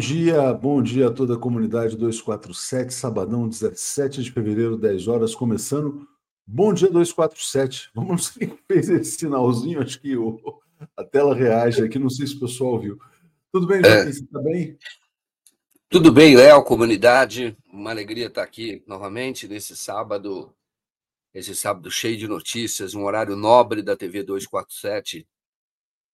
dia, 0.00 0.54
bom 0.54 0.82
dia 0.82 1.08
a 1.08 1.12
toda 1.12 1.34
a 1.34 1.38
comunidade 1.38 1.94
247, 1.94 2.92
sabadão 2.92 3.46
17 3.46 4.22
de 4.22 4.32
fevereiro, 4.32 4.78
10 4.78 5.06
horas, 5.06 5.34
começando. 5.34 6.08
Bom 6.46 6.72
dia 6.72 6.88
247. 6.90 7.90
Vamos 7.94 8.30
ver 8.30 8.46
quem 8.46 8.58
fez 8.66 8.88
esse 8.88 9.18
sinalzinho, 9.18 9.82
acho 9.82 10.00
que 10.00 10.16
o, 10.16 10.40
a 10.96 11.04
tela 11.04 11.34
reage 11.34 11.84
aqui, 11.84 11.98
não 11.98 12.08
sei 12.08 12.26
se 12.26 12.34
o 12.36 12.40
pessoal 12.40 12.80
viu. 12.80 12.98
Tudo 13.52 13.66
bem, 13.66 13.84
Joaquim? 13.84 14.08
É. 14.08 14.12
Você 14.12 14.24
está 14.24 14.40
bem? 14.40 14.78
Tudo 15.90 16.10
bem, 16.10 16.34
Léo, 16.34 16.64
comunidade. 16.64 17.54
Uma 17.70 17.90
alegria 17.90 18.28
estar 18.28 18.42
aqui 18.42 18.82
novamente 18.86 19.46
nesse 19.46 19.76
sábado, 19.76 20.50
esse 21.34 21.54
sábado 21.54 21.90
cheio 21.90 22.16
de 22.16 22.26
notícias, 22.26 22.94
um 22.94 23.04
horário 23.04 23.36
nobre 23.36 23.82
da 23.82 23.94
TV 23.94 24.22
247. 24.22 25.28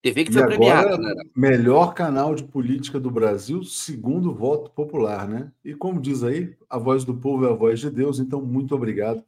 TV 0.01 0.25
que 0.25 0.31
foi 0.31 0.41
e 0.41 0.45
premiada, 0.45 0.93
agora, 0.93 1.15
né? 1.15 1.23
Melhor 1.35 1.93
canal 1.93 2.35
de 2.35 2.43
política 2.43 2.99
do 2.99 3.09
Brasil, 3.09 3.63
segundo 3.63 4.33
voto 4.33 4.71
popular, 4.71 5.27
né? 5.27 5.51
E 5.63 5.73
como 5.73 5.99
diz 5.99 6.23
aí, 6.23 6.55
a 6.69 6.77
voz 6.77 7.03
do 7.03 7.15
povo 7.15 7.45
é 7.45 7.49
a 7.49 7.55
voz 7.55 7.79
de 7.79 7.89
Deus, 7.89 8.19
então 8.19 8.41
muito 8.41 8.75
obrigado 8.75 9.23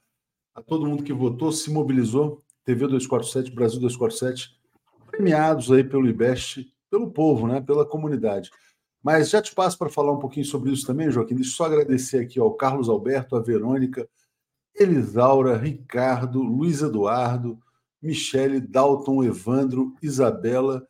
a 0.54 0.62
todo 0.62 0.86
mundo 0.86 1.04
que 1.04 1.14
votou, 1.14 1.52
se 1.52 1.72
mobilizou. 1.72 2.44
TV 2.66 2.86
247, 2.86 3.52
Brasil 3.52 3.80
247, 3.80 4.56
premiados 5.10 5.72
aí 5.72 5.84
pelo 5.84 6.08
IBEST, 6.08 6.72
pelo 6.92 7.10
povo, 7.10 7.48
né? 7.48 7.62
Pela 7.62 7.86
comunidade. 7.86 8.52
Mas 9.02 9.30
já 9.30 9.42
te 9.42 9.56
passo 9.56 9.78
para 9.78 9.90
falar 9.90 10.12
um 10.12 10.20
pouquinho 10.20 10.46
sobre 10.46 10.72
isso 10.72 10.86
também, 10.86 11.10
Joaquim. 11.10 11.36
Deixa 11.36 11.52
eu 11.52 11.56
só 11.56 11.66
agradecer 11.66 12.20
aqui 12.20 12.40
ao 12.40 12.54
Carlos 12.54 12.90
Alberto, 12.90 13.36
a 13.36 13.40
Verônica, 13.40 14.08
Elisaura, 14.76 15.58
Ricardo, 15.58 16.42
Luiz 16.44 16.82
Eduardo, 16.82 17.58
Michele, 18.02 18.60
Dalton, 18.60 19.24
Evandro, 19.24 19.96
Isabela, 20.02 20.88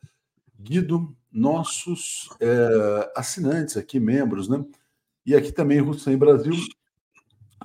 Guido, 0.58 1.14
nossos 1.32 2.28
é, 2.40 3.12
assinantes 3.16 3.76
aqui, 3.76 3.98
membros, 3.98 4.48
né? 4.48 4.64
E 5.24 5.34
aqui 5.34 5.52
também, 5.52 5.80
Hussein 5.80 6.16
Brasil, 6.16 6.54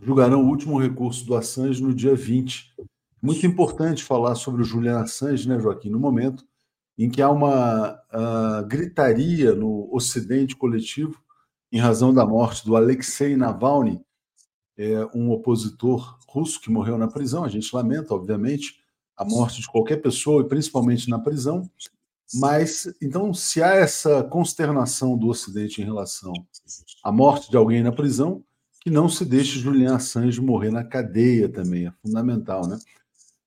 julgarão 0.01 0.43
o 0.43 0.47
último 0.47 0.79
recurso 0.79 1.25
do 1.25 1.35
Assange 1.35 1.81
no 1.81 1.93
dia 1.93 2.15
20. 2.15 2.75
Muito 3.21 3.45
importante 3.45 4.03
falar 4.03 4.35
sobre 4.35 4.61
o 4.61 4.65
Julian 4.65 4.99
Assange, 4.99 5.47
né, 5.47 5.59
Joaquim, 5.59 5.89
no 5.89 5.99
momento 5.99 6.45
em 6.97 7.09
que 7.09 7.21
há 7.21 7.29
uma 7.29 7.93
uh, 7.93 8.65
gritaria 8.67 9.53
no 9.53 9.93
Ocidente 9.93 10.55
coletivo 10.55 11.21
em 11.71 11.77
razão 11.77 12.13
da 12.13 12.25
morte 12.25 12.65
do 12.65 12.75
Alexei 12.75 13.35
Navalny, 13.35 14.01
é, 14.77 15.05
um 15.13 15.29
opositor 15.31 16.17
russo 16.27 16.61
que 16.61 16.69
morreu 16.69 16.97
na 16.97 17.07
prisão. 17.07 17.43
A 17.43 17.49
gente 17.49 17.73
lamenta, 17.75 18.13
obviamente, 18.13 18.79
a 19.17 19.23
morte 19.23 19.61
de 19.61 19.67
qualquer 19.67 19.97
pessoa, 19.97 20.41
e 20.41 20.47
principalmente 20.47 21.09
na 21.09 21.19
prisão. 21.19 21.69
Mas, 22.33 22.91
então, 23.01 23.33
se 23.33 23.61
há 23.61 23.75
essa 23.75 24.23
consternação 24.23 25.17
do 25.17 25.27
Ocidente 25.27 25.81
em 25.81 25.85
relação 25.85 26.33
à 27.03 27.11
morte 27.11 27.49
de 27.49 27.57
alguém 27.57 27.83
na 27.83 27.91
prisão, 27.91 28.43
que 28.81 28.89
não 28.89 29.07
se 29.07 29.25
deixe 29.25 29.59
Julian 29.59 29.95
Assange 29.95 30.41
morrer 30.41 30.71
na 30.71 30.83
cadeia 30.83 31.49
também, 31.49 31.87
é 31.87 31.91
fundamental, 32.03 32.67
né? 32.67 32.77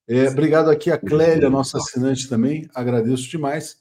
É, 0.06 0.28
obrigado 0.28 0.70
aqui 0.70 0.90
a 0.90 0.96
Clélia, 0.96 1.50
nossa 1.50 1.78
assinante 1.78 2.28
também, 2.28 2.68
agradeço 2.74 3.28
demais. 3.28 3.78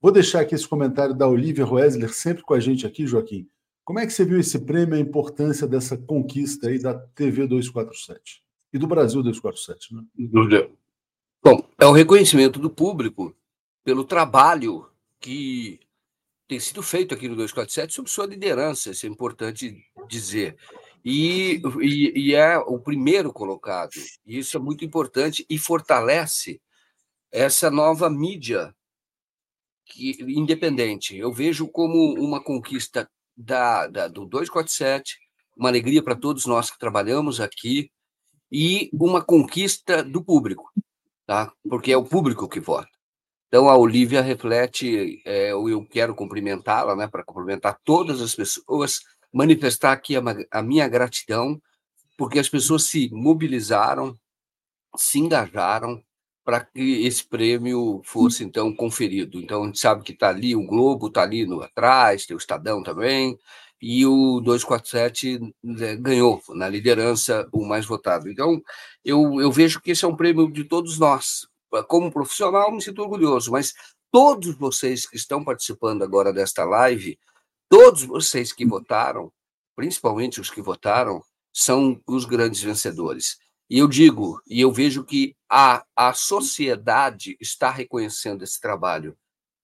Vou 0.00 0.10
deixar 0.12 0.40
aqui 0.40 0.54
esse 0.54 0.66
comentário 0.66 1.14
da 1.14 1.28
Olivia 1.28 1.64
Roesler, 1.64 2.12
sempre 2.12 2.42
com 2.42 2.52
a 2.52 2.60
gente 2.60 2.86
aqui, 2.86 3.06
Joaquim. 3.06 3.48
Como 3.84 3.98
é 3.98 4.06
que 4.06 4.12
você 4.12 4.24
viu 4.24 4.38
esse 4.38 4.58
prêmio, 4.58 4.96
a 4.96 5.00
importância 5.00 5.66
dessa 5.66 5.96
conquista 5.96 6.68
aí 6.68 6.78
da 6.78 6.94
TV 6.94 7.46
247 7.46 8.42
e 8.72 8.78
do 8.78 8.86
Brasil 8.86 9.22
247, 9.22 9.94
né? 9.94 10.02
Bom, 11.42 11.64
é 11.78 11.86
o 11.86 11.92
reconhecimento 11.92 12.58
do 12.58 12.68
público 12.68 13.34
pelo 13.84 14.04
trabalho 14.04 14.90
que 15.20 15.80
tem 16.48 16.58
sido 16.58 16.82
feito 16.82 17.14
aqui 17.14 17.28
no 17.28 17.36
247 17.36 17.94
sob 17.94 18.10
sua 18.10 18.26
liderança, 18.26 18.90
isso 18.90 19.06
é 19.06 19.08
importante 19.08 19.84
dizer. 20.08 20.56
E, 21.04 21.62
e, 21.80 22.12
e, 22.30 22.34
é 22.34 22.58
o 22.58 22.78
primeiro 22.80 23.32
colocado. 23.32 23.92
E 24.26 24.38
isso 24.38 24.56
é 24.56 24.60
muito 24.60 24.84
importante 24.84 25.46
e 25.48 25.56
fortalece 25.58 26.60
essa 27.30 27.70
nova 27.70 28.10
mídia 28.10 28.74
que, 29.86 30.18
independente. 30.20 31.16
Eu 31.16 31.32
vejo 31.32 31.68
como 31.68 32.14
uma 32.14 32.42
conquista 32.42 33.08
da, 33.36 33.86
da, 33.86 34.08
do 34.08 34.26
247, 34.26 35.18
uma 35.56 35.68
alegria 35.68 36.02
para 36.02 36.16
todos 36.16 36.46
nós 36.46 36.70
que 36.70 36.78
trabalhamos 36.78 37.40
aqui 37.40 37.90
e 38.50 38.90
uma 38.92 39.22
conquista 39.22 40.02
do 40.02 40.22
público 40.24 40.72
tá? 41.28 41.52
porque 41.68 41.92
é 41.92 41.96
o 41.96 42.06
público 42.06 42.48
que 42.48 42.58
vota. 42.58 42.88
Então, 43.48 43.68
a 43.68 43.76
Olivia 43.76 44.22
reflete, 44.22 45.22
é, 45.26 45.52
eu 45.52 45.84
quero 45.84 46.14
cumprimentá-la, 46.14 46.96
né, 46.96 47.06
para 47.06 47.22
cumprimentar 47.22 47.78
todas 47.84 48.22
as 48.22 48.34
pessoas, 48.34 49.00
manifestar 49.32 49.92
aqui 49.92 50.16
a, 50.16 50.22
a 50.50 50.62
minha 50.62 50.88
gratidão, 50.88 51.60
porque 52.16 52.38
as 52.38 52.48
pessoas 52.48 52.84
se 52.84 53.10
mobilizaram, 53.12 54.18
se 54.96 55.18
engajaram 55.18 56.02
para 56.44 56.64
que 56.64 57.06
esse 57.06 57.26
prêmio 57.28 58.00
fosse, 58.04 58.42
então, 58.42 58.74
conferido. 58.74 59.38
Então, 59.38 59.64
a 59.64 59.66
gente 59.66 59.78
sabe 59.78 60.02
que 60.02 60.12
está 60.12 60.30
ali, 60.30 60.56
o 60.56 60.66
Globo 60.66 61.08
está 61.08 61.22
ali 61.22 61.44
no 61.44 61.60
atrás, 61.62 62.24
tem 62.24 62.34
o 62.34 62.38
Estadão 62.38 62.82
também, 62.82 63.38
e 63.80 64.04
o 64.04 64.40
247 64.40 65.40
né, 65.62 65.96
ganhou 65.96 66.42
na 66.50 66.68
liderança 66.68 67.48
o 67.52 67.64
mais 67.64 67.86
votado. 67.86 68.28
Então, 68.28 68.60
eu, 69.04 69.40
eu 69.40 69.52
vejo 69.52 69.80
que 69.80 69.92
esse 69.92 70.04
é 70.04 70.08
um 70.08 70.16
prêmio 70.16 70.50
de 70.50 70.64
todos 70.64 70.98
nós. 70.98 71.46
Como 71.86 72.10
profissional, 72.10 72.72
me 72.72 72.82
sinto 72.82 73.02
orgulhoso, 73.02 73.52
mas 73.52 73.74
todos 74.10 74.56
vocês 74.56 75.06
que 75.06 75.16
estão 75.16 75.44
participando 75.44 76.02
agora 76.02 76.32
desta 76.32 76.64
live, 76.64 77.18
todos 77.68 78.02
vocês 78.02 78.52
que 78.52 78.64
votaram, 78.64 79.30
principalmente 79.76 80.40
os 80.40 80.50
que 80.50 80.62
votaram, 80.62 81.22
são 81.52 82.00
os 82.06 82.24
grandes 82.24 82.62
vencedores. 82.62 83.36
E 83.70 83.78
eu 83.78 83.86
digo, 83.86 84.40
e 84.46 84.60
eu 84.60 84.72
vejo 84.72 85.04
que 85.04 85.36
a, 85.48 85.84
a 85.94 86.14
sociedade 86.14 87.36
está 87.38 87.70
reconhecendo 87.70 88.42
esse 88.42 88.58
trabalho 88.60 89.16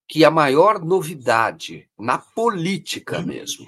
que 0.08 0.24
a 0.24 0.30
maior 0.30 0.84
novidade 0.84 1.88
na 1.98 2.18
política 2.18 3.20
mesmo 3.22 3.64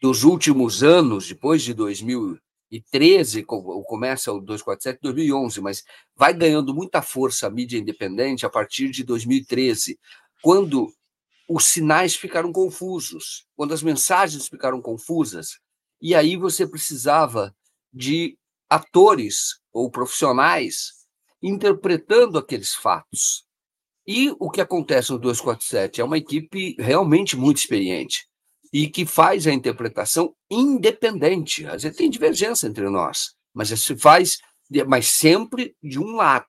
dos 0.00 0.24
últimos 0.24 0.82
anos, 0.82 1.28
depois 1.28 1.62
de 1.62 1.74
2013, 1.74 3.44
começa 3.44 4.32
o 4.32 4.40
247 4.40 5.00
2011, 5.02 5.60
mas 5.60 5.84
vai 6.16 6.32
ganhando 6.32 6.74
muita 6.74 7.02
força 7.02 7.46
a 7.46 7.50
mídia 7.50 7.78
independente 7.78 8.46
a 8.46 8.50
partir 8.50 8.90
de 8.90 9.04
2013, 9.04 9.98
quando 10.42 10.92
os 11.48 11.66
sinais 11.66 12.14
ficaram 12.14 12.52
confusos, 12.52 13.46
quando 13.56 13.74
as 13.74 13.82
mensagens 13.82 14.48
ficaram 14.48 14.80
confusas, 14.80 15.58
e 16.00 16.14
aí 16.14 16.36
você 16.36 16.66
precisava 16.66 17.54
de 17.92 18.38
atores 18.70 19.60
ou 19.72 19.90
profissionais 19.90 20.92
interpretando 21.42 22.38
aqueles 22.38 22.74
fatos. 22.74 23.44
E 24.12 24.34
o 24.40 24.50
que 24.50 24.60
acontece 24.60 25.12
no 25.12 25.20
247 25.20 26.00
é 26.00 26.04
uma 26.04 26.18
equipe 26.18 26.74
realmente 26.80 27.36
muito 27.36 27.58
experiente 27.58 28.26
e 28.72 28.88
que 28.88 29.06
faz 29.06 29.46
a 29.46 29.52
interpretação 29.52 30.34
independente. 30.50 31.64
Às 31.64 31.84
vezes 31.84 31.96
tem 31.96 32.10
divergência 32.10 32.66
entre 32.66 32.90
nós, 32.90 33.36
mas 33.54 33.68
se 33.68 33.96
faz, 33.96 34.38
mas 34.88 35.06
sempre 35.06 35.76
de 35.80 36.00
um 36.00 36.16
lado. 36.16 36.48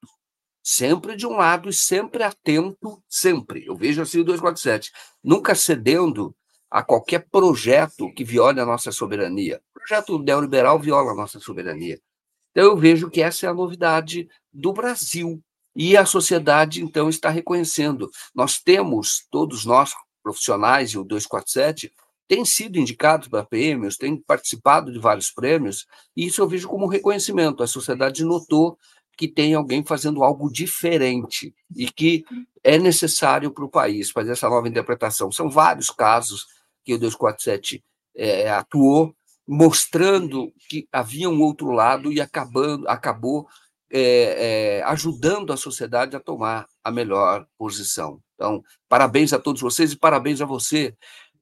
Sempre 0.63 1.15
de 1.15 1.27
um 1.27 1.33
lado 1.33 1.69
e 1.69 1.73
sempre 1.73 2.23
atento, 2.23 2.99
sempre. 3.07 3.63
Eu 3.67 3.75
vejo 3.75 4.01
assim 4.01 4.21
o 4.21 4.23
247. 4.23 4.91
Nunca 5.23 5.53
cedendo 5.53 6.35
a 6.67 6.81
qualquer 6.81 7.29
projeto 7.29 8.11
que 8.15 8.23
viole 8.23 8.59
a 8.59 8.65
nossa 8.65 8.91
soberania. 8.91 9.61
O 9.69 9.79
projeto 9.79 10.17
neoliberal 10.17 10.79
viola 10.79 11.11
a 11.11 11.15
nossa 11.15 11.39
soberania. 11.39 12.01
Então, 12.49 12.63
eu 12.63 12.75
vejo 12.75 13.07
que 13.07 13.21
essa 13.21 13.45
é 13.45 13.49
a 13.49 13.53
novidade 13.53 14.27
do 14.51 14.73
Brasil. 14.73 15.39
E 15.75 15.95
a 15.95 16.05
sociedade, 16.05 16.83
então, 16.83 17.09
está 17.09 17.29
reconhecendo. 17.29 18.09
Nós 18.35 18.59
temos, 18.59 19.25
todos 19.31 19.65
nós, 19.65 19.93
profissionais, 20.21 20.91
e 20.91 20.97
o 20.97 21.03
247, 21.03 21.91
têm 22.27 22.45
sido 22.45 22.77
indicados 22.77 23.27
para 23.27 23.43
prêmios, 23.43 23.97
têm 23.97 24.15
participado 24.15 24.91
de 24.91 24.99
vários 24.99 25.31
prêmios, 25.31 25.85
e 26.15 26.27
isso 26.27 26.41
eu 26.41 26.47
vejo 26.47 26.67
como 26.67 26.85
um 26.85 26.89
reconhecimento. 26.89 27.61
A 27.61 27.67
sociedade 27.67 28.23
notou 28.23 28.77
que 29.17 29.27
tem 29.27 29.53
alguém 29.53 29.83
fazendo 29.83 30.23
algo 30.23 30.51
diferente 30.51 31.53
e 31.75 31.91
que 31.91 32.23
é 32.63 32.77
necessário 32.79 33.51
para 33.51 33.65
o 33.65 33.69
país 33.69 34.09
fazer 34.09 34.31
essa 34.31 34.49
nova 34.49 34.67
interpretação. 34.67 35.31
São 35.31 35.49
vários 35.49 35.89
casos 35.89 36.47
que 36.83 36.93
o 36.93 36.97
247 36.97 37.83
é, 38.15 38.49
atuou, 38.49 39.13
mostrando 39.47 40.51
que 40.69 40.87
havia 40.91 41.29
um 41.29 41.41
outro 41.41 41.71
lado 41.71 42.11
e 42.11 42.21
acabando, 42.21 42.87
acabou 42.87 43.47
é, 43.91 44.77
é, 44.79 44.83
ajudando 44.83 45.51
a 45.51 45.57
sociedade 45.57 46.15
a 46.15 46.19
tomar 46.19 46.67
a 46.83 46.91
melhor 46.91 47.45
posição. 47.57 48.21
Então, 48.35 48.63
parabéns 48.87 49.33
a 49.33 49.39
todos 49.39 49.61
vocês 49.61 49.91
e 49.91 49.97
parabéns 49.97 50.41
a 50.41 50.45
você, 50.45 50.95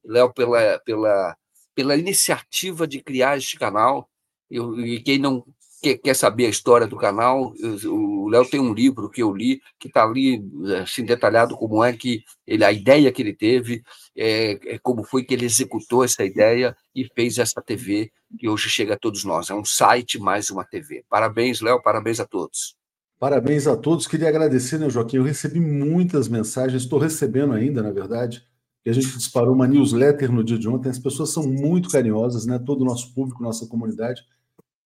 Léo, 0.04 0.32
pela, 0.32 0.78
pela, 0.84 1.36
pela 1.74 1.96
iniciativa 1.96 2.86
de 2.86 3.00
criar 3.00 3.38
este 3.38 3.58
canal. 3.58 4.10
Eu, 4.50 4.78
e 4.80 5.00
quem 5.00 5.18
não 5.18 5.44
quer, 5.80 5.96
quer 5.98 6.14
saber 6.14 6.46
a 6.46 6.50
história 6.50 6.86
do 6.86 6.96
canal, 6.96 7.54
o 7.86 8.28
Léo 8.28 8.48
tem 8.48 8.60
um 8.60 8.72
livro 8.72 9.10
que 9.10 9.22
eu 9.22 9.32
li, 9.32 9.60
que 9.78 9.88
está 9.88 10.04
ali 10.04 10.42
assim, 10.82 11.04
detalhado 11.04 11.56
como 11.56 11.82
é 11.82 11.92
que 11.92 12.22
ele, 12.46 12.64
a 12.64 12.72
ideia 12.72 13.10
que 13.10 13.22
ele 13.22 13.34
teve, 13.34 13.82
é, 14.16 14.74
é, 14.74 14.78
como 14.78 15.02
foi 15.02 15.24
que 15.24 15.34
ele 15.34 15.46
executou 15.46 16.04
essa 16.04 16.24
ideia 16.24 16.76
e 16.94 17.06
fez 17.14 17.38
essa 17.38 17.62
TV 17.62 18.10
que 18.38 18.48
hoje 18.48 18.68
chega 18.68 18.94
a 18.94 18.98
todos 18.98 19.24
nós. 19.24 19.50
É 19.50 19.54
um 19.54 19.64
site 19.64 20.18
mais 20.18 20.50
uma 20.50 20.64
TV. 20.64 21.04
Parabéns, 21.08 21.60
Léo, 21.60 21.82
parabéns 21.82 22.20
a 22.20 22.26
todos. 22.26 22.76
Parabéns 23.18 23.66
a 23.66 23.76
todos. 23.76 24.06
Queria 24.06 24.28
agradecer, 24.28 24.78
né, 24.78 24.88
Joaquim? 24.88 25.18
Eu 25.18 25.22
recebi 25.22 25.60
muitas 25.60 26.28
mensagens, 26.28 26.82
estou 26.82 26.98
recebendo 26.98 27.52
ainda, 27.52 27.82
na 27.82 27.90
verdade, 27.90 28.42
que 28.82 28.88
a 28.88 28.92
gente 28.92 29.16
disparou 29.16 29.54
uma 29.54 29.66
newsletter 29.66 30.32
no 30.32 30.42
dia 30.42 30.58
de 30.58 30.68
ontem. 30.68 30.88
As 30.88 30.98
pessoas 30.98 31.30
são 31.30 31.42
muito 31.42 31.90
carinhosas, 31.90 32.46
né? 32.46 32.58
Todo 32.58 32.80
o 32.80 32.84
nosso 32.84 33.12
público, 33.14 33.42
nossa 33.42 33.66
comunidade. 33.66 34.22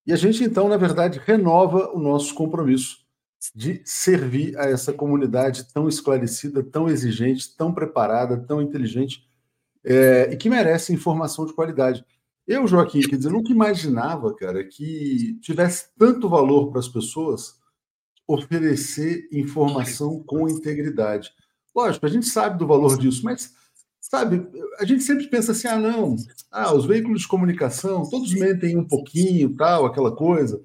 E 0.07 0.13
a 0.13 0.17
gente, 0.17 0.45
então, 0.45 0.69
na 0.69 0.77
verdade, 0.77 1.21
renova 1.25 1.91
o 1.95 1.99
nosso 1.99 2.35
compromisso 2.35 3.05
de 3.55 3.83
servir 3.85 4.59
a 4.59 4.65
essa 4.65 4.93
comunidade 4.93 5.73
tão 5.73 5.89
esclarecida, 5.89 6.63
tão 6.63 6.89
exigente, 6.89 7.55
tão 7.57 7.73
preparada, 7.73 8.39
tão 8.39 8.63
inteligente 8.63 9.27
é, 9.85 10.33
e 10.33 10.37
que 10.37 10.49
merece 10.49 10.93
informação 10.93 11.45
de 11.45 11.53
qualidade. 11.53 12.05
Eu, 12.47 12.67
Joaquim, 12.67 13.01
quer 13.01 13.17
dizer, 13.17 13.31
nunca 13.31 13.53
imaginava, 13.53 14.35
cara, 14.35 14.65
que 14.65 15.39
tivesse 15.41 15.89
tanto 15.99 16.29
valor 16.29 16.71
para 16.71 16.81
as 16.81 16.89
pessoas 16.89 17.59
oferecer 18.27 19.29
informação 19.33 20.23
com 20.23 20.49
integridade. 20.49 21.33
Lógico, 21.75 22.07
a 22.07 22.09
gente 22.09 22.27
sabe 22.27 22.59
do 22.59 22.67
valor 22.67 22.99
disso, 22.99 23.23
mas 23.25 23.55
sabe, 24.15 24.47
a 24.79 24.85
gente 24.85 25.03
sempre 25.03 25.27
pensa 25.27 25.53
assim, 25.53 25.67
ah, 25.67 25.77
não, 25.77 26.15
ah, 26.53 26.73
os 26.73 26.87
veículos 26.87 27.23
de 27.23 27.29
comunicação, 27.29 28.09
todos 28.09 28.33
mentem 28.33 28.77
um 28.77 28.87
pouquinho, 28.87 29.57
tal, 29.57 29.87
aquela 29.87 30.15
coisa, 30.15 30.63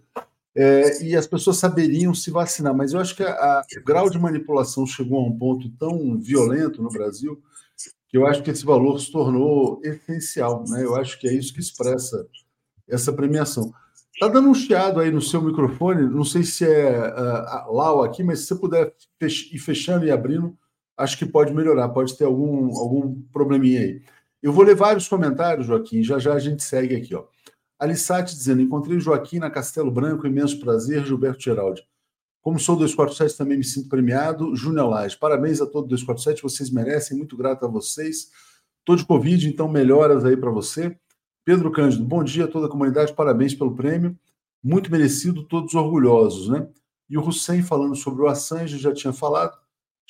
é, 0.56 1.04
e 1.04 1.16
as 1.16 1.25
pessoas 1.25 1.57
saberiam 1.57 2.13
se 2.13 2.30
vacinar, 2.30 2.75
mas 2.75 2.94
eu 2.94 3.00
acho 3.00 3.16
que 3.16 3.24
a, 3.24 3.31
a, 3.31 3.63
o 3.80 3.84
grau 3.84 4.10
de 4.10 4.19
manipulação 4.19 4.86
chegou 4.86 5.19
a 5.19 5.28
um 5.28 5.38
ponto 5.38 5.69
tão 5.80 6.19
violento 6.19 6.81
no 6.81 6.90
Brasil 6.90 7.42
que 8.07 8.18
eu 8.18 8.25
acho 8.25 8.42
que 8.42 8.50
esse 8.50 8.66
valor 8.66 9.00
se 9.00 9.12
tornou 9.12 9.80
essencial, 9.84 10.66
né? 10.68 10.84
Eu 10.84 10.96
acho 10.96 11.19
que 11.19 11.28
é 11.28 11.34
isso 11.34 11.54
que 11.54 11.60
expressa 11.60 12.28
essa 12.88 13.13
premiação. 13.13 13.72
Está 14.12 14.28
dando 14.28 14.50
um 14.50 14.54
chiado 14.54 15.00
aí 15.00 15.12
no 15.12 15.22
seu 15.22 15.40
microfone, 15.42 16.10
não 16.10 16.24
sei 16.24 16.44
se 16.44 16.66
é 16.66 16.98
uh, 16.98 17.72
lá 17.72 17.94
ou 17.94 18.04
aqui, 18.04 18.24
mas 18.24 18.40
se 18.40 18.48
você 18.48 18.56
puder 18.56 18.94
fech 19.19 19.56
ir 19.56 19.60
fechando 19.60 20.06
e 20.06 20.12
abrindo, 20.12 20.57
acho 21.00 21.18
que 21.18 21.25
pode 21.25 21.54
melhorar, 21.54 21.90
pode 21.90 22.16
ter 22.18 22.25
algum, 22.25 22.78
algum 22.78 23.22
probleminha 23.31 23.80
aí. 23.80 24.01
Eu 24.44 24.51
vou 24.51 24.63
ler 24.63 24.75
vários 24.75 25.07
comentários, 25.07 25.66
Joaquim, 25.66 26.04
já 26.04 26.19
já 26.19 26.34
a 26.34 26.40
gente 26.40 26.62
segue 26.62 26.96
aqui. 26.96 27.16
Ó. 27.16 27.25
Alissati 27.80 28.36
dizendo: 28.36 28.62
Encontrei 28.62 29.00
Joaquim 29.00 29.40
na 29.40 29.50
Castelo 29.50 29.90
Branco, 29.90 30.28
imenso 30.28 30.60
prazer, 30.60 31.06
Gilberto 31.06 31.42
Geraldi. 31.42 31.81
Como 32.42 32.60
sou 32.60 32.75
247, 32.75 33.38
também 33.38 33.57
me 33.57 33.63
sinto 33.63 33.90
premiado. 33.90 34.56
Júnior 34.56 34.90
Lage, 34.90 35.18
parabéns 35.18 35.62
a 35.62 35.66
todo 35.66 35.88
247, 35.88 36.42
vocês 36.42 36.69
merecem, 36.69 37.18
muito 37.18 37.36
grato 37.38 37.66
a 37.66 37.69
vocês. 37.69 38.30
Estou 38.80 38.96
de 38.96 39.06
Covid, 39.06 39.48
então 39.48 39.68
melhoras 39.68 40.25
aí 40.25 40.36
para 40.36 40.51
você. 40.51 40.98
Pedro 41.46 41.72
Cândido, 41.72 42.04
bom 42.04 42.24
dia 42.24 42.46
a 42.46 42.48
toda 42.48 42.68
a 42.68 42.69
comunidade, 42.69 43.13
parabéns 43.13 43.54
pelo 43.54 43.75
prêmio. 43.75 44.18
Muito 44.63 44.92
merecido, 44.92 45.44
todos 45.44 45.74
orgulhosos, 45.75 46.50
né? 46.50 46.68
E 47.10 47.18
o 47.18 47.25
Hussein 47.25 47.62
falando 47.62 47.96
sobre 47.96 48.24
o 48.24 48.28
Assange, 48.28 48.78
já 48.78 48.94
tinha 48.94 49.13
falado. 49.13 49.57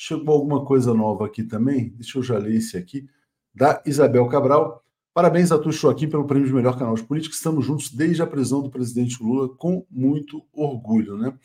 Chegou 0.01 0.33
alguma 0.33 0.63
coisa 0.63 0.93
nova 0.93 1.25
aqui 1.25 1.43
também, 1.43 1.89
deixa 1.89 2.17
eu 2.17 2.23
já 2.23 2.37
ler 2.37 2.55
esse 2.55 2.77
aqui, 2.77 3.05
da 3.53 3.83
Isabel 3.85 4.25
Cabral. 4.29 4.81
Parabéns 5.13 5.51
a 5.51 5.59
tu, 5.59 5.73
Joaquim, 5.73 6.07
pelo 6.07 6.25
prêmio 6.25 6.47
de 6.47 6.53
melhor 6.53 6.79
canal 6.79 6.95
de 6.95 7.03
política. 7.03 7.35
Estamos 7.35 7.65
juntos 7.65 7.91
desde 7.91 8.21
a 8.21 8.25
prisão 8.25 8.61
do 8.61 8.69
presidente 8.69 9.21
Lula, 9.21 9.49
com 9.49 9.85
muito 9.91 10.41
orgulho. 10.53 11.17
Né? 11.17 11.37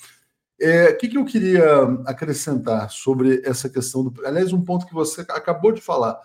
É, 0.61 0.91
o 0.91 0.97
que, 0.97 1.09
que 1.09 1.19
eu 1.19 1.25
queria 1.25 1.83
acrescentar 2.07 2.93
sobre 2.93 3.43
essa 3.45 3.69
questão 3.69 4.05
do. 4.05 4.25
Aliás, 4.25 4.53
um 4.53 4.65
ponto 4.65 4.87
que 4.87 4.95
você 4.95 5.23
acabou 5.23 5.73
de 5.73 5.81
falar. 5.81 6.17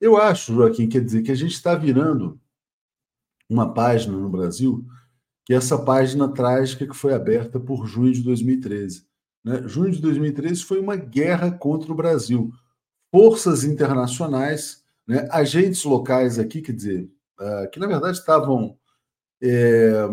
Eu 0.00 0.16
acho, 0.16 0.52
Joaquim, 0.52 0.88
quer 0.88 1.04
dizer, 1.04 1.22
que 1.22 1.30
a 1.30 1.36
gente 1.36 1.52
está 1.52 1.76
virando 1.76 2.40
uma 3.48 3.72
página 3.72 4.16
no 4.16 4.28
Brasil, 4.28 4.84
que 5.44 5.54
essa 5.54 5.78
página 5.78 6.26
trágica 6.26 6.84
que 6.84 6.96
foi 6.96 7.14
aberta 7.14 7.60
por 7.60 7.86
junho 7.86 8.12
de 8.12 8.24
2013. 8.24 9.08
Né? 9.44 9.62
Junho 9.66 9.90
de 9.90 10.00
2013 10.00 10.64
foi 10.64 10.78
uma 10.78 10.96
guerra 10.96 11.50
contra 11.50 11.90
o 11.92 11.94
Brasil. 11.94 12.52
Forças 13.10 13.64
internacionais, 13.64 14.84
né, 15.06 15.28
agentes 15.30 15.82
locais 15.84 16.38
aqui, 16.38 16.62
quer 16.62 16.72
dizer, 16.72 17.10
uh, 17.40 17.70
que 17.70 17.80
na 17.80 17.86
verdade 17.86 18.18
estavam 18.18 18.78
é, 19.42 20.08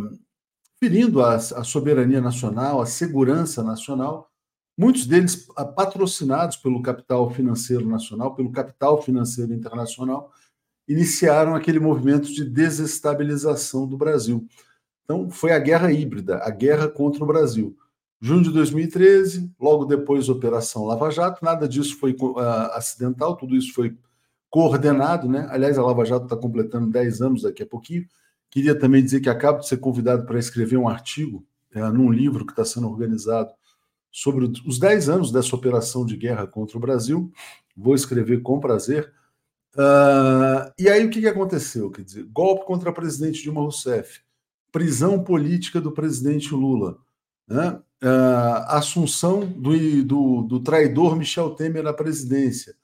ferindo 0.79 1.21
a, 1.21 1.35
a, 1.35 1.63
soberania 1.63 2.21
nacional, 2.21 2.81
a 2.81 2.85
segurança 2.85 3.61
nacional, 3.61 4.31
muitos 4.77 5.05
deles 5.05 5.47
uh, 5.49 5.73
patrocinados 5.75 6.57
pelo 6.57 6.81
capital 6.81 7.29
financeiro 7.29 7.87
nacional, 7.87 8.33
pelo 8.33 8.51
capital 8.51 9.01
financeiro 9.01 9.53
internacional, 9.53 10.31
iniciaram 10.87 11.53
aquele 11.53 11.79
movimento 11.79 12.33
de 12.33 12.45
desestabilização 12.45 13.85
do 13.85 13.97
Brasil. 13.97 14.47
Então, 15.03 15.29
foi 15.29 15.51
a 15.51 15.59
guerra 15.59 15.91
híbrida, 15.91 16.37
a 16.39 16.49
guerra 16.49 16.87
contra 16.87 17.23
o 17.23 17.27
Brasil. 17.27 17.77
Junho 18.19 18.43
de 18.43 18.51
2013, 18.51 19.53
logo 19.59 19.85
depois 19.85 20.27
Operação 20.27 20.85
Lava 20.85 21.11
Jato, 21.11 21.45
nada 21.45 21.67
disso 21.67 21.97
foi 21.99 22.13
uh, 22.13 22.39
acidental, 22.73 23.35
tudo 23.35 23.55
isso 23.55 23.73
foi 23.73 23.95
coordenado, 24.49 25.29
né? 25.29 25.47
Aliás, 25.51 25.77
a 25.77 25.83
Lava 25.83 26.03
Jato 26.03 26.25
está 26.25 26.35
completando 26.35 26.89
10 26.89 27.21
anos 27.21 27.41
daqui 27.43 27.61
a 27.61 27.67
pouquinho. 27.67 28.07
Queria 28.49 28.77
também 28.77 29.03
dizer 29.03 29.19
que 29.19 29.29
acabo 29.29 29.59
de 29.59 29.67
ser 29.67 29.77
convidado 29.77 30.25
para 30.25 30.39
escrever 30.39 30.77
um 30.77 30.87
artigo 30.87 31.45
uh, 31.75 31.91
num 31.91 32.11
livro 32.11 32.45
que 32.45 32.53
está 32.53 32.65
sendo 32.65 32.89
organizado 32.89 33.51
sobre 34.11 34.51
os 34.65 34.79
10 34.79 35.09
anos 35.09 35.31
dessa 35.31 35.55
operação 35.55 36.03
de 36.03 36.17
guerra 36.17 36.47
contra 36.47 36.75
o 36.75 36.81
Brasil. 36.81 37.31
Vou 37.75 37.93
escrever 37.93 38.41
com 38.41 38.59
prazer. 38.59 39.13
Uh, 39.75 40.73
e 40.79 40.89
aí 40.89 41.05
o 41.05 41.09
que, 41.11 41.21
que 41.21 41.27
aconteceu? 41.27 41.91
Quer 41.91 42.01
dizer, 42.01 42.23
golpe 42.23 42.65
contra 42.65 42.89
a 42.89 42.93
presidente 42.93 43.43
Dilma 43.43 43.61
Rousseff, 43.61 44.21
prisão 44.71 45.23
política 45.23 45.79
do 45.79 45.91
presidente 45.91 46.51
Lula, 46.55 46.97
né? 47.47 47.79
a 48.01 48.77
assunção 48.77 49.39
do, 49.39 50.03
do, 50.03 50.41
do, 50.43 50.59
traidor 50.59 51.15
Michel 51.15 51.51
Temer 51.51 51.87
à 51.87 51.93
presidência. 51.93 52.75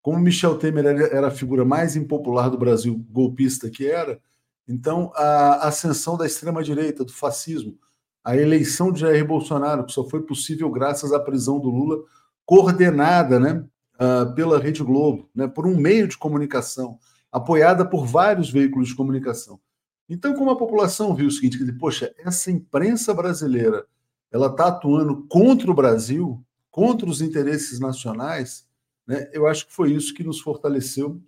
Como 0.00 0.18
Michel 0.18 0.56
Temer 0.56 0.86
era 0.86 1.28
a 1.28 1.32
figura 1.32 1.64
mais 1.64 1.96
impopular 1.96 2.48
do 2.48 2.58
Brasil, 2.58 3.04
golpista 3.10 3.68
que 3.68 3.86
era, 3.86 4.20
então 4.68 5.12
a 5.16 5.66
ascensão 5.66 6.16
da 6.16 6.24
extrema-direita, 6.24 7.04
do 7.04 7.12
fascismo, 7.12 7.76
a 8.22 8.36
eleição 8.36 8.92
de 8.92 9.00
Jair 9.00 9.26
Bolsonaro, 9.26 9.84
que 9.84 9.92
só 9.92 10.08
foi 10.08 10.22
possível 10.22 10.70
graças 10.70 11.12
à 11.12 11.18
prisão 11.18 11.58
do 11.58 11.70
Lula, 11.70 12.02
coordenada 12.46 13.40
né, 13.40 13.64
uh, 13.96 14.34
pela 14.34 14.58
Rede 14.58 14.82
Globo, 14.82 15.28
né, 15.34 15.48
por 15.48 15.66
um 15.66 15.76
meio 15.76 16.06
de 16.06 16.16
comunicação, 16.16 16.98
apoiada 17.32 17.84
por 17.84 18.06
vários 18.06 18.50
veículos 18.50 18.88
de 18.88 18.94
comunicação. 18.94 19.60
Então, 20.08 20.34
como 20.34 20.50
a 20.50 20.58
população 20.58 21.14
viu 21.14 21.28
o 21.28 21.30
seguinte, 21.30 21.58
que, 21.58 21.72
poxa, 21.72 22.12
essa 22.18 22.50
imprensa 22.50 23.14
brasileira 23.14 23.86
ela 24.30 24.46
está 24.46 24.68
atuando 24.68 25.26
contra 25.28 25.70
o 25.70 25.74
Brasil, 25.74 26.44
contra 26.70 27.08
os 27.08 27.20
interesses 27.20 27.80
nacionais, 27.80 28.66
né? 29.06 29.28
eu 29.32 29.46
acho 29.46 29.66
que 29.66 29.72
foi 29.72 29.92
isso 29.92 30.14
que 30.14 30.22
nos 30.22 30.40
fortaleceu 30.40 31.20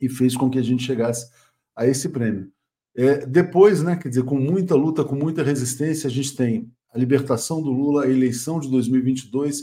e 0.00 0.08
fez 0.08 0.36
com 0.36 0.48
que 0.48 0.58
a 0.58 0.62
gente 0.62 0.82
chegasse 0.82 1.30
a 1.74 1.86
esse 1.86 2.08
prêmio. 2.08 2.50
É, 2.94 3.26
depois, 3.26 3.82
né, 3.82 3.96
quer 3.96 4.08
dizer, 4.08 4.24
com 4.24 4.38
muita 4.38 4.74
luta, 4.74 5.04
com 5.04 5.14
muita 5.14 5.42
resistência, 5.42 6.08
a 6.08 6.10
gente 6.10 6.34
tem 6.34 6.72
a 6.92 6.98
libertação 6.98 7.62
do 7.62 7.70
Lula, 7.70 8.04
a 8.04 8.10
eleição 8.10 8.58
de 8.58 8.70
2022, 8.70 9.62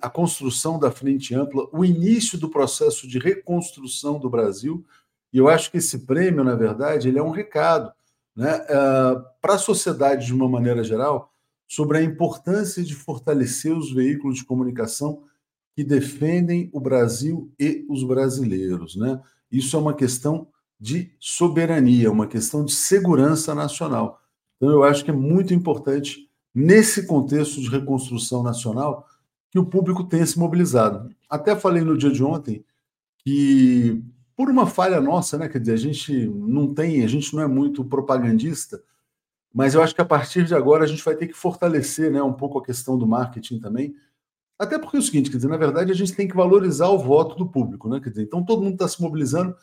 a 0.00 0.08
construção 0.08 0.78
da 0.78 0.90
frente 0.90 1.34
ampla, 1.34 1.68
o 1.70 1.84
início 1.84 2.38
do 2.38 2.48
processo 2.48 3.06
de 3.06 3.18
reconstrução 3.18 4.18
do 4.18 4.30
Brasil. 4.30 4.82
E 5.30 5.36
eu 5.36 5.48
acho 5.48 5.70
que 5.70 5.76
esse 5.76 6.06
prêmio, 6.06 6.42
na 6.42 6.54
verdade, 6.54 7.08
ele 7.08 7.18
é 7.18 7.22
um 7.22 7.30
recado 7.30 7.92
né, 8.34 8.56
uh, 8.56 9.22
para 9.40 9.54
a 9.54 9.58
sociedade 9.58 10.24
de 10.24 10.34
uma 10.34 10.48
maneira 10.48 10.82
geral, 10.82 11.30
sobre 11.66 11.98
a 11.98 12.02
importância 12.02 12.82
de 12.82 12.94
fortalecer 12.94 13.76
os 13.76 13.92
veículos 13.92 14.38
de 14.38 14.44
comunicação 14.44 15.22
que 15.74 15.84
defendem 15.84 16.70
o 16.72 16.80
Brasil 16.80 17.52
e 17.58 17.84
os 17.88 18.02
brasileiros. 18.02 18.96
Né? 18.96 19.20
Isso 19.50 19.76
é 19.76 19.78
uma 19.78 19.94
questão 19.94 20.48
de 20.78 21.12
soberania, 21.18 22.10
uma 22.10 22.26
questão 22.26 22.64
de 22.64 22.72
segurança 22.72 23.54
nacional. 23.54 24.20
Então, 24.56 24.70
eu 24.70 24.82
acho 24.84 25.04
que 25.04 25.10
é 25.10 25.14
muito 25.14 25.52
importante, 25.52 26.30
nesse 26.54 27.06
contexto 27.06 27.60
de 27.60 27.68
reconstrução 27.68 28.42
nacional, 28.42 29.06
que 29.50 29.58
o 29.58 29.66
público 29.66 30.04
tenha 30.04 30.24
se 30.26 30.38
mobilizado. 30.38 31.14
Até 31.28 31.54
falei 31.56 31.82
no 31.82 31.96
dia 31.96 32.10
de 32.10 32.22
ontem 32.22 32.64
que, 33.18 34.02
por 34.36 34.48
uma 34.48 34.66
falha 34.66 35.00
nossa, 35.00 35.36
né, 35.36 35.48
quer 35.48 35.58
dizer, 35.58 35.72
a 35.72 35.76
gente 35.76 36.26
não 36.26 36.72
tem, 36.72 37.04
a 37.04 37.06
gente 37.06 37.34
não 37.34 37.42
é 37.42 37.46
muito 37.46 37.84
propagandista, 37.84 38.82
mas 39.56 39.74
eu 39.74 39.82
acho 39.82 39.94
que 39.94 40.02
a 40.02 40.04
partir 40.04 40.44
de 40.44 40.54
agora 40.54 40.84
a 40.84 40.86
gente 40.86 41.02
vai 41.02 41.16
ter 41.16 41.26
que 41.26 41.32
fortalecer 41.32 42.12
né, 42.12 42.22
um 42.22 42.34
pouco 42.34 42.58
a 42.58 42.62
questão 42.62 42.98
do 42.98 43.06
marketing 43.06 43.58
também. 43.58 43.96
Até 44.58 44.78
porque 44.78 44.98
é 44.98 45.00
o 45.00 45.02
seguinte, 45.02 45.30
quer 45.30 45.38
dizer, 45.38 45.48
na 45.48 45.56
verdade, 45.56 45.90
a 45.90 45.94
gente 45.94 46.12
tem 46.12 46.28
que 46.28 46.36
valorizar 46.36 46.88
o 46.90 46.98
voto 46.98 47.34
do 47.36 47.48
público, 47.48 47.88
né? 47.88 47.98
Quer 47.98 48.10
dizer, 48.10 48.24
então 48.24 48.44
todo 48.44 48.60
mundo 48.60 48.74
está 48.74 48.86
se 48.86 49.00
mobilizando. 49.00 49.56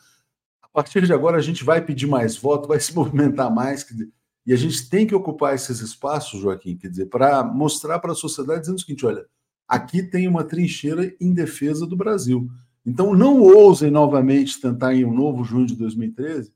A 0.60 0.66
partir 0.66 1.06
de 1.06 1.12
agora 1.12 1.36
a 1.36 1.40
gente 1.40 1.62
vai 1.62 1.80
pedir 1.80 2.08
mais 2.08 2.36
voto, 2.36 2.66
vai 2.66 2.80
se 2.82 2.92
movimentar 2.92 3.54
mais. 3.54 3.84
Dizer, 3.84 4.10
E 4.44 4.52
a 4.52 4.56
gente 4.56 4.90
tem 4.90 5.06
que 5.06 5.14
ocupar 5.14 5.54
esses 5.54 5.78
espaços, 5.78 6.40
Joaquim, 6.40 6.76
quer 6.76 6.88
dizer, 6.88 7.06
para 7.06 7.44
mostrar 7.44 8.00
para 8.00 8.10
a 8.10 8.16
sociedade 8.16 8.62
dizendo 8.62 8.78
o 8.78 8.80
seguinte: 8.80 9.06
olha, 9.06 9.24
aqui 9.68 10.02
tem 10.02 10.26
uma 10.26 10.42
trincheira 10.42 11.14
em 11.20 11.32
defesa 11.32 11.86
do 11.86 11.96
Brasil. 11.96 12.50
Então, 12.84 13.14
não 13.14 13.40
ousem 13.40 13.92
novamente 13.92 14.60
tentar 14.60 14.92
em 14.92 15.04
um 15.04 15.14
novo 15.14 15.44
junho 15.44 15.66
de 15.66 15.76
2013, 15.76 16.52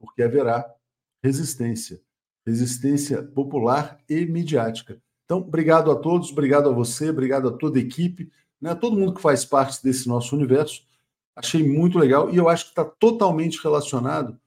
porque 0.00 0.20
haverá 0.20 0.68
resistência 1.22 2.00
resistência 2.46 3.22
popular 3.22 3.98
e 4.08 4.26
midiática. 4.26 5.00
Então, 5.24 5.38
obrigado 5.38 5.90
a 5.90 5.96
todos, 5.96 6.30
obrigado 6.30 6.68
a 6.68 6.72
você, 6.72 7.10
obrigado 7.10 7.48
a 7.48 7.52
toda 7.52 7.78
a 7.78 7.82
equipe, 7.82 8.30
né, 8.60 8.70
a 8.70 8.76
todo 8.76 8.96
mundo 8.96 9.14
que 9.14 9.22
faz 9.22 9.44
parte 9.44 9.82
desse 9.82 10.08
nosso 10.08 10.36
universo. 10.36 10.82
Achei 11.34 11.66
muito 11.66 11.98
legal 11.98 12.30
e 12.30 12.36
eu 12.36 12.48
acho 12.48 12.64
que 12.64 12.70
está 12.70 12.84
totalmente 12.84 13.62
relacionado 13.62 14.38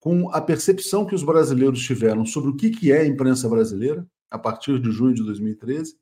com 0.00 0.30
a 0.30 0.40
percepção 0.40 1.04
que 1.04 1.14
os 1.14 1.22
brasileiros 1.22 1.82
tiveram 1.82 2.24
sobre 2.24 2.50
o 2.50 2.56
que, 2.56 2.70
que 2.70 2.92
é 2.92 3.00
a 3.00 3.06
imprensa 3.06 3.48
brasileira 3.48 4.06
a 4.30 4.38
partir 4.38 4.80
de 4.80 4.90
junho 4.90 5.14
de 5.14 5.22
2013, 5.22 5.96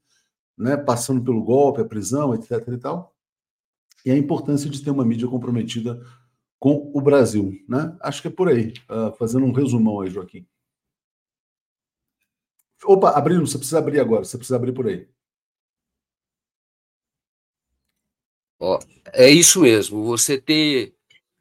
né, 0.56 0.76
passando 0.76 1.22
pelo 1.22 1.42
golpe, 1.42 1.80
a 1.80 1.84
prisão, 1.84 2.34
etc. 2.34 2.68
e 2.68 2.78
tal, 2.78 3.14
e 4.04 4.10
a 4.10 4.16
importância 4.16 4.68
de 4.68 4.82
ter 4.82 4.90
uma 4.90 5.04
mídia 5.04 5.26
comprometida 5.26 6.00
com 6.58 6.90
o 6.94 7.00
Brasil. 7.00 7.52
Né? 7.68 7.96
Acho 8.00 8.22
que 8.22 8.28
é 8.28 8.30
por 8.30 8.48
aí, 8.48 8.72
uh, 8.90 9.14
fazendo 9.16 9.44
um 9.46 9.52
resumão 9.52 10.00
aí, 10.00 10.10
Joaquim. 10.10 10.46
Opa, 12.84 13.10
abrindo, 13.10 13.46
você 13.46 13.56
precisa 13.58 13.78
abrir 13.78 14.00
agora, 14.00 14.24
você 14.24 14.36
precisa 14.36 14.56
abrir 14.56 14.72
por 14.72 14.86
aí. 14.86 15.08
Ó, 18.60 18.78
é 19.12 19.28
isso 19.28 19.60
mesmo, 19.60 20.04
você 20.04 20.40
ter 20.40 20.94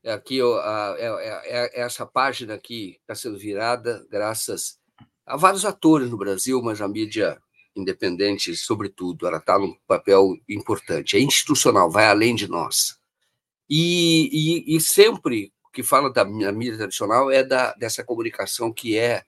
aqui 0.06 0.42
ó, 0.42 0.60
a, 0.60 0.96
é, 0.98 1.06
é, 1.06 1.80
é 1.80 1.82
essa 1.82 2.06
página 2.06 2.56
aqui 2.56 2.98
está 3.02 3.16
sendo 3.16 3.38
virada 3.38 4.06
graças 4.10 4.80
a 5.26 5.38
vários 5.38 5.64
atores 5.66 6.10
no 6.10 6.18
Brasil, 6.18 6.62
mas 6.62 6.82
a 6.82 6.88
mídia 6.88 7.42
independente, 7.76 8.56
sobretudo, 8.56 9.28
ela 9.28 9.38
está 9.38 9.58
num 9.58 9.76
papel 9.88 10.36
importante, 10.48 11.18
é 11.18 11.20
institucional, 11.20 11.90
vai 11.90 12.06
além 12.06 12.36
de 12.36 12.48
nós. 12.48 13.00
E, 13.70 14.30
e, 14.68 14.76
e 14.76 14.82
sempre 14.82 15.52
que 15.74 15.82
fala 15.82 16.12
da 16.12 16.24
mídia 16.24 16.78
tradicional 16.78 17.32
é 17.32 17.44
da, 17.44 17.74
dessa 17.74 18.04
comunicação 18.04 18.72
que 18.72 18.96
é 18.98 19.24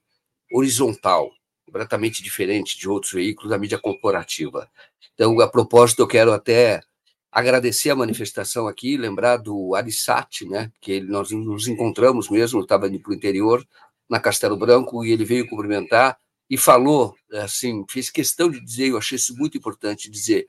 horizontal, 0.52 1.32
completamente 1.66 2.22
diferente 2.22 2.78
de 2.78 2.88
outros 2.88 3.12
veículos 3.12 3.50
da 3.50 3.58
mídia 3.58 3.78
corporativa. 3.78 4.70
Então, 5.14 5.38
a 5.40 5.48
propósito, 5.48 6.00
eu 6.00 6.06
quero 6.06 6.32
até 6.32 6.80
agradecer 7.30 7.90
a 7.90 7.96
manifestação 7.96 8.68
aqui, 8.68 8.96
lembrar 8.96 9.36
do 9.36 9.74
Arissati, 9.74 10.48
né, 10.48 10.72
que 10.80 10.92
ele, 10.92 11.08
nós 11.08 11.30
nos 11.32 11.68
encontramos 11.68 12.30
mesmo, 12.30 12.60
estava 12.60 12.88
indo 12.88 13.00
para 13.00 13.10
o 13.10 13.14
interior, 13.14 13.66
na 14.08 14.20
Castelo 14.20 14.56
Branco, 14.56 15.04
e 15.04 15.12
ele 15.12 15.24
veio 15.24 15.48
cumprimentar 15.48 16.16
e 16.48 16.56
falou, 16.56 17.14
assim, 17.32 17.84
fez 17.90 18.08
questão 18.08 18.48
de 18.48 18.64
dizer, 18.64 18.88
eu 18.88 18.96
achei 18.96 19.16
isso 19.16 19.36
muito 19.36 19.58
importante, 19.58 20.10
dizer, 20.10 20.46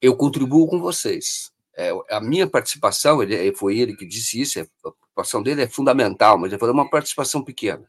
eu 0.00 0.16
contribuo 0.16 0.66
com 0.66 0.80
vocês. 0.80 1.52
É, 1.76 1.92
a 2.10 2.20
minha 2.20 2.46
participação, 2.46 3.22
ele, 3.22 3.54
foi 3.54 3.78
ele 3.78 3.94
que 3.94 4.06
disse 4.06 4.40
isso, 4.40 4.58
a 4.58 4.66
participação 4.82 5.42
dele 5.42 5.62
é 5.62 5.68
fundamental, 5.68 6.38
mas 6.38 6.50
ele 6.50 6.58
falou 6.58 6.74
uma 6.74 6.88
participação 6.88 7.44
pequena, 7.44 7.88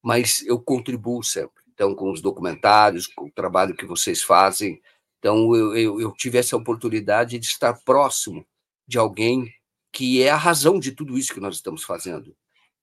mas 0.00 0.42
eu 0.46 0.58
contribuo 0.60 1.22
sempre 1.22 1.61
então 1.72 1.94
com 1.94 2.10
os 2.10 2.20
documentários, 2.20 3.06
com 3.06 3.26
o 3.26 3.32
trabalho 3.32 3.74
que 3.74 3.86
vocês 3.86 4.22
fazem. 4.22 4.80
Então 5.18 5.54
eu, 5.54 5.76
eu, 5.76 6.00
eu 6.00 6.12
tive 6.12 6.38
essa 6.38 6.56
oportunidade 6.56 7.38
de 7.38 7.46
estar 7.46 7.74
próximo 7.84 8.44
de 8.86 8.98
alguém 8.98 9.52
que 9.92 10.22
é 10.22 10.30
a 10.30 10.36
razão 10.36 10.80
de 10.80 10.92
tudo 10.92 11.18
isso 11.18 11.34
que 11.34 11.40
nós 11.40 11.56
estamos 11.56 11.84
fazendo, 11.84 12.34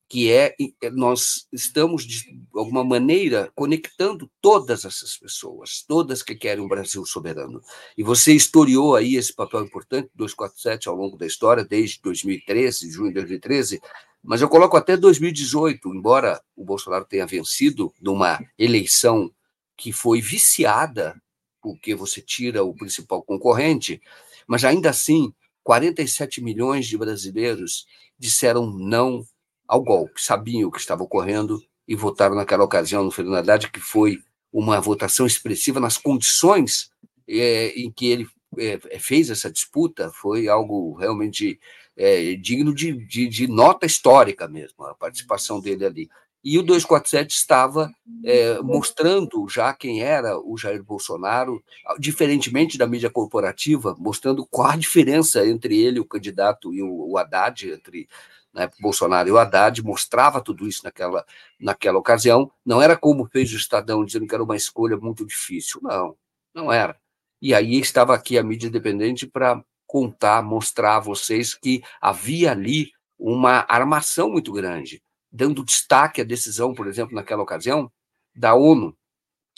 que 0.07 0.31
é, 0.31 0.55
é 0.81 0.89
nós 0.91 1.47
estamos 1.51 2.05
de 2.05 2.39
alguma 2.53 2.83
maneira 2.83 3.51
conectando 3.55 4.29
todas 4.39 4.85
essas 4.85 5.17
pessoas, 5.17 5.83
todas 5.87 6.23
que 6.23 6.35
querem 6.35 6.63
um 6.63 6.67
Brasil 6.67 7.03
soberano. 7.05 7.61
E 7.97 8.03
você 8.03 8.33
historiou 8.33 8.95
aí 8.95 9.15
esse 9.15 9.33
papel 9.33 9.63
importante 9.63 10.09
247 10.15 10.87
ao 10.87 10.95
longo 10.95 11.17
da 11.17 11.25
história 11.25 11.65
desde 11.65 11.99
2013, 12.01 12.91
junho 12.91 13.09
de 13.09 13.15
2013, 13.15 13.81
mas 14.23 14.41
eu 14.41 14.49
coloco 14.49 14.75
até 14.75 14.97
2018, 14.97 15.93
embora 15.93 16.41
o 16.55 16.63
Bolsonaro 16.63 17.05
tenha 17.05 17.25
vencido 17.25 17.93
numa 18.01 18.39
eleição 18.57 19.31
que 19.77 19.91
foi 19.91 20.21
viciada, 20.21 21.19
porque 21.61 21.95
você 21.95 22.21
tira 22.21 22.63
o 22.63 22.75
principal 22.75 23.23
concorrente, 23.23 24.01
mas 24.45 24.65
ainda 24.65 24.89
assim, 24.89 25.33
47 25.63 26.41
milhões 26.41 26.85
de 26.87 26.97
brasileiros 26.97 27.85
disseram 28.17 28.69
não 28.69 29.23
ao 29.67 29.81
golpe, 29.83 30.21
sabiam 30.21 30.67
o 30.67 30.71
que 30.71 30.79
estava 30.79 31.03
ocorrendo 31.03 31.61
e 31.87 31.95
votaram 31.95 32.35
naquela 32.35 32.63
ocasião 32.63 33.03
no 33.03 33.11
Fernando 33.11 33.37
Haddad, 33.37 33.71
que 33.71 33.79
foi 33.79 34.19
uma 34.51 34.81
votação 34.81 35.25
expressiva 35.25 35.79
nas 35.79 35.97
condições 35.97 36.91
é, 37.27 37.69
em 37.79 37.91
que 37.91 38.07
ele 38.07 38.27
é, 38.57 38.99
fez 38.99 39.29
essa 39.29 39.51
disputa, 39.51 40.11
foi 40.11 40.47
algo 40.47 40.95
realmente 40.95 41.59
é, 41.99 42.33
digno 42.35 42.73
de, 42.73 42.93
de, 42.93 43.27
de, 43.27 43.45
nota 43.45 43.85
histórica 43.85 44.47
mesmo, 44.47 44.85
a 44.85 44.95
participação 44.95 45.59
dele 45.59 45.85
ali. 45.85 46.09
E 46.41 46.57
o 46.57 46.63
247 46.63 47.35
estava 47.35 47.91
é, 48.23 48.57
mostrando 48.61 49.45
já 49.49 49.73
quem 49.73 50.01
era 50.01 50.39
o 50.39 50.57
Jair 50.57 50.81
Bolsonaro, 50.81 51.61
diferentemente 51.99 52.77
da 52.77 52.87
mídia 52.87 53.09
corporativa, 53.09 53.93
mostrando 53.99 54.47
qual 54.49 54.69
a 54.69 54.77
diferença 54.77 55.45
entre 55.45 55.77
ele, 55.77 55.99
o 55.99 56.05
candidato, 56.05 56.73
e 56.73 56.81
o, 56.81 57.11
o 57.11 57.17
Haddad, 57.17 57.69
entre 57.69 58.07
né, 58.53 58.69
Bolsonaro 58.79 59.27
e 59.27 59.31
o 59.33 59.37
Haddad, 59.37 59.83
mostrava 59.83 60.39
tudo 60.39 60.65
isso 60.65 60.85
naquela, 60.85 61.25
naquela 61.59 61.99
ocasião. 61.99 62.49
Não 62.65 62.81
era 62.81 62.95
como 62.95 63.27
fez 63.27 63.51
o 63.51 63.57
Estadão, 63.57 64.05
dizendo 64.05 64.25
que 64.25 64.33
era 64.33 64.43
uma 64.43 64.55
escolha 64.55 64.95
muito 64.95 65.25
difícil. 65.25 65.81
Não, 65.83 66.15
não 66.55 66.71
era. 66.71 66.97
E 67.41 67.53
aí 67.53 67.77
estava 67.77 68.15
aqui 68.15 68.37
a 68.37 68.43
mídia 68.43 68.67
independente 68.67 69.27
para 69.27 69.61
contar, 69.89 70.43
mostrar 70.43 70.97
a 70.97 70.99
vocês 70.99 71.55
que 71.55 71.81
havia 71.99 72.51
ali 72.51 72.91
uma 73.17 73.65
armação 73.67 74.29
muito 74.29 74.53
grande, 74.53 75.01
dando 75.31 75.65
destaque 75.65 76.21
à 76.21 76.23
decisão, 76.23 76.75
por 76.75 76.85
exemplo, 76.85 77.15
naquela 77.15 77.41
ocasião, 77.41 77.91
da 78.35 78.53
ONU, 78.53 78.95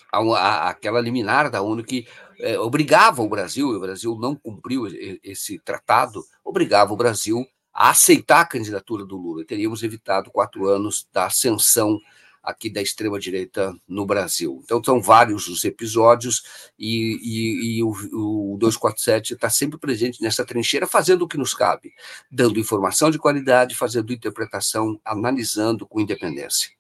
a, 0.10 0.20
a, 0.20 0.70
aquela 0.70 1.02
liminar 1.02 1.52
da 1.52 1.62
ONU 1.62 1.84
que 1.84 2.08
é, 2.40 2.58
obrigava 2.58 3.22
o 3.22 3.28
Brasil, 3.28 3.74
e 3.74 3.76
o 3.76 3.80
Brasil 3.82 4.18
não 4.18 4.34
cumpriu 4.34 4.88
esse 5.22 5.60
tratado, 5.60 6.24
obrigava 6.46 6.94
o 6.94 6.98
Brasil 6.98 7.46
a 7.74 7.90
aceitar 7.90 8.40
a 8.40 8.48
candidatura 8.48 9.06
do 9.06 9.18
Lula. 9.18 9.44
Teríamos 9.46 9.84
evitado 9.84 10.32
quatro 10.32 10.66
anos 10.66 11.10
da 11.12 11.26
ascensão 11.26 12.00
aqui 12.44 12.70
da 12.70 12.82
extrema-direita 12.82 13.74
no 13.88 14.06
Brasil. 14.06 14.62
Então, 14.64 14.84
são 14.84 15.02
vários 15.02 15.48
os 15.48 15.64
episódios 15.64 16.44
e, 16.78 17.20
e, 17.22 17.78
e 17.78 17.84
o, 17.84 18.54
o 18.54 18.58
247 18.58 19.34
está 19.34 19.50
sempre 19.50 19.80
presente 19.80 20.22
nessa 20.22 20.46
trincheira, 20.46 20.88
fazendo 20.88 21.24
o 21.24 21.28
que 21.28 21.38
nos 21.38 21.54
cabe, 21.54 21.92
dando 22.32 22.60
informação 22.60 23.12
de 23.12 23.20
qualidade, 23.20 23.76
fazendo 23.76 24.14
interpretação, 24.14 25.00
analisando 25.06 25.86
com 25.86 26.00
independência. 26.00 26.72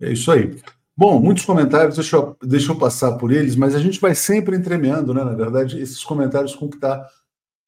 É 0.00 0.12
isso 0.12 0.30
aí. 0.32 0.60
Bom, 0.96 1.20
muitos 1.20 1.44
comentários, 1.44 1.96
deixa 1.96 2.16
eu, 2.16 2.36
deixa 2.42 2.72
eu 2.72 2.76
passar 2.76 3.16
por 3.16 3.32
eles, 3.32 3.56
mas 3.56 3.74
a 3.74 3.78
gente 3.78 4.00
vai 4.00 4.14
sempre 4.14 4.56
entremeando, 4.56 5.14
né? 5.14 5.24
Na 5.24 5.34
verdade, 5.34 5.80
esses 5.80 6.04
comentários 6.04 6.54
com 6.54 6.66
o 6.66 6.70
que 6.70 6.76
está 6.76 7.08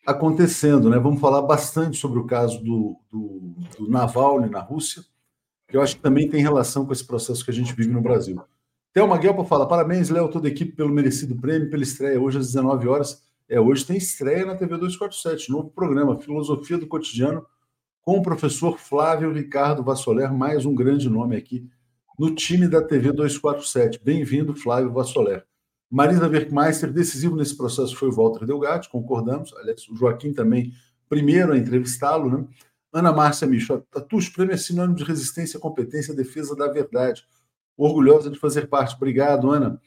acontecendo, 0.07 0.91
né? 0.91 0.99
Vamos 0.99 1.21
falar 1.21 1.43
bastante 1.43 1.97
sobre 1.97 2.19
o 2.19 2.27
caso 2.27 2.63
do, 2.63 2.97
do, 3.11 3.55
do 3.79 3.89
Navalny 3.89 4.51
na 4.51 4.61
Rússia, 4.61 5.03
que 5.75 5.79
eu 5.79 5.83
acho 5.83 5.97
que 5.97 6.03
também 6.03 6.29
tem 6.29 6.41
relação 6.41 6.87
com 6.87 6.93
esse 6.93 7.05
processo 7.05 7.45
que 7.45 7.51
a 7.51 7.55
gente 7.55 7.75
vive 7.75 7.91
no 7.91 8.01
Brasil. 8.01 8.41
Thelma 8.93 9.19
Guelpa 9.19 9.45
fala: 9.45 9.67
parabéns, 9.67 10.09
Léo, 10.09 10.29
toda 10.29 10.47
a 10.47 10.51
equipe, 10.51 10.71
pelo 10.71 10.89
merecido 10.89 11.35
prêmio, 11.35 11.69
pela 11.69 11.83
estreia 11.83 12.21
hoje 12.21 12.39
às 12.39 12.47
19 12.47 12.87
horas. 12.87 13.21
É, 13.49 13.59
hoje 13.59 13.85
tem 13.85 13.97
estreia 13.97 14.47
na 14.47 14.55
TV 14.55 14.77
247, 14.77 15.51
novo 15.51 15.71
programa, 15.71 16.17
Filosofia 16.21 16.79
do 16.79 16.87
Cotidiano, 16.87 17.45
com 18.03 18.19
o 18.19 18.23
professor 18.23 18.79
Flávio 18.79 19.33
Ricardo 19.33 19.83
Vassoler, 19.83 20.33
mais 20.33 20.65
um 20.65 20.73
grande 20.73 21.11
nome 21.11 21.35
aqui 21.35 21.69
no 22.17 22.33
time 22.33 22.69
da 22.69 22.81
TV 22.81 23.11
247. 23.11 24.01
Bem-vindo, 24.01 24.55
Flávio 24.55 24.93
Vassoler. 24.93 25.45
Marisa 25.91 26.29
Werkmeister, 26.29 26.93
decisivo 26.93 27.35
nesse 27.35 27.57
processo 27.57 27.97
foi 27.97 28.11
o 28.11 28.13
Walter 28.13 28.47
Delgatti, 28.47 28.89
concordamos. 28.89 29.53
Aliás, 29.57 29.89
o 29.89 29.97
Joaquim 29.97 30.33
também, 30.33 30.73
primeiro 31.09 31.53
a 31.53 31.59
entrevistá-lo, 31.59 32.31
né? 32.31 32.47
Ana 32.95 33.13
Márcia 33.13 33.49
Micho, 33.49 33.81
Tatush, 33.91 34.31
prêmio 34.31 34.55
é 34.55 34.57
sinônimo 34.57 34.95
de 34.95 35.03
resistência, 35.03 35.59
competência, 35.59 36.15
defesa 36.15 36.55
da 36.55 36.69
verdade. 36.69 37.27
Orgulhosa 37.77 38.31
de 38.31 38.39
fazer 38.39 38.69
parte. 38.69 38.95
Obrigado, 38.95 39.51
Ana. 39.51 39.81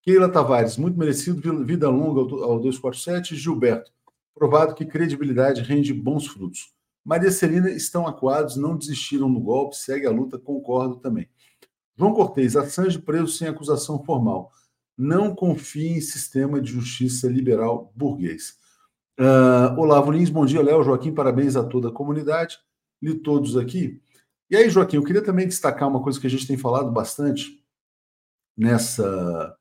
Keila 0.00 0.30
Tavares, 0.30 0.78
muito 0.78 0.98
merecido, 0.98 1.62
vida 1.62 1.90
longa 1.90 2.20
ao 2.20 2.58
247. 2.58 3.36
Gilberto, 3.36 3.92
provado 4.34 4.74
que 4.74 4.86
credibilidade 4.86 5.60
rende 5.60 5.92
bons 5.92 6.26
frutos. 6.26 6.72
Maria 7.04 7.30
Celina, 7.30 7.70
estão 7.70 8.06
acuados, 8.06 8.56
não 8.56 8.78
desistiram 8.78 9.28
no 9.28 9.40
golpe, 9.40 9.76
segue 9.76 10.06
a 10.06 10.10
luta, 10.10 10.38
concordo 10.38 10.96
também. 10.96 11.28
João 11.94 12.14
Cortez, 12.14 12.56
Assange 12.56 12.98
preso 12.98 13.28
sem 13.28 13.46
acusação 13.46 14.02
formal. 14.02 14.50
Não 14.96 15.34
confie 15.34 15.98
em 15.98 16.00
sistema 16.00 16.62
de 16.62 16.72
justiça 16.72 17.28
liberal 17.28 17.92
burguês. 17.94 18.56
Uh, 19.18 19.78
Olavo 19.78 20.10
Lins, 20.10 20.28
bom 20.28 20.44
dia, 20.44 20.62
Léo, 20.62 20.82
Joaquim, 20.82 21.14
parabéns 21.14 21.54
a 21.54 21.62
toda 21.62 21.88
a 21.88 21.92
comunidade. 21.92 22.58
Li 23.00 23.14
todos 23.14 23.56
aqui. 23.56 24.00
E 24.50 24.56
aí, 24.56 24.68
Joaquim, 24.68 24.96
eu 24.96 25.04
queria 25.04 25.22
também 25.22 25.46
destacar 25.46 25.88
uma 25.88 26.02
coisa 26.02 26.20
que 26.20 26.26
a 26.26 26.30
gente 26.30 26.46
tem 26.46 26.56
falado 26.56 26.90
bastante 26.90 27.62
nessa, 28.56 29.56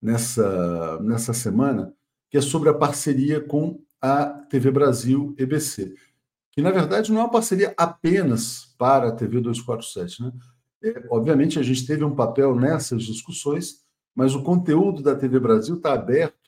nessa, 0.00 1.00
nessa 1.00 1.32
semana, 1.32 1.94
que 2.30 2.38
é 2.38 2.40
sobre 2.40 2.68
a 2.68 2.74
parceria 2.74 3.40
com 3.40 3.80
a 4.00 4.26
TV 4.26 4.70
Brasil 4.70 5.34
EBC, 5.38 5.94
que 6.50 6.60
na 6.60 6.70
verdade 6.70 7.12
não 7.12 7.20
é 7.20 7.24
uma 7.24 7.30
parceria 7.30 7.72
apenas 7.76 8.74
para 8.76 9.08
a 9.08 9.12
TV 9.12 9.40
247, 9.40 10.22
né? 10.22 10.32
É, 10.82 11.06
obviamente 11.10 11.60
a 11.60 11.62
gente 11.62 11.86
teve 11.86 12.02
um 12.02 12.14
papel 12.14 12.56
nessas 12.56 13.04
discussões, 13.04 13.84
mas 14.14 14.34
o 14.34 14.42
conteúdo 14.42 15.00
da 15.00 15.14
TV 15.14 15.38
Brasil 15.38 15.76
está 15.76 15.92
aberto 15.92 16.41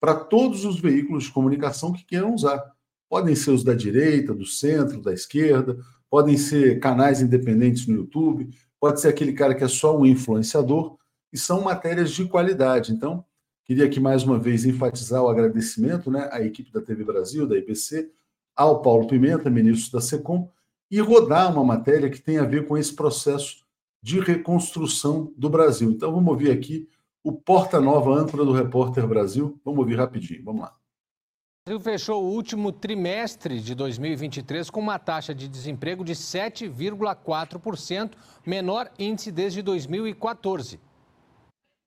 para 0.00 0.14
todos 0.14 0.64
os 0.64 0.80
veículos 0.80 1.24
de 1.24 1.32
comunicação 1.32 1.92
que 1.92 2.04
queiram 2.04 2.34
usar. 2.34 2.72
Podem 3.08 3.34
ser 3.36 3.50
os 3.50 3.62
da 3.62 3.74
direita, 3.74 4.34
do 4.34 4.46
centro, 4.46 5.02
da 5.02 5.12
esquerda, 5.12 5.76
podem 6.08 6.36
ser 6.36 6.80
canais 6.80 7.20
independentes 7.20 7.86
no 7.86 7.96
YouTube, 7.96 8.48
pode 8.80 9.00
ser 9.00 9.08
aquele 9.08 9.34
cara 9.34 9.54
que 9.54 9.62
é 9.62 9.68
só 9.68 9.96
um 9.96 10.06
influenciador, 10.06 10.96
e 11.32 11.38
são 11.38 11.60
matérias 11.60 12.10
de 12.10 12.24
qualidade. 12.24 12.92
Então, 12.92 13.24
queria 13.64 13.84
aqui 13.84 14.00
mais 14.00 14.24
uma 14.24 14.38
vez 14.38 14.64
enfatizar 14.64 15.22
o 15.22 15.28
agradecimento 15.28 16.10
né, 16.10 16.28
à 16.32 16.42
equipe 16.42 16.72
da 16.72 16.80
TV 16.80 17.04
Brasil, 17.04 17.46
da 17.46 17.56
IBC, 17.56 18.10
ao 18.56 18.82
Paulo 18.82 19.06
Pimenta, 19.06 19.48
ministro 19.48 19.92
da 19.92 20.00
SECOM, 20.00 20.50
e 20.90 20.98
rodar 20.98 21.52
uma 21.52 21.62
matéria 21.62 22.10
que 22.10 22.20
tem 22.20 22.38
a 22.38 22.44
ver 22.44 22.66
com 22.66 22.76
esse 22.76 22.94
processo 22.94 23.64
de 24.02 24.18
reconstrução 24.18 25.32
do 25.36 25.48
Brasil. 25.48 25.90
Então, 25.90 26.12
vamos 26.12 26.30
ouvir 26.30 26.50
aqui 26.50 26.88
o 27.22 27.32
porta-nova 27.32 28.10
âncora 28.12 28.44
do 28.44 28.52
Repórter 28.52 29.06
Brasil. 29.06 29.60
Vamos 29.64 29.80
ouvir 29.80 29.96
rapidinho, 29.96 30.44
vamos 30.44 30.62
lá. 30.62 30.74
O 31.66 31.70
Brasil 31.70 31.80
fechou 31.80 32.24
o 32.24 32.30
último 32.32 32.72
trimestre 32.72 33.60
de 33.60 33.74
2023 33.74 34.70
com 34.70 34.80
uma 34.80 34.98
taxa 34.98 35.34
de 35.34 35.46
desemprego 35.46 36.02
de 36.02 36.14
7,4%, 36.14 38.12
menor 38.46 38.90
índice 38.98 39.30
desde 39.30 39.60
2014. 39.62 40.80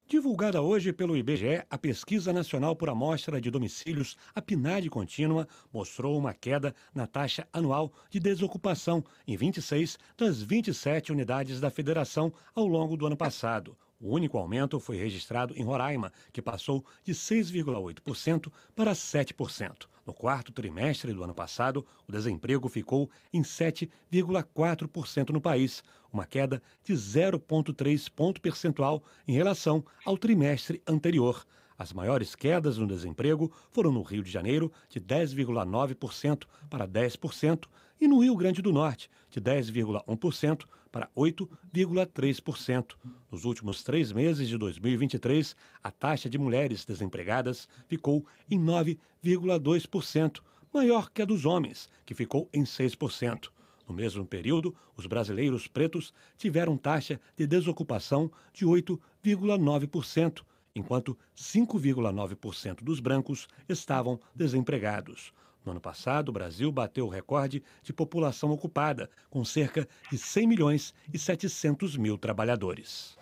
Divulgada 0.06 0.62
hoje 0.62 0.94
pelo 0.94 1.18
IBGE, 1.18 1.64
a 1.70 1.78
Pesquisa 1.78 2.32
Nacional 2.32 2.76
por 2.76 2.90
Amostra 2.90 3.42
de 3.42 3.50
Domicílios, 3.50 4.16
a 4.36 4.42
PNAD 4.42 4.90
contínua, 4.90 5.48
mostrou 5.74 6.18
uma 6.18 6.34
queda 6.34 6.76
na 6.94 7.08
taxa 7.08 7.48
anual 7.52 7.92
de 8.12 8.20
desocupação 8.20 9.04
em 9.26 9.36
26 9.36 9.98
das 10.16 10.42
27 10.42 11.12
unidades 11.12 11.60
da 11.60 11.72
federação 11.72 12.32
ao 12.54 12.68
longo 12.68 12.96
do 12.96 13.08
ano 13.08 13.18
passado. 13.18 13.76
O 14.04 14.16
único 14.16 14.38
aumento 14.38 14.82
foi 14.82 14.98
registrado 14.98 15.54
em 15.56 15.64
Roraima, 15.64 16.12
que 16.34 16.42
passou 16.42 16.86
de 17.06 17.14
6,8% 17.14 18.52
para 18.76 18.92
7%. 18.92 19.88
No 20.06 20.14
quarto 20.14 20.52
trimestre 20.52 21.14
do 21.14 21.24
ano 21.24 21.34
passado, 21.34 21.88
o 22.06 22.12
desemprego 22.12 22.68
ficou 22.68 23.10
em 23.32 23.42
7,4% 23.42 25.30
no 25.30 25.40
país, 25.40 25.82
uma 26.12 26.26
queda 26.26 26.62
de 26.84 26.92
0,3 26.94 28.12
ponto 28.14 28.42
percentual 28.42 29.02
em 29.26 29.32
relação 29.32 29.86
ao 30.04 30.18
trimestre 30.18 30.82
anterior. 30.86 31.46
As 31.78 31.94
maiores 31.94 32.36
quedas 32.36 32.78
no 32.78 32.86
desemprego 32.86 33.54
foram 33.72 33.94
no 33.94 34.02
Rio 34.02 34.22
de 34.22 34.30
Janeiro, 34.30 34.70
de 34.90 35.00
10,9% 35.00 36.44
para 36.70 36.86
10%, 36.86 37.68
e 38.02 38.08
no 38.10 38.20
Rio 38.20 38.36
Grande 38.36 38.62
do 38.62 38.74
Norte, 38.74 39.10
de 39.30 39.40
10,1% 39.40 40.66
para 40.94 41.10
8,3%. 41.18 42.94
Nos 43.32 43.46
últimos 43.46 43.84
três 43.84 44.12
meses 44.12 44.48
de 44.48 44.60
2023, 44.60 45.56
a 45.84 45.90
taxa 45.90 46.30
de 46.30 46.38
mulheres 46.38 46.86
desempregadas 46.86 47.68
ficou 47.88 48.24
em 48.48 48.60
9,2%, 48.60 50.40
maior 50.72 51.10
que 51.10 51.24
a 51.24 51.26
dos 51.26 51.46
homens, 51.46 51.90
que 52.06 52.14
ficou 52.14 52.48
em 52.54 52.64
6%. 52.64 53.50
No 53.90 53.96
mesmo 53.96 54.24
período, 54.24 54.76
os 54.96 55.08
brasileiros 55.08 55.68
pretos 55.68 56.14
tiveram 56.38 56.78
taxa 56.78 57.20
de 57.36 57.48
desocupação 57.48 58.32
de 58.54 58.64
8,9%, 58.64 60.44
enquanto 60.76 61.18
5,9% 61.36 62.84
dos 62.84 63.00
brancos 63.00 63.48
estavam 63.68 64.20
desempregados. 64.36 65.34
No 65.66 65.72
ano 65.72 65.82
passado, 65.82 66.30
o 66.30 66.34
Brasil 66.34 66.72
bateu 66.72 67.06
o 67.06 67.10
recorde 67.10 67.64
de 67.82 67.94
população 67.94 68.52
ocupada, 68.52 69.10
com 69.30 69.46
cerca 69.46 69.88
de 70.12 70.18
100 70.18 70.48
milhões 70.48 70.94
e 71.14 71.18
700 71.18 71.96
mil 71.96 72.18
trabalhadores. 72.18 73.18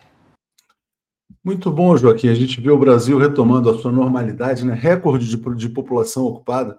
Muito 1.44 1.72
bom, 1.72 1.96
Joaquim. 1.96 2.30
A 2.30 2.34
gente 2.34 2.60
vê 2.60 2.70
o 2.70 2.78
Brasil 2.78 3.18
retomando 3.18 3.70
a 3.70 3.78
sua 3.78 3.92
normalidade, 3.92 4.66
né? 4.66 4.74
recorde 4.74 5.28
de, 5.28 5.56
de 5.56 5.70
população 5.70 6.26
ocupada. 6.26 6.78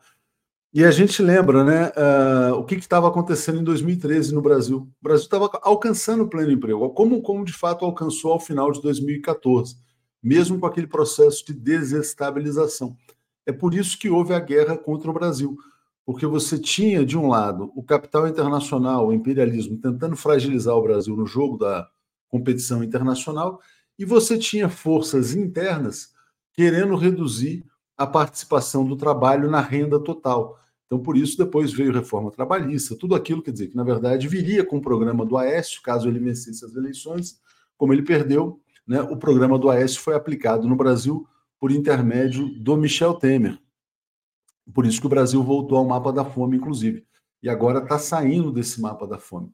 E 0.74 0.84
a 0.84 0.90
gente 0.90 1.22
lembra 1.22 1.62
né, 1.62 1.88
uh, 1.88 2.54
o 2.54 2.64
que 2.64 2.74
estava 2.76 3.06
acontecendo 3.06 3.60
em 3.60 3.64
2013 3.64 4.34
no 4.34 4.40
Brasil. 4.40 4.78
O 4.78 5.04
Brasil 5.04 5.24
estava 5.24 5.50
alcançando 5.62 6.24
o 6.24 6.28
pleno 6.28 6.50
emprego, 6.50 6.88
como, 6.90 7.20
como 7.20 7.44
de 7.44 7.52
fato 7.52 7.84
alcançou 7.84 8.32
ao 8.32 8.40
final 8.40 8.72
de 8.72 8.80
2014, 8.80 9.76
mesmo 10.22 10.58
com 10.58 10.64
aquele 10.64 10.86
processo 10.86 11.44
de 11.44 11.52
desestabilização. 11.52 12.96
É 13.46 13.52
por 13.52 13.74
isso 13.74 13.98
que 13.98 14.08
houve 14.08 14.32
a 14.34 14.40
guerra 14.40 14.76
contra 14.76 15.10
o 15.10 15.14
Brasil, 15.14 15.56
porque 16.04 16.26
você 16.26 16.58
tinha, 16.58 17.04
de 17.04 17.16
um 17.16 17.28
lado, 17.28 17.72
o 17.74 17.82
capital 17.82 18.26
internacional, 18.26 19.08
o 19.08 19.12
imperialismo, 19.12 19.78
tentando 19.78 20.16
fragilizar 20.16 20.74
o 20.76 20.82
Brasil 20.82 21.16
no 21.16 21.26
jogo 21.26 21.56
da 21.58 21.88
competição 22.28 22.82
internacional, 22.82 23.60
e 23.98 24.04
você 24.04 24.38
tinha 24.38 24.68
forças 24.68 25.34
internas 25.34 26.10
querendo 26.54 26.96
reduzir 26.96 27.64
a 27.96 28.06
participação 28.06 28.84
do 28.84 28.96
trabalho 28.96 29.50
na 29.50 29.60
renda 29.60 29.98
total. 30.00 30.58
Então, 30.86 30.98
por 30.98 31.16
isso, 31.16 31.38
depois 31.38 31.72
veio 31.72 31.92
reforma 31.92 32.30
trabalhista, 32.30 32.96
tudo 32.96 33.14
aquilo, 33.14 33.42
quer 33.42 33.52
dizer, 33.52 33.68
que 33.68 33.76
na 33.76 33.84
verdade 33.84 34.28
viria 34.28 34.64
com 34.64 34.76
o 34.76 34.82
programa 34.82 35.24
do 35.24 35.36
Aécio, 35.36 35.80
caso 35.82 36.08
ele 36.08 36.18
vencesse 36.18 36.64
as 36.64 36.74
eleições, 36.74 37.38
como 37.76 37.92
ele 37.92 38.02
perdeu, 38.02 38.60
né, 38.86 39.00
o 39.00 39.16
programa 39.16 39.58
do 39.58 39.70
Aécio 39.70 40.00
foi 40.00 40.14
aplicado 40.14 40.68
no 40.68 40.76
Brasil 40.76 41.26
por 41.62 41.70
intermédio 41.70 42.48
do 42.58 42.76
Michel 42.76 43.14
Temer. 43.14 43.56
Por 44.74 44.84
isso 44.84 44.98
que 44.98 45.06
o 45.06 45.08
Brasil 45.08 45.40
voltou 45.44 45.78
ao 45.78 45.84
mapa 45.84 46.12
da 46.12 46.24
fome, 46.24 46.56
inclusive. 46.56 47.06
E 47.40 47.48
agora 47.48 47.78
está 47.78 48.00
saindo 48.00 48.50
desse 48.50 48.80
mapa 48.80 49.06
da 49.06 49.16
fome. 49.16 49.48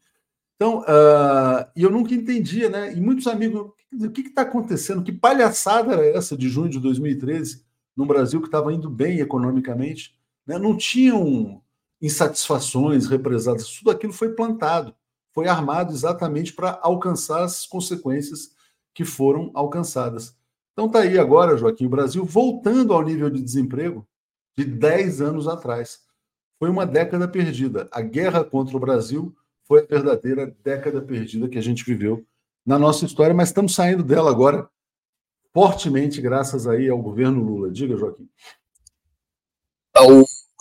Então, 0.57 0.79
uh, 0.79 1.69
eu 1.77 1.91
nunca 1.91 2.15
entendia, 2.15 2.71
né? 2.71 2.95
E 2.95 2.99
muitos 2.99 3.27
amigos, 3.27 3.73
o 3.93 4.11
que 4.11 4.23
está 4.23 4.41
acontecendo? 4.41 5.03
Que 5.03 5.13
palhaçada 5.13 5.93
era 5.93 6.07
essa 6.07 6.35
de 6.35 6.49
junho 6.49 6.71
de 6.71 6.81
2013, 6.81 7.63
no 7.95 8.07
Brasil 8.07 8.41
que 8.41 8.49
estava 8.49 8.73
indo 8.73 8.89
bem 8.89 9.21
economicamente? 9.21 10.19
Né? 10.47 10.59
Não 10.59 10.79
tinham 10.79 11.61
insatisfações 12.01 13.07
represadas, 13.07 13.69
tudo 13.69 13.91
aquilo 13.91 14.15
foi 14.15 14.31
plantado, 14.31 14.95
foi 15.35 15.47
armado 15.47 15.93
exatamente 15.93 16.55
para 16.55 16.81
alcançar 16.83 17.45
as 17.45 17.67
consequências 17.67 18.57
que 18.95 19.05
foram 19.05 19.51
alcançadas. 19.53 20.38
Então 20.79 20.87
está 20.87 21.01
aí 21.01 21.19
agora, 21.19 21.57
Joaquim, 21.57 21.87
o 21.87 21.91
Brasil 21.91 22.25
voltando 22.25 22.93
ao 22.93 23.03
nível 23.03 23.29
de 23.29 23.43
desemprego 23.43 24.07
de 24.57 24.65
10 24.65 25.21
anos 25.21 25.49
atrás. 25.49 26.03
Foi 26.57 26.71
uma 26.71 26.87
década 26.87 27.27
perdida. 27.27 27.89
A 27.91 28.01
guerra 28.01 28.45
contra 28.45 28.77
o 28.77 28.81
Brasil 28.81 29.35
foi 29.65 29.81
a 29.81 29.87
verdadeira 29.87 30.55
década 30.63 31.03
perdida 31.03 31.49
que 31.49 31.59
a 31.59 31.61
gente 31.61 31.85
viveu 31.85 32.25
na 32.65 32.79
nossa 32.79 33.05
história, 33.05 33.35
mas 33.35 33.49
estamos 33.49 33.75
saindo 33.75 34.05
dela 34.05 34.31
agora 34.31 34.71
fortemente 35.53 36.21
graças 36.21 36.65
aí 36.69 36.89
ao 36.89 37.03
governo 37.03 37.43
Lula. 37.43 37.73
Diga, 37.73 37.97
Joaquim. 37.97 38.29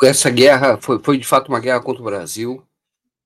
Essa 0.01 0.31
guerra 0.31 0.79
foi, 0.81 0.97
foi 0.97 1.19
de 1.19 1.27
fato 1.27 1.49
uma 1.49 1.59
guerra 1.59 1.79
contra 1.79 2.01
o 2.01 2.05
Brasil. 2.05 2.65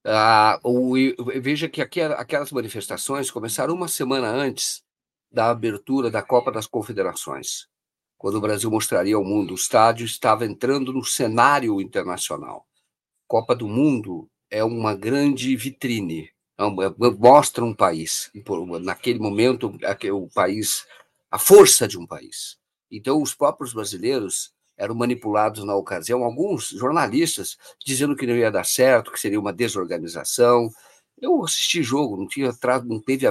Ah, 0.05 0.59
o, 0.61 0.95
veja 1.41 1.69
que 1.69 1.81
aquelas 1.81 2.51
manifestações 2.51 3.31
começaram 3.31 3.73
uma 3.73 3.87
semana 3.87 4.27
antes 4.27 4.83
da 5.31 5.49
abertura 5.49 6.11
da 6.11 6.21
Copa 6.21 6.51
das 6.51 6.67
Confederações, 6.67 7.67
quando 8.17 8.35
o 8.35 8.41
Brasil 8.41 8.69
mostraria 8.69 9.15
ao 9.15 9.23
mundo. 9.23 9.51
O 9.51 9.55
estádio 9.55 10.05
estava 10.05 10.45
entrando 10.45 10.91
no 10.91 11.03
cenário 11.03 11.81
internacional. 11.81 12.67
Copa 13.27 13.55
do 13.55 13.67
Mundo 13.67 14.29
é 14.49 14.63
uma 14.63 14.93
grande 14.93 15.55
vitrine, 15.55 16.29
é 16.57 16.63
é, 16.63 17.11
mostra 17.17 17.63
um 17.63 17.73
país. 17.73 18.29
Naquele 18.81 19.19
momento, 19.19 19.73
o 20.13 20.29
país, 20.29 20.85
a 21.31 21.39
força 21.39 21.87
de 21.87 21.97
um 21.97 22.05
país. 22.05 22.57
Então, 22.91 23.21
os 23.21 23.33
próprios 23.33 23.73
brasileiros 23.73 24.53
eram 24.77 24.93
manipulados 24.95 25.63
na 25.63 25.75
ocasião, 25.75 26.23
alguns 26.23 26.69
jornalistas 26.69 27.57
dizendo 27.85 28.15
que 28.15 28.27
não 28.27 28.35
ia 28.35 28.51
dar 28.51 28.65
certo, 28.65 29.11
que 29.11 29.19
seria 29.19 29.39
uma 29.39 29.53
desorganização, 29.53 30.69
eu 31.21 31.43
assisti 31.43 31.83
jogo, 31.83 32.17
não 32.17 32.27
tinha 32.27 32.51
não 32.85 32.99
teve 32.99 33.27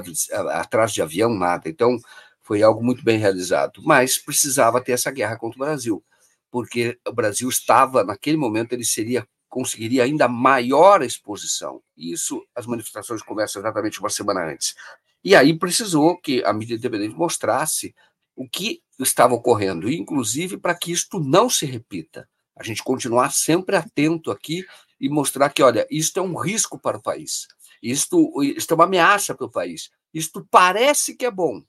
atrás 0.53 0.93
de 0.93 1.03
avião 1.03 1.35
nada, 1.35 1.69
então 1.69 1.99
foi 2.41 2.63
algo 2.63 2.83
muito 2.83 3.03
bem 3.05 3.19
realizado. 3.19 3.83
Mas 3.85 4.19
precisava 4.19 4.81
ter 4.81 4.93
essa 4.93 5.11
guerra 5.11 5.37
contra 5.37 5.57
o 5.57 5.67
Brasil, 5.67 6.05
porque 6.51 6.99
o 7.07 7.13
Brasil 7.13 7.49
estava 7.49 8.05
naquele 8.05 8.37
momento 8.37 8.73
ele 8.73 8.85
seria 8.85 9.27
conseguiria 9.49 10.05
ainda 10.05 10.29
maior 10.29 11.03
exposição. 11.03 11.83
Isso 11.97 12.41
as 12.55 12.67
manifestações 12.67 13.21
começam 13.21 13.61
exatamente 13.61 13.99
uma 13.99 14.09
semana 14.09 14.47
antes. 14.47 14.75
E 15.23 15.35
aí 15.35 15.59
precisou 15.59 16.17
que 16.17 16.43
a 16.45 16.53
mídia 16.53 16.77
independente 16.77 17.15
mostrasse 17.15 17.95
o 18.35 18.49
que 18.49 18.81
estava 18.99 19.35
ocorrendo, 19.35 19.91
inclusive 19.91 20.57
para 20.57 20.75
que 20.75 20.93
isto 20.93 21.19
não 21.19 21.51
se 21.51 21.67
repita. 21.67 22.29
A 22.57 22.63
gente 22.63 22.83
continuar 22.83 23.33
sempre 23.33 23.77
atento 23.77 24.31
aqui 24.31 24.65
e 25.01 25.09
mostrar 25.09 25.51
que, 25.51 25.63
olha, 25.63 25.87
isto 25.91 26.19
é 26.19 26.23
um 26.23 26.37
risco 26.39 26.79
para 26.79 26.99
o 26.99 27.03
país. 27.03 27.49
Isto, 27.83 28.43
isto 28.43 28.73
é 28.73 28.75
uma 28.75 28.85
ameaça 28.85 29.35
para 29.35 29.47
o 29.47 29.51
país. 29.51 29.91
Isto 30.13 30.47
parece 30.51 31.15
que 31.15 31.25
é 31.25 31.31
bom, 31.31 31.63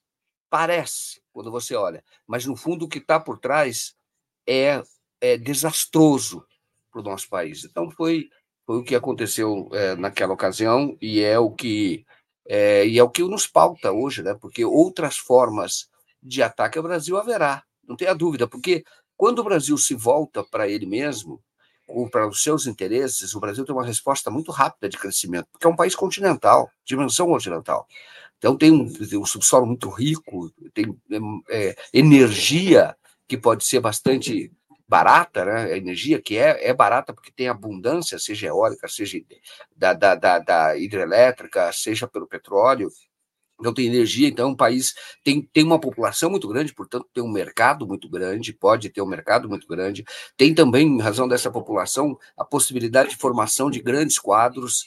parece, 0.49 1.21
quando 1.31 1.51
você 1.51 1.75
olha, 1.75 2.03
mas 2.27 2.45
no 2.45 2.55
fundo 2.55 2.85
o 2.85 2.89
que 2.89 2.97
está 2.97 3.19
por 3.19 3.39
trás 3.39 3.95
é, 4.47 4.81
é 5.21 5.37
desastroso 5.37 6.45
para 6.91 7.01
o 7.01 7.03
nosso 7.03 7.29
país. 7.29 7.63
Então 7.63 7.89
foi, 7.89 8.29
foi 8.65 8.77
o 8.77 8.83
que 8.83 8.95
aconteceu 8.95 9.69
é, 9.71 9.95
naquela 9.95 10.33
ocasião 10.33 10.97
e 11.01 11.21
é 11.21 11.39
o 11.39 11.51
que 11.51 12.05
é, 12.45 12.85
e 12.85 12.97
é 12.99 13.03
o 13.03 13.09
que 13.09 13.23
nos 13.23 13.47
pauta 13.47 13.91
hoje, 13.91 14.21
né? 14.23 14.33
Porque 14.33 14.65
outras 14.65 15.17
formas 15.17 15.89
de 16.21 16.43
ataque 16.43 16.77
ao 16.77 16.83
Brasil 16.83 17.17
haverá, 17.17 17.63
não 17.83 17.95
tenha 17.95 18.13
dúvida, 18.13 18.47
porque 18.47 18.83
quando 19.15 19.39
o 19.39 19.43
Brasil 19.43 19.77
se 19.77 19.93
volta 19.93 20.43
para 20.43 20.67
ele 20.67 20.85
mesmo, 20.85 21.41
para 22.11 22.27
os 22.27 22.41
seus 22.41 22.67
interesses, 22.67 23.33
o 23.35 23.39
Brasil 23.39 23.65
tem 23.65 23.75
uma 23.75 23.85
resposta 23.85 24.29
muito 24.29 24.51
rápida 24.51 24.89
de 24.89 24.97
crescimento, 24.97 25.47
porque 25.51 25.65
é 25.65 25.69
um 25.69 25.75
país 25.75 25.95
continental, 25.95 26.69
dimensão 26.85 27.27
continental. 27.27 27.87
Então 28.37 28.57
tem 28.57 28.71
um, 28.71 28.91
tem 28.91 29.19
um 29.19 29.25
subsolo 29.25 29.65
muito 29.65 29.89
rico, 29.89 30.51
tem 30.73 30.97
é, 31.49 31.75
energia 31.93 32.95
que 33.27 33.37
pode 33.37 33.63
ser 33.63 33.79
bastante 33.79 34.51
barata, 34.87 35.45
né? 35.45 35.73
A 35.73 35.77
energia 35.77 36.21
que 36.21 36.37
é, 36.37 36.67
é 36.67 36.73
barata 36.73 37.13
porque 37.13 37.31
tem 37.31 37.47
abundância, 37.47 38.19
seja 38.19 38.47
eólica, 38.47 38.89
seja 38.89 39.17
da, 39.73 39.93
da, 39.93 40.15
da, 40.15 40.39
da 40.39 40.77
hidrelétrica, 40.77 41.71
seja 41.71 42.07
pelo 42.07 42.27
petróleo, 42.27 42.89
não 43.61 43.73
tem 43.73 43.87
energia, 43.87 44.27
então 44.27 44.51
o 44.51 44.57
país 44.57 44.93
tem, 45.23 45.41
tem 45.53 45.63
uma 45.63 45.79
população 45.79 46.29
muito 46.29 46.47
grande, 46.47 46.73
portanto 46.73 47.07
tem 47.13 47.23
um 47.23 47.31
mercado 47.31 47.87
muito 47.87 48.09
grande, 48.09 48.53
pode 48.53 48.89
ter 48.89 49.01
um 49.01 49.05
mercado 49.05 49.47
muito 49.49 49.67
grande. 49.67 50.03
Tem 50.37 50.53
também, 50.53 50.87
em 50.87 51.01
razão 51.01 51.27
dessa 51.27 51.51
população, 51.51 52.17
a 52.37 52.45
possibilidade 52.45 53.11
de 53.11 53.17
formação 53.17 53.69
de 53.69 53.81
grandes 53.81 54.17
quadros 54.17 54.85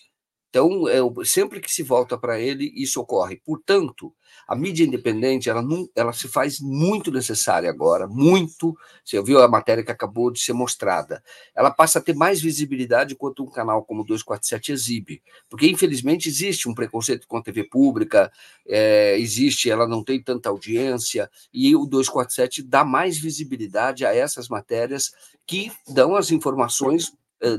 então, 0.55 0.89
é, 0.89 1.01
sempre 1.25 1.61
que 1.61 1.69
se 1.69 1.83
volta 1.83 2.17
para 2.17 2.39
ele, 2.39 2.73
isso 2.77 3.01
ocorre. 3.01 3.43
Portanto, 3.45 4.15
a 4.47 4.55
mídia 4.55 4.85
independente 4.85 5.51
ela, 5.51 5.61
não, 5.61 5.89
ela 5.97 6.13
se 6.13 6.29
faz 6.29 6.61
muito 6.61 7.11
necessária 7.11 7.69
agora, 7.69 8.07
muito. 8.07 8.73
Você 9.05 9.21
viu 9.21 9.43
a 9.43 9.49
matéria 9.49 9.83
que 9.83 9.91
acabou 9.91 10.31
de 10.31 10.39
ser 10.39 10.53
mostrada. 10.53 11.21
Ela 11.57 11.73
passa 11.73 11.99
a 11.99 12.03
ter 12.03 12.15
mais 12.15 12.41
visibilidade 12.41 13.17
quanto 13.17 13.43
um 13.43 13.51
canal 13.51 13.83
como 13.83 14.03
o 14.03 14.05
247 14.05 14.71
exibe, 14.71 15.23
porque 15.51 15.67
infelizmente 15.67 16.29
existe 16.29 16.69
um 16.69 16.75
preconceito 16.75 17.27
com 17.27 17.37
a 17.37 17.43
TV 17.43 17.65
pública, 17.65 18.31
é, 18.65 19.19
existe, 19.19 19.69
ela 19.69 19.89
não 19.89 20.05
tem 20.05 20.23
tanta 20.23 20.51
audiência, 20.51 21.29
e 21.53 21.75
o 21.75 21.85
247 21.85 22.63
dá 22.63 22.85
mais 22.85 23.19
visibilidade 23.19 24.07
a 24.07 24.15
essas 24.15 24.49
matérias 24.49 25.13
que 25.45 25.73
dão 25.89 26.15
as 26.15 26.31
informações 26.31 27.13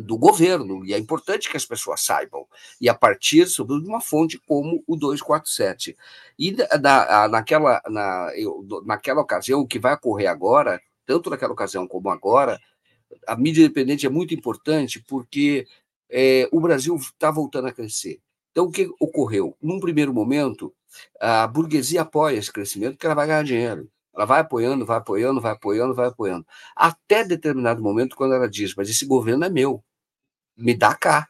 do 0.03 0.17
governo, 0.17 0.85
e 0.85 0.93
é 0.93 0.97
importante 0.97 1.49
que 1.49 1.57
as 1.57 1.65
pessoas 1.65 2.01
saibam, 2.01 2.47
e 2.81 2.89
a 2.89 2.93
partir, 2.93 3.45
sobretudo, 3.47 3.83
de 3.83 3.89
uma 3.89 4.01
fonte 4.01 4.39
como 4.39 4.83
o 4.87 4.95
247. 4.95 5.95
E 6.39 6.55
na, 6.81 7.27
naquela, 7.27 7.81
na, 7.87 8.31
naquela 8.85 9.21
ocasião, 9.21 9.61
o 9.61 9.67
que 9.67 9.77
vai 9.77 9.93
ocorrer 9.93 10.29
agora, 10.29 10.81
tanto 11.05 11.29
naquela 11.29 11.53
ocasião 11.53 11.87
como 11.87 12.09
agora, 12.09 12.59
a 13.27 13.35
mídia 13.35 13.61
independente 13.61 14.05
é 14.05 14.09
muito 14.09 14.33
importante 14.33 15.03
porque 15.07 15.67
é, 16.09 16.47
o 16.51 16.59
Brasil 16.59 16.95
está 16.95 17.31
voltando 17.31 17.67
a 17.67 17.71
crescer. 17.71 18.19
Então, 18.51 18.65
o 18.65 18.71
que 18.71 18.89
ocorreu? 18.99 19.55
Num 19.61 19.79
primeiro 19.79 20.13
momento, 20.13 20.73
a 21.19 21.45
burguesia 21.45 22.01
apoia 22.01 22.37
esse 22.37 22.51
crescimento 22.51 22.93
porque 22.93 23.05
ela 23.05 23.15
vai 23.15 23.27
ganhar 23.27 23.43
dinheiro. 23.43 23.89
Ela 24.15 24.25
vai 24.25 24.41
apoiando, 24.41 24.85
vai 24.85 24.97
apoiando, 24.97 25.41
vai 25.41 25.51
apoiando, 25.51 25.93
vai 25.93 26.07
apoiando. 26.07 26.45
Até 26.75 27.23
determinado 27.23 27.81
momento, 27.81 28.15
quando 28.15 28.33
ela 28.33 28.49
diz, 28.49 28.73
mas 28.75 28.89
esse 28.89 29.05
governo 29.05 29.43
é 29.43 29.49
meu, 29.49 29.83
me 30.55 30.73
dá 30.73 30.95
cá. 30.95 31.27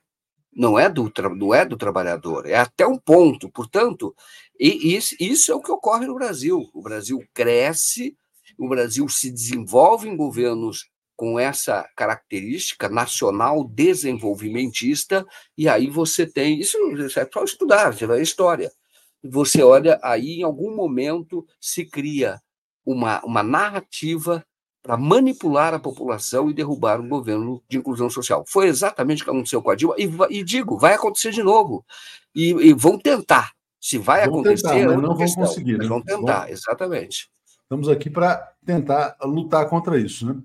Não 0.54 0.80
é 0.80 0.90
do, 0.90 1.12
não 1.36 1.54
é 1.54 1.66
do 1.66 1.76
trabalhador, 1.76 2.46
é 2.46 2.56
até 2.56 2.88
um 2.88 2.98
ponto. 2.98 3.50
Portanto, 3.50 4.16
e, 4.58 4.96
isso, 4.96 5.16
isso 5.20 5.52
é 5.52 5.56
o 5.56 5.62
que 5.62 5.72
ocorre 5.72 6.06
no 6.06 6.16
Brasil. 6.16 6.70
O 6.74 6.82
Brasil 6.82 7.22
cresce, 7.34 8.16
o 8.58 8.70
Brasil 8.70 9.10
se 9.10 9.30
desenvolve 9.30 10.08
em 10.08 10.16
governos 10.16 10.90
com 11.16 11.40
essa 11.40 11.88
característica 11.96 12.90
nacional 12.90 13.64
desenvolvimentista, 13.64 15.26
e 15.58 15.68
aí 15.68 15.90
você 15.90 16.26
tem. 16.26 16.60
Isso 16.60 16.78
é 17.20 17.30
só 17.32 17.44
estudar, 17.44 17.94
você 17.94 18.06
vai 18.06 18.22
história. 18.22 18.72
Você 19.24 19.64
olha, 19.64 20.00
aí 20.04 20.40
em 20.40 20.44
algum 20.44 20.76
momento 20.76 21.46
se 21.60 21.86
cria 21.86 22.42
uma, 22.86 23.24
uma 23.26 23.42
narrativa 23.42 24.46
para 24.86 24.98
manipular 24.98 25.74
a 25.74 25.80
população 25.80 26.50
e 26.50 26.54
derrubar 26.54 27.02
um 27.02 27.10
governo 27.10 27.62
de 27.68 27.78
inclusão 27.78 28.08
social. 28.08 28.46
Foi 28.48 28.68
exatamente 28.68 29.24
o 29.24 29.26
que 29.26 29.32
aconteceu 29.32 29.62
com 29.62 29.72
a 29.72 29.76
Dilma, 29.76 29.96
e, 29.98 30.08
e 30.30 30.44
digo, 30.44 30.78
vai 30.78 30.94
acontecer 30.94 31.32
de 31.32 31.42
novo. 31.42 31.84
E, 32.36 32.50
e 32.52 32.74
vão 32.74 33.00
tentar. 33.00 33.54
Se 33.82 33.98
vai 33.98 34.28
vão 34.28 34.42
acontecer, 34.42 34.70
tentar, 34.70 34.94
mas 34.94 35.02
não 35.02 35.18
questão, 35.18 35.44
vão 35.44 35.50
conseguir. 35.50 35.78
Né? 35.80 35.88
Vão 35.88 36.02
tentar, 36.02 36.52
exatamente. 36.52 37.32
Estamos 37.64 37.90
aqui 37.90 38.12
para 38.12 38.54
tentar 38.64 39.18
lutar 39.24 39.68
contra 39.68 39.98
isso, 39.98 40.28
né? 40.28 40.40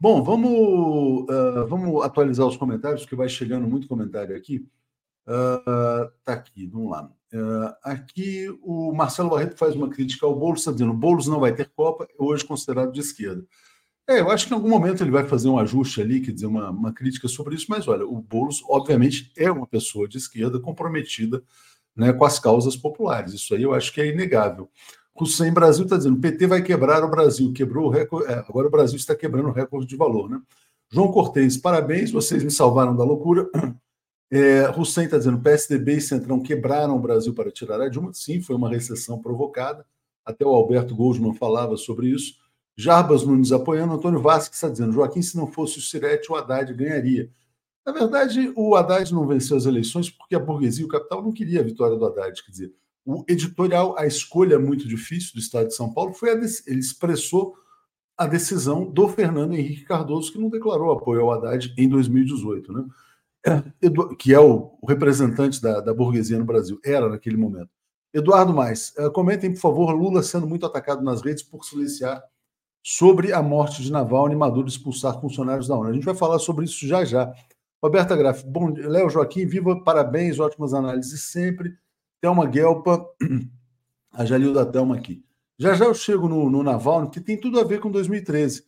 Bom, 0.00 0.22
vamos, 0.22 1.24
uh, 1.30 1.66
vamos 1.68 2.04
atualizar 2.04 2.46
os 2.46 2.56
comentários, 2.56 3.02
porque 3.02 3.14
vai 3.14 3.28
chegando 3.28 3.66
muito 3.66 3.86
comentário 3.86 4.36
aqui. 4.36 4.66
Uh, 5.26 6.10
tá 6.24 6.32
aqui, 6.32 6.66
vamos 6.66 6.90
lá. 6.90 7.08
Uh, 7.34 7.74
aqui 7.82 8.46
o 8.62 8.92
Marcelo 8.92 9.30
Barreto 9.30 9.58
faz 9.58 9.74
uma 9.74 9.88
crítica 9.88 10.24
ao 10.24 10.38
Boulos, 10.38 10.60
está 10.60 10.70
dizendo 10.70 10.92
o 10.92 10.96
Boulos 10.96 11.26
não 11.26 11.40
vai 11.40 11.52
ter 11.52 11.68
Copa, 11.74 12.06
é 12.08 12.22
hoje 12.22 12.44
considerado 12.44 12.92
de 12.92 13.00
esquerda. 13.00 13.44
É, 14.08 14.20
eu 14.20 14.30
acho 14.30 14.46
que 14.46 14.52
em 14.52 14.56
algum 14.56 14.68
momento 14.68 15.02
ele 15.02 15.10
vai 15.10 15.26
fazer 15.26 15.48
um 15.48 15.58
ajuste 15.58 16.00
ali, 16.00 16.20
quer 16.20 16.30
dizer, 16.30 16.46
uma, 16.46 16.70
uma 16.70 16.92
crítica 16.92 17.26
sobre 17.26 17.56
isso, 17.56 17.66
mas 17.68 17.88
olha, 17.88 18.06
o 18.06 18.20
Boulos, 18.20 18.62
obviamente, 18.68 19.32
é 19.36 19.50
uma 19.50 19.66
pessoa 19.66 20.06
de 20.06 20.16
esquerda 20.16 20.60
comprometida 20.60 21.42
né, 21.96 22.12
com 22.12 22.24
as 22.24 22.38
causas 22.38 22.76
populares. 22.76 23.32
Isso 23.32 23.52
aí 23.52 23.62
eu 23.62 23.74
acho 23.74 23.92
que 23.92 24.00
é 24.00 24.06
inegável. 24.06 24.70
Hussein 25.18 25.52
Brasil 25.52 25.84
está 25.84 25.96
dizendo: 25.96 26.16
o 26.16 26.20
PT 26.20 26.46
vai 26.46 26.62
quebrar 26.62 27.02
o 27.02 27.10
Brasil, 27.10 27.52
quebrou 27.52 27.86
o 27.86 27.90
recorde. 27.90 28.30
É, 28.30 28.34
agora 28.48 28.68
o 28.68 28.70
Brasil 28.70 28.96
está 28.96 29.14
quebrando 29.14 29.48
o 29.48 29.52
recorde 29.52 29.86
de 29.86 29.96
valor, 29.96 30.28
né? 30.28 30.40
João 30.90 31.10
Cortez, 31.10 31.56
parabéns, 31.56 32.12
vocês 32.12 32.44
me 32.44 32.50
salvaram 32.50 32.94
da 32.94 33.04
loucura. 33.04 33.48
É, 34.34 34.68
Hussein 34.76 35.04
está 35.04 35.16
dizendo: 35.16 35.40
PSDB 35.40 35.98
e 35.98 36.00
Centrão 36.00 36.42
quebraram 36.42 36.96
o 36.96 36.98
Brasil 36.98 37.32
para 37.32 37.52
tirar 37.52 37.80
a 37.80 37.88
Dilma. 37.88 38.12
Sim, 38.12 38.40
foi 38.40 38.56
uma 38.56 38.68
recessão 38.68 39.22
provocada. 39.22 39.86
Até 40.24 40.44
o 40.44 40.48
Alberto 40.48 40.92
Goldman 40.92 41.34
falava 41.34 41.76
sobre 41.76 42.08
isso. 42.08 42.34
Jarbas 42.76 43.24
Nunes 43.24 43.52
apoiando. 43.52 43.94
Antônio 43.94 44.20
Vasques 44.20 44.58
está 44.58 44.68
dizendo: 44.68 44.92
Joaquim, 44.92 45.22
se 45.22 45.36
não 45.36 45.46
fosse 45.46 45.78
o 45.78 45.80
Sirete, 45.80 46.32
o 46.32 46.34
Haddad 46.34 46.74
ganharia. 46.74 47.30
Na 47.86 47.92
verdade, 47.92 48.52
o 48.56 48.74
Haddad 48.74 49.14
não 49.14 49.24
venceu 49.24 49.56
as 49.56 49.66
eleições 49.66 50.10
porque 50.10 50.34
a 50.34 50.40
burguesia 50.40 50.82
e 50.82 50.86
o 50.86 50.90
capital 50.90 51.22
não 51.22 51.30
queria 51.30 51.60
a 51.60 51.64
vitória 51.64 51.96
do 51.96 52.04
Haddad. 52.04 52.42
Quer 52.42 52.50
dizer, 52.50 52.74
o 53.06 53.22
editorial, 53.28 53.94
a 53.96 54.04
escolha 54.04 54.58
muito 54.58 54.88
difícil 54.88 55.34
do 55.34 55.38
Estado 55.38 55.68
de 55.68 55.76
São 55.76 55.94
Paulo 55.94 56.12
foi 56.12 56.30
ele 56.30 56.46
expressou 56.80 57.54
a 58.16 58.26
decisão 58.26 58.84
do 58.84 59.08
Fernando 59.08 59.54
Henrique 59.54 59.84
Cardoso, 59.84 60.32
que 60.32 60.38
não 60.40 60.48
declarou 60.48 60.90
apoio 60.90 61.20
ao 61.20 61.30
Haddad 61.30 61.72
em 61.78 61.88
2018. 61.88 62.72
Né? 62.72 62.84
Que 64.18 64.32
é 64.32 64.40
o, 64.40 64.78
representante 64.88 65.60
da, 65.60 65.80
da, 65.80 65.92
burguesia 65.92 66.38
no 66.38 66.44
Brasil, 66.44 66.78
era 66.84 67.08
naquele 67.08 67.36
momento. 67.36 67.70
Eduardo 68.12 68.54
Mais, 68.54 68.92
eh, 68.96 69.10
comentem, 69.10 69.52
por 69.52 69.60
favor, 69.60 69.90
Lula 69.92 70.22
sendo 70.22 70.46
muito 70.46 70.64
atacado 70.64 71.02
nas 71.02 71.20
redes 71.20 71.42
por 71.42 71.64
silenciar 71.64 72.22
sobre 72.82 73.32
a 73.32 73.42
morte 73.42 73.82
de 73.82 73.90
Navalny 73.90 74.34
e 74.34 74.38
Maduro 74.38 74.68
expulsar 74.68 75.20
funcionários 75.20 75.66
da 75.66 75.74
ONU. 75.74 75.88
A 75.88 75.92
gente 75.92 76.04
vai 76.04 76.14
falar 76.14 76.38
sobre 76.38 76.64
isso 76.64 76.86
já 76.86 77.04
já. 77.04 77.32
Roberta 77.82 78.16
Graff, 78.16 78.46
bom 78.46 78.72
Léo 78.72 79.10
Joaquim, 79.10 79.46
viva, 79.46 79.82
parabéns, 79.82 80.38
ótimas 80.38 80.72
análises 80.72 81.24
sempre. 81.24 81.74
Thelma 82.20 82.46
Guelpa, 82.46 83.04
a 84.12 84.24
Jalil 84.24 84.52
da 84.52 84.64
Thelma 84.64 84.96
aqui. 84.96 85.24
Já 85.58 85.74
já 85.74 85.84
eu 85.84 85.94
chego 85.94 86.28
no, 86.28 86.48
no 86.48 86.62
Navalny, 86.62 87.10
que 87.10 87.20
tem 87.20 87.38
tudo 87.38 87.58
a 87.58 87.64
ver 87.64 87.80
com 87.80 87.90
2013. 87.90 88.64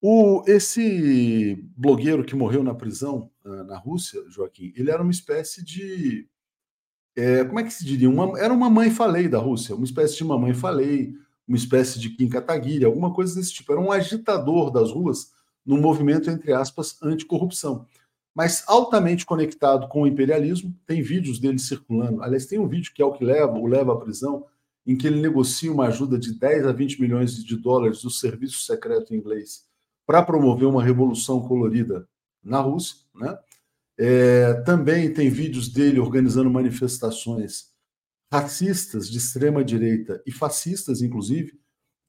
O, 0.00 0.42
esse 0.46 1.56
blogueiro 1.76 2.24
que 2.24 2.36
morreu 2.36 2.62
na 2.62 2.74
prisão 2.74 3.30
na 3.64 3.76
Rússia, 3.76 4.22
Joaquim, 4.28 4.72
ele 4.76 4.90
era 4.90 5.02
uma 5.02 5.10
espécie 5.10 5.64
de. 5.64 6.28
É, 7.16 7.44
como 7.44 7.58
é 7.58 7.64
que 7.64 7.72
se 7.72 7.84
diria? 7.84 8.08
Uma, 8.08 8.38
era 8.38 8.52
uma 8.52 8.70
mãe 8.70 8.90
falei 8.90 9.28
da 9.28 9.38
Rússia, 9.38 9.74
uma 9.74 9.84
espécie 9.84 10.16
de 10.16 10.24
mamãe 10.24 10.54
falei, 10.54 11.12
uma 11.46 11.56
espécie 11.56 11.98
de 11.98 12.10
Kim 12.10 12.28
Kataguiri, 12.28 12.84
alguma 12.84 13.12
coisa 13.12 13.34
desse 13.34 13.52
tipo. 13.52 13.72
Era 13.72 13.80
um 13.80 13.90
agitador 13.90 14.70
das 14.70 14.90
ruas 14.90 15.32
no 15.64 15.76
movimento, 15.78 16.30
entre 16.30 16.52
aspas, 16.52 16.96
anticorrupção. 17.02 17.86
Mas 18.34 18.62
altamente 18.68 19.26
conectado 19.26 19.88
com 19.88 20.02
o 20.02 20.06
imperialismo, 20.06 20.72
tem 20.86 21.02
vídeos 21.02 21.40
dele 21.40 21.58
circulando. 21.58 22.22
Aliás, 22.22 22.46
tem 22.46 22.58
um 22.58 22.68
vídeo 22.68 22.92
que 22.94 23.02
é 23.02 23.04
o 23.04 23.12
que 23.12 23.24
leva, 23.24 23.58
o 23.58 23.66
leva 23.66 23.92
à 23.92 23.96
prisão, 23.96 24.46
em 24.86 24.96
que 24.96 25.06
ele 25.06 25.20
negocia 25.20 25.72
uma 25.72 25.86
ajuda 25.88 26.18
de 26.18 26.38
10 26.38 26.66
a 26.66 26.72
20 26.72 27.00
milhões 27.00 27.44
de 27.44 27.56
dólares 27.56 28.00
do 28.00 28.10
serviço 28.10 28.60
secreto 28.60 29.14
inglês 29.14 29.66
para 30.06 30.22
promover 30.22 30.66
uma 30.66 30.82
revolução 30.82 31.46
colorida 31.46 32.08
na 32.42 32.60
Rússia. 32.60 32.96
Né? 33.18 33.36
É, 33.98 34.54
também 34.62 35.12
tem 35.12 35.28
vídeos 35.28 35.68
dele 35.68 35.98
organizando 35.98 36.50
manifestações 36.50 37.68
racistas 38.32 39.10
de 39.10 39.18
extrema 39.18 39.64
direita 39.64 40.22
e 40.26 40.30
fascistas, 40.30 41.02
inclusive, 41.02 41.58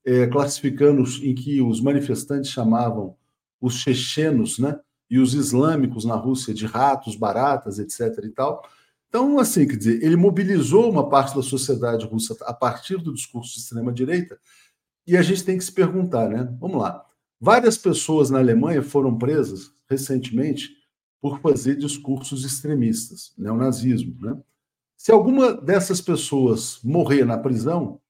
é, 0.05 0.27
classificando 0.27 1.03
em 1.23 1.33
que 1.33 1.61
os 1.61 1.81
manifestantes 1.81 2.51
chamavam 2.51 3.15
os 3.61 3.75
chechenos, 3.75 4.59
né, 4.59 4.79
e 5.09 5.17
os 5.17 5.33
islâmicos 5.33 6.05
na 6.05 6.15
Rússia 6.15 6.53
de 6.53 6.65
ratos, 6.65 7.15
baratas, 7.15 7.79
etc. 7.79 8.23
e 8.23 8.29
tal. 8.29 8.63
Então, 9.07 9.39
assim, 9.39 9.67
quer 9.67 9.75
dizer, 9.75 10.03
ele 10.03 10.15
mobilizou 10.15 10.89
uma 10.89 11.09
parte 11.09 11.35
da 11.35 11.41
sociedade 11.41 12.05
russa 12.05 12.37
a 12.41 12.53
partir 12.53 12.97
do 12.97 13.13
discurso 13.13 13.55
de 13.55 13.61
extrema-direita, 13.61 14.39
e 15.07 15.17
a 15.17 15.21
gente 15.23 15.43
tem 15.43 15.57
que 15.57 15.63
se 15.63 15.71
perguntar, 15.71 16.29
né? 16.29 16.47
Vamos 16.59 16.79
lá. 16.79 17.03
Várias 17.41 17.77
pessoas 17.77 18.29
na 18.29 18.37
Alemanha 18.37 18.83
foram 18.83 19.17
presas 19.17 19.71
recentemente 19.89 20.78
por 21.21 21.39
fazer 21.39 21.75
discursos 21.75 22.45
extremistas, 22.45 23.33
neonazismo, 23.37 24.15
né? 24.19 24.37
Se 24.97 25.11
alguma 25.11 25.53
dessas 25.53 26.01
pessoas 26.01 26.79
morrer 26.83 27.23
na 27.23 27.37
prisão, 27.37 28.01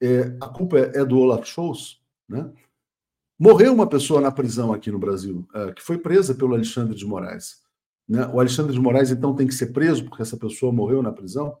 é, 0.00 0.36
a 0.40 0.48
culpa 0.48 0.78
é, 0.78 1.04
do 1.04 1.18
Olaf 1.18 1.46
Scholz, 1.46 2.00
né? 2.28 2.50
Morreu 3.38 3.72
uma 3.72 3.86
pessoa 3.86 4.20
na 4.20 4.30
prisão 4.30 4.72
aqui 4.72 4.90
no 4.90 4.98
Brasil, 4.98 5.46
é, 5.54 5.72
que 5.72 5.82
foi 5.82 5.98
presa 5.98 6.34
pelo 6.34 6.54
Alexandre 6.54 6.94
de 6.94 7.04
Moraes. 7.04 7.62
Né? 8.08 8.26
O 8.28 8.38
Alexandre 8.38 8.72
de 8.72 8.80
Moraes, 8.80 9.10
então, 9.10 9.34
tem 9.34 9.46
que 9.46 9.54
ser 9.54 9.72
preso 9.72 10.04
porque 10.04 10.22
essa 10.22 10.36
pessoa 10.36 10.72
morreu 10.72 11.02
na 11.02 11.12
prisão? 11.12 11.56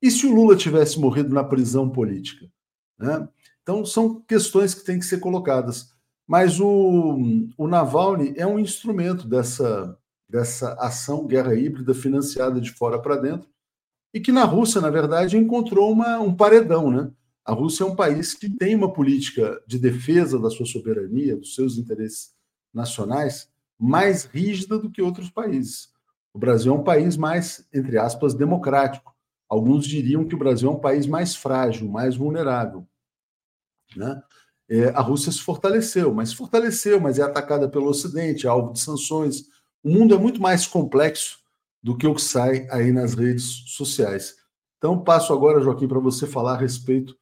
E 0.00 0.10
se 0.10 0.26
o 0.26 0.34
Lula 0.34 0.56
tivesse 0.56 1.00
morrido 1.00 1.34
na 1.34 1.42
prisão 1.42 1.90
política? 1.90 2.46
Né? 2.98 3.28
Então, 3.62 3.84
são 3.84 4.20
questões 4.20 4.74
que 4.74 4.84
têm 4.84 4.98
que 4.98 5.04
ser 5.04 5.18
colocadas. 5.18 5.90
Mas 6.26 6.60
o, 6.60 7.48
o 7.56 7.66
Navalny 7.66 8.34
é 8.36 8.46
um 8.46 8.58
instrumento 8.58 9.26
dessa, 9.26 9.98
dessa 10.28 10.74
ação 10.74 11.26
guerra 11.26 11.54
híbrida 11.54 11.94
financiada 11.94 12.60
de 12.60 12.72
fora 12.72 13.00
para 13.00 13.16
dentro 13.16 13.48
e 14.12 14.20
que 14.20 14.32
na 14.32 14.44
Rússia, 14.44 14.80
na 14.80 14.88
verdade, 14.88 15.36
encontrou 15.36 15.92
uma, 15.92 16.18
um 16.18 16.34
paredão. 16.34 16.90
Né? 16.90 17.10
A 17.44 17.52
Rússia 17.52 17.84
é 17.84 17.86
um 17.86 17.94
país 17.94 18.34
que 18.34 18.48
tem 18.48 18.74
uma 18.74 18.92
política 18.92 19.62
de 19.66 19.78
defesa 19.78 20.38
da 20.38 20.48
sua 20.48 20.64
soberania, 20.64 21.36
dos 21.36 21.54
seus 21.54 21.76
interesses 21.76 22.34
nacionais, 22.72 23.50
mais 23.78 24.24
rígida 24.24 24.78
do 24.78 24.90
que 24.90 25.02
outros 25.02 25.30
países. 25.30 25.90
O 26.32 26.38
Brasil 26.38 26.72
é 26.74 26.78
um 26.78 26.82
país 26.82 27.16
mais, 27.16 27.66
entre 27.72 27.98
aspas, 27.98 28.34
democrático. 28.34 29.14
Alguns 29.48 29.86
diriam 29.86 30.24
que 30.24 30.34
o 30.34 30.38
Brasil 30.38 30.68
é 30.68 30.72
um 30.72 30.80
país 30.80 31.06
mais 31.06 31.36
frágil, 31.36 31.88
mais 31.88 32.16
vulnerável. 32.16 32.86
Né? 33.94 34.22
É, 34.68 34.88
a 34.88 35.00
Rússia 35.00 35.30
se 35.30 35.40
fortaleceu, 35.40 36.12
mas 36.12 36.30
se 36.30 36.36
fortaleceu, 36.36 37.00
mas 37.00 37.18
é 37.18 37.22
atacada 37.22 37.68
pelo 37.68 37.88
Ocidente, 37.88 38.46
é 38.46 38.50
alvo 38.50 38.72
de 38.72 38.80
sanções. 38.80 39.44
O 39.86 39.88
mundo 39.88 40.16
é 40.16 40.18
muito 40.18 40.42
mais 40.42 40.66
complexo 40.66 41.38
do 41.80 41.96
que 41.96 42.08
o 42.08 42.14
que 42.16 42.20
sai 42.20 42.66
aí 42.72 42.90
nas 42.90 43.14
redes 43.14 43.62
sociais. 43.68 44.34
Então, 44.78 45.00
passo 45.00 45.32
agora, 45.32 45.60
Joaquim, 45.60 45.86
para 45.86 46.00
você 46.00 46.26
falar 46.26 46.54
a 46.54 46.58
respeito 46.58 47.16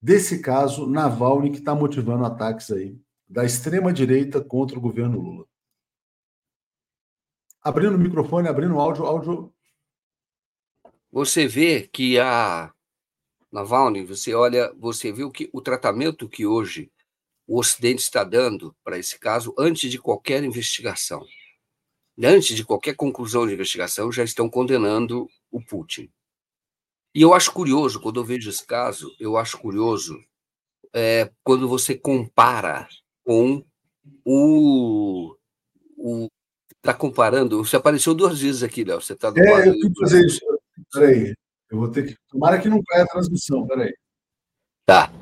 desse 0.00 0.40
caso 0.40 0.86
Navalny 0.86 1.50
que 1.50 1.58
está 1.58 1.74
motivando 1.74 2.24
ataques 2.24 2.70
aí 2.70 2.98
da 3.28 3.44
extrema-direita 3.44 4.42
contra 4.42 4.78
o 4.78 4.80
governo 4.80 5.20
Lula. 5.20 5.44
Abrindo 7.60 7.96
o 7.96 7.98
microfone, 7.98 8.48
abrindo 8.48 8.76
o 8.76 8.80
áudio, 8.80 9.04
áudio. 9.04 9.52
Você 11.12 11.46
vê 11.46 11.86
que 11.86 12.18
a 12.18 12.72
Navalny, 13.52 14.06
você 14.06 14.32
olha, 14.32 14.72
você 14.78 15.12
viu 15.12 15.30
que 15.30 15.50
o 15.52 15.60
tratamento 15.60 16.30
que 16.30 16.46
hoje 16.46 16.90
o 17.46 17.58
Ocidente 17.58 18.00
está 18.00 18.24
dando 18.24 18.74
para 18.82 18.96
esse 18.96 19.18
caso 19.18 19.54
antes 19.58 19.90
de 19.90 19.98
qualquer 19.98 20.42
investigação. 20.42 21.22
Antes 22.22 22.56
de 22.56 22.64
qualquer 22.64 22.94
conclusão 22.94 23.46
de 23.46 23.54
investigação, 23.54 24.10
já 24.10 24.24
estão 24.24 24.48
condenando 24.48 25.28
o 25.50 25.60
Putin. 25.60 26.10
E 27.14 27.22
eu 27.22 27.34
acho 27.34 27.52
curioso, 27.52 28.00
quando 28.00 28.20
eu 28.20 28.24
vejo 28.24 28.50
esse 28.50 28.66
caso, 28.66 29.14
eu 29.18 29.36
acho 29.36 29.58
curioso 29.58 30.18
é, 30.94 31.30
quando 31.42 31.68
você 31.68 31.94
compara 31.94 32.88
com 33.24 33.64
o, 34.24 35.36
o 35.96 36.28
Está 36.86 36.94
comparando? 36.94 37.64
Você 37.64 37.74
apareceu 37.74 38.14
duas 38.14 38.40
vezes 38.40 38.62
aqui, 38.62 38.84
Léo. 38.84 39.00
Você 39.00 39.14
está 39.14 39.32
É, 39.34 39.68
eu 39.68 39.72
fui 39.72 39.92
fazer 39.98 40.24
isso. 40.24 40.40
Peraí. 40.92 41.34
Eu 41.68 41.78
vou 41.80 41.90
ter 41.90 42.06
que. 42.06 42.16
Tomara 42.30 42.60
que 42.60 42.68
não 42.68 42.80
caia 42.80 43.02
a 43.02 43.08
transmissão, 43.08 43.66
peraí. 43.66 43.92
Tá. 44.86 45.12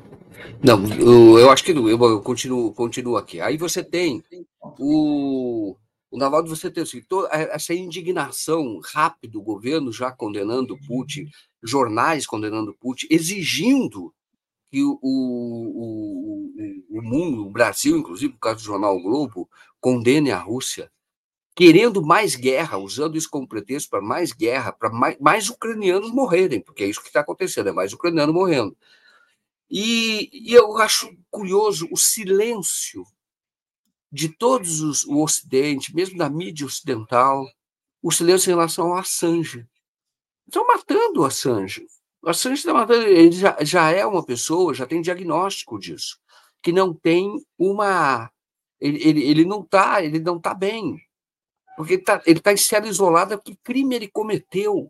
Não, 0.63 0.87
eu, 0.93 1.39
eu 1.39 1.49
acho 1.49 1.63
que 1.63 1.73
não. 1.73 1.89
Eu, 1.89 1.99
eu 1.99 2.21
continuo, 2.21 2.71
continuo 2.71 3.17
aqui. 3.17 3.41
Aí 3.41 3.57
você 3.57 3.83
tem 3.83 4.23
o. 4.61 5.75
O 6.15 6.17
Navalny, 6.17 6.47
você 6.47 6.71
assim, 6.79 7.01
toda 7.01 7.27
essa 7.27 7.73
indignação 7.73 8.79
rápida, 8.81 9.37
o 9.37 9.41
governo 9.41 9.91
já 9.91 10.13
condenando 10.13 10.79
Putin, 10.87 11.29
jornais 11.61 12.25
condenando 12.25 12.73
Putin, 12.73 13.07
exigindo 13.09 14.13
que 14.71 14.81
o, 14.81 14.97
o, 15.01 16.53
o, 16.89 16.99
o 16.99 17.01
mundo, 17.01 17.45
o 17.45 17.49
Brasil, 17.49 17.97
inclusive, 17.97 18.31
por 18.31 18.39
causa 18.39 18.59
do 18.59 18.63
jornal 18.63 18.95
o 18.95 19.03
Globo, 19.03 19.49
condene 19.81 20.31
a 20.31 20.37
Rússia 20.39 20.89
querendo 21.53 22.01
mais 22.01 22.33
guerra, 22.33 22.77
usando 22.77 23.17
isso 23.17 23.29
como 23.29 23.45
pretexto 23.45 23.89
para 23.89 24.01
mais 24.01 24.31
guerra, 24.31 24.71
para 24.71 24.89
mais, 24.89 25.17
mais, 25.19 25.49
ucranianos 25.49 26.11
morrerem, 26.11 26.61
porque 26.61 26.85
é 26.85 26.87
isso 26.87 27.01
que 27.01 27.07
está 27.07 27.19
acontecendo, 27.19 27.67
é 27.67 27.73
mais 27.73 27.91
ucraniano 27.91 28.31
morrendo. 28.31 28.73
E, 29.69 30.29
e, 30.31 30.53
eu 30.53 30.77
acho 30.77 31.13
curioso 31.29 31.89
o 31.91 31.97
silêncio 31.97 33.03
de 34.15 34.29
todos 34.29 34.79
os, 34.79 35.03
o 35.03 35.21
Ocidente, 35.21 35.93
mesmo 35.93 36.17
da 36.17 36.29
mídia 36.29 36.65
ocidental, 36.65 37.45
o 38.01 38.11
silêncio 38.11 38.49
em 38.49 38.53
relação 38.53 38.87
ao 38.93 38.97
Assange. 38.97 39.67
Estão 40.47 40.65
matando 40.65 41.21
o 41.21 41.25
Assange. 41.25 41.85
O 42.23 42.29
Assange 42.29 42.59
está 42.59 42.73
matando, 42.73 43.05
ele 43.05 43.33
já, 43.33 43.57
já 43.61 43.91
é 43.91 44.05
uma 44.05 44.25
pessoa, 44.25 44.73
já 44.73 44.87
tem 44.87 45.01
diagnóstico 45.01 45.77
disso, 45.77 46.17
que 46.63 46.71
não 46.71 46.93
tem 46.93 47.29
uma. 47.57 48.31
Ele, 48.79 49.03
ele, 49.03 49.23
ele 49.23 49.45
não 49.45 49.61
está 49.61 50.03
ele 50.03 50.19
não 50.19 50.39
tá 50.39 50.53
bem 50.53 50.97
porque 51.75 51.93
ele 51.93 52.01
está 52.01 52.19
tá 52.41 52.53
em 52.53 52.57
cela 52.57 52.87
isolada. 52.87 53.37
Que 53.37 53.55
crime 53.57 53.95
ele 53.95 54.07
cometeu? 54.07 54.89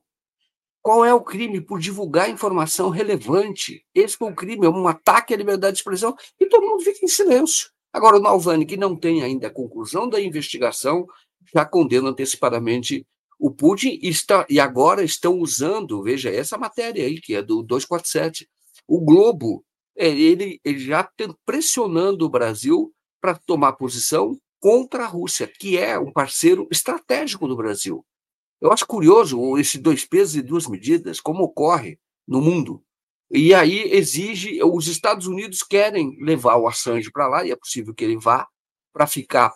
Qual 0.81 1.03
é 1.03 1.13
o 1.13 1.21
crime? 1.21 1.59
Por 1.59 1.79
divulgar 1.79 2.29
informação 2.29 2.89
relevante. 2.89 3.83
Esse 3.93 4.17
foi 4.17 4.31
o 4.31 4.35
crime, 4.35 4.67
é 4.67 4.69
um 4.69 4.87
ataque 4.87 5.33
à 5.33 5.37
liberdade 5.37 5.73
de 5.73 5.79
expressão 5.79 6.15
e 6.39 6.45
todo 6.45 6.67
mundo 6.67 6.83
fica 6.83 7.03
em 7.03 7.07
silêncio. 7.07 7.71
Agora, 7.95 8.17
o 8.17 8.19
Nalvani, 8.19 8.65
que 8.65 8.75
não 8.75 8.93
tem 8.93 9.23
ainda 9.23 9.47
a 9.47 9.49
conclusão 9.49 10.09
da 10.09 10.19
investigação, 10.19 11.07
já 11.53 11.63
condena 11.63 12.09
antecipadamente 12.09 13.07
o 13.39 13.49
Putin 13.49 13.97
e, 14.01 14.09
está, 14.09 14.45
e 14.49 14.59
agora 14.59 15.01
estão 15.01 15.39
usando, 15.39 16.03
veja, 16.03 16.29
essa 16.29 16.57
matéria 16.57 17.05
aí, 17.05 17.21
que 17.21 17.33
é 17.33 17.41
do 17.41 17.63
247. 17.63 18.49
O 18.85 18.99
Globo, 18.99 19.63
é, 19.95 20.09
ele, 20.09 20.59
ele 20.65 20.77
já 20.77 21.09
pressionando 21.45 22.25
o 22.25 22.29
Brasil 22.29 22.93
para 23.21 23.33
tomar 23.33 23.71
posição 23.71 24.37
contra 24.59 25.05
a 25.05 25.07
Rússia, 25.07 25.47
que 25.47 25.77
é 25.77 25.97
um 25.97 26.11
parceiro 26.11 26.67
estratégico 26.69 27.47
do 27.47 27.55
Brasil. 27.55 28.05
Eu 28.59 28.73
acho 28.73 28.85
curioso 28.85 29.57
esse 29.57 29.77
dois 29.77 30.03
pesos 30.03 30.35
e 30.35 30.41
duas 30.41 30.67
medidas, 30.67 31.21
como 31.21 31.45
ocorre 31.45 31.97
no 32.27 32.41
mundo. 32.41 32.83
E 33.35 33.53
aí 33.53 33.91
exige, 33.91 34.63
os 34.63 34.87
Estados 34.87 35.27
Unidos 35.27 35.61
querem 35.61 36.17
levar 36.21 36.55
o 36.55 36.67
Assange 36.67 37.11
para 37.11 37.27
lá, 37.27 37.45
e 37.45 37.51
é 37.51 37.55
possível 37.55 37.93
que 37.93 38.05
ele 38.05 38.17
vá, 38.17 38.47
para 38.93 39.05
ficar 39.05 39.53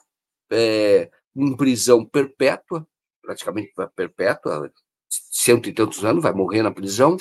é, 0.51 1.09
em 1.33 1.55
prisão 1.55 2.05
perpétua, 2.05 2.85
praticamente 3.21 3.71
perpétua, 3.95 4.69
cento 5.09 5.69
e 5.69 5.73
tantos 5.73 6.03
anos, 6.03 6.21
vai 6.21 6.33
morrer 6.33 6.61
na 6.61 6.71
prisão, 6.71 7.15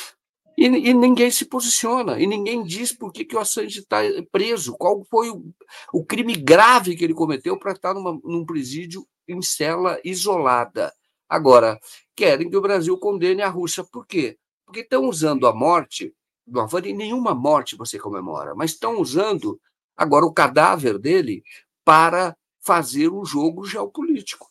e, 0.57 0.67
e, 0.67 0.93
ninguém 0.93 1.31
se 1.31 1.45
posiciona, 1.45 2.21
e 2.21 2.27
ninguém 2.27 2.65
diz 2.65 2.93
por 2.93 3.13
que, 3.13 3.25
que 3.25 3.37
o 3.37 3.39
Assange 3.39 3.79
está 3.79 3.99
preso, 4.33 4.77
qual 4.77 5.05
foi 5.05 5.31
o, 5.31 5.45
o, 5.93 6.05
crime 6.05 6.35
grave 6.35 6.97
que 6.97 7.05
ele 7.05 7.15
cometeu 7.15 7.57
para 7.57 7.71
estar 7.71 7.95
numa, 7.95 8.19
num 8.25 8.45
presídio 8.45 9.07
em 9.29 9.41
cela 9.41 10.01
isolada. 10.05 10.93
Agora, 11.29 11.79
querem 12.17 12.51
que 12.51 12.57
o 12.57 12.61
Brasil 12.61 12.99
condene 12.99 13.43
a 13.43 13.49
Rússia. 13.49 13.85
Por 13.85 14.05
quê? 14.05 14.37
Porque 14.67 14.81
estão 14.81 15.05
usando 15.05 15.47
a 15.47 15.55
morte, 15.55 16.13
não 16.51 16.63
havia 16.63 16.95
nenhuma 16.95 17.35
morte 17.35 17.77
você 17.77 17.99
comemora, 17.99 18.55
mas 18.55 18.73
estão 18.73 19.01
usando 19.01 19.61
agora 19.97 20.25
o 20.25 20.33
cadáver 20.33 20.99
dele 20.99 21.43
para 21.85 22.37
fazer 22.61 23.09
um 23.09 23.25
jogo 23.25 23.65
geopolítico, 23.65 24.47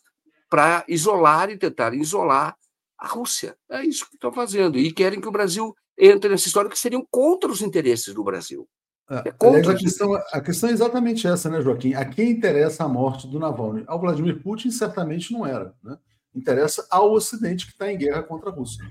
para 0.48 0.84
isolar 0.88 1.50
e 1.50 1.58
tentar 1.58 1.94
isolar 1.94 2.56
a 2.98 3.06
Rússia. 3.06 3.56
É 3.70 3.84
isso 3.84 4.08
que 4.08 4.16
estão 4.16 4.32
fazendo. 4.32 4.78
E 4.78 4.92
querem 4.92 5.20
que 5.20 5.28
o 5.28 5.32
Brasil 5.32 5.74
entra 5.96 6.30
nessa 6.30 6.48
história 6.48 6.70
que 6.70 6.78
seriam 6.78 7.06
contra 7.10 7.50
os 7.50 7.62
interesses 7.62 8.12
do 8.12 8.24
Brasil. 8.24 8.68
É, 9.10 9.14
é 9.14 9.70
a, 9.70 9.74
questão, 9.76 10.14
a 10.14 10.40
questão 10.40 10.68
é 10.68 10.72
exatamente 10.72 11.26
essa, 11.26 11.48
né, 11.48 11.62
Joaquim? 11.62 11.94
A 11.94 12.04
quem 12.04 12.30
interessa 12.30 12.84
a 12.84 12.88
morte 12.88 13.26
do 13.26 13.38
Navalny? 13.38 13.84
Ao 13.86 13.98
Vladimir 13.98 14.42
Putin, 14.42 14.70
certamente 14.70 15.32
não 15.32 15.46
era. 15.46 15.72
Né? 15.82 15.96
Interessa 16.34 16.86
ao 16.90 17.12
Ocidente 17.12 17.66
que 17.66 17.72
está 17.72 17.90
em 17.90 17.96
guerra 17.96 18.22
contra 18.22 18.50
a 18.50 18.52
Rússia. 18.52 18.84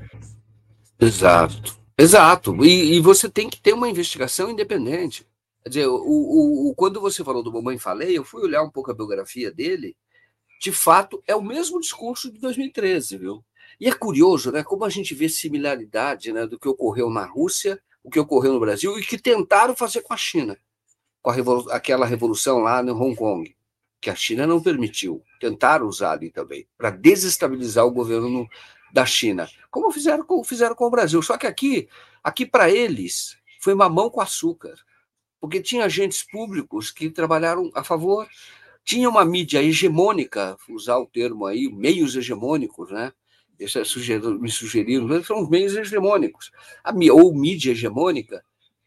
Exato. 0.99 1.77
Exato. 1.97 2.63
E, 2.63 2.95
e, 2.95 2.99
você 2.99 3.27
tem 3.27 3.49
que 3.49 3.59
ter 3.59 3.73
uma 3.73 3.89
investigação 3.89 4.51
independente. 4.51 5.27
Quer 5.63 5.69
dizer, 5.69 5.87
o, 5.87 5.95
o, 5.95 6.69
o, 6.69 6.75
quando 6.75 7.01
você 7.01 7.23
falou 7.23 7.41
do 7.41 7.51
Mamãe 7.51 7.79
Falei, 7.79 8.17
eu 8.17 8.23
fui 8.23 8.43
olhar 8.43 8.61
um 8.61 8.69
pouco 8.69 8.91
a 8.91 8.93
biografia 8.93 9.51
dele. 9.51 9.97
De 10.61 10.71
fato, 10.71 11.23
é 11.25 11.35
o 11.35 11.41
mesmo 11.41 11.79
discurso 11.79 12.31
de 12.31 12.39
2013, 12.39 13.17
viu? 13.17 13.43
E 13.79 13.87
é 13.87 13.93
curioso, 13.93 14.51
né, 14.51 14.63
como 14.63 14.85
a 14.85 14.89
gente 14.89 15.13
vê 15.13 15.29
similaridade 15.29 16.31
né, 16.31 16.47
do 16.47 16.57
que 16.57 16.67
ocorreu 16.67 17.09
na 17.09 17.25
Rússia, 17.25 17.79
o 18.03 18.09
que 18.09 18.19
ocorreu 18.19 18.53
no 18.53 18.59
Brasil 18.59 18.97
e 18.97 19.05
que 19.05 19.17
tentaram 19.17 19.75
fazer 19.75 20.01
com 20.01 20.13
a 20.13 20.17
China, 20.17 20.57
com 21.21 21.29
a 21.29 21.33
revolu 21.33 21.69
aquela 21.69 22.05
revolução 22.05 22.59
lá 22.59 22.81
no 22.81 22.95
Hong 22.99 23.15
Kong, 23.15 23.55
que 24.01 24.09
a 24.09 24.15
China 24.15 24.47
não 24.47 24.61
permitiu. 24.61 25.21
Tentaram 25.39 25.85
usar 25.85 26.13
ali 26.13 26.31
também, 26.31 26.67
para 26.77 26.89
desestabilizar 26.89 27.85
o 27.85 27.91
governo 27.91 28.29
no, 28.29 28.49
da 28.91 29.05
China, 29.05 29.49
como 29.69 29.91
fizeram 29.91 30.23
com, 30.25 30.43
fizeram 30.43 30.75
com 30.75 30.85
o 30.85 30.89
Brasil. 30.89 31.21
Só 31.21 31.37
que 31.37 31.47
aqui, 31.47 31.87
aqui 32.23 32.45
para 32.45 32.69
eles, 32.69 33.37
foi 33.59 33.73
mamão 33.73 34.09
com 34.09 34.21
açúcar, 34.21 34.75
porque 35.39 35.61
tinha 35.61 35.85
agentes 35.85 36.23
públicos 36.23 36.91
que 36.91 37.09
trabalharam 37.09 37.71
a 37.73 37.83
favor, 37.83 38.27
tinha 38.83 39.09
uma 39.09 39.25
mídia 39.25 39.61
hegemônica, 39.61 40.57
usar 40.69 40.97
o 40.97 41.05
termo 41.05 41.45
aí, 41.45 41.69
meios 41.69 42.15
hegemônicos, 42.15 42.89
né? 42.91 43.11
Isso 43.59 43.79
é 43.79 43.81
me 44.39 44.51
sugeriram, 44.51 45.23
são 45.23 45.41
os 45.41 45.49
meios 45.49 45.75
hegemônicos, 45.75 46.51
ou 47.11 47.33
mídia 47.33 47.71
hegemônica, 47.71 48.43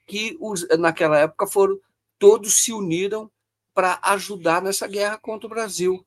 que 0.07 0.37
os, 0.41 0.67
naquela 0.79 1.19
época 1.19 1.47
foram, 1.47 1.79
todos 2.19 2.55
se 2.55 2.73
uniram 2.73 3.31
para 3.75 3.99
ajudar 4.03 4.63
nessa 4.63 4.87
guerra 4.87 5.19
contra 5.19 5.47
o 5.47 5.51
Brasil. 5.51 6.05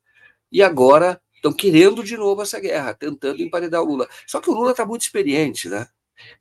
E 0.51 0.61
agora 0.61 1.21
estão 1.43 1.51
querendo 1.51 2.01
de 2.03 2.15
novo 2.15 2.41
essa 2.41 2.59
guerra, 2.59 2.93
tentando 2.93 3.41
emparedar 3.41 3.81
o 3.81 3.85
Lula. 3.85 4.07
Só 4.25 4.39
que 4.39 4.49
o 4.49 4.53
Lula 4.53 4.71
está 4.71 4.85
muito 4.85 5.01
experiente, 5.01 5.67
né? 5.67 5.87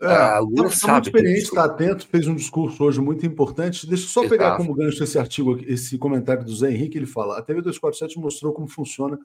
É, 0.00 0.06
ah, 0.06 0.40
o 0.40 0.44
Lula 0.44 0.70
tá, 0.70 0.76
sabe. 0.76 0.92
Muito 0.92 1.06
experiente, 1.06 1.42
está 1.42 1.64
atento, 1.64 2.06
fez 2.06 2.28
um 2.28 2.36
discurso 2.36 2.84
hoje 2.84 3.00
muito 3.00 3.26
importante. 3.26 3.86
Deixa 3.86 4.04
eu 4.04 4.08
só 4.08 4.20
Exato. 4.20 4.30
pegar 4.30 4.56
como 4.56 4.74
gancho 4.74 5.02
esse 5.02 5.18
artigo, 5.18 5.58
esse 5.66 5.98
comentário 5.98 6.44
do 6.44 6.54
Zé 6.54 6.70
Henrique, 6.70 6.96
ele 6.96 7.06
fala: 7.06 7.38
a 7.38 7.42
TV 7.42 7.60
247 7.60 8.20
mostrou 8.20 8.52
como 8.52 8.68
funciona 8.68 9.18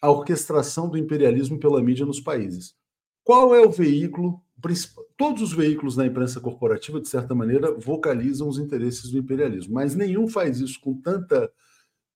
a 0.00 0.10
orquestração 0.10 0.88
do 0.88 0.96
imperialismo 0.96 1.58
pela 1.58 1.82
mídia 1.82 2.06
nos 2.06 2.20
países. 2.20 2.74
Qual 3.22 3.54
é 3.54 3.60
o 3.60 3.70
veículo 3.70 4.40
principal? 4.60 5.04
Todos 5.16 5.42
os 5.42 5.52
veículos 5.52 5.94
da 5.94 6.06
imprensa 6.06 6.40
corporativa, 6.40 7.00
de 7.00 7.08
certa 7.08 7.34
maneira, 7.34 7.72
vocalizam 7.72 8.48
os 8.48 8.58
interesses 8.58 9.10
do 9.10 9.18
imperialismo, 9.18 9.74
mas 9.74 9.94
nenhum 9.94 10.26
faz 10.26 10.58
isso 10.58 10.80
com 10.80 10.94
tanta 10.94 11.48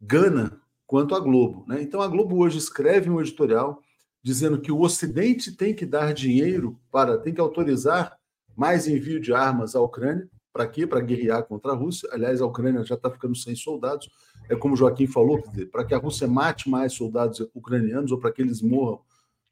gana 0.01 0.61
quanto 0.87 1.15
a 1.15 1.21
Globo. 1.21 1.65
Né? 1.67 1.83
Então, 1.83 2.01
a 2.01 2.09
Globo 2.09 2.39
hoje 2.39 2.59
escreve 2.59 3.11
um 3.11 3.21
editorial 3.21 3.83
dizendo 4.23 4.61
que 4.61 4.73
o 4.73 4.81
Ocidente 4.81 5.53
tem 5.53 5.75
que 5.75 5.87
dar 5.87 6.13
dinheiro 6.13 6.79
para, 6.91 7.19
tem 7.19 7.33
que 7.33 7.41
autorizar 7.41 8.17
mais 8.57 8.89
envio 8.89 9.21
de 9.21 9.33
armas 9.33 9.77
à 9.77 9.81
Ucrânia. 9.81 10.29
Para 10.53 10.67
quê? 10.67 10.87
Para 10.87 11.01
guerrear 11.01 11.45
contra 11.45 11.73
a 11.73 11.75
Rússia. 11.75 12.09
Aliás, 12.13 12.41
a 12.41 12.47
Ucrânia 12.47 12.83
já 12.83 12.95
está 12.95 13.11
ficando 13.11 13.37
sem 13.37 13.55
soldados. 13.55 14.09
É 14.49 14.57
como 14.57 14.75
o 14.75 14.77
Joaquim 14.77 15.07
falou, 15.07 15.43
para 15.71 15.85
que 15.85 15.95
a 15.95 15.99
Rússia 15.99 16.27
mate 16.27 16.69
mais 16.69 16.95
soldados 16.95 17.47
ucranianos 17.55 18.11
ou 18.11 18.19
para 18.19 18.33
que 18.33 18.41
eles 18.41 18.63
morram 18.63 19.01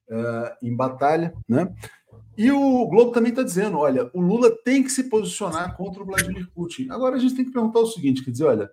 uh, 0.08 0.56
em 0.62 0.74
batalha. 0.74 1.34
Né? 1.46 1.72
E 2.36 2.50
o 2.50 2.86
Globo 2.88 3.12
também 3.12 3.30
está 3.30 3.42
dizendo: 3.42 3.78
olha, 3.78 4.10
o 4.14 4.20
Lula 4.20 4.50
tem 4.64 4.82
que 4.82 4.90
se 4.90 5.04
posicionar 5.04 5.76
contra 5.76 6.02
o 6.02 6.06
Vladimir 6.06 6.50
Putin. 6.52 6.88
Agora 6.90 7.16
a 7.16 7.18
gente 7.18 7.34
tem 7.34 7.44
que 7.44 7.52
perguntar 7.52 7.80
o 7.80 7.86
seguinte: 7.86 8.24
quer 8.24 8.30
dizer, 8.30 8.44
olha, 8.44 8.70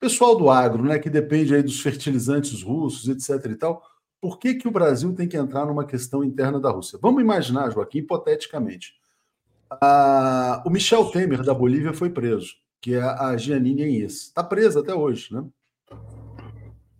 pessoal 0.00 0.36
do 0.36 0.50
agro, 0.50 0.82
né, 0.82 0.98
que 0.98 1.10
depende 1.10 1.54
aí 1.54 1.62
dos 1.62 1.80
fertilizantes 1.80 2.62
russos, 2.62 3.08
etc. 3.08 3.50
e 3.50 3.56
tal, 3.56 3.82
por 4.20 4.38
que, 4.38 4.54
que 4.54 4.68
o 4.68 4.70
Brasil 4.70 5.14
tem 5.14 5.28
que 5.28 5.36
entrar 5.36 5.66
numa 5.66 5.84
questão 5.84 6.24
interna 6.24 6.60
da 6.60 6.70
Rússia? 6.70 6.98
Vamos 7.00 7.22
imaginar, 7.22 7.70
Joaquim, 7.70 7.98
hipoteticamente. 7.98 8.94
Ah, 9.70 10.62
o 10.64 10.70
Michel 10.70 11.10
Temer, 11.10 11.42
da 11.42 11.54
Bolívia, 11.54 11.92
foi 11.92 12.10
preso, 12.10 12.54
que 12.80 12.94
é 12.94 13.02
a 13.02 13.36
Giannini 13.36 13.82
Enhes. 13.82 14.28
Está 14.28 14.42
presa 14.42 14.80
até 14.80 14.94
hoje, 14.94 15.32
né? 15.34 15.44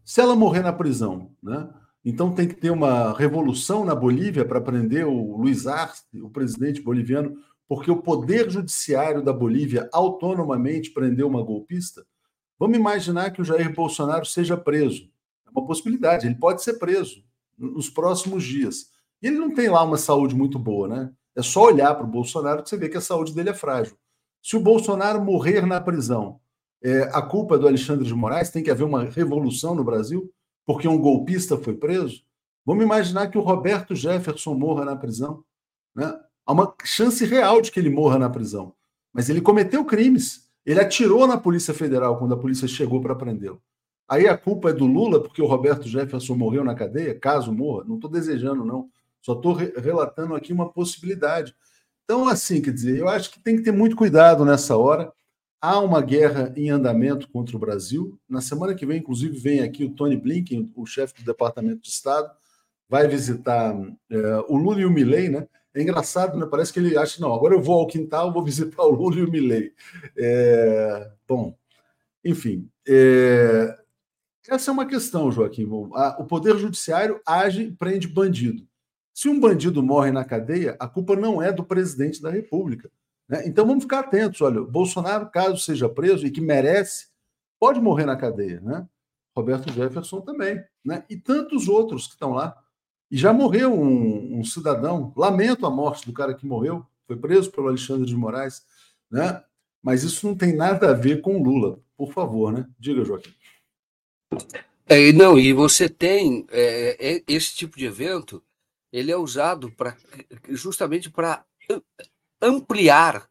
Se 0.05 0.21
ela 0.21 0.37
morrer 0.37 0.63
na 0.63 0.73
prisão, 0.73 1.33
né? 1.43 1.69
Então 2.05 2.33
tem 2.33 2.47
que 2.47 2.55
ter 2.55 2.71
uma 2.71 3.13
revolução 3.13 3.85
na 3.85 3.93
Bolívia 3.95 4.45
para 4.45 4.61
prender 4.61 5.05
o 5.05 5.37
Luiz 5.37 5.67
Arce, 5.67 6.05
o 6.23 6.31
presidente 6.31 6.81
boliviano, 6.81 7.37
porque 7.69 7.91
o 7.91 8.01
poder 8.01 8.49
judiciário 8.49 9.21
da 9.23 9.33
Bolívia 9.33 9.89
autonomamente 9.93 10.93
prendeu 10.93 11.27
uma 11.27 11.43
golpista. 11.43 12.07
Vamos 12.59 12.77
imaginar 12.77 13.31
que 13.31 13.41
o 13.41 13.45
Jair 13.45 13.75
Bolsonaro 13.75 14.25
seja 14.25 14.57
preso. 14.57 15.11
É 15.47 15.51
uma 15.51 15.67
possibilidade, 15.67 16.27
ele 16.27 16.35
pode 16.35 16.63
ser 16.63 16.75
preso 16.75 17.23
nos 17.57 17.89
próximos 17.89 18.45
dias. 18.45 18.91
E 19.23 19.27
ele 19.27 19.39
não 19.39 19.55
tem 19.55 19.69
lá 19.69 19.83
uma 19.83 19.97
saúde 19.97 20.35
muito 20.35 20.59
boa, 20.59 20.89
né? 20.89 21.13
É 21.35 21.43
só 21.43 21.65
olhar 21.65 21.95
para 21.95 22.05
o 22.05 22.11
Bolsonaro 22.11 22.63
que 22.63 22.69
você 22.69 22.77
vê 22.77 22.89
que 22.89 22.97
a 22.97 23.01
saúde 23.01 23.35
dele 23.35 23.51
é 23.51 23.55
frágil. 23.55 23.97
Se 24.43 24.57
o 24.57 24.61
Bolsonaro 24.61 25.23
morrer 25.23 25.67
na 25.67 25.81
prisão, 25.81 26.41
é, 26.83 27.03
a 27.13 27.21
culpa 27.21 27.57
é 27.57 27.59
do 27.59 27.67
Alexandre 27.67 28.07
de 28.07 28.15
Moraes, 28.15 28.51
tem 28.51 28.63
que 28.63 28.71
haver 28.71 28.85
uma 28.85 29.05
revolução 29.05 29.75
no 29.75 29.85
Brasil, 29.85 30.33
porque 30.65 30.89
um 30.89 30.99
golpista 30.99 31.57
foi 31.57 31.75
preso. 31.75 32.23
Vamos 32.65 32.85
imaginar 32.85 33.29
que 33.29 33.39
o 33.39 33.43
Roberto 33.43 33.95
Jefferson 33.95 34.55
morra 34.55 34.85
na 34.85 34.97
prisão. 34.97 35.45
Né? 35.95 36.13
Há 36.45 36.53
uma 36.53 36.75
chance 36.85 37.25
real 37.25 37.61
de 37.61 37.71
que 37.71 37.79
ele 37.79 37.91
morra 37.91 38.19
na 38.19 38.31
prisão. 38.31 38.75
Mas 39.13 39.29
ele 39.29 39.41
cometeu 39.41 39.85
crimes. 39.85 40.46
Ele 40.67 40.81
atirou 40.81 41.27
na 41.29 41.39
Polícia 41.39 41.73
Federal 41.73 42.19
quando 42.19 42.35
a 42.35 42.37
polícia 42.37 42.67
chegou 42.67 43.01
para 43.01 43.15
prendê-lo. 43.15 43.63
Aí 44.09 44.27
a 44.27 44.37
culpa 44.37 44.71
é 44.71 44.73
do 44.73 44.85
Lula, 44.85 45.23
porque 45.23 45.41
o 45.41 45.47
Roberto 45.47 45.89
Jefferson 45.89 46.35
morreu 46.35 46.65
na 46.65 46.75
cadeia, 46.75 47.19
caso 47.19 47.53
morra. 47.53 47.85
Não 47.87 47.95
estou 47.95 48.11
desejando, 48.11 48.65
não. 48.65 48.89
Só 49.23 49.35
estou 49.35 49.53
re 49.53 49.73
relatando 49.77 50.35
aqui 50.35 50.53
uma 50.53 50.71
possibilidade. 50.71 51.55
Então, 52.05 52.29
assim, 52.29 52.61
quer 52.61 52.73
dizer, 52.73 52.99
eu 52.99 53.09
acho 53.09 53.31
que 53.31 53.41
tem 53.41 53.57
que 53.57 53.63
ter 53.63 53.73
muito 53.73 53.97
cuidado 53.97 54.45
nessa 54.45 54.77
hora. 54.77 55.13
Há 55.61 55.81
uma 55.81 56.01
guerra 56.01 56.53
em 56.57 56.71
andamento 56.71 57.29
contra 57.31 57.57
o 57.57 57.61
Brasil. 57.61 58.19
Na 58.29 58.41
semana 58.41 58.75
que 58.75 58.87
vem, 58.87 58.99
inclusive, 58.99 59.37
vem 59.39 59.61
aqui 59.61 59.85
o 59.85 59.91
Tony 59.91 60.17
Blinken, 60.17 60.71
o 60.77 60.87
chefe 60.87 61.15
do 61.15 61.25
Departamento 61.25 61.83
de 61.83 61.89
Estado, 61.89 62.31
vai 62.89 63.09
visitar 63.09 63.75
é, 64.11 64.45
o 64.49 64.57
Lula 64.57 64.81
e 64.81 64.85
o 64.85 64.91
Milley, 64.91 65.29
né? 65.29 65.49
É 65.77 65.83
engraçado, 65.83 66.39
né? 66.39 66.47
Parece 66.51 66.73
que 66.73 66.79
ele 66.79 66.97
acha, 66.97 67.21
não, 67.21 67.35
agora 67.35 67.55
eu 67.55 67.61
vou 67.61 67.81
ao 67.81 67.87
quintal, 67.87 68.33
vou 68.33 68.43
visitar 68.43 68.83
o 68.83 68.91
Lula 68.91 69.19
e 69.19 69.23
o 69.23 69.31
Milley. 69.31 69.75
É, 70.17 71.13
bom, 71.29 71.55
enfim, 72.25 72.67
é, 72.89 73.79
essa 74.49 74.71
é 74.71 74.73
uma 74.73 74.87
questão, 74.87 75.31
Joaquim. 75.31 75.67
O 75.67 76.25
Poder 76.25 76.57
Judiciário 76.57 77.21
age 77.27 77.65
e 77.65 77.73
prende 77.73 78.09
bandido. 78.09 78.67
Se 79.13 79.29
um 79.29 79.39
bandido 79.39 79.83
morre 79.83 80.11
na 80.11 80.25
cadeia, 80.25 80.77
a 80.79 80.89
culpa 80.89 81.15
não 81.15 81.43
é 81.43 81.53
do 81.53 81.63
presidente 81.63 82.23
da 82.23 82.31
República. 82.31 82.91
Né? 83.29 83.47
Então 83.47 83.67
vamos 83.67 83.85
ficar 83.85 84.01
atentos. 84.01 84.41
Olha, 84.41 84.63
Bolsonaro, 84.63 85.31
caso 85.31 85.59
seja 85.59 85.91
preso 85.91 86.27
e 86.27 86.31
que 86.31 86.41
merece, 86.41 87.09
pode 87.61 87.81
morrer 87.81 88.07
na 88.07 88.17
cadeia. 88.17 88.61
Né? 88.61 88.87
Roberto 89.37 89.71
Jefferson 89.73 90.23
também. 90.23 90.63
Né? 90.83 91.05
E 91.11 91.17
tantos 91.17 91.69
outros 91.69 92.07
que 92.07 92.15
estão 92.15 92.33
lá. 92.33 92.57
E 93.11 93.17
já 93.17 93.33
morreu 93.33 93.73
um, 93.73 94.41
um, 94.41 94.45
cidadão. 94.45 95.13
Lamento 95.17 95.65
a 95.67 95.71
morte 95.71 96.07
do 96.07 96.13
cara 96.13 96.35
que 96.35 96.47
morreu, 96.47 96.85
foi 97.07 97.17
preso 97.17 97.51
pelo 97.51 97.69
Alexandre 97.69 98.07
de 98.07 98.17
Moraes, 98.17 98.65
né? 99.11 99.43
Mas 99.83 100.03
isso 100.03 100.27
não 100.27 100.35
tem 100.35 100.55
nada 100.55 100.91
a 100.91 100.95
ver 100.95 101.21
com 101.21 101.43
Lula. 101.43 101.79
Por 101.97 102.13
favor, 102.13 102.53
né? 102.53 102.69
Diga, 102.79 103.05
Joaquim. 103.05 103.33
É, 104.87 105.13
não, 105.13 105.39
e 105.39 105.53
você 105.53 105.89
tem 105.89 106.47
é, 106.51 107.17
é, 107.17 107.23
esse 107.29 107.55
tipo 107.55 107.79
de 107.79 107.87
evento, 107.87 108.43
ele 108.93 109.13
é 109.13 109.17
usado 109.17 109.71
para 109.71 109.97
justamente 110.49 111.09
para 111.09 111.45
ampliar 112.43 113.29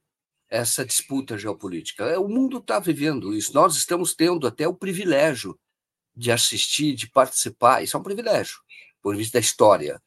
essa 0.49 0.85
disputa 0.85 1.37
geopolítica. 1.37 2.05
É, 2.05 2.17
o 2.17 2.29
mundo 2.29 2.59
está 2.59 2.79
vivendo 2.79 3.33
isso. 3.33 3.53
Nós 3.53 3.75
estamos 3.75 4.13
tendo 4.13 4.47
até 4.47 4.67
o 4.67 4.73
privilégio 4.73 5.59
de 6.15 6.31
assistir, 6.31 6.95
de 6.95 7.09
participar. 7.09 7.83
Isso 7.83 7.97
é 7.97 7.99
um 7.99 8.03
privilégio 8.03 8.64
por 9.05 9.15
vista 9.15 9.37
da 9.37 9.39
história. 9.39 10.01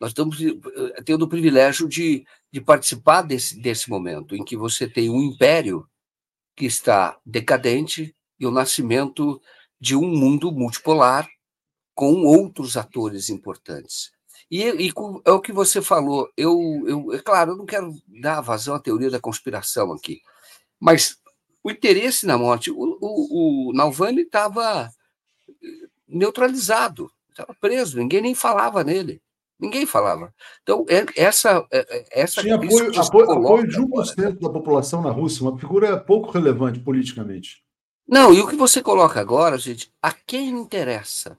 Nós 0.00 0.10
estamos 0.10 0.36
eh, 0.42 1.02
tendo 1.04 1.26
o 1.26 1.28
privilégio 1.28 1.88
de, 1.88 2.26
de 2.50 2.60
participar 2.60 3.22
desse, 3.22 3.56
desse 3.62 3.88
momento 3.88 4.34
em 4.34 4.44
que 4.44 4.56
você 4.56 4.88
tem 4.88 5.08
um 5.08 5.22
império 5.22 5.88
que 6.56 6.64
está 6.64 7.16
decadente 7.24 8.12
e 8.40 8.44
o 8.44 8.50
nascimento 8.50 9.40
de 9.80 9.94
um 9.94 10.08
mundo 10.08 10.50
multipolar 10.50 11.28
com 11.94 12.24
outros 12.24 12.76
atores 12.76 13.30
importantes. 13.30 14.10
E, 14.50 14.64
e 14.64 14.92
é 15.24 15.30
o 15.30 15.40
que 15.40 15.52
você 15.52 15.80
falou. 15.80 16.28
Eu, 16.36 16.58
eu, 16.88 17.12
é 17.12 17.20
claro, 17.20 17.52
eu 17.52 17.56
não 17.56 17.64
quero 17.64 17.94
dar 18.08 18.40
vazão 18.40 18.74
à 18.74 18.80
teoria 18.80 19.08
da 19.08 19.20
conspiração 19.20 19.92
aqui, 19.92 20.20
mas 20.80 21.16
o 21.62 21.70
interesse 21.70 22.26
na 22.26 22.36
morte, 22.36 22.72
o, 22.72 22.98
o, 23.00 23.68
o 23.68 23.72
Nalvani 23.72 24.22
estava 24.22 24.90
neutralizado 26.08 27.08
estava 27.32 27.54
preso, 27.60 27.98
ninguém 27.98 28.22
nem 28.22 28.34
falava 28.34 28.84
nele. 28.84 29.20
Ninguém 29.62 29.86
falava. 29.86 30.34
Então, 30.62 30.84
é, 30.88 31.06
essa. 31.16 31.64
É, 31.70 31.78
é, 31.88 32.22
essa 32.22 32.40
Tinha 32.40 32.56
apoio, 32.56 33.00
apoio, 33.00 33.30
apoio 33.30 33.68
de 33.68 33.78
1% 33.78 34.12
agora, 34.18 34.32
da 34.32 34.50
população 34.50 35.00
na 35.02 35.10
Rússia, 35.10 35.42
uma 35.42 35.56
figura 35.56 35.96
pouco 35.96 36.32
relevante 36.32 36.80
politicamente. 36.80 37.62
Não, 38.06 38.34
e 38.34 38.40
o 38.40 38.48
que 38.48 38.56
você 38.56 38.82
coloca 38.82 39.20
agora, 39.20 39.56
gente, 39.56 39.92
a 40.02 40.12
quem 40.12 40.48
interessa? 40.48 41.38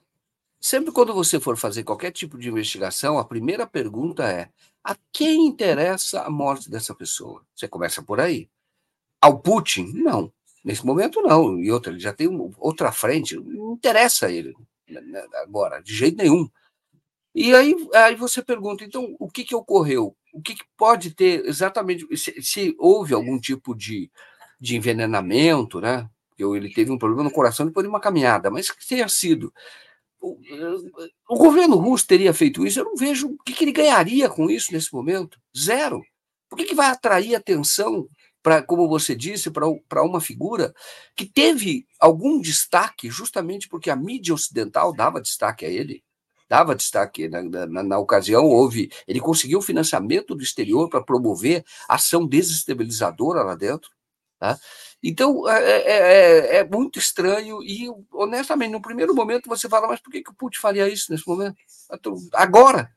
Sempre 0.58 0.90
quando 0.90 1.12
você 1.12 1.38
for 1.38 1.58
fazer 1.58 1.84
qualquer 1.84 2.10
tipo 2.10 2.38
de 2.38 2.48
investigação, 2.48 3.18
a 3.18 3.24
primeira 3.24 3.66
pergunta 3.66 4.24
é: 4.24 4.48
a 4.82 4.96
quem 5.12 5.46
interessa 5.46 6.22
a 6.22 6.30
morte 6.30 6.70
dessa 6.70 6.94
pessoa? 6.94 7.42
Você 7.54 7.68
começa 7.68 8.02
por 8.02 8.20
aí. 8.20 8.48
Ao 9.20 9.38
Putin? 9.38 9.92
Não. 9.92 10.32
Nesse 10.64 10.84
momento, 10.86 11.20
não. 11.20 11.60
E 11.60 11.70
outra, 11.70 11.92
ele 11.92 12.00
já 12.00 12.14
tem 12.14 12.26
outra 12.56 12.90
frente, 12.90 13.36
não 13.36 13.74
interessa 13.74 14.26
a 14.26 14.32
ele. 14.32 14.54
Né, 14.88 15.00
né, 15.00 15.26
agora, 15.34 15.80
de 15.80 15.94
jeito 15.94 16.18
nenhum. 16.18 16.48
E 17.34 17.54
aí, 17.54 17.74
aí 17.94 18.14
você 18.14 18.42
pergunta, 18.42 18.84
então, 18.84 19.16
o 19.18 19.28
que, 19.28 19.44
que 19.44 19.54
ocorreu? 19.54 20.16
O 20.32 20.40
que, 20.40 20.54
que 20.54 20.64
pode 20.76 21.10
ter 21.12 21.44
exatamente, 21.46 22.06
se, 22.16 22.40
se, 22.42 22.74
houve 22.78 23.12
algum 23.12 23.40
tipo 23.40 23.74
de, 23.74 24.10
de 24.60 24.76
envenenamento, 24.76 25.80
né? 25.80 26.08
Ele 26.38 26.72
teve 26.72 26.90
um 26.90 26.98
problema 26.98 27.24
no 27.24 27.30
coração 27.30 27.66
depois 27.66 27.84
de 27.84 27.88
uma 27.88 28.00
caminhada, 28.00 28.50
mas 28.50 28.70
que 28.70 28.86
tenha 28.86 29.08
sido. 29.08 29.52
o, 30.20 30.38
o, 31.28 31.36
governo 31.36 31.76
russo 31.76 32.06
teria 32.06 32.34
feito 32.34 32.66
isso, 32.66 32.80
eu 32.80 32.84
não 32.84 32.96
vejo 32.96 33.28
o 33.28 33.38
que, 33.44 33.52
que 33.52 33.64
ele 33.64 33.72
ganharia 33.72 34.28
com 34.28 34.50
isso 34.50 34.72
nesse 34.72 34.92
momento. 34.92 35.40
Zero. 35.56 36.02
Por 36.48 36.56
que, 36.56 36.64
que 36.64 36.74
vai 36.74 36.88
atrair 36.88 37.34
atenção 37.34 38.06
para, 38.44 38.62
como 38.62 38.86
você 38.86 39.16
disse, 39.16 39.50
para 39.50 40.02
uma 40.02 40.20
figura 40.20 40.74
que 41.16 41.24
teve 41.24 41.86
algum 41.98 42.38
destaque 42.38 43.08
justamente 43.08 43.66
porque 43.70 43.88
a 43.88 43.96
mídia 43.96 44.34
ocidental 44.34 44.92
dava 44.92 45.18
destaque 45.18 45.64
a 45.64 45.68
ele? 45.70 46.04
Dava 46.46 46.74
destaque 46.74 47.26
na, 47.26 47.42
na, 47.42 47.82
na 47.82 47.98
ocasião, 47.98 48.44
houve. 48.44 48.90
Ele 49.08 49.18
conseguiu 49.18 49.62
financiamento 49.62 50.34
do 50.34 50.42
exterior 50.42 50.90
para 50.90 51.02
promover 51.02 51.64
ação 51.88 52.26
desestabilizadora 52.26 53.42
lá 53.42 53.54
dentro. 53.54 53.90
Tá? 54.38 54.58
Então, 55.02 55.48
é, 55.48 55.62
é, 55.62 55.82
é, 55.86 56.56
é, 56.56 56.68
muito 56.68 56.98
estranho 56.98 57.62
e, 57.62 57.88
honestamente, 58.12 58.72
no 58.72 58.82
primeiro 58.82 59.14
momento 59.14 59.48
você 59.48 59.70
fala, 59.70 59.88
mas 59.88 60.00
por 60.00 60.12
que, 60.12 60.22
que 60.22 60.30
o 60.30 60.34
Putin 60.34 60.58
faria 60.58 60.86
isso 60.86 61.10
nesse 61.10 61.26
momento? 61.26 61.56
Agora! 62.34 62.92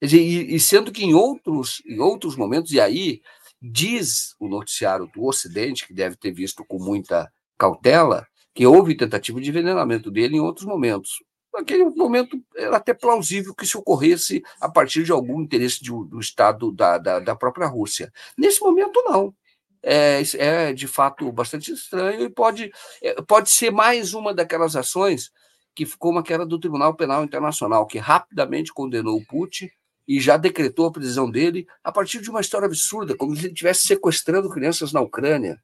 E, 0.00 0.54
e 0.54 0.60
sendo 0.60 0.92
que 0.92 1.04
em 1.04 1.14
outros, 1.14 1.82
em 1.86 1.98
outros 1.98 2.36
momentos, 2.36 2.72
e 2.72 2.80
aí 2.80 3.20
diz 3.62 4.34
o 4.40 4.48
noticiário 4.48 5.08
do 5.14 5.24
Ocidente, 5.24 5.86
que 5.86 5.94
deve 5.94 6.16
ter 6.16 6.32
visto 6.32 6.64
com 6.64 6.78
muita 6.78 7.32
cautela, 7.56 8.26
que 8.52 8.66
houve 8.66 8.96
tentativa 8.96 9.40
de 9.40 9.50
envenenamento 9.50 10.10
dele 10.10 10.36
em 10.36 10.40
outros 10.40 10.66
momentos. 10.66 11.22
Naquele 11.54 11.84
momento 11.84 12.42
era 12.56 12.76
até 12.76 12.92
plausível 12.92 13.54
que 13.54 13.64
isso 13.64 13.78
ocorresse 13.78 14.42
a 14.60 14.68
partir 14.68 15.04
de 15.04 15.12
algum 15.12 15.40
interesse 15.40 15.82
de, 15.82 15.90
do 15.90 16.18
Estado 16.18 16.72
da, 16.72 16.98
da, 16.98 17.20
da 17.20 17.36
própria 17.36 17.66
Rússia. 17.66 18.12
Nesse 18.36 18.60
momento, 18.60 19.02
não 19.04 19.34
é, 19.82 20.22
é 20.38 20.72
de 20.72 20.86
fato 20.86 21.30
bastante 21.32 21.72
estranho 21.72 22.22
e 22.22 22.30
pode, 22.30 22.70
é, 23.02 23.20
pode 23.22 23.50
ser 23.50 23.70
mais 23.70 24.14
uma 24.14 24.32
daquelas 24.32 24.76
ações 24.76 25.30
que 25.74 25.86
como 25.96 26.18
aquela 26.18 26.46
do 26.46 26.58
Tribunal 26.58 26.94
Penal 26.94 27.24
Internacional, 27.24 27.86
que 27.86 27.98
rapidamente 27.98 28.72
condenou 28.72 29.16
o 29.16 29.26
Putin 29.26 29.70
e 30.06 30.20
já 30.20 30.36
decretou 30.36 30.86
a 30.86 30.92
prisão 30.92 31.30
dele 31.30 31.66
a 31.82 31.92
partir 31.92 32.20
de 32.20 32.30
uma 32.30 32.40
história 32.40 32.66
absurda, 32.66 33.16
como 33.16 33.34
se 33.34 33.42
ele 33.42 33.52
estivesse 33.52 33.86
sequestrando 33.86 34.50
crianças 34.50 34.92
na 34.92 35.00
Ucrânia. 35.00 35.58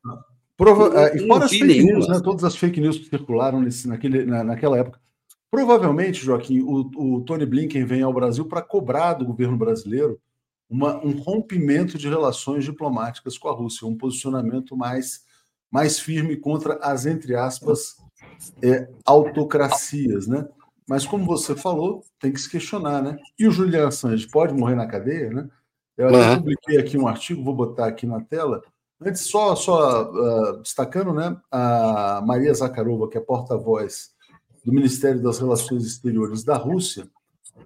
Prova 0.57 1.01
é, 1.01 1.17
e 1.17 1.27
fora 1.27 1.45
as 1.45 1.51
fake 1.51 1.83
news, 1.85 2.09
né, 2.09 2.21
todas 2.23 2.45
as 2.45 2.57
fake 2.57 2.81
news 2.81 2.99
que 2.99 3.09
circularam 3.09 3.61
nesse, 3.61 3.87
naquele, 3.87 4.25
na, 4.25 4.43
naquela 4.43 4.79
época. 4.79 5.01
Provavelmente, 5.51 6.25
Joaquim, 6.25 6.61
o, 6.61 6.91
o 6.97 7.21
Tony 7.23 7.47
Blinken 7.47 7.85
vem 7.85 8.03
ao 8.03 8.13
Brasil 8.13 8.45
para 8.45 8.61
cobrar 8.61 9.15
do 9.15 9.25
governo 9.25 9.57
brasileiro 9.57 10.21
uma, 10.69 11.03
um 11.05 11.13
rompimento 11.13 11.97
de 11.97 12.09
relações 12.09 12.65
diplomáticas 12.65 13.39
com 13.39 13.49
a 13.49 13.53
Rússia, 13.53 13.87
um 13.87 13.97
posicionamento 13.97 14.77
mais, 14.77 15.23
mais 15.71 15.99
firme 15.99 16.37
contra 16.37 16.75
as, 16.83 17.07
entre 17.07 17.35
aspas, 17.35 17.97
é, 18.63 18.89
autocracias, 19.07 20.27
né? 20.27 20.47
Mas 20.89 21.07
como 21.07 21.27
você 21.27 21.55
falou, 21.55 22.03
tem 22.19 22.33
que 22.33 22.41
se 22.41 22.49
questionar, 22.49 23.03
né? 23.03 23.19
E 23.39 23.47
o 23.47 23.51
Julian 23.51 23.89
Assange 23.89 24.27
pode 24.27 24.55
morrer 24.55 24.75
na 24.75 24.87
cadeia, 24.87 25.31
né? 25.31 25.49
Eu 25.99 26.09
até 26.09 26.31
uhum. 26.31 26.37
publiquei 26.39 26.79
aqui 26.79 26.97
um 26.97 27.07
artigo, 27.07 27.45
vou 27.45 27.55
botar 27.55 27.87
aqui 27.87 28.07
na 28.07 28.21
tela. 28.23 28.63
Antes, 29.01 29.23
só, 29.23 29.55
só 29.55 30.11
uh, 30.11 30.63
destacando, 30.63 31.13
né? 31.13 31.37
A 31.51 32.23
Maria 32.25 32.55
Zakharova, 32.55 33.09
que 33.09 33.19
é 33.19 33.21
porta-voz 33.21 34.13
do 34.65 34.73
Ministério 34.73 35.23
das 35.23 35.39
Relações 35.39 35.85
Exteriores 35.85 36.43
da 36.43 36.57
Rússia, 36.57 37.07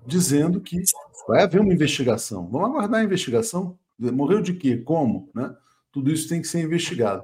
dizendo 0.04 0.60
que 0.60 0.82
vai 1.28 1.44
haver 1.44 1.60
uma 1.60 1.72
investigação. 1.72 2.48
Vamos 2.50 2.70
aguardar 2.70 3.00
a 3.00 3.04
investigação. 3.04 3.78
Morreu 3.98 4.42
de 4.42 4.54
quê? 4.54 4.78
Como? 4.78 5.30
Né? 5.32 5.54
Tudo 5.92 6.10
isso 6.10 6.28
tem 6.28 6.40
que 6.40 6.48
ser 6.48 6.62
investigado. 6.62 7.22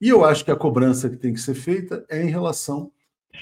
E 0.00 0.08
eu 0.08 0.24
acho 0.24 0.44
que 0.44 0.50
a 0.50 0.56
cobrança 0.56 1.08
que 1.08 1.16
tem 1.16 1.32
que 1.32 1.40
ser 1.40 1.54
feita 1.54 2.04
é 2.08 2.20
em 2.20 2.30
relação 2.30 2.90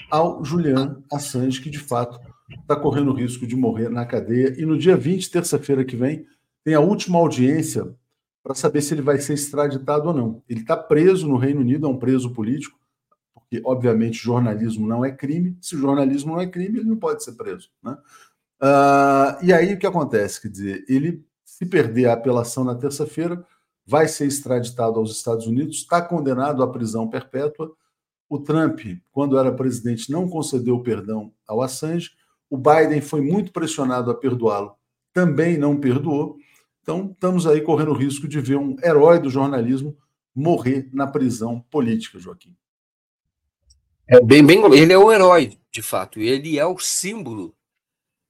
ao 0.09 0.43
Julian 0.43 1.01
Assange, 1.11 1.61
que 1.61 1.69
de 1.69 1.79
fato 1.79 2.19
está 2.61 2.75
correndo 2.75 3.11
o 3.11 3.15
risco 3.15 3.45
de 3.47 3.55
morrer 3.55 3.89
na 3.89 4.05
cadeia. 4.05 4.53
E 4.59 4.65
no 4.65 4.77
dia 4.77 4.95
20, 4.95 5.29
terça-feira 5.31 5.83
que 5.83 5.95
vem, 5.95 6.25
tem 6.63 6.73
a 6.73 6.79
última 6.79 7.17
audiência 7.17 7.95
para 8.43 8.53
saber 8.53 8.81
se 8.81 8.93
ele 8.93 9.01
vai 9.01 9.19
ser 9.19 9.33
extraditado 9.33 10.07
ou 10.07 10.13
não. 10.13 10.43
Ele 10.47 10.61
está 10.61 10.77
preso 10.77 11.27
no 11.27 11.37
Reino 11.37 11.61
Unido, 11.61 11.87
é 11.87 11.89
um 11.89 11.97
preso 11.97 12.31
político, 12.31 12.77
porque, 13.33 13.61
obviamente, 13.65 14.23
jornalismo 14.23 14.87
não 14.87 15.03
é 15.03 15.11
crime. 15.11 15.57
Se 15.61 15.75
jornalismo 15.75 16.33
não 16.33 16.41
é 16.41 16.47
crime, 16.47 16.79
ele 16.79 16.89
não 16.89 16.97
pode 16.97 17.23
ser 17.23 17.33
preso. 17.33 17.69
Né? 17.83 17.97
Uh, 18.61 19.43
e 19.43 19.51
aí 19.51 19.73
o 19.73 19.79
que 19.79 19.87
acontece? 19.87 20.41
Quer 20.41 20.49
dizer, 20.49 20.85
ele, 20.87 21.23
se 21.43 21.65
perder 21.65 22.07
a 22.07 22.13
apelação 22.13 22.63
na 22.63 22.75
terça-feira, 22.75 23.43
vai 23.85 24.07
ser 24.07 24.25
extraditado 24.25 24.99
aos 24.99 25.11
Estados 25.11 25.45
Unidos, 25.47 25.77
está 25.77 26.01
condenado 26.01 26.63
à 26.63 26.67
prisão 26.67 27.07
perpétua. 27.07 27.73
O 28.27 28.39
Trump, 28.39 28.79
quando 29.11 29.37
era 29.37 29.51
presidente, 29.51 30.11
não 30.11 30.27
concedeu 30.27 30.79
perdão 30.81 31.31
ao 31.47 31.61
Assange. 31.61 32.11
O 32.49 32.57
Biden 32.57 33.01
foi 33.01 33.21
muito 33.21 33.51
pressionado 33.51 34.09
a 34.09 34.15
perdoá-lo, 34.15 34.75
também 35.13 35.57
não 35.57 35.77
perdoou. 35.77 36.37
Então, 36.81 37.11
estamos 37.11 37.47
aí 37.47 37.61
correndo 37.61 37.91
o 37.91 37.97
risco 37.97 38.27
de 38.27 38.39
ver 38.39 38.57
um 38.57 38.75
herói 38.83 39.19
do 39.19 39.29
jornalismo 39.29 39.97
morrer 40.35 40.89
na 40.91 41.07
prisão 41.07 41.59
política, 41.71 42.19
Joaquim. 42.19 42.55
É 44.07 44.21
bem, 44.21 44.45
bem, 44.45 44.63
ele 44.75 44.93
é 44.93 44.97
o 44.97 45.11
herói, 45.11 45.57
de 45.71 45.81
fato, 45.81 46.19
ele 46.19 46.59
é 46.59 46.65
o 46.65 46.77
símbolo 46.77 47.55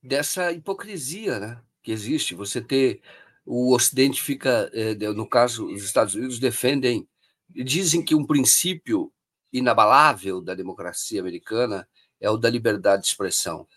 dessa 0.02 0.52
hipocrisia 0.54 1.40
né, 1.40 1.60
que 1.84 1.92
existe. 1.92 2.34
Você 2.34 2.62
ter 2.62 3.02
o 3.46 3.74
Ocidente 3.74 4.22
fica, 4.22 4.72
eh, 4.74 4.96
no 5.14 5.28
caso, 5.28 5.68
os 5.68 5.84
Estados 5.84 6.16
Unidos 6.16 6.40
defendem, 6.40 7.08
dizem 7.50 8.04
que 8.04 8.16
um 8.16 8.26
princípio 8.26 9.12
inabalável 9.58 10.42
da 10.42 10.54
democracia 10.54 11.20
americana 11.20 11.88
é 12.20 12.30
o 12.30 12.38
da 12.38 12.50
liberdade 12.50 13.04
de 13.04 13.10
expressão. 13.10 13.68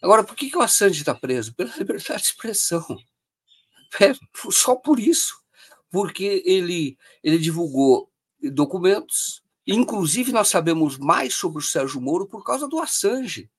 Agora, 0.00 0.24
por 0.24 0.34
que, 0.34 0.50
que 0.50 0.56
o 0.56 0.62
Assange 0.62 1.00
está 1.00 1.14
preso? 1.14 1.54
Pela 1.54 1.74
liberdade 1.78 2.22
de 2.22 2.28
expressão. 2.28 2.84
É, 4.00 4.12
só 4.50 4.74
por 4.74 4.98
isso. 4.98 5.40
Porque 5.90 6.42
ele, 6.44 6.96
ele 7.22 7.38
divulgou 7.38 8.10
documentos, 8.40 9.42
inclusive 9.66 10.32
nós 10.32 10.48
sabemos 10.48 10.96
mais 10.96 11.34
sobre 11.34 11.58
o 11.58 11.62
Sérgio 11.62 12.00
Moro 12.00 12.26
por 12.26 12.42
causa 12.42 12.66
do 12.66 12.80
Assange 12.80 13.50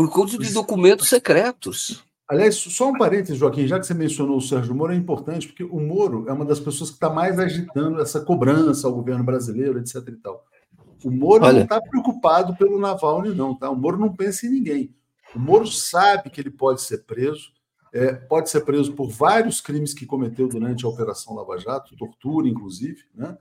por 0.00 0.10
conta 0.10 0.38
de 0.38 0.50
documentos 0.50 1.10
secretos. 1.10 2.02
Aliás, 2.30 2.54
só 2.54 2.90
um 2.90 2.96
parênteses, 2.96 3.36
Joaquim, 3.36 3.66
já 3.66 3.80
que 3.80 3.84
você 3.84 3.92
mencionou 3.92 4.36
o 4.36 4.40
Sérgio 4.40 4.72
Moro, 4.72 4.92
é 4.92 4.96
importante, 4.96 5.48
porque 5.48 5.64
o 5.64 5.80
Moro 5.80 6.28
é 6.28 6.32
uma 6.32 6.44
das 6.44 6.60
pessoas 6.60 6.88
que 6.88 6.94
está 6.94 7.10
mais 7.10 7.40
agitando 7.40 8.00
essa 8.00 8.20
cobrança 8.20 8.86
ao 8.86 8.94
governo 8.94 9.24
brasileiro, 9.24 9.80
etc. 9.80 9.96
E 9.96 10.12
tal. 10.12 10.44
O 11.04 11.10
Moro 11.10 11.44
Olha. 11.44 11.54
não 11.54 11.62
está 11.62 11.80
preocupado 11.80 12.54
pelo 12.54 12.78
Navalny, 12.78 13.34
não, 13.34 13.52
tá? 13.52 13.68
O 13.68 13.74
Moro 13.74 13.98
não 13.98 14.14
pensa 14.14 14.46
em 14.46 14.50
ninguém. 14.50 14.94
O 15.34 15.40
Moro 15.40 15.66
sabe 15.66 16.30
que 16.30 16.40
ele 16.40 16.52
pode 16.52 16.82
ser 16.82 16.98
preso, 16.98 17.50
é, 17.92 18.12
pode 18.12 18.48
ser 18.48 18.60
preso 18.60 18.92
por 18.92 19.10
vários 19.10 19.60
crimes 19.60 19.92
que 19.92 20.06
cometeu 20.06 20.46
durante 20.46 20.86
a 20.86 20.88
Operação 20.88 21.34
Lava 21.34 21.58
Jato, 21.58 21.96
tortura, 21.96 22.46
inclusive, 22.46 23.02
né? 23.12 23.36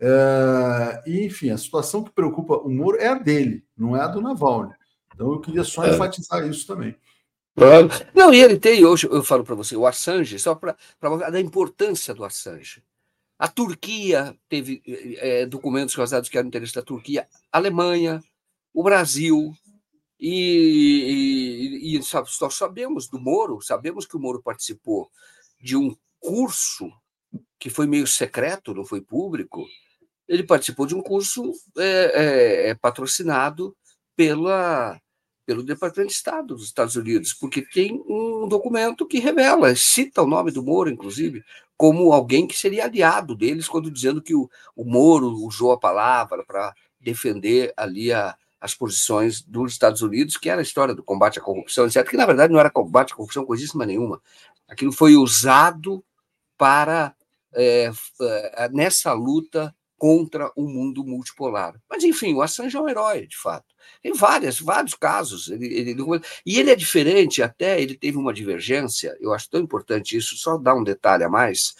É, 0.00 1.02
e, 1.08 1.26
enfim, 1.26 1.50
a 1.50 1.58
situação 1.58 2.04
que 2.04 2.12
preocupa 2.12 2.54
o 2.54 2.70
Moro 2.70 2.98
é 2.98 3.08
a 3.08 3.14
dele, 3.14 3.64
não 3.76 3.96
é 3.96 4.00
a 4.00 4.06
do 4.06 4.20
Navalny. 4.20 4.74
Então 5.12 5.32
eu 5.32 5.40
queria 5.40 5.64
só 5.64 5.84
é. 5.84 5.92
enfatizar 5.92 6.46
isso 6.46 6.64
também. 6.68 6.94
Não, 8.14 8.32
e 8.32 8.40
ele 8.40 8.58
tem, 8.58 8.84
hoje 8.84 9.06
eu 9.06 9.22
falo 9.22 9.44
para 9.44 9.54
você, 9.54 9.76
o 9.76 9.86
Assange, 9.86 10.38
só 10.38 10.54
para 10.54 10.76
falar 11.00 11.30
da 11.30 11.40
importância 11.40 12.14
do 12.14 12.24
Assange. 12.24 12.82
A 13.38 13.48
Turquia 13.48 14.36
teve 14.48 14.82
é, 15.18 15.46
documentos 15.46 15.94
vazados 15.94 16.28
que 16.28 16.36
eram 16.36 16.48
interesse 16.48 16.74
da 16.74 16.82
Turquia, 16.82 17.28
a 17.52 17.58
Alemanha, 17.58 18.20
o 18.74 18.82
Brasil, 18.82 19.52
e, 20.18 21.78
e, 21.82 21.96
e 21.96 22.00
nós 22.40 22.54
sabemos 22.54 23.08
do 23.08 23.20
Moro, 23.20 23.60
sabemos 23.60 24.06
que 24.06 24.16
o 24.16 24.20
Moro 24.20 24.42
participou 24.42 25.08
de 25.60 25.76
um 25.76 25.96
curso 26.18 26.90
que 27.58 27.70
foi 27.70 27.86
meio 27.86 28.06
secreto, 28.06 28.74
não 28.74 28.84
foi 28.84 29.00
público. 29.00 29.66
Ele 30.26 30.42
participou 30.42 30.86
de 30.86 30.94
um 30.94 31.00
curso 31.00 31.52
é, 31.76 32.70
é, 32.70 32.74
patrocinado 32.74 33.76
pela 34.16 35.00
pelo 35.48 35.62
Departamento 35.62 36.10
de 36.10 36.14
Estado 36.14 36.54
dos 36.54 36.66
Estados 36.66 36.94
Unidos, 36.94 37.32
porque 37.32 37.62
tem 37.62 38.04
um 38.06 38.46
documento 38.46 39.06
que 39.06 39.18
revela, 39.18 39.74
cita 39.74 40.22
o 40.22 40.26
nome 40.26 40.50
do 40.50 40.62
Moro, 40.62 40.90
inclusive, 40.90 41.42
como 41.74 42.12
alguém 42.12 42.46
que 42.46 42.54
seria 42.54 42.84
aliado 42.84 43.34
deles, 43.34 43.66
quando 43.66 43.90
dizendo 43.90 44.20
que 44.20 44.34
o, 44.34 44.50
o 44.76 44.84
Moro 44.84 45.28
usou 45.46 45.72
a 45.72 45.78
palavra 45.78 46.44
para 46.44 46.74
defender 47.00 47.72
ali 47.78 48.12
a, 48.12 48.36
as 48.60 48.74
posições 48.74 49.40
dos 49.40 49.72
Estados 49.72 50.02
Unidos, 50.02 50.36
que 50.36 50.50
era 50.50 50.60
a 50.60 50.62
história 50.62 50.94
do 50.94 51.02
combate 51.02 51.38
à 51.38 51.42
corrupção, 51.42 51.86
etc., 51.86 52.06
que 52.06 52.18
na 52.18 52.26
verdade 52.26 52.52
não 52.52 52.60
era 52.60 52.68
combate 52.68 53.14
à 53.14 53.16
corrupção 53.16 53.46
coisíssima 53.46 53.86
nenhuma. 53.86 54.20
Aquilo 54.68 54.92
foi 54.92 55.16
usado 55.16 56.04
para, 56.58 57.14
é, 57.54 57.90
nessa 58.70 59.14
luta 59.14 59.74
contra 59.98 60.50
o 60.56 60.68
mundo 60.68 61.04
multipolar. 61.04 61.74
Mas, 61.90 62.04
enfim, 62.04 62.32
o 62.32 62.40
Assange 62.40 62.76
é 62.76 62.80
um 62.80 62.88
herói, 62.88 63.26
de 63.26 63.36
fato. 63.36 63.66
Tem 64.00 64.12
várias, 64.12 64.60
vários 64.60 64.94
casos. 64.94 65.50
Ele, 65.50 65.66
ele, 65.66 65.96
e 66.46 66.58
ele 66.58 66.70
é 66.70 66.76
diferente, 66.76 67.42
até 67.42 67.80
ele 67.82 67.96
teve 67.96 68.16
uma 68.16 68.32
divergência, 68.32 69.16
eu 69.20 69.34
acho 69.34 69.50
tão 69.50 69.60
importante 69.60 70.16
isso, 70.16 70.36
só 70.36 70.56
dar 70.56 70.74
um 70.74 70.84
detalhe 70.84 71.24
a 71.24 71.28
mais. 71.28 71.74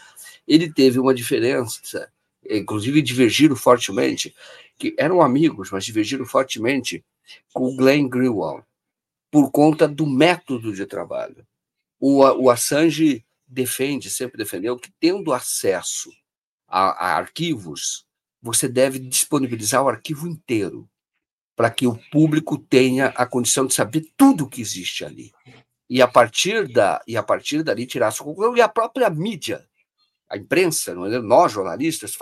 Ele 0.47 0.73
teve 0.73 0.99
uma 0.99 1.15
diferença, 1.15 2.11
inclusive 2.49 3.01
divergiram 3.01 3.55
fortemente, 3.55 4.35
que 4.77 4.95
eram 4.99 5.23
amigos, 5.23 5.71
mas 5.71 5.85
divergiram 5.85 6.27
fortemente 6.27 7.05
com 7.53 7.65
o 7.65 7.77
Glenn 7.77 8.09
Greenwald. 8.09 8.65
por 9.31 9.51
conta 9.51 9.87
do 9.87 10.07
método 10.07 10.73
de 10.73 10.87
trabalho. 10.87 11.47
O, 12.01 12.21
o 12.21 12.51
Assange 12.51 13.25
defende, 13.47 14.11
sempre 14.11 14.39
defendeu, 14.39 14.77
que 14.77 14.91
tendo 14.99 15.33
acesso 15.33 16.11
a, 16.67 17.07
a 17.07 17.17
arquivos, 17.17 18.07
você 18.41 18.69
deve 18.69 18.99
disponibilizar 18.99 19.83
o 19.83 19.89
arquivo 19.89 20.27
inteiro 20.27 20.89
para 21.57 21.71
que 21.71 21.87
o 21.87 21.99
público 22.11 22.57
tenha 22.57 23.09
a 23.09 23.27
condição 23.27 23.67
de 23.67 23.75
saber 23.75 24.07
tudo 24.17 24.45
o 24.45 24.49
que 24.49 24.61
existe 24.61 25.05
ali. 25.05 25.33
E 25.91 26.01
a 26.01 26.07
partir 26.07 26.69
da 26.69 27.03
e 27.07 27.17
a 27.17 27.23
partir 27.23 27.63
dali 27.63 27.87
tirar 27.87 28.09
a 28.09 28.11
sua 28.11 28.27
conclusão 28.27 28.57
e 28.57 28.61
a 28.61 28.69
própria 28.69 29.11
mídia, 29.11 29.67
a 30.29 30.37
imprensa, 30.37 30.93
é? 30.93 30.95
nós 30.95 31.53
jornalistas, 31.53 32.17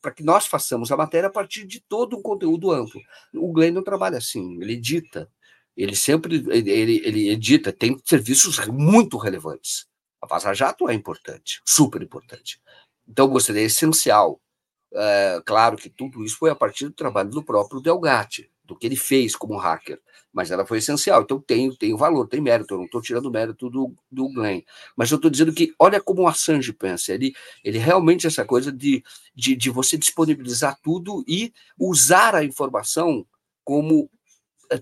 para 0.00 0.12
que 0.12 0.22
nós 0.22 0.46
façamos 0.46 0.90
a 0.90 0.96
matéria 0.96 1.28
a 1.28 1.32
partir 1.32 1.66
de 1.66 1.80
todo 1.80 2.16
um 2.16 2.22
conteúdo 2.22 2.72
amplo. 2.72 3.00
O 3.34 3.52
Glenn 3.52 3.72
não 3.72 3.84
trabalha 3.84 4.18
assim, 4.18 4.60
ele 4.60 4.72
edita, 4.72 5.30
ele 5.76 5.94
sempre 5.94 6.44
ele, 6.50 7.02
ele 7.04 7.28
edita, 7.30 7.72
tem 7.72 8.00
serviços 8.04 8.58
muito 8.66 9.16
relevantes. 9.16 9.86
A 10.20 10.26
Vaza 10.26 10.54
Jato 10.54 10.88
é 10.88 10.94
importante, 10.94 11.60
super 11.66 12.00
importante. 12.00 12.60
Então, 13.08 13.28
você 13.28 13.52
é 13.58 13.62
essencial. 13.62 14.40
É, 14.94 15.42
claro 15.44 15.76
que 15.76 15.88
tudo 15.88 16.24
isso 16.24 16.36
foi 16.36 16.50
a 16.50 16.54
partir 16.54 16.86
do 16.86 16.92
trabalho 16.92 17.30
do 17.30 17.42
próprio 17.42 17.80
Delgatti, 17.80 18.50
do 18.64 18.76
que 18.76 18.86
ele 18.86 18.96
fez 18.96 19.34
como 19.34 19.56
hacker, 19.56 20.00
mas 20.32 20.50
ela 20.50 20.64
foi 20.64 20.78
essencial. 20.78 21.22
Então, 21.22 21.40
tem, 21.40 21.74
tem 21.74 21.96
valor, 21.96 22.26
tem 22.26 22.40
mérito. 22.40 22.74
Eu 22.74 22.78
não 22.78 22.84
estou 22.86 23.02
tirando 23.02 23.30
mérito 23.30 23.68
do, 23.68 23.94
do 24.10 24.28
Glenn. 24.28 24.62
Mas 24.96 25.10
eu 25.10 25.16
estou 25.16 25.30
dizendo 25.30 25.52
que, 25.52 25.74
olha 25.78 26.00
como 26.00 26.22
o 26.22 26.28
Assange 26.28 26.72
pensa. 26.72 27.12
Ele, 27.12 27.34
ele 27.62 27.78
realmente, 27.78 28.26
essa 28.26 28.44
coisa 28.44 28.72
de, 28.72 29.02
de, 29.34 29.54
de 29.54 29.70
você 29.70 29.98
disponibilizar 29.98 30.78
tudo 30.82 31.24
e 31.26 31.52
usar 31.78 32.34
a 32.34 32.44
informação 32.44 33.26
como 33.64 34.10
é, 34.70 34.80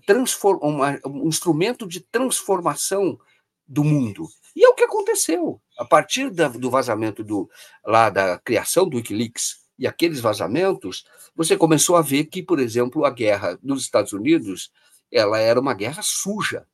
uma, 0.62 1.00
um 1.06 1.28
instrumento 1.28 1.86
de 1.86 2.00
transformação 2.00 3.18
do 3.66 3.82
mundo. 3.82 4.28
E 4.54 4.64
é 4.64 4.68
o 4.68 4.74
que 4.74 4.84
aconteceu. 4.84 5.60
A 5.78 5.84
partir 5.84 6.30
da, 6.30 6.48
do 6.48 6.70
vazamento 6.70 7.24
do, 7.24 7.48
lá 7.84 8.10
da 8.10 8.38
criação 8.38 8.88
do 8.88 8.96
Wikileaks 8.96 9.60
e 9.80 9.86
aqueles 9.86 10.20
vazamentos, 10.20 11.06
você 11.34 11.56
começou 11.56 11.96
a 11.96 12.02
ver 12.02 12.26
que, 12.26 12.42
por 12.42 12.60
exemplo, 12.60 13.06
a 13.06 13.10
guerra 13.10 13.58
dos 13.62 13.82
Estados 13.82 14.12
Unidos 14.12 14.70
ela 15.10 15.38
era 15.38 15.58
uma 15.58 15.72
guerra 15.72 16.02
suja 16.02 16.66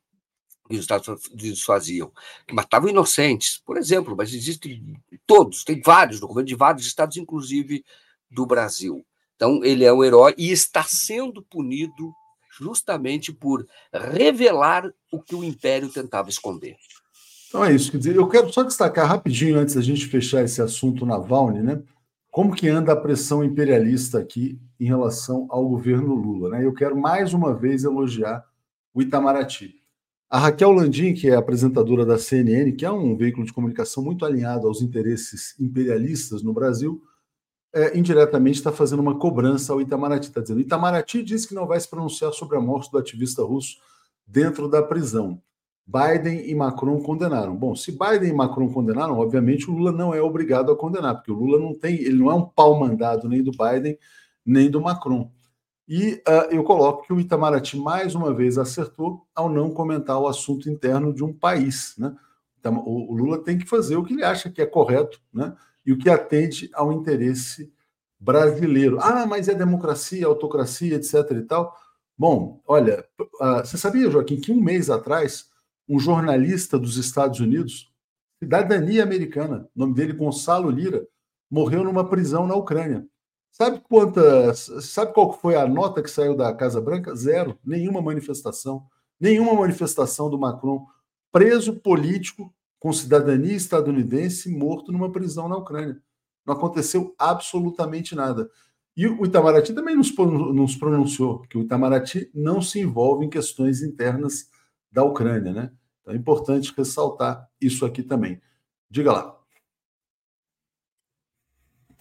que 0.68 0.74
os 0.74 0.80
Estados 0.80 1.06
Unidos 1.30 1.62
faziam, 1.62 2.10
que 2.44 2.52
matavam 2.52 2.90
inocentes, 2.90 3.62
por 3.64 3.78
exemplo, 3.78 4.16
mas 4.16 4.34
existem 4.34 5.00
todos, 5.24 5.62
tem 5.62 5.80
vários 5.80 6.18
documentos 6.18 6.48
de 6.48 6.56
vários 6.56 6.84
estados, 6.84 7.16
inclusive 7.16 7.84
do 8.28 8.44
Brasil. 8.44 9.06
Então, 9.36 9.62
ele 9.62 9.84
é 9.84 9.92
um 9.92 10.02
herói 10.02 10.34
e 10.36 10.50
está 10.50 10.82
sendo 10.82 11.40
punido 11.40 12.12
justamente 12.58 13.32
por 13.32 13.64
revelar 13.92 14.92
o 15.12 15.22
que 15.22 15.36
o 15.36 15.44
Império 15.44 15.88
tentava 15.88 16.28
esconder. 16.28 16.76
Então 17.48 17.64
é 17.64 17.72
isso, 17.72 17.92
quer 17.92 17.98
dizer, 17.98 18.16
eu 18.16 18.28
quero 18.28 18.52
só 18.52 18.64
destacar 18.64 19.06
rapidinho 19.06 19.58
antes 19.58 19.76
da 19.76 19.80
gente 19.80 20.06
fechar 20.06 20.42
esse 20.42 20.60
assunto 20.60 21.06
na 21.06 21.16
Valne, 21.16 21.62
né? 21.62 21.80
Como 22.36 22.54
que 22.54 22.68
anda 22.68 22.92
a 22.92 22.96
pressão 22.96 23.42
imperialista 23.42 24.18
aqui 24.18 24.60
em 24.78 24.84
relação 24.84 25.46
ao 25.48 25.66
governo 25.66 26.14
Lula, 26.14 26.50
né? 26.50 26.66
Eu 26.66 26.74
quero 26.74 26.94
mais 26.94 27.32
uma 27.32 27.54
vez 27.54 27.82
elogiar 27.82 28.44
o 28.92 29.00
Itamaraty. 29.00 29.76
A 30.28 30.38
Raquel 30.38 30.70
Landim, 30.70 31.14
que 31.14 31.30
é 31.30 31.34
apresentadora 31.34 32.04
da 32.04 32.18
CNN, 32.18 32.72
que 32.72 32.84
é 32.84 32.92
um 32.92 33.16
veículo 33.16 33.46
de 33.46 33.54
comunicação 33.54 34.04
muito 34.04 34.22
alinhado 34.22 34.68
aos 34.68 34.82
interesses 34.82 35.58
imperialistas 35.58 36.42
no 36.42 36.52
Brasil, 36.52 37.00
é, 37.74 37.96
indiretamente 37.96 38.58
está 38.58 38.70
fazendo 38.70 39.00
uma 39.00 39.18
cobrança 39.18 39.72
ao 39.72 39.80
Itamaraty. 39.80 40.28
Está 40.28 40.42
dizendo: 40.42 40.60
Itamaraty 40.60 41.22
diz 41.22 41.46
que 41.46 41.54
não 41.54 41.66
vai 41.66 41.80
se 41.80 41.88
pronunciar 41.88 42.34
sobre 42.34 42.58
a 42.58 42.60
morte 42.60 42.92
do 42.92 42.98
ativista 42.98 43.42
russo 43.42 43.78
dentro 44.26 44.68
da 44.68 44.82
prisão. 44.82 45.40
Biden 45.86 46.50
e 46.50 46.54
Macron 46.54 47.00
condenaram. 47.00 47.54
Bom, 47.54 47.76
se 47.76 47.92
Biden 47.92 48.30
e 48.30 48.32
Macron 48.32 48.68
condenaram, 48.72 49.18
obviamente 49.18 49.70
o 49.70 49.74
Lula 49.74 49.92
não 49.92 50.12
é 50.12 50.20
obrigado 50.20 50.72
a 50.72 50.76
condenar, 50.76 51.14
porque 51.14 51.30
o 51.30 51.36
Lula 51.36 51.60
não 51.60 51.72
tem, 51.72 51.94
ele 51.94 52.18
não 52.18 52.30
é 52.30 52.34
um 52.34 52.44
pau 52.44 52.78
mandado 52.78 53.28
nem 53.28 53.42
do 53.42 53.52
Biden 53.52 53.96
nem 54.44 54.68
do 54.68 54.80
Macron. 54.80 55.30
E 55.88 56.14
uh, 56.26 56.50
eu 56.50 56.64
coloco 56.64 57.06
que 57.06 57.12
o 57.12 57.20
Itamaraty 57.20 57.78
mais 57.78 58.16
uma 58.16 58.34
vez 58.34 58.58
acertou 58.58 59.24
ao 59.34 59.48
não 59.48 59.70
comentar 59.70 60.18
o 60.18 60.26
assunto 60.26 60.68
interno 60.68 61.14
de 61.14 61.22
um 61.22 61.32
país, 61.32 61.94
né? 61.96 62.16
Então, 62.58 62.82
o, 62.84 63.14
Lula 63.14 63.38
tem 63.38 63.56
que 63.56 63.68
fazer 63.68 63.96
o 63.96 64.02
que 64.02 64.12
ele 64.12 64.24
acha 64.24 64.50
que 64.50 64.60
é 64.60 64.66
correto, 64.66 65.20
né? 65.32 65.54
E 65.84 65.92
o 65.92 65.98
que 65.98 66.10
atende 66.10 66.68
ao 66.74 66.92
interesse 66.92 67.72
brasileiro. 68.18 68.98
Ah, 69.00 69.24
mas 69.24 69.48
é 69.48 69.54
democracia, 69.54 70.26
autocracia, 70.26 70.96
etc. 70.96 71.14
e 71.30 71.42
tal. 71.42 71.76
Bom, 72.18 72.60
olha, 72.66 73.04
uh, 73.20 73.64
você 73.64 73.78
sabia, 73.78 74.10
Joaquim, 74.10 74.40
que 74.40 74.50
um 74.50 74.60
mês 74.60 74.90
atrás 74.90 75.48
um 75.88 75.98
jornalista 75.98 76.78
dos 76.78 76.96
Estados 76.96 77.40
Unidos, 77.40 77.92
cidadania 78.38 79.02
americana, 79.02 79.68
o 79.74 79.78
nome 79.80 79.94
dele 79.94 80.12
Gonçalo 80.12 80.70
Lira, 80.70 81.06
morreu 81.50 81.84
numa 81.84 82.08
prisão 82.08 82.46
na 82.46 82.54
Ucrânia. 82.54 83.06
Sabe 83.52 83.80
quanta, 83.88 84.52
sabe 84.54 85.14
qual 85.14 85.32
foi 85.32 85.54
a 85.56 85.66
nota 85.66 86.02
que 86.02 86.10
saiu 86.10 86.36
da 86.36 86.52
Casa 86.52 86.80
Branca? 86.80 87.14
Zero, 87.14 87.58
nenhuma 87.64 88.02
manifestação, 88.02 88.86
nenhuma 89.18 89.54
manifestação 89.54 90.28
do 90.28 90.38
Macron, 90.38 90.86
preso 91.32 91.74
político 91.76 92.52
com 92.78 92.92
cidadania 92.92 93.54
estadunidense 93.54 94.50
morto 94.50 94.92
numa 94.92 95.10
prisão 95.10 95.48
na 95.48 95.56
Ucrânia. 95.56 95.98
Não 96.46 96.54
aconteceu 96.54 97.14
absolutamente 97.18 98.14
nada. 98.14 98.50
E 98.96 99.06
o 99.06 99.24
Itamaraty 99.24 99.72
também 99.72 99.96
nos 99.96 100.10
pronunciou 100.76 101.40
que 101.48 101.58
o 101.58 101.62
Itamaraty 101.62 102.30
não 102.34 102.60
se 102.60 102.80
envolve 102.80 103.24
em 103.24 103.30
questões 103.30 103.82
internas 103.82 104.48
da 104.96 105.04
Ucrânia, 105.04 105.52
né? 105.52 105.70
Então 106.00 106.14
é 106.14 106.16
importante 106.16 106.72
ressaltar 106.74 107.46
isso 107.60 107.84
aqui 107.84 108.02
também. 108.02 108.40
Diga 108.88 109.12
lá. 109.12 109.38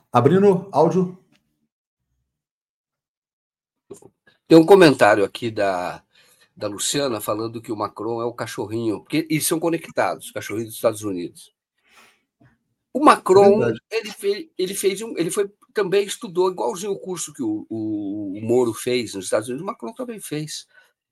Abrindo 0.09 0.69
áudio. 0.71 1.19
Tem 4.47 4.57
um 4.57 4.65
comentário 4.65 5.25
aqui 5.25 5.51
da, 5.51 6.01
da 6.55 6.69
Luciana 6.69 7.19
falando 7.19 7.61
que 7.61 7.69
o 7.69 7.75
Macron 7.75 8.21
é 8.21 8.25
o 8.25 8.33
cachorrinho, 8.33 9.01
porque 9.01 9.27
eles 9.29 9.45
são 9.45 9.59
conectados, 9.59 10.31
cachorrinhos 10.31 10.69
dos 10.69 10.77
Estados 10.77 11.03
Unidos. 11.03 11.53
O 12.93 13.03
Macron, 13.03 13.61
é 13.61 13.73
ele, 13.91 14.11
fez, 14.11 14.47
ele 14.57 14.73
fez 14.73 15.01
um, 15.01 15.17
ele 15.17 15.29
foi 15.29 15.51
também 15.73 16.05
estudou 16.05 16.49
igualzinho 16.49 16.93
o 16.93 16.99
curso 16.99 17.33
que 17.33 17.43
o, 17.43 17.67
o, 17.69 18.37
o 18.37 18.41
Moro 18.41 18.73
fez 18.73 19.15
nos 19.15 19.25
Estados 19.25 19.49
Unidos, 19.49 19.63
o 19.63 19.65
Macron 19.65 19.91
também 19.91 20.21
fez. 20.21 20.65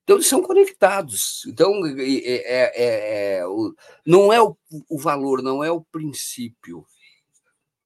Então, 0.04 0.18
eles 0.18 0.28
são 0.28 0.42
conectados. 0.42 1.46
Então, 1.48 1.86
é, 1.86 2.04
é, 2.04 2.72
é, 2.76 3.38
é 3.38 3.48
o, 3.48 3.74
não 4.06 4.34
é 4.34 4.42
o, 4.42 4.56
o, 4.90 5.00
valor, 5.00 5.42
não 5.42 5.64
é 5.64 5.72
o 5.72 5.82
princípio. 5.82 6.86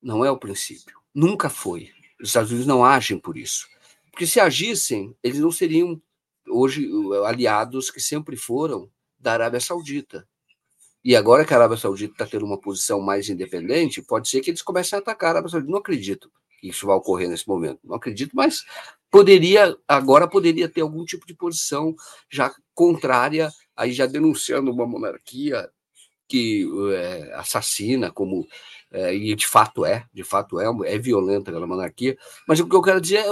Não 0.02 0.26
é 0.26 0.32
o 0.32 0.38
princípio. 0.38 0.98
Nunca 1.14 1.50
foi. 1.50 1.92
Os 2.20 2.30
Estados 2.30 2.50
Unidos 2.50 2.68
não 2.68 2.84
agem 2.84 3.20
por 3.20 3.38
isso. 3.38 3.68
Porque 4.12 4.26
se 4.26 4.40
agissem, 4.40 5.16
eles 5.22 5.40
não 5.40 5.52
seriam, 5.52 6.02
hoje, 6.48 6.90
aliados 7.26 7.92
que 7.92 8.00
sempre 8.00 8.36
foram 8.36 8.90
da 9.20 9.34
Arábia 9.34 9.60
Saudita. 9.60 10.28
E 11.04 11.16
agora 11.16 11.46
que 11.46 11.54
a 11.54 11.58
Arábia 11.58 11.78
Saudita 11.78 12.14
está 12.14 12.26
tendo 12.26 12.46
uma 12.46 12.60
posição 12.60 13.00
mais 13.00 13.30
independente, 13.30 14.02
pode 14.02 14.28
ser 14.28 14.42
que 14.42 14.50
eles 14.50 14.64
comecem 14.64 14.98
a 14.98 15.00
atacar 15.00 15.30
a 15.30 15.32
Arábia 15.34 15.50
Saudita. 15.50 15.72
Não 15.72 15.80
acredito 15.80 16.32
que 16.60 16.70
isso 16.70 16.88
vai 16.88 16.96
ocorrer 16.96 17.30
nesse 17.30 17.48
momento. 17.48 17.80
Não 17.84 17.96
acredito, 17.96 18.36
mas 18.36 18.66
poderia, 19.12 19.76
agora 19.88 20.28
poderia 20.28 20.70
ter 20.70 20.82
algum 20.82 21.06
tipo 21.06 21.26
de 21.26 21.34
posição 21.34 21.96
já 22.32 22.54
contrária, 22.74 23.50
aí 23.76 23.92
já 23.92 24.06
denunciando 24.06 24.72
uma 24.72 24.86
monarquia 24.86 25.70
que 26.28 26.68
é, 26.94 27.34
assassina, 27.36 28.12
como 28.12 28.46
é, 28.92 29.14
e 29.16 29.36
de 29.36 29.48
fato 29.48 29.86
é, 29.86 30.06
de 30.14 30.24
fato 30.24 30.60
é, 30.60 30.66
é 30.86 30.98
violenta 30.98 31.52
aquela 31.52 31.68
monarquia, 31.68 32.18
mas 32.48 32.60
o 32.60 32.68
que 32.68 32.76
eu 32.76 32.82
quero 32.82 33.02
dizer 33.02 33.20
é, 33.20 33.28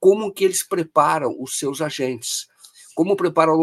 como 0.00 0.32
que 0.32 0.44
eles 0.44 0.66
preparam 0.66 1.34
os 1.40 1.58
seus 1.58 1.80
agentes, 1.80 2.46
como 2.94 3.16
preparam 3.16 3.54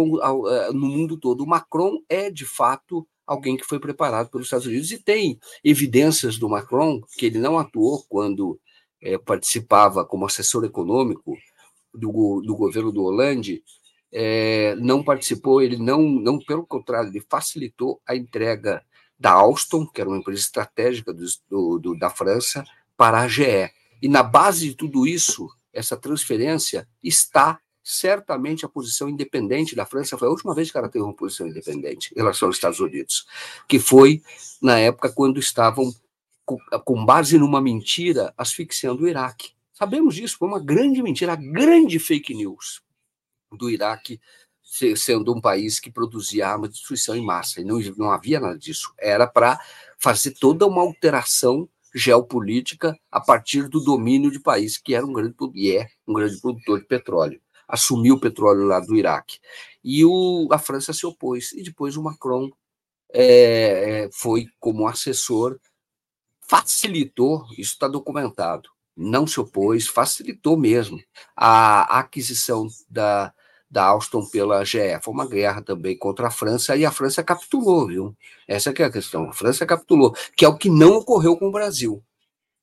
é, 0.47 0.71
no 0.71 0.87
mundo 0.87 1.17
todo. 1.17 1.43
O 1.43 1.47
Macron 1.47 1.99
é, 2.07 2.29
de 2.31 2.45
fato, 2.45 3.05
alguém 3.27 3.57
que 3.57 3.65
foi 3.65 3.79
preparado 3.79 4.29
pelos 4.29 4.47
Estados 4.47 4.67
Unidos 4.67 4.91
e 4.91 4.97
tem 4.97 5.37
evidências 5.63 6.37
do 6.37 6.49
Macron 6.49 7.01
que 7.17 7.25
ele 7.25 7.39
não 7.39 7.57
atuou 7.57 8.05
quando 8.07 8.59
é, 9.01 9.17
participava 9.17 10.05
como 10.05 10.25
assessor 10.25 10.63
econômico 10.63 11.37
do, 11.93 12.41
do 12.41 12.55
governo 12.55 12.91
do 12.91 13.03
Hollande, 13.03 13.63
é, 14.11 14.75
não 14.75 15.03
participou, 15.03 15.61
ele 15.61 15.77
não, 15.77 16.01
não, 16.01 16.39
pelo 16.39 16.65
contrário, 16.65 17.09
ele 17.09 17.25
facilitou 17.29 18.01
a 18.07 18.15
entrega 18.15 18.83
da 19.19 19.31
Alstom, 19.31 19.85
que 19.85 20.01
era 20.01 20.09
uma 20.09 20.17
empresa 20.17 20.41
estratégica 20.41 21.13
do, 21.13 21.79
do, 21.79 21.97
da 21.97 22.09
França, 22.09 22.63
para 22.97 23.19
a 23.19 23.27
GE. 23.27 23.69
E 24.01 24.07
na 24.07 24.23
base 24.23 24.69
de 24.69 24.75
tudo 24.75 25.07
isso, 25.07 25.49
essa 25.73 25.97
transferência 25.97 26.87
está 27.03 27.59
certamente 27.83 28.65
a 28.65 28.69
posição 28.69 29.07
independente 29.07 29.75
da 29.75 29.85
França. 29.85 30.17
Foi 30.17 30.27
a 30.27 30.31
última 30.31 30.55
vez 30.55 30.71
que 30.71 30.77
ela 30.77 30.89
teve 30.89 31.03
uma 31.03 31.13
posição 31.13 31.47
independente 31.47 32.11
em 32.13 32.19
relação 32.19 32.47
aos 32.47 32.55
Estados 32.55 32.79
Unidos, 32.79 33.27
que 33.67 33.79
foi 33.79 34.21
na 34.61 34.79
época 34.79 35.11
quando 35.11 35.39
estavam 35.39 35.93
com 36.45 37.05
base 37.05 37.37
numa 37.37 37.61
mentira, 37.61 38.33
asfixiando 38.37 39.03
o 39.03 39.07
Iraque. 39.07 39.51
Sabemos 39.73 40.15
disso, 40.15 40.37
foi 40.37 40.47
uma 40.47 40.63
grande 40.63 41.01
mentira, 41.01 41.33
a 41.33 41.35
grande 41.35 41.99
fake 41.99 42.33
news 42.33 42.81
do 43.51 43.69
Iraque 43.69 44.19
sendo 44.95 45.33
um 45.33 45.39
país 45.39 45.79
que 45.79 45.91
produzia 45.91 46.47
armas 46.49 46.69
de 46.69 46.75
destruição 46.75 47.15
em 47.15 47.23
massa, 47.23 47.61
e 47.61 47.63
não, 47.63 47.79
não 47.97 48.11
havia 48.11 48.39
nada 48.39 48.57
disso. 48.57 48.93
Era 48.99 49.27
para 49.27 49.59
fazer 49.97 50.31
toda 50.31 50.65
uma 50.65 50.81
alteração 50.81 51.69
geopolítica 51.93 52.97
a 53.09 53.21
partir 53.21 53.69
do 53.69 53.79
domínio 53.79 54.29
de 54.29 54.39
país 54.39 54.77
que 54.77 54.93
era 54.93 55.05
um 55.05 55.13
grande 55.13 55.33
e 55.53 55.71
é 55.71 55.87
um 56.05 56.13
grande 56.13 56.39
produtor 56.41 56.79
de 56.79 56.85
petróleo. 56.85 57.41
Assumiu 57.67 58.15
o 58.15 58.19
petróleo 58.19 58.65
lá 58.65 58.79
do 58.79 58.95
Iraque. 58.95 59.39
E 59.83 60.03
o, 60.03 60.47
a 60.51 60.59
França 60.59 60.91
se 60.91 61.05
opôs. 61.05 61.51
E 61.53 61.63
depois 61.63 61.95
o 61.95 62.03
Macron 62.03 62.51
é, 63.11 64.09
foi 64.11 64.47
como 64.59 64.87
assessor, 64.87 65.57
facilitou, 66.47 67.45
isso 67.57 67.73
está 67.73 67.87
documentado, 67.87 68.69
não 68.95 69.27
se 69.27 69.39
opôs, 69.39 69.87
facilitou 69.87 70.57
mesmo 70.57 70.99
a 71.35 71.99
aquisição 71.99 72.67
da, 72.89 73.33
da 73.69 73.83
Alstom 73.85 74.25
pela 74.25 74.63
GE. 74.63 74.99
Foi 75.01 75.13
uma 75.13 75.27
guerra 75.27 75.61
também 75.61 75.97
contra 75.97 76.27
a 76.27 76.31
França 76.31 76.75
e 76.75 76.85
a 76.85 76.91
França 76.91 77.23
capitulou, 77.23 77.87
viu? 77.87 78.15
Essa 78.47 78.69
é 78.69 78.83
a 78.83 78.91
questão. 78.91 79.29
A 79.29 79.33
França 79.33 79.65
capitulou, 79.65 80.15
que 80.35 80.45
é 80.45 80.47
o 80.47 80.57
que 80.57 80.69
não 80.69 80.97
ocorreu 80.97 81.35
com 81.37 81.47
o 81.47 81.51
Brasil. 81.51 82.01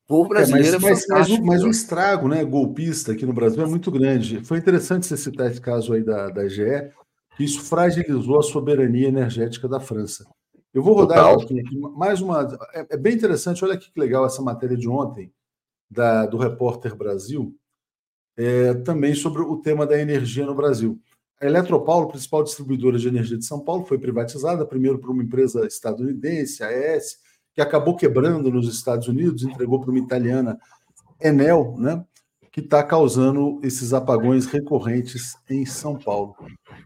O 0.09 0.27
brasileiro 0.27 0.77
é, 0.77 0.79
mas, 0.79 0.85
é 0.85 0.91
mas, 0.91 1.07
mas, 1.09 1.31
o, 1.31 1.45
mas, 1.45 1.63
o, 1.63 1.71
estrago 1.71 2.29
né, 2.29 2.45
golpista 2.45 3.13
aqui 3.13 3.25
no 3.25 3.33
Brasil 3.33 3.63
é 3.63 3.67
muito 3.67 3.91
grande. 3.91 4.45
Foi 4.45 4.59
interessante 4.59 5.07
você 5.07 5.17
citar 5.17 5.51
esse 5.51 5.61
caso 5.61 5.95
aí 5.95 6.03
da, 6.03 6.29
da 6.29 6.47
GE, 6.49 6.91
que 7.37 7.45
isso 7.45 7.63
fragilizou 7.63 8.39
a 8.39 8.43
soberania 8.43 9.09
energética 9.09 9.67
da 9.67 9.81
França. 9.81 10.27
Eu 10.73 10.83
vou 10.83 10.95
rodar 10.95 11.35
aqui, 11.35 11.63
mais 11.95 12.23
uma. 12.23 12.49
É, 12.73 12.87
é, 12.91 12.97
bem 12.97 13.15
interessante, 13.15 13.63
olha 13.63 13.77
que 13.77 13.91
legal 13.95 14.25
essa 14.25 14.41
matéria 14.41 14.77
de 14.77 14.89
ontem, 14.89 15.31
da, 15.91 16.25
do 16.25 16.39
Repórter 16.39 16.97
Brasil, 16.97 17.55
é, 18.39 18.73
também 18.75 19.15
sobre 19.15 19.43
o 19.43 19.59
tema 19.59 19.87
da 19.87 20.01
energia 20.01 20.47
no 20.47 20.55
Brasil. 20.55 20.99
A 21.39 21.45
Eletropaulo, 21.45 22.09
principal 22.09 22.43
distribuidora 22.43 22.99
de 22.99 23.07
energia 23.07 23.37
de 23.37 23.45
São 23.45 23.61
Paulo, 23.61 23.85
foi 23.85 23.99
privatizada, 23.99 24.65
primeiro 24.65 24.99
por 24.99 25.11
uma 25.11 25.23
empresa 25.23 25.67
estadunidense, 25.67 26.63
a 26.63 26.69
AES, 26.69 27.19
que 27.53 27.61
acabou 27.61 27.95
quebrando 27.95 28.51
nos 28.51 28.67
Estados 28.73 29.09
Unidos, 29.09 29.43
entregou 29.43 29.79
para 29.79 29.91
uma 29.91 29.99
italiana, 29.99 30.59
Enel, 31.21 31.77
né, 31.79 32.03
que 32.51 32.61
está 32.61 32.83
causando 32.83 33.61
esses 33.63 33.93
apagões 33.93 34.47
recorrentes 34.47 35.37
em 35.51 35.67
São 35.67 35.99
Paulo. 35.99 36.35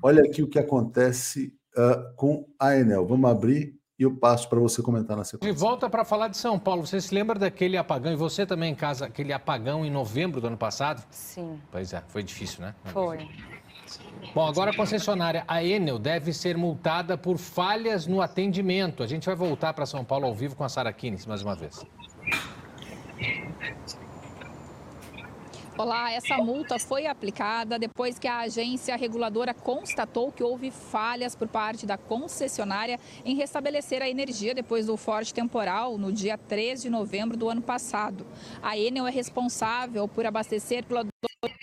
Olha 0.03 0.25
aqui 0.25 0.43
o 0.43 0.49
que 0.49 0.59
acontece 0.59 1.55
uh, 1.77 2.15
com 2.17 2.49
a 2.59 2.77
Enel. 2.77 3.07
Vamos 3.07 3.31
abrir 3.31 3.76
e 3.99 4.03
eu 4.03 4.15
passo 4.15 4.49
para 4.49 4.61
você 4.61 4.83
comentar 4.83 5.17
na 5.17 5.25
sequência. 5.25 5.51
E 5.51 5.57
volta 5.57 5.89
para 5.89 6.05
falar 6.05 6.29
de 6.29 6.37
São 6.37 6.59
Paulo. 6.59 6.87
Você 6.87 7.01
se 7.01 7.15
lembra 7.15 7.39
daquele 7.39 7.77
apagão, 7.77 8.13
e 8.13 8.17
você 8.17 8.45
também 8.45 8.73
em 8.73 8.75
casa, 8.75 9.07
aquele 9.07 9.33
apagão 9.33 9.85
em 9.85 9.91
novembro 9.91 10.41
do 10.41 10.47
ano 10.47 10.57
passado? 10.57 11.03
Sim. 11.11 11.61
Pois 11.71 11.93
é, 11.93 12.03
foi 12.09 12.23
difícil, 12.23 12.61
né? 12.63 12.75
Foi. 12.85 13.29
Bom, 14.35 14.47
agora 14.47 14.71
a 14.73 14.77
concessionária, 14.77 15.45
a 15.47 15.63
Enel, 15.63 15.99
deve 15.99 16.33
ser 16.33 16.57
multada 16.57 17.17
por 17.17 17.39
falhas 17.39 18.07
no 18.07 18.21
atendimento. 18.21 19.03
A 19.03 19.07
gente 19.07 19.25
vai 19.27 19.35
voltar 19.35 19.73
para 19.73 19.87
São 19.87 20.05
Paulo 20.05 20.27
ao 20.27 20.35
vivo 20.35 20.57
com 20.57 20.65
a 20.65 20.69
Sara 20.69 20.93
Kines 20.93 21.25
mais 21.25 21.43
uma 21.43 21.55
vez. 21.55 21.87
Olá, 25.79 26.11
essa 26.11 26.39
multa 26.39 26.79
foi 26.79 27.07
aplicada 27.07 27.79
depois 27.79 28.19
que 28.19 28.27
a 28.27 28.39
agência 28.39 28.97
reguladora 28.97 29.53
constatou 29.53 30.33
que 30.33 30.43
houve 30.43 30.71
falhas 30.71 31.35
por 31.35 31.47
parte 31.49 31.85
da 31.85 31.99
concessionária 31.99 32.99
em 33.27 33.37
restabelecer 33.37 34.01
a 34.01 34.09
energia 34.09 34.55
depois 34.55 34.87
do 34.87 34.97
forte 34.97 35.35
temporal 35.35 35.99
no 35.99 36.11
dia 36.11 36.39
3 36.39 36.81
de 36.81 36.89
novembro 36.89 37.37
do 37.37 37.51
ano 37.51 37.61
passado. 37.61 38.27
A 38.63 38.79
Enel 38.79 39.07
é 39.07 39.11
responsável 39.11 40.09
por 40.09 40.25
abastecer 40.25 40.83
pela 40.83 41.05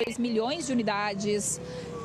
2 0.06 0.20
milhões 0.20 0.68
de 0.68 0.74
unidades 0.74 1.60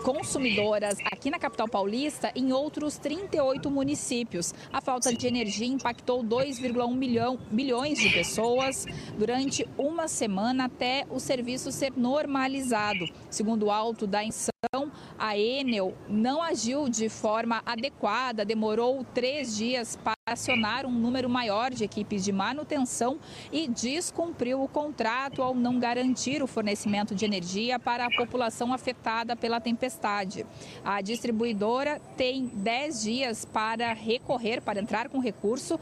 consumidoras 0.09 0.97
aqui 1.05 1.29
na 1.29 1.39
capital 1.39 1.69
paulista 1.69 2.33
em 2.35 2.51
outros 2.51 2.97
38 2.97 3.71
municípios. 3.71 4.55
A 4.73 4.81
falta 4.81 5.15
de 5.15 5.27
energia 5.27 5.67
impactou 5.67 6.25
2,1 6.25 6.95
milhão, 6.95 7.39
milhões 7.51 7.99
de 7.99 8.09
pessoas 8.09 8.87
durante 9.19 9.69
uma 9.77 10.09
semana 10.09 10.65
até 10.65 11.05
o 11.11 11.21
serviço 11.21 11.71
ser 11.71 11.93
normalizado. 11.95 13.05
Segundo 13.29 13.67
o 13.67 13.71
alto 13.71 14.07
da 14.07 14.25
inção, 14.59 14.91
a 15.17 15.39
Enel 15.39 15.95
não 16.09 16.43
agiu 16.43 16.89
de 16.89 17.09
forma 17.09 17.63
adequada, 17.65 18.45
demorou 18.45 19.07
três 19.15 19.57
dias 19.57 19.95
para 19.95 20.17
acionar 20.27 20.85
um 20.85 20.91
número 20.91 21.29
maior 21.29 21.71
de 21.71 21.85
equipes 21.85 22.25
de 22.25 22.33
manutenção 22.33 23.21
e 23.53 23.69
descumpriu 23.69 24.61
o 24.61 24.67
contrato 24.67 25.43
ao 25.43 25.55
não 25.55 25.79
garantir 25.79 26.43
o 26.43 26.47
fornecimento 26.49 27.15
de 27.15 27.25
energia 27.25 27.79
para 27.79 28.07
a 28.07 28.17
população 28.17 28.73
afetada 28.73 29.37
pela 29.37 29.61
tempestade. 29.61 30.45
A 30.85 31.01
distribuidora 31.01 32.01
tem 32.17 32.47
10 32.49 33.03
dias 33.03 33.45
para 33.45 33.93
recorrer, 33.93 34.61
para 34.61 34.81
entrar 34.81 35.09
com 35.09 35.21
recurso 35.21 35.79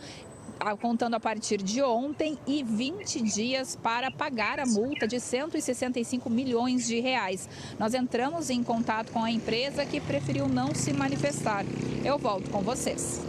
contando 0.81 1.15
a 1.15 1.21
partir 1.21 1.59
de 1.59 1.83
ontem, 1.83 2.39
e 2.47 2.63
20 2.63 3.23
dias 3.23 3.77
para 3.77 4.11
pagar 4.11 4.59
a 4.59 4.67
multa 4.67 5.07
de 5.07 5.21
165 5.21 6.29
milhões 6.29 6.87
de 6.87 7.01
reais. 7.01 7.49
Nós 7.79 7.95
entramos 7.95 8.51
em 8.51 8.63
contato 8.63 9.13
com 9.13 9.23
a 9.23 9.31
empresa 9.31 9.85
que 9.87 10.01
preferiu 10.01 10.49
não 10.49 10.75
se 10.75 10.93
manifestar. 10.93 11.65
Eu 12.05 12.19
volto 12.19 12.51
com 12.51 12.63
vocês. 12.63 13.21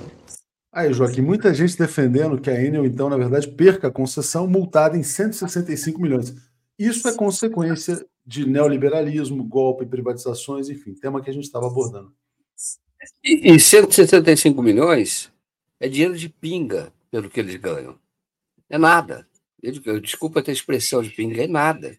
Aí, 0.72 0.94
Joaquim, 0.94 1.22
muita 1.22 1.54
gente 1.54 1.78
defendendo 1.78 2.40
que 2.40 2.50
a 2.50 2.64
Enel, 2.64 2.86
então, 2.86 3.10
na 3.10 3.18
verdade, 3.18 3.48
perca 3.48 3.88
a 3.88 3.92
concessão 3.92 4.48
multada 4.48 4.98
em 4.98 5.04
165 5.04 6.00
milhões. 6.00 6.36
Isso 6.78 7.08
é 7.08 7.14
consequência 7.14 8.06
de 8.26 8.48
neoliberalismo, 8.48 9.44
golpe, 9.44 9.86
privatizações, 9.86 10.70
enfim, 10.70 10.94
tema 10.94 11.22
que 11.22 11.30
a 11.30 11.34
gente 11.34 11.46
estava 11.46 11.66
abordando. 11.66 12.14
E, 13.24 13.60
165 13.60 14.62
milhões 14.62 15.32
é 15.80 15.88
dinheiro 15.88 16.18
de 16.18 16.30
pinga 16.30 16.92
pelo 17.18 17.32
que 17.32 17.40
eles 17.40 17.56
ganham. 17.56 18.00
É 18.70 18.78
nada. 18.78 19.28
Desculpa 20.04 20.44
ter 20.44 20.52
expressão 20.52 21.02
de 21.02 21.10
pinga, 21.10 21.44
é 21.44 21.48
nada. 21.48 21.98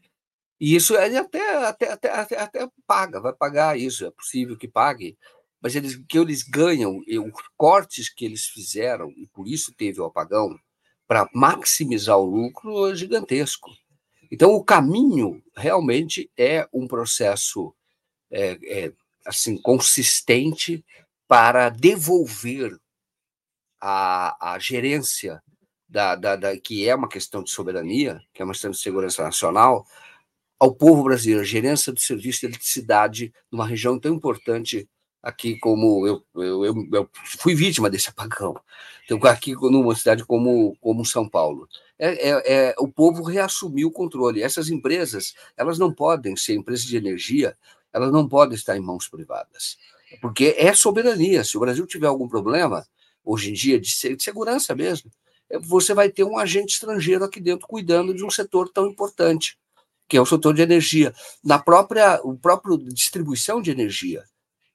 E 0.61 0.77
isso 0.77 0.97
ele 0.97 1.17
até, 1.17 1.57
até, 1.57 1.91
até, 1.91 2.11
até, 2.13 2.39
até 2.39 2.69
paga, 2.87 3.21
vai 3.21 3.33
pagar 3.33 3.77
isso, 3.77 4.07
é 4.07 4.13
possível 4.13 4.57
que 4.57 4.69
pague, 4.69 5.19
mas 5.61 5.75
eles, 5.75 5.97
que 6.09 6.17
eles 6.17 6.45
ganham, 6.45 7.03
e 7.05 7.19
os 7.19 7.33
cortes 7.57 8.09
que 8.09 8.25
eles 8.25 8.47
fizeram, 8.47 9.11
e 9.17 9.27
por 9.27 9.49
isso 9.49 9.75
teve 9.75 10.01
o 10.01 10.05
apagão, 10.05 10.57
para 11.05 11.29
maximizar 11.35 12.17
o 12.17 12.25
lucro 12.25 12.89
é 12.89 12.95
gigantesco. 12.95 13.71
Então, 14.31 14.53
o 14.53 14.63
caminho 14.63 15.43
realmente 15.57 16.31
é 16.37 16.69
um 16.73 16.87
processo 16.87 17.75
é, 18.31 18.57
é, 18.63 18.93
assim 19.27 19.57
consistente 19.61 20.85
para 21.27 21.71
devolver 21.71 22.79
a, 23.81 24.55
a 24.55 24.59
gerência 24.59 25.43
da, 25.89 26.15
da, 26.15 26.37
da, 26.37 26.59
que 26.59 26.89
é 26.89 26.95
uma 26.95 27.09
questão 27.09 27.43
de 27.43 27.51
soberania, 27.51 28.21
que 28.33 28.43
é 28.43 28.45
uma 28.45 28.53
questão 28.53 28.71
de 28.71 28.79
segurança 28.79 29.23
nacional, 29.23 29.87
ao 30.59 30.75
povo 30.75 31.05
brasileiro, 31.05 31.41
a 31.41 31.45
gerência 31.45 31.93
do 31.93 32.01
serviço 32.01 32.41
de 32.41 32.47
eletricidade 32.47 33.33
numa 33.51 33.67
região 33.67 33.99
tão 33.99 34.15
importante 34.15 34.89
aqui 35.23 35.59
como 35.59 36.07
eu, 36.07 36.25
eu, 36.35 36.65
eu, 36.65 36.89
eu, 36.93 37.11
fui 37.41 37.55
vítima 37.55 37.89
desse 37.89 38.09
apagão. 38.09 38.59
Então, 39.05 39.19
aqui 39.25 39.55
numa 39.55 39.95
cidade 39.95 40.25
como, 40.25 40.77
como 40.81 41.05
São 41.05 41.29
Paulo. 41.29 41.69
É, 41.99 42.31
é, 42.31 42.43
é, 42.47 42.75
o 42.79 42.89
povo 42.89 43.23
reassumiu 43.23 43.89
o 43.89 43.93
controle. 43.93 44.43
Essas 44.43 44.69
empresas, 44.69 45.35
elas 45.57 45.79
não 45.79 45.93
podem 45.93 46.37
ser 46.37 46.55
empresas 46.55 46.85
de 46.85 46.97
energia, 46.97 47.57
elas 47.93 48.13
não 48.13 48.29
podem 48.29 48.55
estar 48.55 48.77
em 48.77 48.81
mãos 48.81 49.09
privadas, 49.09 49.79
porque 50.21 50.55
é 50.57 50.73
soberania. 50.75 51.43
Se 51.43 51.57
o 51.57 51.61
Brasil 51.61 51.87
tiver 51.87 52.07
algum 52.07 52.29
problema, 52.29 52.87
hoje 53.29 53.51
em 53.51 53.53
dia, 53.53 53.79
de 53.79 53.93
segurança 54.19 54.75
mesmo, 54.75 55.11
é, 55.51 55.59
você 55.59 55.93
vai 55.93 56.09
ter 56.09 56.25
um 56.25 56.39
agente 56.39 56.73
estrangeiro 56.73 57.25
aqui 57.25 57.41
dentro 57.41 57.69
cuidando 57.69 58.15
de 58.15 58.25
um 58.25 58.31
setor 58.31 58.71
tão 58.71 58.87
importante, 58.87 59.59
que 60.09 60.17
é 60.17 60.21
o 60.21 60.27
setor 60.27 60.55
de 60.55 60.63
energia, 60.63 61.15
na 61.45 61.59
própria 61.59 62.21
o 62.25 62.37
próprio 62.39 62.79
distribuição 62.79 63.61
de 63.61 63.71
energia. 63.71 64.25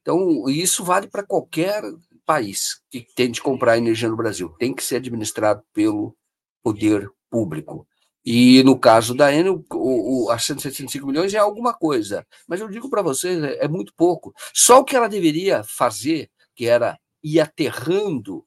Então, 0.02 0.48
isso 0.50 0.84
vale 0.84 1.08
para 1.08 1.24
qualquer 1.24 1.82
país 2.26 2.82
que 2.92 3.02
tente 3.16 3.42
comprar 3.42 3.78
energia 3.78 4.10
no 4.10 4.18
Brasil. 4.18 4.50
Tem 4.60 4.74
que 4.74 4.84
ser 4.84 4.98
administrado 4.98 5.64
pelo 5.74 6.16
poder 6.62 7.10
público. 7.30 7.88
E 8.26 8.64
no 8.64 8.78
caso 8.78 9.16
da 9.16 9.34
Enel, 9.34 9.66
o, 9.72 10.26
o, 10.26 10.30
a 10.30 10.38
175 10.38 11.08
milhões 11.08 11.34
é 11.34 11.38
alguma 11.38 11.74
coisa. 11.74 12.26
Mas 12.48 12.62
eu 12.62 12.70
digo 12.70 12.90
para 12.90 13.02
vocês, 13.02 13.42
é, 13.44 13.66
é 13.66 13.68
muito 13.68 13.94
pouco. 13.96 14.34
Só 14.54 14.80
o 14.80 14.86
que 14.86 14.96
ela 14.96 15.10
deveria 15.10 15.64
fazer, 15.64 16.30
que 16.56 16.66
era 16.66 16.98
ir 17.24 17.40
aterrando 17.40 18.46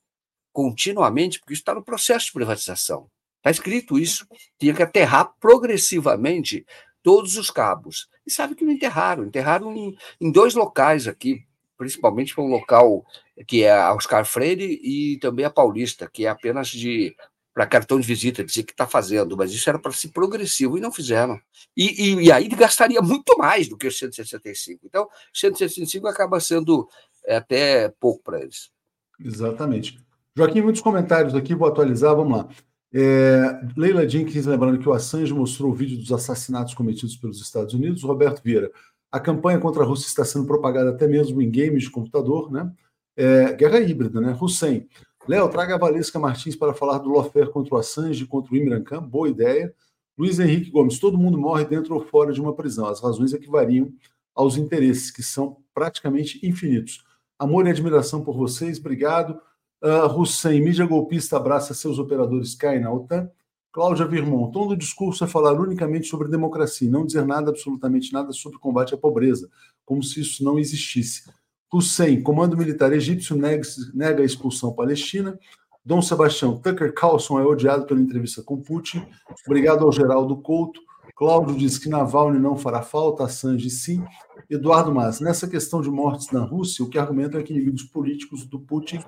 continuamente, 0.52 1.38
porque 1.38 1.52
isso 1.52 1.62
está 1.62 1.74
no 1.74 1.84
processo 1.84 2.26
de 2.26 2.32
privatização. 2.32 3.10
Está 3.38 3.50
escrito 3.50 3.98
isso. 3.98 4.26
Tinha 4.58 4.74
que 4.74 4.82
aterrar 4.82 5.32
progressivamente 5.38 6.66
todos 7.02 7.36
os 7.36 7.50
cabos. 7.50 8.08
E 8.26 8.30
sabe 8.30 8.54
que 8.54 8.64
não 8.64 8.72
enterraram, 8.72 9.24
enterraram 9.24 9.74
em, 9.76 9.96
em 10.20 10.32
dois 10.32 10.54
locais 10.54 11.06
aqui, 11.06 11.44
principalmente 11.78 12.34
para 12.34 12.42
um 12.42 12.48
local 12.48 13.04
que 13.46 13.62
é 13.62 13.72
a 13.72 13.94
Oscar 13.94 14.24
Freire 14.24 14.80
e 14.82 15.18
também 15.20 15.44
a 15.44 15.50
Paulista, 15.50 16.08
que 16.12 16.26
é 16.26 16.28
apenas 16.28 16.68
de 16.68 17.14
para 17.56 17.66
cartão 17.66 17.98
de 17.98 18.06
visita, 18.06 18.44
dizer 18.44 18.64
que 18.64 18.72
está 18.72 18.86
fazendo, 18.86 19.34
mas 19.34 19.50
isso 19.50 19.66
era 19.66 19.78
para 19.78 19.90
ser 19.90 20.08
progressivo 20.08 20.76
e 20.76 20.80
não 20.80 20.92
fizeram. 20.92 21.40
E, 21.74 22.10
e, 22.10 22.24
e, 22.24 22.30
aí 22.30 22.48
gastaria 22.48 23.00
muito 23.00 23.38
mais 23.38 23.66
do 23.66 23.78
que 23.78 23.86
os 23.86 23.98
165. 23.98 24.84
Então, 24.84 25.08
165 25.32 26.06
acaba 26.06 26.38
sendo 26.38 26.86
é, 27.26 27.36
até 27.36 27.88
pouco 28.00 28.22
para 28.22 28.40
eles. 28.40 28.70
Exatamente. 29.18 29.98
Joaquim, 30.34 30.60
muitos 30.60 30.82
comentários 30.82 31.34
aqui, 31.34 31.54
vou 31.54 31.66
atualizar, 31.66 32.14
vamos 32.14 32.38
lá. 32.38 32.48
É, 32.94 33.60
Leila 33.76 34.08
Jenkins, 34.08 34.46
lembrando 34.46 34.78
que 34.78 34.88
o 34.88 34.92
Assange 34.92 35.32
mostrou 35.32 35.70
o 35.70 35.74
vídeo 35.74 35.98
dos 35.98 36.12
assassinatos 36.12 36.74
cometidos 36.74 37.16
pelos 37.16 37.40
Estados 37.40 37.74
Unidos. 37.74 38.02
Roberto 38.02 38.42
Vieira, 38.42 38.70
a 39.10 39.18
campanha 39.18 39.58
contra 39.58 39.82
a 39.82 39.86
Rússia 39.86 40.06
está 40.06 40.24
sendo 40.24 40.46
propagada 40.46 40.90
até 40.90 41.06
mesmo 41.06 41.40
em 41.42 41.50
games 41.50 41.84
de 41.84 41.90
computador, 41.90 42.50
né? 42.50 42.70
É, 43.16 43.54
guerra 43.54 43.80
híbrida, 43.80 44.20
né? 44.20 44.36
Hussein, 44.38 44.86
Léo, 45.26 45.48
traga 45.48 45.74
a 45.74 45.78
Valesca 45.78 46.18
Martins 46.18 46.54
para 46.54 46.72
falar 46.72 46.98
do 46.98 47.08
Lofer 47.08 47.50
contra 47.50 47.74
o 47.74 47.78
Assange, 47.78 48.26
contra 48.26 48.52
o 48.54 48.56
Imran 48.56 48.82
Khan. 48.82 49.02
Boa 49.02 49.28
ideia. 49.28 49.74
Luiz 50.16 50.38
Henrique 50.38 50.70
Gomes, 50.70 50.98
todo 50.98 51.18
mundo 51.18 51.36
morre 51.36 51.64
dentro 51.64 51.94
ou 51.94 52.00
fora 52.00 52.32
de 52.32 52.40
uma 52.40 52.54
prisão. 52.54 52.86
As 52.86 53.02
razões 53.02 53.34
é 53.34 53.38
que 53.38 53.50
variam 53.50 53.92
aos 54.34 54.56
interesses, 54.56 55.10
que 55.10 55.22
são 55.22 55.58
praticamente 55.74 56.46
infinitos. 56.46 57.04
Amor 57.38 57.66
e 57.66 57.70
admiração 57.70 58.22
por 58.24 58.36
vocês, 58.36 58.78
obrigado. 58.78 59.40
Uh, 59.82 60.06
Hussein, 60.18 60.60
mídia 60.62 60.86
golpista 60.86 61.36
abraça 61.36 61.74
seus 61.74 61.98
operadores, 61.98 62.54
cai 62.54 62.78
na 62.78 62.90
OTAN. 62.90 63.30
Cláudia 63.70 64.06
Virmont, 64.06 64.52
tom 64.52 64.68
do 64.68 64.76
discurso 64.76 65.22
é 65.22 65.26
falar 65.26 65.52
unicamente 65.52 66.06
sobre 66.06 66.28
democracia, 66.28 66.90
não 66.90 67.04
dizer 67.04 67.26
nada, 67.26 67.50
absolutamente 67.50 68.10
nada 68.10 68.32
sobre 68.32 68.58
combate 68.58 68.94
à 68.94 68.96
pobreza, 68.96 69.50
como 69.84 70.02
se 70.02 70.22
isso 70.22 70.42
não 70.42 70.58
existisse. 70.58 71.30
Hussein, 71.70 72.22
comando 72.22 72.56
militar 72.56 72.90
egípcio, 72.94 73.36
nega, 73.36 73.62
nega 73.92 74.22
a 74.22 74.24
expulsão 74.24 74.72
palestina. 74.72 75.38
Dom 75.84 76.00
Sebastião, 76.00 76.56
Tucker 76.58 76.94
Carlson 76.94 77.38
é 77.38 77.44
odiado 77.44 77.84
pela 77.84 78.00
entrevista 78.00 78.42
com 78.42 78.62
Putin. 78.62 79.06
Obrigado 79.46 79.84
ao 79.84 79.92
Geraldo 79.92 80.38
Couto. 80.38 80.80
Cláudio 81.16 81.56
diz 81.56 81.78
que 81.78 81.88
Navalny 81.88 82.38
não 82.38 82.58
fará 82.58 82.82
falta, 82.82 83.24
Assange 83.24 83.70
sim. 83.70 84.04
Eduardo 84.50 84.94
Mas, 84.94 85.18
nessa 85.18 85.48
questão 85.48 85.80
de 85.80 85.90
mortes 85.90 86.30
na 86.30 86.44
Rússia, 86.44 86.84
o 86.84 86.90
que 86.90 86.98
argumentam 86.98 87.40
é 87.40 87.42
que 87.42 87.54
inimigos 87.54 87.84
políticos 87.84 88.44
do 88.44 88.60
Putin 88.60 89.00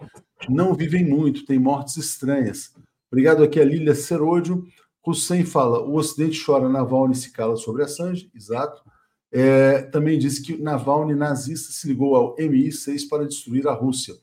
não 0.49 0.73
vivem 0.73 1.05
muito, 1.05 1.45
têm 1.45 1.59
mortes 1.59 1.99
estranhas. 1.99 2.73
Obrigado 3.13 3.43
aqui 3.43 3.61
a 3.61 3.65
Lília 3.65 3.95
Seródio. 3.95 4.65
Hussein 5.07 5.45
fala, 5.45 5.83
o 5.83 5.97
Ocidente 5.97 6.43
chora, 6.43 6.67
Navalny 6.67 7.15
se 7.15 7.31
cala 7.31 7.57
sobre 7.57 7.83
Assange. 7.83 8.31
Exato. 8.35 8.83
É, 9.31 9.83
também 9.83 10.19
disse 10.19 10.43
que 10.43 10.57
Navalny 10.57 11.15
nazista 11.15 11.73
se 11.73 11.87
ligou 11.89 12.17
ao 12.17 12.35
MI6 12.37 13.07
para 13.07 13.27
destruir 13.27 13.69
a 13.69 13.75
Rússia. 13.75 14.15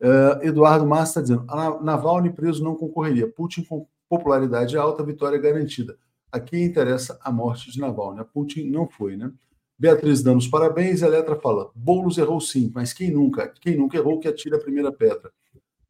É, 0.00 0.48
Eduardo 0.48 0.86
Massa 0.86 1.20
está 1.20 1.20
dizendo: 1.20 1.44
Navalny 1.82 2.30
preso 2.30 2.64
não 2.64 2.74
concorreria. 2.74 3.30
Putin 3.30 3.64
com 3.64 3.86
popularidade 4.08 4.78
alta, 4.78 5.04
vitória 5.04 5.38
garantida. 5.38 5.98
Aqui 6.30 6.58
interessa 6.58 7.18
a 7.22 7.32
morte 7.32 7.70
de 7.70 7.80
Navalny. 7.80 8.20
A 8.20 8.24
Putin 8.24 8.70
não 8.70 8.86
foi, 8.86 9.16
né? 9.16 9.32
Beatriz 9.78 10.22
dando 10.22 10.38
os 10.38 10.48
parabéns. 10.48 11.02
Eletra 11.02 11.36
fala: 11.36 11.70
Boulos 11.74 12.18
errou 12.18 12.40
sim, 12.40 12.70
mas 12.74 12.92
quem 12.92 13.10
nunca? 13.10 13.48
Quem 13.60 13.76
nunca 13.76 13.96
errou 13.96 14.18
que 14.18 14.28
atira 14.28 14.56
a 14.56 14.60
primeira 14.60 14.92
pedra. 14.92 15.30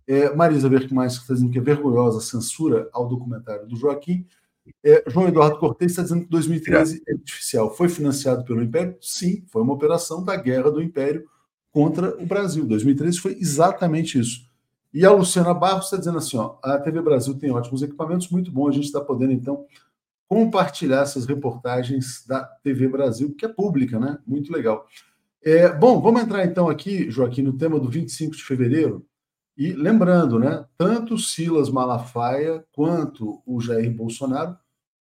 É, 0.07 0.34
Marisa 0.34 0.68
Verkmais 0.68 1.14
está 1.14 1.34
dizendo 1.34 1.53
que 1.53 1.59
é 1.59 1.62
vergonhosa 1.62 2.18
a 2.18 2.22
censura 2.22 2.89
ao 2.93 3.09
documentário 3.09 3.66
do 3.66 3.76
Joaquim. 3.76 4.26
É, 4.84 5.05
João 5.07 5.28
Eduardo 5.28 5.59
Cortes 5.59 5.91
está 5.91 6.03
dizendo 6.03 6.24
que 6.24 6.30
2013 6.30 7.03
é 7.07 7.12
artificial. 7.12 7.74
Foi 7.74 7.89
financiado 7.89 8.45
pelo 8.45 8.62
Império? 8.62 8.97
Sim, 9.01 9.45
foi 9.49 9.62
uma 9.62 9.74
operação 9.74 10.24
da 10.24 10.36
guerra 10.36 10.70
do 10.70 10.82
Império 10.82 11.26
contra 11.70 12.16
o 12.22 12.26
Brasil. 12.26 12.66
2013 12.66 13.18
foi 13.18 13.32
exatamente 13.32 14.18
isso. 14.18 14.49
E 14.93 15.05
a 15.05 15.12
Luciana 15.12 15.53
Barros 15.53 15.84
está 15.84 15.97
dizendo 15.97 16.18
assim: 16.18 16.36
ó, 16.36 16.57
a 16.62 16.78
TV 16.78 17.01
Brasil 17.03 17.34
tem 17.39 17.51
ótimos 17.51 17.82
equipamentos, 17.82 18.28
muito 18.30 18.51
bom, 18.51 18.68
a 18.68 18.72
gente 18.72 18.86
está 18.86 19.01
podendo, 19.01 19.32
então, 19.32 19.64
compartilhar 20.29 21.03
essas 21.03 21.24
reportagens 21.24 22.24
da 22.26 22.45
TV 22.45 22.87
Brasil, 22.87 23.35
que 23.35 23.47
é 23.47 23.49
pública, 23.49 23.99
né? 23.99 24.18
Muito 24.26 24.53
legal. 24.53 24.87
É, 25.43 25.72
bom, 25.72 26.01
vamos 26.01 26.20
entrar 26.20 26.45
então 26.45 26.68
aqui, 26.68 27.11
Joaquim, 27.11 27.43
no 27.43 27.57
tema 27.57 27.81
do 27.81 27.89
25 27.89 28.37
de 28.37 28.45
fevereiro. 28.45 29.07
E 29.57 29.72
lembrando, 29.72 30.39
né, 30.39 30.64
tanto 30.76 31.18
Silas 31.18 31.70
Malafaia 31.70 32.64
quanto 32.72 33.43
o 33.45 33.61
Jair 33.61 33.91
Bolsonaro 33.91 34.57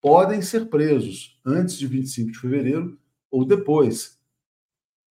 podem 0.02 0.42
ser 0.42 0.70
presos 0.70 1.40
antes 1.46 1.78
de 1.78 1.86
25 1.86 2.32
de 2.32 2.40
fevereiro 2.40 2.98
ou 3.30 3.46
depois. 3.46 4.18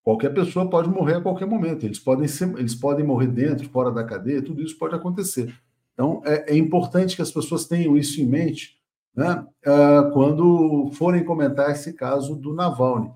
Qualquer 0.03 0.33
pessoa 0.33 0.69
pode 0.69 0.89
morrer 0.89 1.15
a 1.15 1.21
qualquer 1.21 1.45
momento. 1.45 1.85
Eles 1.85 1.99
podem, 1.99 2.27
ser, 2.27 2.51
eles 2.57 2.73
podem 2.73 3.05
morrer 3.05 3.27
dentro, 3.27 3.69
fora 3.69 3.91
da 3.91 4.03
cadeia, 4.03 4.41
tudo 4.41 4.63
isso 4.63 4.77
pode 4.77 4.95
acontecer. 4.95 5.53
Então, 5.93 6.21
é, 6.25 6.53
é 6.53 6.57
importante 6.57 7.15
que 7.15 7.21
as 7.21 7.31
pessoas 7.31 7.65
tenham 7.65 7.95
isso 7.95 8.19
em 8.19 8.25
mente 8.25 8.78
né, 9.15 9.45
uh, 9.65 10.11
quando 10.11 10.91
forem 10.93 11.23
comentar 11.23 11.71
esse 11.71 11.93
caso 11.93 12.35
do 12.35 12.53
Navalny. 12.53 13.11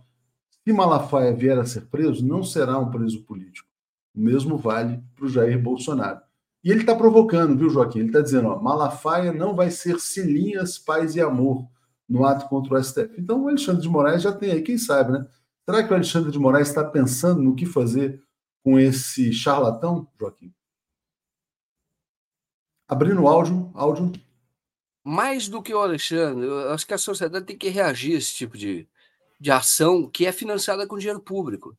Se 0.63 0.73
Malafaia 0.73 1.33
vier 1.33 1.57
a 1.57 1.65
ser 1.65 1.87
preso, 1.87 2.25
não 2.25 2.43
será 2.43 2.77
um 2.79 2.89
preso 2.89 3.23
político 3.23 3.73
o 4.15 4.19
mesmo 4.19 4.57
vale 4.57 5.01
para 5.15 5.25
o 5.25 5.29
Jair 5.29 5.61
Bolsonaro. 5.61 6.21
E 6.63 6.71
ele 6.71 6.81
está 6.81 6.95
provocando, 6.95 7.57
viu, 7.57 7.69
Joaquim? 7.69 7.99
Ele 7.99 8.09
está 8.09 8.21
dizendo: 8.21 8.49
ó, 8.49 8.61
Malafaia 8.61 9.33
não 9.33 9.55
vai 9.55 9.69
ser 9.71 9.99
cilinhas, 9.99 10.77
paz 10.77 11.15
e 11.15 11.21
amor 11.21 11.67
no 12.07 12.25
ato 12.25 12.47
contra 12.47 12.75
o 12.75 12.83
STF. 12.83 13.15
Então 13.17 13.43
o 13.43 13.47
Alexandre 13.47 13.81
de 13.81 13.89
Moraes 13.89 14.21
já 14.21 14.31
tem 14.31 14.51
aí, 14.51 14.61
quem 14.61 14.77
sabe, 14.77 15.13
né? 15.13 15.27
Será 15.65 15.83
que 15.83 15.91
o 15.91 15.95
Alexandre 15.95 16.31
de 16.31 16.39
Moraes 16.39 16.67
está 16.67 16.83
pensando 16.83 17.41
no 17.41 17.55
que 17.55 17.65
fazer 17.65 18.21
com 18.63 18.79
esse 18.79 19.33
charlatão, 19.33 20.07
Joaquim? 20.19 20.53
Abrindo 22.87 23.21
o 23.21 23.27
áudio, 23.27 23.71
áudio. 23.73 24.11
Mais 25.03 25.49
do 25.49 25.61
que 25.61 25.73
o 25.73 25.79
Alexandre, 25.79 26.47
eu 26.47 26.71
acho 26.71 26.87
que 26.87 26.93
a 26.93 26.97
sociedade 26.97 27.45
tem 27.45 27.57
que 27.57 27.69
reagir 27.69 28.15
a 28.15 28.17
esse 28.17 28.33
tipo 28.33 28.57
de, 28.57 28.87
de 29.39 29.51
ação 29.51 30.09
que 30.09 30.25
é 30.25 30.31
financiada 30.31 30.87
com 30.87 30.97
dinheiro 30.97 31.19
público. 31.19 31.77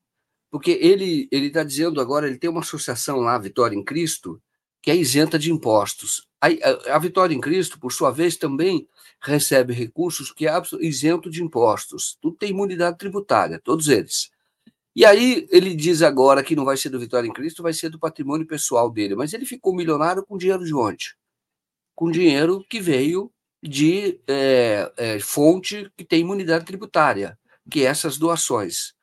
Porque 0.51 0.72
ele 0.72 1.29
está 1.33 1.64
dizendo 1.64 2.01
agora, 2.01 2.27
ele 2.27 2.39
tem 2.39 2.51
uma 2.51 2.61
associação 2.61 3.20
lá, 3.20 3.39
Vitória 3.39 3.75
em 3.75 3.83
Cristo, 3.83 4.41
que 4.81 4.91
é 4.91 4.95
isenta 4.95 5.39
de 5.39 5.51
impostos. 5.51 6.29
A, 6.41 6.49
a, 6.49 6.97
a 6.97 6.99
Vitória 6.99 7.35
em 7.35 7.41
Cristo, 7.41 7.81
por 7.81 7.91
sua 7.91 8.11
vez, 8.11 8.37
também 8.37 8.87
recebe 9.18 9.72
recursos 9.72 10.31
que 10.31 10.47
é 10.47 10.53
isento 10.81 11.31
de 11.31 11.43
impostos. 11.43 12.18
Tudo 12.20 12.37
tem 12.37 12.51
imunidade 12.51 12.99
tributária, 12.99 13.59
todos 13.59 13.89
eles. 13.89 14.31
E 14.95 15.05
aí 15.05 15.49
ele 15.51 15.75
diz 15.75 16.03
agora 16.03 16.43
que 16.43 16.55
não 16.55 16.64
vai 16.64 16.77
ser 16.77 16.91
do 16.91 17.01
Vitória 17.01 17.27
em 17.27 17.33
Cristo, 17.33 17.62
vai 17.62 17.72
ser 17.72 17.89
do 17.89 17.99
patrimônio 17.99 18.47
pessoal 18.47 18.91
dele. 18.91 19.16
Mas 19.16 19.33
ele 19.33 19.47
ficou 19.47 19.75
milionário 19.75 20.25
com 20.25 20.37
dinheiro 20.37 20.64
de 20.64 20.75
onde? 20.75 21.16
Com 21.95 22.11
dinheiro 22.11 22.65
que 22.69 22.81
veio 22.81 23.31
de 23.63 24.21
é, 24.29 24.93
é, 24.97 25.21
fonte 25.21 25.91
que 25.97 26.05
tem 26.05 26.21
imunidade 26.21 26.65
tributária, 26.65 27.39
que 27.71 27.85
é 27.85 27.89
essas 27.89 28.19
doações. 28.19 28.95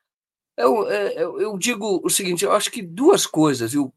Eu, 0.56 0.88
é, 0.88 1.22
eu, 1.22 1.40
eu, 1.40 1.58
digo 1.58 2.00
o 2.04 2.10
seguinte: 2.10 2.44
eu 2.44 2.52
acho 2.52 2.70
que 2.70 2.82
duas 2.82 3.26
coisas, 3.26 3.72
viu? 3.72 3.92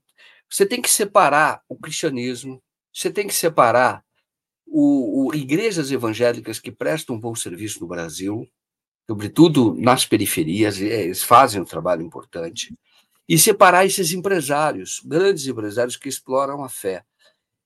Você 0.49 0.65
tem 0.65 0.81
que 0.81 0.89
separar 0.89 1.61
o 1.67 1.75
cristianismo, 1.75 2.61
você 2.93 3.11
tem 3.11 3.27
que 3.27 3.33
separar 3.33 4.03
o, 4.65 5.27
o, 5.27 5.35
igrejas 5.35 5.91
evangélicas 5.91 6.59
que 6.59 6.71
prestam 6.71 7.15
um 7.15 7.19
bom 7.19 7.35
serviço 7.35 7.79
no 7.81 7.87
Brasil, 7.87 8.47
sobretudo 9.07 9.75
nas 9.75 10.05
periferias, 10.05 10.79
eles 10.79 11.23
fazem 11.23 11.61
um 11.61 11.65
trabalho 11.65 12.01
importante, 12.01 12.73
e 13.27 13.37
separar 13.37 13.85
esses 13.85 14.11
empresários, 14.11 15.01
grandes 15.03 15.47
empresários 15.47 15.97
que 15.97 16.09
exploram 16.09 16.63
a 16.63 16.69
fé. 16.69 17.03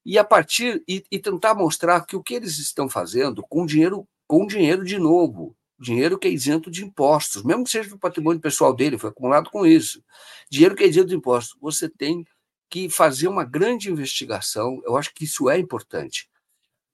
E 0.06 0.18
a 0.18 0.24
partir 0.24 0.84
e, 0.88 1.04
e 1.12 1.20
tentar 1.20 1.54
mostrar 1.54 2.06
que 2.06 2.16
o 2.16 2.24
que 2.24 2.34
eles 2.34 2.58
estão 2.58 2.90
fazendo 2.90 3.44
com 3.44 3.66
dinheiro, 3.66 4.08
com 4.28 4.46
dinheiro 4.48 4.84
de 4.84 4.98
novo, 4.98 5.56
dinheiro 5.80 6.18
que 6.18 6.28
é 6.28 6.32
isento 6.32 6.70
de 6.70 6.84
impostos, 6.84 7.44
mesmo 7.44 7.64
que 7.64 7.72
seja 7.72 7.90
do 7.90 7.98
patrimônio 7.98 8.42
pessoal 8.42 8.74
dele, 8.74 8.98
foi 8.98 9.10
acumulado 9.10 9.50
com 9.50 9.66
isso. 9.66 10.04
Dinheiro 10.50 10.76
que 10.76 10.84
é 10.84 10.88
isento 10.88 11.08
de 11.08 11.16
impostos. 11.16 11.58
Você 11.62 11.90
tem 11.90 12.26
que 12.70 12.90
fazer 12.90 13.28
uma 13.28 13.44
grande 13.44 13.90
investigação, 13.90 14.82
eu 14.86 14.96
acho 14.96 15.14
que 15.14 15.24
isso 15.24 15.50
é 15.50 15.58
importante. 15.58 16.30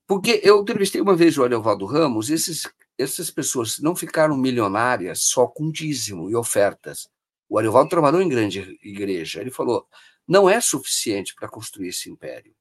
Porque 0.08 0.40
eu 0.44 0.62
entrevistei 0.62 1.02
uma 1.02 1.16
vez 1.16 1.38
o 1.38 1.44
Ariovaldo 1.44 1.86
Ramos, 1.86 2.30
esses, 2.30 2.70
essas 2.98 3.32
pessoas 3.32 3.80
não 3.80 3.96
ficaram 3.96 4.38
milionárias 4.38 5.24
só 5.24 5.48
com 5.48 5.72
dízimo 5.72 6.30
e 6.30 6.36
ofertas. 6.36 7.10
O 7.50 7.58
Ariovaldo 7.58 7.90
trabalhou 7.90 8.22
em 8.22 8.30
grande 8.30 8.78
igreja. 8.84 9.42
Ele 9.42 9.52
falou: 9.52 9.88
não 10.28 10.50
é 10.50 10.62
suficiente 10.62 11.34
para 11.36 11.50
construir 11.50 11.90
esse 11.90 12.10
império. 12.10 12.54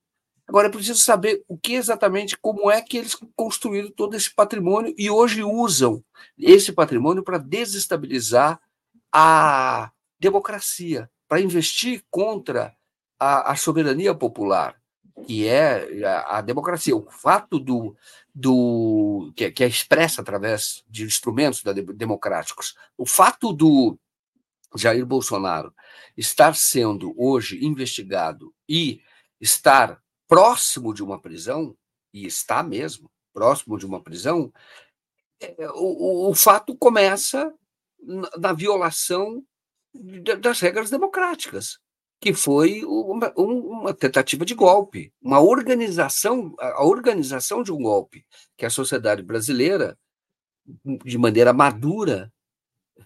Agora 0.47 0.69
é 0.69 0.71
preciso 0.71 1.01
saber 1.01 1.43
o 1.49 1.57
que 1.57 1.75
exatamente, 1.75 2.37
como 2.37 2.71
é 2.71 2.83
que 2.83 2.99
eles 2.99 3.17
construíram 3.35 3.91
todo 3.91 4.15
esse 4.15 4.33
patrimônio 4.33 4.95
e 4.97 5.11
hoje 5.11 5.43
usam 5.43 6.05
esse 6.39 6.71
patrimônio 6.71 7.23
para 7.23 7.39
desestabilizar 7.39 8.61
a 9.11 9.91
democracia, 10.21 11.11
para 11.27 11.41
investir 11.41 12.05
contra 12.11 12.75
a, 13.19 13.53
a, 13.53 13.57
soberania 13.57 14.15
popular, 14.15 14.77
que 15.27 15.47
é 15.47 16.05
a, 16.05 16.39
a 16.39 16.41
democracia. 16.43 16.95
O 16.95 17.11
fato 17.11 17.59
do, 17.59 17.97
do 18.35 19.33
que, 19.35 19.51
que, 19.51 19.65
é 19.65 19.67
expressa 19.67 20.21
através 20.21 20.85
de 20.89 21.05
instrumentos 21.05 21.63
da, 21.63 21.73
democráticos, 21.73 22.75
o 22.99 23.07
fato 23.07 23.51
do 23.51 23.99
Jair 24.77 25.07
Bolsonaro 25.07 25.73
estar 26.17 26.55
sendo 26.55 27.15
hoje 27.17 27.65
investigado 27.65 28.53
e 28.69 29.01
estar 29.41 30.04
próximo 30.29 30.93
de 30.95 31.03
uma 31.03 31.21
prisão, 31.21 31.77
e 32.13 32.27
está 32.27 32.63
mesmo 32.63 33.11
próximo 33.33 33.77
de 33.77 33.85
uma 33.85 34.01
prisão, 34.01 34.53
é, 35.41 35.69
o, 35.71 36.31
o, 36.31 36.35
fato 36.35 36.77
começa 36.77 37.53
na, 38.01 38.31
na 38.39 38.53
violação 38.53 39.45
das 40.41 40.61
regras 40.61 40.91
democráticas, 40.91 41.79
que 42.21 42.33
foi 42.33 42.85
uma, 42.85 43.33
uma, 43.37 43.93
tentativa 43.93 44.45
de 44.45 44.55
golpe, 44.55 45.13
uma 45.21 45.41
organização, 45.41 46.55
a 46.59 46.85
organização 46.85 47.63
de 47.63 47.73
um 47.73 47.83
golpe, 47.83 48.25
que 48.57 48.65
a 48.65 48.71
sociedade 48.71 49.23
brasileira, 49.23 49.99
de 51.05 51.19
maneira 51.19 51.53
madura, 51.53 52.33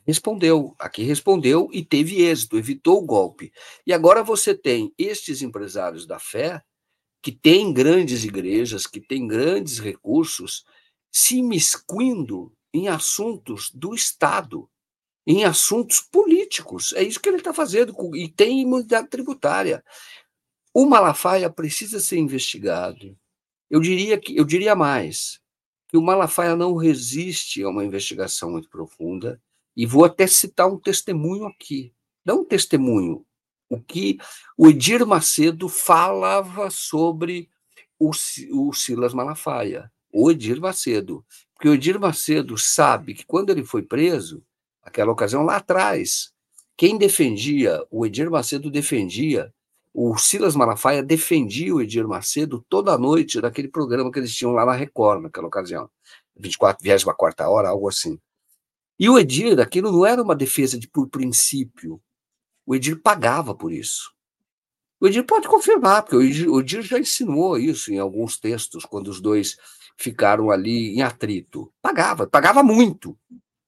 respondeu. 0.06 0.74
Aqui 0.78 1.02
respondeu 1.02 1.68
e 1.72 1.84
teve 1.84 2.22
êxito, 2.22 2.56
evitou 2.56 2.98
o 2.98 3.06
golpe. 3.06 3.52
E 3.86 3.92
agora 3.92 4.22
você 4.22 4.54
tem 4.54 4.92
estes 4.96 5.42
empresários 5.42 6.06
da 6.06 6.18
fé, 6.18 6.62
que 7.22 7.32
têm 7.32 7.72
grandes 7.72 8.24
igrejas, 8.24 8.86
que 8.86 9.00
têm 9.00 9.26
grandes 9.26 9.78
recursos, 9.78 10.64
se 11.10 11.38
imiscuindo 11.38 12.52
em 12.72 12.88
assuntos 12.88 13.70
do 13.72 13.94
Estado, 13.94 14.68
em 15.26 15.44
assuntos 15.44 16.00
políticos. 16.00 16.92
É 16.92 17.02
isso 17.02 17.20
que 17.20 17.28
ele 17.28 17.38
está 17.38 17.52
fazendo, 17.52 17.94
e 18.16 18.28
tem 18.28 18.62
imunidade 18.62 19.08
tributária. 19.08 19.84
O 20.72 20.86
Malafaia 20.86 21.50
precisa 21.50 22.00
ser 22.00 22.18
investigado. 22.18 23.18
Eu 23.70 23.80
diria 23.80 24.18
que 24.18 24.36
eu 24.36 24.44
diria 24.44 24.74
mais 24.74 25.40
que 25.88 25.96
o 25.96 26.02
Malafaia 26.02 26.54
não 26.54 26.76
resiste 26.76 27.62
a 27.62 27.68
uma 27.68 27.84
investigação 27.84 28.50
muito 28.50 28.68
profunda 28.68 29.40
e 29.76 29.86
vou 29.86 30.04
até 30.04 30.26
citar 30.26 30.70
um 30.70 30.78
testemunho 30.78 31.46
aqui. 31.46 31.92
Não 32.24 32.42
um 32.42 32.44
testemunho, 32.44 33.24
o 33.68 33.80
que 33.80 34.18
o 34.56 34.68
Edir 34.68 35.06
Macedo 35.06 35.68
falava 35.68 36.70
sobre 36.70 37.50
o, 37.98 38.10
o 38.52 38.72
Silas 38.72 39.12
Malafaia, 39.12 39.90
o 40.12 40.30
Edir 40.30 40.60
Macedo. 40.60 41.24
Porque 41.54 41.68
o 41.68 41.74
Edir 41.74 41.98
Macedo 41.98 42.56
sabe 42.56 43.14
que 43.14 43.26
quando 43.26 43.50
ele 43.50 43.64
foi 43.64 43.82
preso, 43.82 44.42
aquela 44.82 45.12
ocasião 45.12 45.42
lá 45.42 45.56
atrás, 45.56 46.32
quem 46.76 46.96
defendia, 46.96 47.84
o 47.90 48.06
Edir 48.06 48.30
Macedo 48.30 48.70
defendia, 48.70 49.52
o 49.92 50.16
Silas 50.16 50.54
Malafaia 50.54 51.02
defendia 51.02 51.74
o 51.74 51.82
Edir 51.82 52.06
Macedo 52.06 52.64
toda 52.68 52.96
noite 52.96 53.40
naquele 53.40 53.68
programa 53.68 54.12
que 54.12 54.20
eles 54.20 54.34
tinham 54.34 54.52
lá 54.52 54.64
na 54.64 54.72
Record, 54.72 55.22
naquela 55.22 55.48
ocasião. 55.48 55.90
24, 56.36 56.82
24 56.82 57.50
hora, 57.50 57.70
algo 57.70 57.88
assim. 57.88 58.18
E 58.98 59.08
o 59.08 59.18
Edir, 59.18 59.58
aquilo 59.60 59.90
não 59.90 60.06
era 60.06 60.22
uma 60.22 60.36
defesa 60.36 60.78
de 60.78 60.86
por 60.86 61.08
princípio, 61.08 62.00
o 62.68 62.74
Edir 62.74 63.00
pagava 63.00 63.54
por 63.54 63.72
isso. 63.72 64.12
O 65.00 65.06
Edir 65.06 65.24
pode 65.24 65.48
confirmar, 65.48 66.02
porque 66.02 66.16
o 66.16 66.22
Edir, 66.22 66.50
o 66.50 66.60
Edir 66.60 66.82
já 66.82 66.98
ensinou 66.98 67.56
isso 67.56 67.90
em 67.90 67.98
alguns 67.98 68.38
textos, 68.38 68.84
quando 68.84 69.08
os 69.08 69.22
dois 69.22 69.56
ficaram 69.96 70.50
ali 70.50 70.94
em 70.94 71.00
atrito. 71.00 71.72
Pagava, 71.80 72.26
pagava 72.26 72.62
muito. 72.62 73.18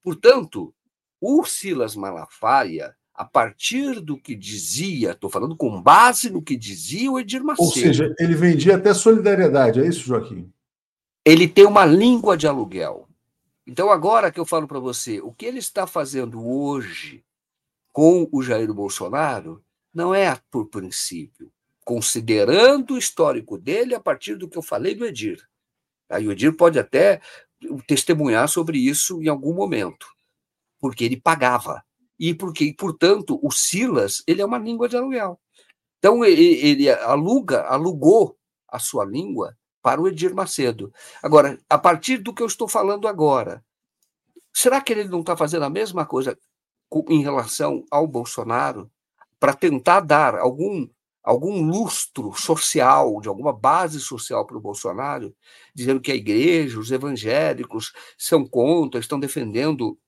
Portanto, 0.02 0.74
o 1.18 1.46
Silas 1.46 1.96
Malafaia, 1.96 2.94
a 3.14 3.24
partir 3.24 4.00
do 4.00 4.18
que 4.20 4.34
dizia, 4.34 5.12
estou 5.12 5.30
falando 5.30 5.56
com 5.56 5.80
base 5.80 6.28
no 6.28 6.42
que 6.42 6.54
dizia 6.54 7.10
o 7.10 7.18
Edir 7.18 7.42
Macedo. 7.42 7.68
Ou 7.68 7.72
seja, 7.72 8.14
ele 8.18 8.34
vendia 8.34 8.76
até 8.76 8.92
solidariedade, 8.92 9.80
é 9.80 9.86
isso, 9.86 10.00
Joaquim? 10.00 10.52
Ele 11.24 11.48
tem 11.48 11.64
uma 11.64 11.86
língua 11.86 12.36
de 12.36 12.46
aluguel. 12.46 13.08
Então, 13.66 13.90
agora 13.90 14.30
que 14.30 14.38
eu 14.38 14.44
falo 14.44 14.68
para 14.68 14.78
você, 14.78 15.22
o 15.22 15.32
que 15.32 15.46
ele 15.46 15.58
está 15.58 15.86
fazendo 15.86 16.46
hoje 16.46 17.24
com 17.92 18.28
o 18.32 18.42
Jair 18.42 18.72
Bolsonaro 18.72 19.64
não 19.92 20.14
é 20.14 20.38
por 20.50 20.66
princípio, 20.66 21.52
considerando 21.84 22.94
o 22.94 22.98
histórico 22.98 23.58
dele 23.58 23.94
a 23.94 24.00
partir 24.00 24.36
do 24.36 24.48
que 24.48 24.56
eu 24.56 24.62
falei 24.62 24.94
do 24.94 25.04
Edir. 25.04 25.40
Aí 26.08 26.26
o 26.26 26.32
Edir 26.32 26.56
pode 26.56 26.78
até 26.78 27.20
testemunhar 27.86 28.48
sobre 28.48 28.78
isso 28.78 29.22
em 29.22 29.28
algum 29.28 29.54
momento, 29.54 30.06
porque 30.78 31.04
ele 31.04 31.20
pagava. 31.20 31.84
E 32.18 32.34
porque, 32.34 32.72
portanto, 32.74 33.40
o 33.42 33.50
Silas, 33.50 34.22
ele 34.26 34.42
é 34.42 34.44
uma 34.44 34.58
língua 34.58 34.88
de 34.88 34.96
aluguel. 34.96 35.40
Então 35.98 36.24
ele, 36.24 36.54
ele 36.56 36.90
aluga, 36.90 37.62
alugou 37.62 38.38
a 38.68 38.78
sua 38.78 39.04
língua 39.04 39.56
para 39.82 40.00
o 40.00 40.08
Edir 40.08 40.34
Macedo. 40.34 40.92
Agora, 41.22 41.58
a 41.68 41.78
partir 41.78 42.18
do 42.18 42.34
que 42.34 42.42
eu 42.42 42.46
estou 42.46 42.68
falando 42.68 43.08
agora, 43.08 43.64
será 44.52 44.80
que 44.80 44.92
ele 44.92 45.04
não 45.04 45.20
está 45.20 45.36
fazendo 45.36 45.64
a 45.64 45.70
mesma 45.70 46.04
coisa 46.04 46.38
em 47.08 47.22
relação 47.22 47.84
ao 47.90 48.06
Bolsonaro 48.06 48.90
para 49.38 49.54
tentar 49.54 50.00
dar 50.00 50.36
algum 50.36 50.88
algum 51.22 51.62
lustro 51.62 52.32
social, 52.32 53.20
de 53.20 53.28
alguma 53.28 53.52
base 53.52 54.00
social 54.00 54.46
para 54.46 54.56
o 54.56 54.60
Bolsonaro, 54.60 55.36
dizendo 55.74 56.00
que 56.00 56.10
a 56.10 56.14
igreja, 56.14 56.80
os 56.80 56.90
evangélicos 56.90 57.92
são 58.16 58.46
contra, 58.46 58.98
estão 58.98 59.20
defendendo 59.20 59.98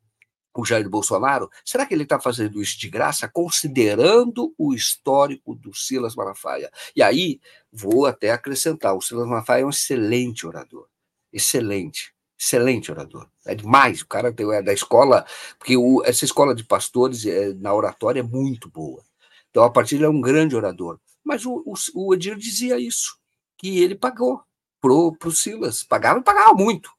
o 0.55 0.65
Jair 0.65 0.89
Bolsonaro? 0.89 1.51
Será 1.65 1.85
que 1.87 1.93
ele 1.95 2.05
está 2.05 2.19
fazendo 2.19 2.63
isso 2.63 2.79
de 2.79 2.89
graça, 2.89 3.29
considerando 3.29 4.55
o 4.57 4.73
histórico 4.75 5.55
do 5.55 5.75
Silas 5.75 6.17
Malafaia? 6.17 6.71
E 6.97 7.03
aí, 7.03 7.41
vou 7.71 8.07
até 8.07 8.31
acrescentar: 8.31 8.97
o 8.97 9.03
Silas 9.03 9.27
Malafaia 9.27 9.63
é 9.63 9.67
um 9.67 9.71
excelente 9.71 10.47
orador. 10.47 10.89
Excelente 11.33 12.13
excelente 12.43 12.91
orador. 12.91 13.29
É 13.47 13.55
demais. 13.55 14.03
O 14.03 14.07
cara 14.07 14.35
é 14.55 14.63
da 14.63 14.73
escola, 14.73 15.27
porque 15.59 15.77
o, 15.77 16.03
essa 16.05 16.25
escola 16.25 16.55
de 16.55 16.65
pastores 16.65 17.27
é, 17.27 17.53
na 17.55 17.75
oratória 17.75 18.21
é 18.21 18.23
muito 18.23 18.71
boa. 18.71 19.03
Então, 19.51 19.65
a 19.65 19.71
partir 19.71 19.97
ele 19.97 20.05
é 20.05 20.09
um 20.09 20.21
grande 20.21 20.57
orador. 20.57 20.99
Mas 21.25 21.45
o, 21.45 21.63
o, 21.67 21.75
o 21.95 22.15
Edir 22.15 22.37
dizia 22.37 22.79
isso, 22.79 23.17
que 23.59 23.81
ele 23.83 23.95
pagou 23.95 24.43
pro, 24.81 25.15
pro 25.17 25.31
Silas. 25.31 25.83
Pagava 25.83 26.21
e 26.21 26.25
pagava 26.25 26.55
muito 26.55 26.91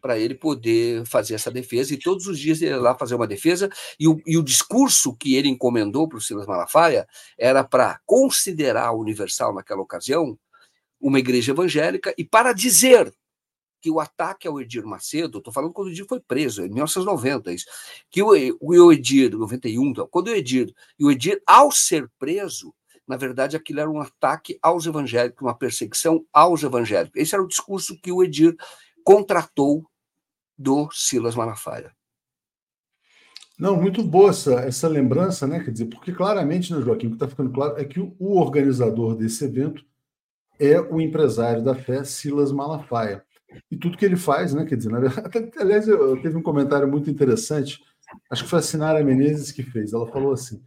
para 0.00 0.18
ele 0.18 0.34
poder 0.34 1.04
fazer 1.04 1.34
essa 1.34 1.50
defesa. 1.50 1.92
E 1.92 1.98
todos 1.98 2.26
os 2.26 2.38
dias 2.38 2.62
ele 2.62 2.70
ia 2.70 2.80
lá 2.80 2.94
fazer 2.94 3.14
uma 3.14 3.26
defesa. 3.26 3.70
E 3.98 4.08
o, 4.08 4.20
e 4.26 4.38
o 4.38 4.42
discurso 4.42 5.14
que 5.14 5.36
ele 5.36 5.48
encomendou 5.48 6.08
para 6.08 6.18
o 6.18 6.20
Silas 6.20 6.46
Malafaia 6.46 7.06
era 7.38 7.62
para 7.62 8.00
considerar 8.06 8.92
Universal, 8.92 9.54
naquela 9.54 9.82
ocasião, 9.82 10.38
uma 11.00 11.18
igreja 11.18 11.52
evangélica 11.52 12.14
e 12.16 12.24
para 12.24 12.52
dizer 12.52 13.12
que 13.80 13.90
o 13.90 13.98
ataque 13.98 14.46
ao 14.46 14.60
Edir 14.60 14.84
Macedo, 14.84 15.38
estou 15.38 15.52
falando 15.52 15.72
quando 15.72 15.88
o 15.88 15.90
Edir 15.90 16.06
foi 16.06 16.20
preso, 16.20 16.62
em 16.62 16.68
1990, 16.68 17.52
isso, 17.52 17.66
que 18.10 18.22
o, 18.22 18.30
o 18.60 18.92
Edir, 18.92 19.36
91, 19.36 19.86
então, 19.86 20.08
quando 20.10 20.28
o 20.28 20.34
Edir, 20.34 20.72
e 20.98 21.04
o 21.04 21.10
Edir, 21.10 21.42
ao 21.46 21.72
ser 21.72 22.10
preso, 22.18 22.74
na 23.06 23.16
verdade, 23.16 23.56
aquilo 23.56 23.80
era 23.80 23.90
um 23.90 24.00
ataque 24.00 24.58
aos 24.62 24.86
evangélicos, 24.86 25.42
uma 25.42 25.56
perseguição 25.56 26.24
aos 26.32 26.62
evangélicos. 26.62 27.20
Esse 27.20 27.34
era 27.34 27.42
o 27.42 27.48
discurso 27.48 27.98
que 28.00 28.12
o 28.12 28.22
Edir 28.22 28.54
contratou 29.02 29.84
do 30.56 30.88
Silas 30.92 31.34
Malafaia. 31.34 31.92
Não, 33.58 33.76
muito 33.76 34.02
boa 34.02 34.30
essa, 34.30 34.60
essa 34.60 34.88
lembrança, 34.88 35.46
né? 35.46 35.60
Quer 35.60 35.70
dizer, 35.70 35.86
porque 35.86 36.12
claramente, 36.12 36.72
né, 36.72 36.80
Joaquim, 36.80 37.08
o 37.08 37.10
que 37.10 37.16
está 37.16 37.28
ficando 37.28 37.50
claro 37.50 37.76
é 37.78 37.84
que 37.84 37.98
o, 37.98 38.14
o 38.18 38.38
organizador 38.38 39.16
desse 39.16 39.44
evento 39.44 39.84
é 40.58 40.80
o 40.80 41.00
empresário 41.00 41.62
da 41.62 41.74
fé, 41.74 42.04
Silas 42.04 42.52
Malafaia 42.52 43.24
e 43.70 43.76
tudo 43.76 43.96
que 43.96 44.04
ele 44.04 44.16
faz, 44.16 44.54
né? 44.54 44.64
Quer 44.64 44.76
dizer, 44.76 44.90
aliás, 45.58 45.88
eu, 45.88 46.20
teve 46.20 46.36
um 46.36 46.42
comentário 46.42 46.88
muito 46.88 47.10
interessante, 47.10 47.80
acho 48.30 48.44
que 48.44 48.50
foi 48.50 48.58
a 48.58 48.62
Sinara 48.62 49.04
Menezes 49.04 49.52
que 49.52 49.62
fez. 49.62 49.92
Ela 49.92 50.06
falou 50.06 50.32
assim: 50.32 50.62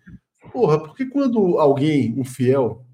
Porra, 0.52 0.80
porque 0.80 1.06
quando 1.06 1.60
alguém, 1.60 2.14
um 2.18 2.24
fiel, 2.24 2.86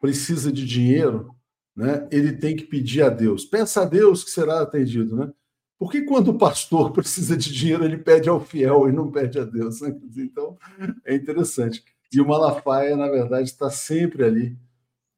precisa 0.00 0.52
de 0.52 0.64
dinheiro, 0.66 1.34
né, 1.76 2.06
ele 2.10 2.32
tem 2.32 2.56
que 2.56 2.64
pedir 2.64 3.02
a 3.02 3.08
Deus. 3.08 3.44
Peça 3.44 3.82
a 3.82 3.84
Deus 3.84 4.24
que 4.24 4.30
será 4.30 4.60
atendido, 4.60 5.16
né? 5.16 5.32
Por 5.78 5.92
que 5.92 6.02
quando 6.02 6.28
o 6.28 6.38
pastor 6.38 6.90
precisa 6.92 7.36
de 7.36 7.52
dinheiro, 7.52 7.84
ele 7.84 7.98
pede 7.98 8.28
ao 8.28 8.40
fiel 8.40 8.88
e 8.88 8.92
não 8.92 9.10
pede 9.10 9.38
a 9.38 9.44
Deus? 9.44 9.80
Né? 9.80 9.96
Então, 10.16 10.58
é 11.04 11.14
interessante. 11.14 11.84
E 12.12 12.20
o 12.20 12.26
Malafaia, 12.26 12.96
na 12.96 13.08
verdade, 13.08 13.48
está 13.48 13.70
sempre 13.70 14.24
ali 14.24 14.58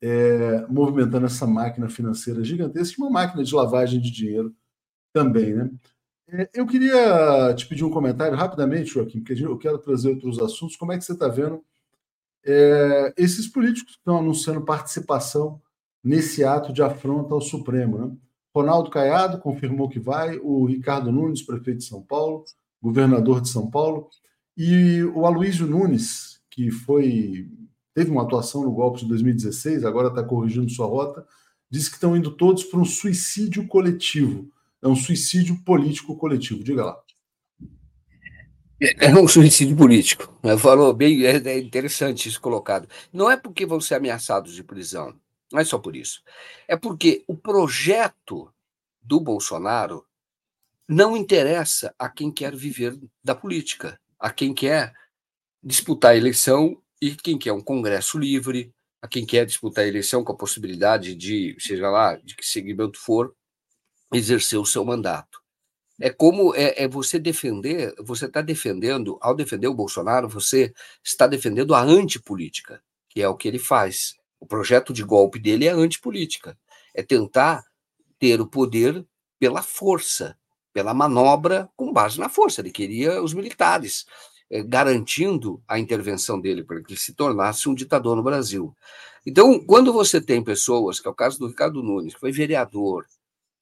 é, 0.03 0.67
movimentando 0.69 1.27
essa 1.27 1.47
máquina 1.47 1.89
financeira 1.89 2.43
gigantesca, 2.43 3.03
uma 3.03 3.11
máquina 3.11 3.45
de 3.45 3.55
lavagem 3.55 4.01
de 4.01 4.11
dinheiro 4.11 4.55
também, 5.13 5.55
né? 5.55 5.71
É, 6.33 6.49
eu 6.55 6.67
queria 6.67 7.53
te 7.55 7.67
pedir 7.67 7.85
um 7.85 7.91
comentário 7.91 8.37
rapidamente, 8.37 8.91
Joaquim, 8.91 9.21
porque 9.21 9.45
eu 9.45 9.59
quero 9.59 9.79
trazer 9.79 10.11
outros 10.11 10.39
assuntos. 10.39 10.77
Como 10.77 10.93
é 10.93 10.99
que 10.99 11.05
você 11.05 11.13
está 11.13 11.27
vendo 11.27 11.63
é, 12.45 13.13
esses 13.17 13.49
políticos 13.49 13.95
que 13.95 13.99
estão 13.99 14.19
anunciando 14.19 14.65
participação 14.65 15.61
nesse 16.03 16.45
ato 16.45 16.73
de 16.73 16.83
afronta 16.83 17.35
ao 17.35 17.41
Supremo? 17.41 17.99
Né? 17.99 18.17
Ronaldo 18.55 18.91
Caiado 18.91 19.41
confirmou 19.41 19.89
que 19.89 19.99
vai, 19.99 20.39
o 20.39 20.65
Ricardo 20.67 21.11
Nunes, 21.11 21.43
prefeito 21.43 21.79
de 21.79 21.85
São 21.85 22.03
Paulo, 22.03 22.45
governador 22.81 23.41
de 23.41 23.49
São 23.49 23.69
Paulo, 23.69 24.09
e 24.57 25.03
o 25.15 25.27
Aloysio 25.27 25.67
Nunes, 25.67 26.41
que 26.49 26.71
foi 26.71 27.49
teve 28.01 28.11
uma 28.11 28.23
atuação 28.23 28.63
no 28.63 28.73
golpe 28.73 29.01
de 29.01 29.07
2016, 29.09 29.85
agora 29.85 30.09
está 30.09 30.23
corrigindo 30.23 30.71
sua 30.71 30.87
rota, 30.87 31.27
diz 31.69 31.87
que 31.87 31.97
estão 31.97 32.17
indo 32.17 32.31
todos 32.31 32.65
para 32.65 32.81
um 32.81 32.85
suicídio 32.85 33.67
coletivo. 33.69 34.51
É 34.81 34.89
um 34.89 34.97
suicídio 34.97 35.63
político 35.63 36.17
coletivo. 36.17 36.65
Diga 36.65 36.83
lá. 36.83 37.03
É, 38.81 39.09
é 39.09 39.15
um 39.15 39.29
suicídio 39.29 39.77
político. 39.77 40.35
Falou 40.59 40.95
bem, 40.95 41.27
é 41.27 41.59
interessante 41.59 42.27
isso 42.27 42.41
colocado. 42.41 42.89
Não 43.13 43.31
é 43.31 43.37
porque 43.37 43.67
vão 43.67 43.83
ser 43.83 43.97
ameaçados 43.97 44.55
de 44.55 44.65
prisão. 44.65 45.15
Não 45.53 45.61
é 45.61 45.65
só 45.65 45.79
por 45.79 45.95
isso. 45.95 46.23
É 46.67 46.77
porque 46.77 47.23
o 47.29 47.37
projeto 47.37 48.51
do 49.03 49.21
Bolsonaro 49.21 50.07
não 50.89 51.15
interessa 51.15 51.95
a 51.99 52.09
quem 52.09 52.33
quer 52.33 52.57
viver 52.57 52.99
da 53.23 53.35
política, 53.35 54.01
a 54.19 54.31
quem 54.31 54.55
quer 54.55 54.95
disputar 55.63 56.13
a 56.13 56.17
eleição 56.17 56.81
e 57.01 57.15
quem 57.17 57.39
quer 57.39 57.53
um 57.53 57.61
Congresso 57.61 58.19
livre, 58.19 58.73
a 59.01 59.09
quem 59.09 59.25
quer 59.25 59.47
disputar 59.47 59.85
a 59.85 59.89
eleição 59.89 60.23
com 60.23 60.33
a 60.33 60.37
possibilidade 60.37 61.15
de, 61.15 61.57
seja 61.59 61.89
lá, 61.89 62.17
de 62.17 62.37
que 62.37 62.45
segmento 62.45 62.99
for, 62.99 63.35
exercer 64.13 64.59
o 64.59 64.67
seu 64.67 64.85
mandato. 64.85 65.41
É 66.01 66.11
como 66.11 66.55
é, 66.55 66.85
é 66.85 66.89
você 66.89 67.19
defender, 67.19 67.95
você 67.99 68.27
está 68.27 68.41
defendendo, 68.41 69.19
ao 69.21 69.35
defender 69.35 69.69
o 69.69 69.75
Bolsonaro, 69.75 70.29
você 70.29 70.73
está 71.05 71.27
defendendo 71.27 71.75
a 71.75 71.83
antipolítica, 71.83 72.83
que 73.09 73.23
é 73.23 73.29
o 73.29 73.37
que 73.37 73.47
ele 73.47 73.59
faz. 73.59 74.15
O 74.39 74.47
projeto 74.47 74.93
de 74.93 75.03
golpe 75.03 75.39
dele 75.39 75.67
é 75.67 75.73
antipolítica. 75.73 76.59
É 76.95 77.03
tentar 77.03 77.63
ter 78.19 78.41
o 78.41 78.47
poder 78.47 79.07
pela 79.39 79.63
força, 79.63 80.37
pela 80.73 80.95
manobra 80.95 81.69
com 81.77 81.93
base 81.93 82.19
na 82.19 82.29
força. 82.29 82.63
Ele 82.63 82.71
queria 82.71 83.23
os 83.23 83.35
militares, 83.35 84.07
garantindo 84.67 85.63
a 85.69 85.79
intervenção 85.79 86.41
dele 86.41 86.65
para 86.65 86.83
que 86.83 86.93
ele 86.93 87.01
se 87.01 87.15
tornasse 87.15 87.69
um 87.69 87.75
ditador 87.75 88.17
no 88.17 88.23
Brasil. 88.23 88.77
Então, 89.25 89.61
quando 89.65 89.93
você 89.93 90.21
tem 90.21 90.43
pessoas, 90.43 90.99
que 90.99 91.07
é 91.07 91.11
o 91.11 91.15
caso 91.15 91.39
do 91.39 91.47
Ricardo 91.47 91.83
Nunes, 91.83 92.15
que 92.15 92.21
foi 92.21 92.33
vereador, 92.33 93.07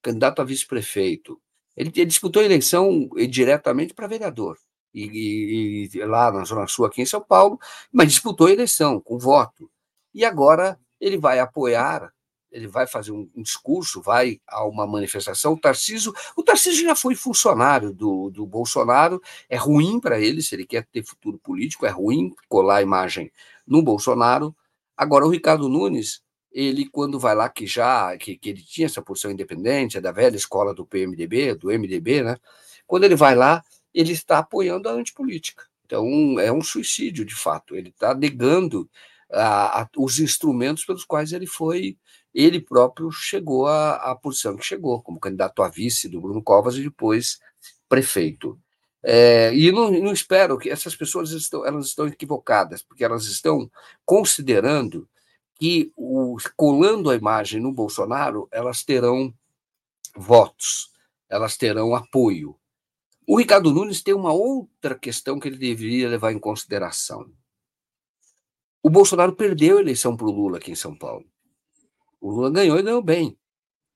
candidato 0.01 0.41
a 0.41 0.45
vice-prefeito, 0.45 1.41
ele, 1.77 1.93
ele, 1.95 2.07
disputou 2.07 2.41
a 2.43 2.45
eleição 2.45 3.09
eh, 3.17 3.27
diretamente 3.27 3.93
para 3.95 4.07
vereador, 4.07 4.57
e, 4.95 5.89
e, 5.93 6.05
lá 6.05 6.33
na 6.33 6.45
Zona 6.45 6.67
Sul, 6.67 6.87
aqui 6.87 7.03
em 7.03 7.07
São 7.07 7.21
Paulo, 7.21 7.59
mas 7.93 8.13
disputou 8.13 8.47
a 8.47 8.53
eleição 8.53 9.01
com 9.01 9.19
voto. 9.19 9.71
E 10.15 10.25
agora 10.25 10.79
ele 11.01 11.19
vai 11.19 11.39
apoiar 11.39 12.13
ele 12.51 12.67
vai 12.67 12.87
fazer 12.87 13.13
um, 13.13 13.29
discurso, 13.37 14.01
vai 14.01 14.41
a 14.47 14.65
uma 14.65 14.87
manifestação. 14.87 15.53
O 15.53 15.61
Tarcísio, 15.61 16.13
o 16.37 16.43
Tarcísio 16.43 16.85
já 16.85 16.95
foi 16.95 17.15
funcionário 17.15 17.93
do, 17.93 18.31
do 18.31 18.47
Bolsonaro, 18.47 19.21
é 19.49 19.57
ruim 19.57 20.01
para 20.01 20.19
ele, 20.19 20.43
se 20.43 20.55
ele 20.55 20.67
quer 20.67 20.87
ter 20.87 21.05
futuro 21.05 21.39
político, 21.39 21.87
é 21.87 21.91
ruim 21.91 22.35
colar 22.49 22.77
a 22.77 22.83
imagem 22.83 23.31
no 23.67 23.83
Bolsonaro. 23.83 24.55
Agora, 24.97 25.27
o 25.27 25.31
Ricardo 25.31 25.69
Nunes, 25.69 26.23
ele, 26.51 26.89
quando 26.89 27.19
vai 27.19 27.35
lá, 27.35 27.49
que 27.49 27.67
já 27.67 28.17
que, 28.17 28.37
que 28.37 28.51
ele 28.51 28.63
tinha 28.63 28.87
essa 28.87 29.03
posição 29.03 29.31
independente, 29.31 29.99
é 29.99 30.01
da 30.01 30.11
velha 30.11 30.37
escola 30.37 30.75
do 30.75 30.87
PMDB, 30.87 31.55
do 31.55 31.69
MDB, 31.69 32.23
né? 32.23 32.37
Quando 32.87 33.05
ele 33.05 33.15
vai 33.15 33.35
lá, 33.35 33.63
ele 33.93 34.13
está 34.13 34.39
apoiando 34.39 34.89
a 34.89 34.93
antipolítica. 34.93 35.65
Então, 35.85 36.39
é 36.39 36.53
um 36.53 36.63
suicídio, 36.63 37.25
de 37.25 37.35
fato. 37.35 37.75
Ele 37.77 37.91
está 37.91 38.15
negando 38.15 38.89
a, 39.31 39.83
a, 39.83 39.89
os 39.97 40.19
instrumentos 40.19 40.85
pelos 40.85 41.05
quais 41.05 41.33
ele 41.33 41.47
foi 41.47 41.97
ele 42.39 42.61
próprio 42.61 43.11
chegou 43.11 43.67
à, 43.67 43.97
à 43.97 44.15
posição 44.15 44.57
que 44.57 44.65
chegou, 44.65 45.03
como 45.03 45.19
candidato 45.19 45.61
a 45.61 45.69
vice 45.69 46.09
do 46.09 46.21
Bruno 46.21 46.41
Covas 46.41 46.77
e 46.77 46.85
depois 46.85 47.41
prefeito. 47.89 48.57
É, 49.03 49.53
e 49.53 49.73
não, 49.73 49.91
não, 49.91 50.13
espero 50.13 50.57
que 50.57 50.71
essas 50.71 50.95
pessoas 50.95 51.33
estão, 51.33 51.67
elas 51.67 51.87
estão 51.87 52.07
equivocadas, 52.07 52.81
porque 52.81 53.05
elas 53.05 53.25
estão 53.27 53.69
considerando 54.05 55.09
que 55.59 55.93
o, 55.97 56.37
colando 56.57 57.11
a 57.11 57.17
imagem 57.17 57.61
no 57.61 57.73
Bolsonaro, 57.73 58.49
elas 58.53 58.85
terão 58.85 59.35
votos, 60.17 60.93
elas 61.29 61.57
terão 61.57 61.93
apoio. 61.93 62.57
O 63.27 63.37
Ricardo 63.37 63.73
Nunes 63.73 64.01
tem 64.01 64.15
uma 64.15 64.33
outra 64.33 64.97
questão 64.97 65.41
que 65.41 65.49
ele 65.49 65.59
deveria 65.59 66.09
levar 66.09 66.31
em 66.33 66.39
consideração. 66.39 67.29
O 68.81 68.89
Bolsonaro 68.89 69.35
perdeu 69.35 69.79
a 69.79 69.81
eleição 69.81 70.17
para 70.17 70.27
o 70.27 70.31
Lula 70.31 70.59
aqui 70.59 70.71
em 70.71 70.77
São 70.77 70.97
Paulo. 70.97 71.27
O 72.21 72.31
Lula 72.31 72.51
ganhou 72.51 72.79
e 72.79 72.83
ganhou 72.83 73.03
bem. 73.03 73.37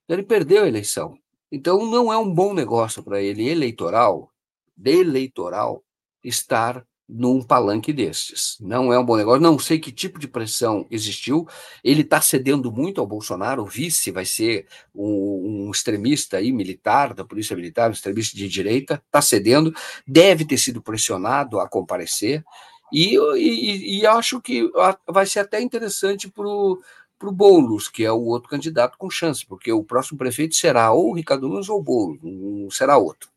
Ele 0.09 0.23
perdeu 0.23 0.64
a 0.64 0.68
eleição. 0.68 1.16
Então 1.51 1.85
não 1.87 2.12
é 2.12 2.16
um 2.16 2.33
bom 2.33 2.55
negócio 2.55 3.03
para 3.03 3.20
ele 3.20 3.49
eleitoral, 3.49 4.33
de 4.77 5.01
eleitoral, 5.01 5.85
estar 6.25 6.85
num 7.09 7.43
palanque 7.43 7.93
destes. 7.93 8.57
Não 8.61 8.93
é 8.93 8.99
um 8.99 9.05
bom 9.05 9.16
negócio. 9.16 9.41
Não 9.43 9.59
sei 9.59 9.79
que 9.79 9.93
tipo 9.93 10.18
de 10.18 10.27
pressão 10.27 10.87
existiu. 10.91 11.47
Ele 11.85 12.01
está 12.01 12.20
cedendo 12.20 12.73
muito 12.73 13.01
ao 13.01 13.07
Bolsonaro. 13.07 13.62
O 13.62 13.66
vice 13.66 14.11
vai 14.11 14.25
ser 14.25 14.66
um, 14.95 15.66
um, 15.66 15.70
extremista 15.70 16.39
aí, 16.39 16.51
militar, 16.51 17.12
da 17.12 17.25
Polícia 17.25 17.55
Militar, 17.55 17.91
um 17.91 17.93
extremista 17.93 18.37
de 18.37 18.49
direita. 18.49 19.03
Está 19.07 19.20
cedendo. 19.20 19.75
Deve 20.07 20.47
ter 20.47 20.57
sido 20.57 20.81
pressionado 20.81 21.61
a 21.61 21.68
comparecer. 21.68 22.43
E, 22.91 23.16
e, 23.37 24.01
e 24.01 24.07
acho 24.07 24.41
que 24.41 24.70
vai 25.09 25.27
ser 25.27 25.41
até 25.41 25.61
interessante 25.61 26.31
para 26.31 26.47
o 26.47 26.81
para 27.23 27.29
o 27.29 27.33
Boulos, 27.33 27.89
que 27.89 28.05
é 28.05 28.11
o 28.11 28.25
outro 28.25 28.49
candidato 28.49 28.99
com 28.99 29.09
chance, 29.09 29.47
porque 29.47 29.73
o 29.73 29.85
próximo 29.85 30.18
prefeito 30.18 30.57
será 30.57 30.91
ou 30.91 31.11
o 31.11 31.14
Ricardo 31.14 31.49
Nunes 31.49 31.68
ou 31.68 31.79
o 31.79 31.83
Boulos, 31.83 32.18
não 32.20 32.68
será 32.68 32.97
outro. 32.97 33.31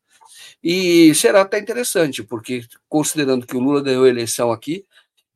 E 0.63 1.13
será 1.13 1.41
até 1.41 1.59
interessante, 1.59 2.23
porque 2.23 2.65
considerando 2.89 3.45
que 3.45 3.55
o 3.55 3.59
Lula 3.59 3.83
ganhou 3.83 4.05
a 4.05 4.09
eleição 4.09 4.51
aqui, 4.51 4.83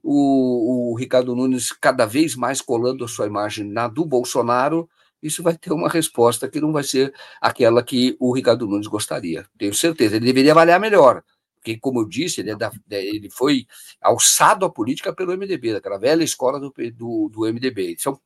o, 0.01 0.91
o 0.91 0.95
Ricardo 0.95 1.35
Nunes 1.35 1.71
cada 1.71 2.07
vez 2.07 2.35
mais 2.35 2.59
colando 2.59 3.05
a 3.05 3.07
sua 3.07 3.27
imagem 3.27 3.69
na 3.69 3.87
do 3.87 4.03
Bolsonaro, 4.03 4.89
isso 5.21 5.43
vai 5.43 5.55
ter 5.55 5.71
uma 5.71 5.89
resposta 5.89 6.49
que 6.49 6.59
não 6.59 6.71
vai 6.71 6.83
ser 6.83 7.13
aquela 7.39 7.83
que 7.83 8.17
o 8.19 8.33
Ricardo 8.33 8.65
Nunes 8.65 8.87
gostaria. 8.87 9.45
Tenho 9.59 9.75
certeza. 9.75 10.15
Ele 10.15 10.25
deveria 10.25 10.53
avaliar 10.53 10.79
melhor, 10.79 11.23
porque, 11.57 11.77
como 11.77 11.99
eu 11.99 12.05
disse, 12.05 12.41
ele, 12.41 12.51
é 12.51 12.55
da, 12.55 12.71
ele 12.89 13.29
foi 13.29 13.67
alçado 14.01 14.65
à 14.65 14.69
política 14.69 15.13
pelo 15.13 15.33
MDB, 15.37 15.73
daquela 15.73 15.99
velha 15.99 16.23
escola 16.23 16.59
do, 16.59 16.73
do, 16.95 17.29
do 17.29 17.41
MDB. 17.41 17.95
Isso 17.95 18.19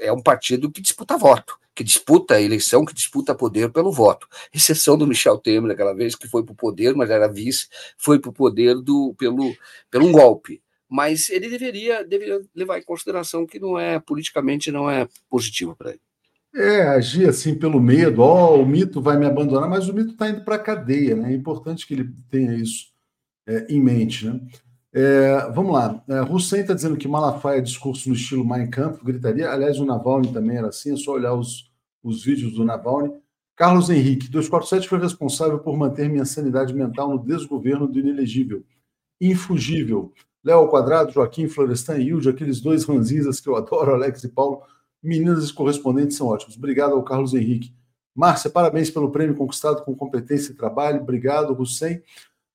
é 0.00 0.12
um 0.12 0.22
partido 0.22 0.70
que 0.70 0.80
disputa 0.80 1.16
voto, 1.16 1.58
que 1.74 1.84
disputa 1.84 2.34
a 2.34 2.40
eleição, 2.40 2.84
que 2.84 2.94
disputa 2.94 3.34
poder 3.34 3.70
pelo 3.70 3.92
voto. 3.92 4.28
Exceção 4.52 4.96
do 4.98 5.06
Michel 5.06 5.38
Temer, 5.38 5.72
aquela 5.72 5.94
vez 5.94 6.14
que 6.14 6.28
foi 6.28 6.42
para 6.44 6.52
o 6.52 6.56
poder, 6.56 6.94
mas 6.94 7.10
era 7.10 7.28
vice, 7.28 7.68
foi 7.96 8.18
para 8.18 8.30
o 8.30 8.34
poder 8.34 8.76
do, 8.76 9.14
pelo, 9.18 9.54
pelo 9.90 10.06
um 10.06 10.12
golpe. 10.12 10.62
Mas 10.88 11.30
ele 11.30 11.48
deveria, 11.48 12.04
deveria 12.04 12.40
levar 12.54 12.78
em 12.78 12.82
consideração 12.82 13.46
que 13.46 13.60
não 13.60 13.78
é, 13.78 14.00
politicamente, 14.00 14.72
não 14.72 14.90
é 14.90 15.06
positivo 15.28 15.76
para 15.76 15.90
ele. 15.90 16.00
É, 16.52 16.82
agir 16.82 17.28
assim 17.28 17.54
pelo 17.54 17.80
medo, 17.80 18.22
ó, 18.22 18.56
oh, 18.56 18.62
o 18.62 18.66
mito 18.66 19.00
vai 19.00 19.16
me 19.16 19.24
abandonar, 19.24 19.68
mas 19.68 19.88
o 19.88 19.94
mito 19.94 20.10
está 20.10 20.28
indo 20.28 20.44
para 20.44 20.56
a 20.56 20.58
cadeia, 20.58 21.14
né? 21.14 21.32
É 21.32 21.36
importante 21.36 21.86
que 21.86 21.94
ele 21.94 22.12
tenha 22.28 22.52
isso 22.54 22.86
é, 23.46 23.66
em 23.68 23.80
mente, 23.80 24.26
né? 24.26 24.40
É, 24.92 25.50
vamos 25.52 25.72
lá. 25.72 26.02
É, 26.08 26.22
Hussein 26.22 26.62
está 26.62 26.74
dizendo 26.74 26.96
que 26.96 27.06
Malafaia 27.06 27.58
é 27.58 27.62
discurso 27.62 28.08
no 28.08 28.14
estilo 28.14 28.44
Mein 28.44 28.68
Kampf, 28.68 29.04
gritaria. 29.04 29.50
Aliás, 29.50 29.78
o 29.78 29.84
Navalny 29.84 30.32
também 30.32 30.56
era 30.56 30.68
assim, 30.68 30.92
é 30.92 30.96
só 30.96 31.12
olhar 31.12 31.34
os, 31.34 31.70
os 32.02 32.24
vídeos 32.24 32.54
do 32.54 32.64
Navalny. 32.64 33.12
Carlos 33.56 33.90
Henrique, 33.90 34.28
247 34.28 34.88
foi 34.88 34.98
responsável 34.98 35.58
por 35.58 35.76
manter 35.76 36.08
minha 36.08 36.24
sanidade 36.24 36.72
mental 36.74 37.10
no 37.10 37.18
desgoverno 37.18 37.86
do 37.86 37.98
inelegível. 37.98 38.64
Infugível. 39.20 40.12
Léo 40.42 40.68
quadrado, 40.68 41.12
Joaquim, 41.12 41.46
Florestan 41.46 41.98
e 41.98 42.08
Hilde, 42.08 42.30
aqueles 42.30 42.60
dois 42.60 42.84
ranzinzas 42.84 43.38
que 43.38 43.48
eu 43.48 43.56
adoro, 43.56 43.92
Alex 43.92 44.24
e 44.24 44.28
Paulo. 44.28 44.62
Meninas 45.02 45.48
e 45.48 45.52
correspondentes 45.52 46.16
são 46.16 46.28
ótimos. 46.28 46.56
Obrigado 46.56 46.94
ao 46.94 47.02
Carlos 47.02 47.34
Henrique. 47.34 47.74
Márcia, 48.14 48.50
parabéns 48.50 48.90
pelo 48.90 49.10
prêmio 49.10 49.36
conquistado 49.36 49.84
com 49.84 49.94
competência 49.94 50.52
e 50.52 50.54
trabalho. 50.54 51.02
Obrigado, 51.02 51.52
Hussein. 51.58 52.02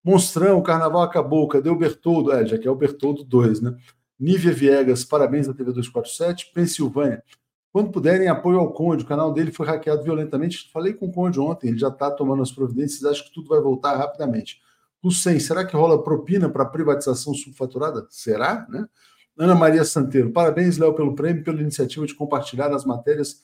Monstrão, 0.06 0.60
o 0.60 0.62
carnaval 0.62 1.02
acabou, 1.02 1.48
cadê 1.48 1.68
o 1.68 1.76
Bertoldo? 1.76 2.32
É, 2.32 2.46
já 2.46 2.60
que 2.60 2.68
é 2.68 2.72
o 2.72 2.76
Bertoldo 2.76 3.24
2, 3.24 3.60
né? 3.60 3.76
Nívia 4.20 4.54
Viegas, 4.54 5.04
parabéns 5.04 5.50
à 5.50 5.54
TV 5.54 5.72
247. 5.72 6.52
Pensilvânia, 6.54 7.24
quando 7.72 7.92
puderem, 7.92 8.28
apoio 8.28 8.60
ao 8.60 8.72
Conde. 8.72 9.04
O 9.04 9.08
canal 9.08 9.34
dele 9.34 9.52
foi 9.52 9.66
hackeado 9.66 10.04
violentamente. 10.04 10.70
Falei 10.72 10.94
com 10.94 11.08
o 11.08 11.12
Conde 11.12 11.40
ontem, 11.40 11.70
ele 11.70 11.80
já 11.80 11.88
está 11.88 12.12
tomando 12.12 12.44
as 12.44 12.52
providências. 12.52 13.04
Acho 13.04 13.26
que 13.26 13.34
tudo 13.34 13.50
vai 13.50 13.60
voltar 13.60 13.98
rapidamente. 13.98 14.62
Hussein, 15.04 15.40
será 15.40 15.66
que 15.66 15.76
rola 15.76 16.04
propina 16.04 16.50
para 16.50 16.66
privatização 16.66 17.34
subfaturada? 17.34 18.06
Será? 18.12 18.66
Né? 18.70 18.86
Ana 19.36 19.56
Maria 19.56 19.84
Santeiro, 19.84 20.32
parabéns, 20.32 20.78
Léo, 20.78 20.94
pelo 20.94 21.16
prêmio, 21.16 21.44
pela 21.44 21.60
iniciativa 21.60 22.06
de 22.06 22.14
compartilhar 22.14 22.72
as 22.72 22.86
matérias 22.86 23.42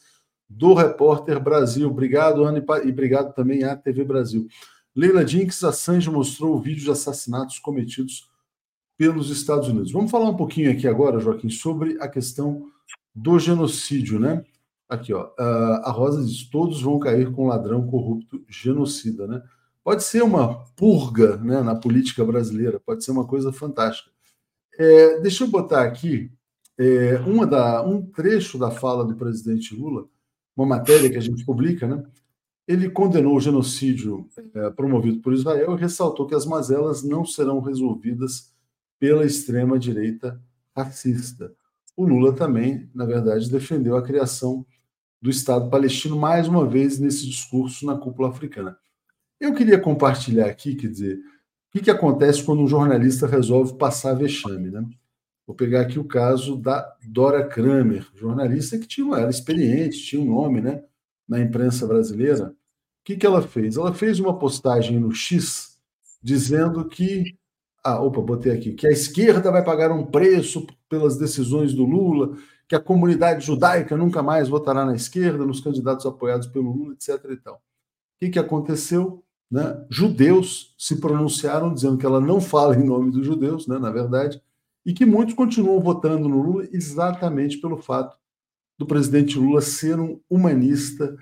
do 0.48 0.76
Repórter 0.76 1.40
Brasil. 1.40 1.90
Obrigado, 1.90 2.44
Ana, 2.44 2.64
e 2.84 2.90
obrigado 2.90 3.34
também 3.34 3.64
à 3.64 3.76
TV 3.76 4.04
Brasil. 4.04 4.48
Leila 4.96 5.24
Jinks, 5.24 5.64
Assange 5.64 6.10
mostrou 6.10 6.56
o 6.56 6.60
vídeo 6.60 6.84
de 6.84 6.92
assassinatos 6.92 7.60
cometidos 7.60 8.30
pelos 8.98 9.30
Estados 9.30 9.68
Unidos. 9.70 9.92
Vamos 9.92 10.12
falar 10.12 10.30
um 10.30 10.36
pouquinho 10.36 10.72
aqui 10.72 10.88
agora, 10.88 11.20
Joaquim, 11.20 11.50
sobre 11.50 11.98
a 12.02 12.08
questão 12.08 12.70
do 13.16 13.40
genocídio, 13.40 14.20
né? 14.20 14.44
Aqui, 14.88 15.14
ó, 15.14 15.32
a 15.38 15.90
Rosa 15.92 16.24
diz: 16.24 16.44
todos 16.50 16.82
vão 16.82 17.00
cair 17.00 17.32
com 17.32 17.48
ladrão 17.48 17.88
corrupto 17.88 18.44
genocida, 18.50 19.26
né? 19.26 19.42
Pode 19.84 20.04
ser 20.04 20.22
uma 20.22 20.66
purga 20.76 21.38
né, 21.38 21.62
na 21.62 21.74
política 21.74 22.24
brasileira, 22.24 22.80
pode 22.80 23.04
ser 23.04 23.12
uma 23.12 23.26
coisa 23.26 23.52
fantástica. 23.52 24.12
É, 24.78 25.20
deixa 25.22 25.44
eu 25.44 25.48
botar 25.48 25.84
aqui 25.84 26.32
é, 26.78 27.18
uma 27.26 27.48
da, 27.48 27.84
um 27.84 28.06
trecho 28.06 28.60
da 28.60 28.70
fala 28.70 29.06
do 29.06 29.16
presidente 29.16 29.76
Lula, 29.76 30.06
uma 30.56 30.68
matéria 30.68 31.10
que 31.10 31.18
a 31.18 31.22
gente 31.22 31.46
publica, 31.46 31.88
né? 31.88 32.04
Ele 32.72 32.90
condenou 32.90 33.36
o 33.36 33.40
genocídio 33.42 34.30
é, 34.54 34.70
promovido 34.70 35.20
por 35.20 35.34
Israel 35.34 35.76
e 35.76 35.82
ressaltou 35.82 36.26
que 36.26 36.34
as 36.34 36.46
mazelas 36.46 37.04
não 37.04 37.26
serão 37.26 37.60
resolvidas 37.60 38.54
pela 38.98 39.26
extrema-direita 39.26 40.42
racista. 40.74 41.54
o 41.98 42.06
Lula 42.06 42.34
também, 42.34 42.90
na 42.96 43.04
verdade, 43.04 43.52
defendeu 43.52 43.98
a 43.98 44.02
criação 44.02 44.66
do 45.22 45.30
Estado 45.30 45.70
palestino 45.70 46.18
mais 46.18 46.48
uma 46.48 46.66
vez 46.66 46.98
nesse 46.98 47.28
discurso 47.28 47.86
na 47.86 47.98
cúpula 47.98 48.30
africana. 48.30 48.78
Eu 49.38 49.54
queria 49.54 49.78
compartilhar 49.78 50.46
aqui, 50.46 50.74
quer 50.74 50.88
dizer, 50.88 51.18
o 51.18 51.72
que, 51.74 51.82
que 51.82 51.92
acontece 51.92 52.42
quando 52.42 52.62
um 52.62 52.68
jornalista 52.68 53.28
resolve 53.28 53.78
passar 53.78 54.14
vexame, 54.14 54.72
né? 54.72 54.88
Vou 55.46 55.56
pegar 55.56 55.82
aqui 55.82 56.00
o 56.00 56.06
caso 56.06 56.56
da 56.56 56.96
Dora 57.06 57.46
Kramer, 57.46 58.08
jornalista 58.16 58.80
que 58.80 58.88
tinha, 58.88 59.18
era 59.18 59.30
experiente, 59.30 60.02
tinha 60.02 60.22
um 60.22 60.26
nome, 60.26 60.62
né, 60.62 60.82
na 61.28 61.42
imprensa 61.42 61.86
brasileira. 61.86 62.56
O 63.02 63.04
que, 63.04 63.18
que 63.18 63.26
ela 63.26 63.42
fez? 63.42 63.78
Ela 63.78 63.94
fez 63.94 64.20
uma 64.20 64.38
postagem 64.38 65.00
no 65.00 65.12
X 65.12 65.78
dizendo 66.22 66.88
que 66.88 67.36
ah, 67.84 68.00
opa, 68.02 68.22
botei 68.22 68.52
aqui, 68.52 68.74
que 68.74 68.88
a 68.88 68.92
esquerda 68.92 69.52
vai 69.52 69.64
pagar 69.64 69.92
um 69.92 70.06
preço 70.06 70.68
pelas 70.88 71.18
decisões 71.18 71.74
do 71.74 71.84
Lula, 71.84 72.38
que 72.68 72.76
a 72.76 72.80
comunidade 72.80 73.46
judaica 73.46 73.98
nunca 73.98 74.22
mais 74.22 74.48
votará 74.48 74.86
na 74.86 74.96
esquerda, 74.96 75.46
nos 75.46 75.62
candidatos 75.62 76.06
apoiados 76.06 76.48
pelo 76.48 76.72
Lula, 76.72 76.94
etc. 76.94 77.26
E 77.32 77.38
tal. 77.38 77.56
O 77.56 77.60
que, 78.20 78.30
que 78.30 78.40
aconteceu? 78.40 79.24
Né? 79.50 79.86
Judeus 79.90 80.76
se 80.78 80.98
pronunciaram 80.98 81.74
dizendo 81.74 81.98
que 81.98 82.06
ela 82.06 82.22
não 82.22 82.40
fala 82.40 82.76
em 82.76 82.86
nome 82.86 83.12
dos 83.12 83.26
judeus, 83.26 83.68
né, 83.68 83.78
na 83.78 83.92
verdade, 83.92 84.42
e 84.86 84.94
que 84.94 85.06
muitos 85.06 85.34
continuam 85.36 85.82
votando 85.82 86.30
no 86.30 86.42
Lula 86.42 86.68
exatamente 86.72 87.58
pelo 87.58 87.78
fato 87.78 88.16
do 88.78 88.86
presidente 88.86 89.38
Lula 89.38 89.60
ser 89.62 90.00
um 90.00 90.20
humanista 90.30 91.18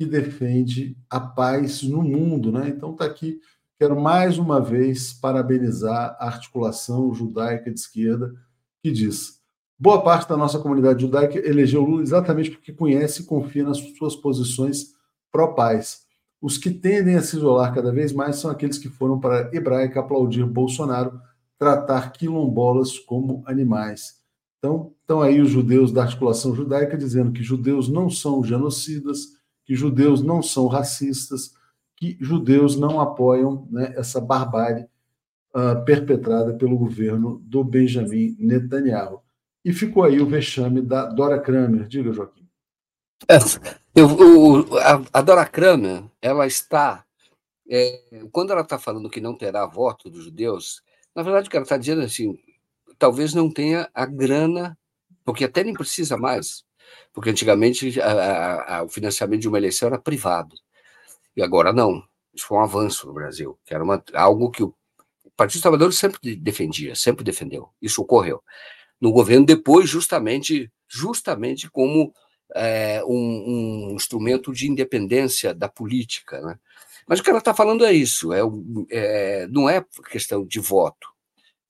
que 0.00 0.06
defende 0.06 0.96
a 1.10 1.20
paz 1.20 1.82
no 1.82 2.02
mundo. 2.02 2.50
Né? 2.50 2.70
Então 2.70 2.92
está 2.92 3.04
aqui 3.04 3.38
Quero 3.80 3.98
mais 3.98 4.36
uma 4.36 4.60
vez 4.60 5.10
parabenizar 5.10 6.14
a 6.20 6.26
articulação 6.26 7.14
judaica 7.14 7.72
de 7.72 7.80
esquerda, 7.80 8.30
que 8.82 8.90
diz: 8.90 9.40
boa 9.78 10.02
parte 10.02 10.28
da 10.28 10.36
nossa 10.36 10.58
comunidade 10.58 11.00
judaica 11.00 11.38
elegeu 11.38 11.82
Lula 11.82 12.02
exatamente 12.02 12.50
porque 12.50 12.74
conhece 12.74 13.22
e 13.22 13.24
confia 13.24 13.64
nas 13.64 13.78
suas 13.96 14.14
posições 14.14 14.88
pró-paz. 15.32 16.02
Os 16.42 16.58
que 16.58 16.70
tendem 16.70 17.16
a 17.16 17.22
se 17.22 17.38
isolar 17.38 17.74
cada 17.74 17.90
vez 17.90 18.12
mais 18.12 18.36
são 18.36 18.50
aqueles 18.50 18.76
que 18.76 18.90
foram 18.90 19.18
para 19.18 19.48
a 19.48 19.56
hebraica 19.56 20.00
aplaudir 20.00 20.44
Bolsonaro, 20.44 21.18
tratar 21.58 22.12
quilombolas 22.12 22.98
como 22.98 23.42
animais. 23.46 24.20
Então, 24.58 24.92
estão 25.00 25.22
aí 25.22 25.40
os 25.40 25.48
judeus 25.48 25.90
da 25.90 26.02
articulação 26.02 26.54
judaica 26.54 26.98
dizendo 26.98 27.32
que 27.32 27.42
judeus 27.42 27.88
não 27.88 28.10
são 28.10 28.44
genocidas, 28.44 29.39
que 29.70 29.76
judeus 29.76 30.20
não 30.20 30.42
são 30.42 30.66
racistas, 30.66 31.54
que 31.94 32.16
judeus 32.20 32.74
não 32.76 33.00
apoiam 33.00 33.68
né, 33.70 33.94
essa 33.96 34.20
barbárie 34.20 34.84
uh, 35.54 35.84
perpetrada 35.84 36.52
pelo 36.54 36.76
governo 36.76 37.38
do 37.44 37.62
Benjamin 37.62 38.34
Netanyahu. 38.36 39.22
E 39.64 39.72
ficou 39.72 40.02
aí 40.02 40.20
o 40.20 40.26
vexame 40.26 40.82
da 40.82 41.06
Dora 41.06 41.38
Kramer. 41.38 41.86
Diga, 41.86 42.12
Joaquim. 42.12 42.48
É, 43.28 43.36
eu, 43.94 44.76
a, 44.76 45.20
a, 45.20 45.22
Dora 45.22 45.46
Kramer, 45.46 46.02
ela 46.20 46.48
está. 46.48 47.04
É, 47.70 48.24
quando 48.32 48.50
ela 48.50 48.62
está 48.62 48.76
falando 48.76 49.08
que 49.08 49.20
não 49.20 49.38
terá 49.38 49.64
voto 49.66 50.10
dos 50.10 50.24
judeus, 50.24 50.82
na 51.14 51.22
verdade 51.22 51.46
o 51.46 51.50
que 51.52 51.56
ela 51.56 51.62
está 51.62 51.76
dizendo 51.76 52.02
é 52.02 52.06
assim: 52.06 52.36
talvez 52.98 53.34
não 53.34 53.48
tenha 53.48 53.88
a 53.94 54.04
grana, 54.04 54.76
porque 55.24 55.44
até 55.44 55.62
nem 55.62 55.74
precisa 55.74 56.16
mais, 56.16 56.64
porque 57.12 57.30
antigamente 57.30 58.00
a, 58.00 58.78
a, 58.78 58.82
o 58.84 58.88
financiamento 58.88 59.40
de 59.40 59.48
uma 59.48 59.58
eleição 59.58 59.88
era 59.88 59.98
privado. 59.98 60.54
E 61.36 61.42
agora 61.42 61.72
não. 61.72 62.02
Isso 62.34 62.46
foi 62.46 62.58
um 62.58 62.62
avanço 62.62 63.06
no 63.06 63.12
Brasil, 63.12 63.58
que 63.64 63.74
era 63.74 63.82
uma, 63.82 64.02
algo 64.14 64.50
que 64.50 64.62
o 64.62 64.74
Partido 65.36 65.54
dos 65.54 65.62
Trabalhadores 65.62 65.98
sempre 65.98 66.36
defendia, 66.36 66.94
sempre 66.94 67.24
defendeu. 67.24 67.70
Isso 67.80 68.02
ocorreu. 68.02 68.42
No 69.00 69.10
governo 69.10 69.46
depois, 69.46 69.88
justamente, 69.88 70.70
justamente 70.88 71.70
como 71.70 72.12
é, 72.54 73.02
um, 73.04 73.90
um, 73.90 73.94
instrumento 73.94 74.52
de 74.52 74.68
independência 74.68 75.54
da 75.54 75.68
política. 75.68 76.40
Né? 76.40 76.58
Mas 77.06 77.20
o 77.20 77.22
que 77.22 77.30
ela 77.30 77.38
está 77.38 77.54
falando 77.54 77.84
é 77.84 77.92
isso, 77.92 78.32
é, 78.32 78.40
é, 78.90 79.46
não 79.48 79.68
é 79.68 79.84
questão 80.10 80.44
de 80.44 80.60
voto, 80.60 81.08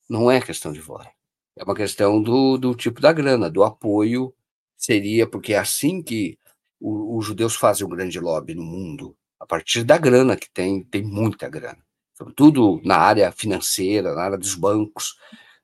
não 0.08 0.30
é 0.30 0.40
questão 0.40 0.72
de 0.72 0.80
voto. 0.80 1.08
É 1.56 1.64
uma 1.64 1.74
questão 1.74 2.22
do, 2.22 2.56
do 2.56 2.74
tipo 2.74 3.00
da 3.00 3.12
grana, 3.12 3.50
do 3.50 3.62
apoio, 3.62 4.34
seria, 4.80 5.26
porque 5.28 5.52
é 5.52 5.58
assim 5.58 6.02
que 6.02 6.38
os 6.80 7.26
judeus 7.26 7.54
fazem 7.54 7.86
um 7.86 7.90
grande 7.90 8.18
lobby 8.18 8.54
no 8.54 8.64
mundo, 8.64 9.14
a 9.38 9.46
partir 9.46 9.84
da 9.84 9.98
grana 9.98 10.34
que 10.36 10.50
tem, 10.50 10.82
tem 10.82 11.02
muita 11.02 11.48
grana, 11.48 11.84
sobretudo 12.14 12.80
na 12.82 12.96
área 12.96 13.30
financeira, 13.30 14.14
na 14.14 14.22
área 14.22 14.38
dos 14.38 14.54
bancos. 14.54 15.14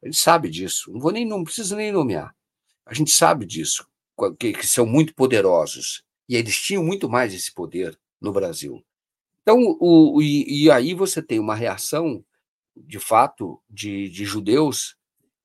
A 0.02 0.06
gente 0.06 0.18
sabe 0.18 0.50
disso, 0.50 0.92
não 0.92 1.00
vou 1.00 1.10
nem 1.10 1.26
não 1.26 1.42
preciso 1.42 1.74
nem 1.74 1.90
nomear. 1.90 2.34
A 2.84 2.92
gente 2.92 3.10
sabe 3.10 3.46
disso, 3.46 3.86
que, 4.38 4.52
que 4.52 4.66
são 4.66 4.84
muito 4.84 5.14
poderosos 5.14 6.04
e 6.28 6.36
eles 6.36 6.56
tinham 6.60 6.84
muito 6.84 7.08
mais 7.08 7.32
esse 7.32 7.52
poder 7.52 7.98
no 8.20 8.32
Brasil. 8.32 8.84
Então, 9.42 9.76
o, 9.80 10.20
e, 10.20 10.64
e 10.64 10.70
aí 10.70 10.92
você 10.92 11.22
tem 11.22 11.38
uma 11.38 11.54
reação, 11.54 12.22
de 12.76 12.98
fato, 12.98 13.62
de, 13.70 14.10
de 14.10 14.24
judeus 14.24 14.96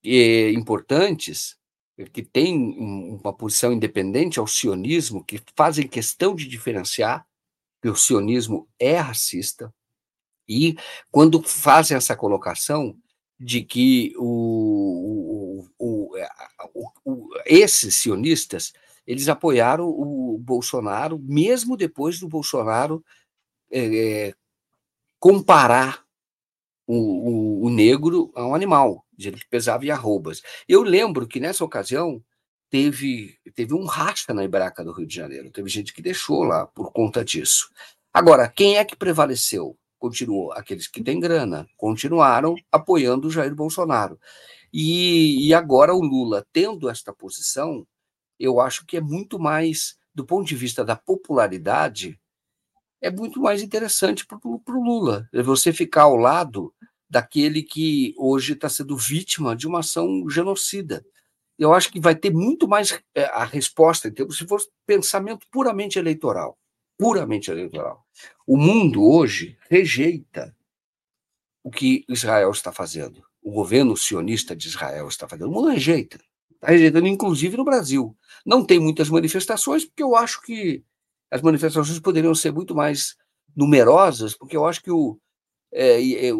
e, 0.04 0.52
importantes 0.54 1.56
que 2.12 2.22
têm 2.22 2.56
uma 2.78 3.32
posição 3.32 3.72
independente 3.72 4.38
ao 4.38 4.46
sionismo, 4.46 5.24
que 5.24 5.40
fazem 5.54 5.86
questão 5.86 6.34
de 6.34 6.46
diferenciar 6.48 7.26
que 7.80 7.88
o 7.88 7.96
sionismo 7.96 8.68
é 8.78 8.96
racista, 8.96 9.72
e 10.48 10.76
quando 11.10 11.42
fazem 11.42 11.96
essa 11.96 12.16
colocação 12.16 12.96
de 13.38 13.62
que 13.62 14.12
o, 14.16 15.66
o, 15.78 16.14
o, 17.04 17.28
esses 17.44 17.96
sionistas 17.96 18.72
eles 19.06 19.28
apoiaram 19.28 19.88
o 19.88 20.38
Bolsonaro, 20.38 21.18
mesmo 21.18 21.76
depois 21.76 22.20
do 22.20 22.28
Bolsonaro 22.28 23.04
é, 23.70 24.32
comparar 25.18 26.04
o, 26.86 27.68
negro 27.70 28.30
a 28.34 28.46
um 28.46 28.54
animal, 28.54 29.01
dizendo 29.16 29.38
que 29.38 29.48
pesava 29.48 29.84
em 29.84 29.90
arrobas. 29.90 30.42
Eu 30.68 30.82
lembro 30.82 31.26
que 31.26 31.40
nessa 31.40 31.64
ocasião 31.64 32.22
teve, 32.70 33.38
teve 33.54 33.74
um 33.74 33.84
racha 33.84 34.32
na 34.32 34.44
Ibraca 34.44 34.82
do 34.82 34.92
Rio 34.92 35.06
de 35.06 35.14
Janeiro. 35.14 35.50
Teve 35.50 35.68
gente 35.68 35.92
que 35.92 36.00
deixou 36.00 36.42
lá 36.42 36.66
por 36.66 36.90
conta 36.92 37.24
disso. 37.24 37.70
Agora, 38.12 38.48
quem 38.48 38.78
é 38.78 38.84
que 38.84 38.96
prevaleceu? 38.96 39.76
Continuou 39.98 40.52
aqueles 40.52 40.88
que 40.88 41.02
têm 41.02 41.20
grana, 41.20 41.68
continuaram 41.76 42.54
apoiando 42.70 43.28
o 43.28 43.30
Jair 43.30 43.54
Bolsonaro. 43.54 44.18
E, 44.72 45.46
e 45.46 45.52
agora 45.52 45.94
o 45.94 46.00
Lula, 46.00 46.46
tendo 46.52 46.88
esta 46.88 47.12
posição, 47.12 47.86
eu 48.38 48.58
acho 48.58 48.86
que 48.86 48.96
é 48.96 49.00
muito 49.00 49.38
mais, 49.38 49.98
do 50.14 50.24
ponto 50.24 50.46
de 50.46 50.56
vista 50.56 50.84
da 50.84 50.96
popularidade, 50.96 52.18
é 53.02 53.10
muito 53.10 53.40
mais 53.40 53.62
interessante 53.62 54.26
para 54.26 54.38
o 54.44 54.62
Lula. 54.82 55.28
É 55.32 55.42
você 55.42 55.72
ficar 55.72 56.02
ao 56.02 56.16
lado 56.16 56.72
daquele 57.12 57.62
que 57.62 58.14
hoje 58.16 58.54
está 58.54 58.68
sendo 58.68 58.96
vítima 58.96 59.54
de 59.54 59.66
uma 59.66 59.80
ação 59.80 60.28
genocida 60.28 61.04
eu 61.58 61.72
acho 61.72 61.92
que 61.92 62.00
vai 62.00 62.14
ter 62.14 62.32
muito 62.32 62.66
mais 62.66 62.98
é, 63.14 63.24
a 63.24 63.44
resposta, 63.44 64.08
em 64.08 64.12
termos, 64.12 64.36
se 64.36 64.46
for 64.46 64.60
pensamento 64.86 65.46
puramente 65.50 65.98
eleitoral. 65.98 66.58
Puramente 66.98 67.50
eleitoral. 67.50 68.04
O 68.46 68.56
mundo 68.56 69.04
hoje 69.04 69.56
rejeita 69.70 70.54
o 71.62 71.70
que 71.70 72.04
Israel 72.08 72.50
está 72.50 72.72
fazendo, 72.72 73.22
o 73.40 73.52
governo 73.52 73.96
sionista 73.96 74.56
de 74.56 74.66
Israel 74.66 75.06
está 75.06 75.28
fazendo. 75.28 75.48
O 75.48 75.52
mundo 75.52 75.68
rejeita. 75.68 76.18
Está 76.50 76.68
rejeitando, 76.68 77.06
inclusive 77.06 77.56
no 77.56 77.64
Brasil. 77.64 78.16
Não 78.44 78.64
tem 78.64 78.80
muitas 78.80 79.08
manifestações, 79.08 79.84
porque 79.84 80.02
eu 80.02 80.16
acho 80.16 80.42
que 80.42 80.84
as 81.30 81.40
manifestações 81.42 81.98
poderiam 82.00 82.34
ser 82.34 82.52
muito 82.52 82.74
mais 82.74 83.16
numerosas, 83.54 84.34
porque 84.34 84.56
eu 84.56 84.66
acho 84.66 84.82
que 84.82 84.90
o, 84.90 85.18
é, 85.72 86.26
é, 86.26 86.32
o, 86.34 86.38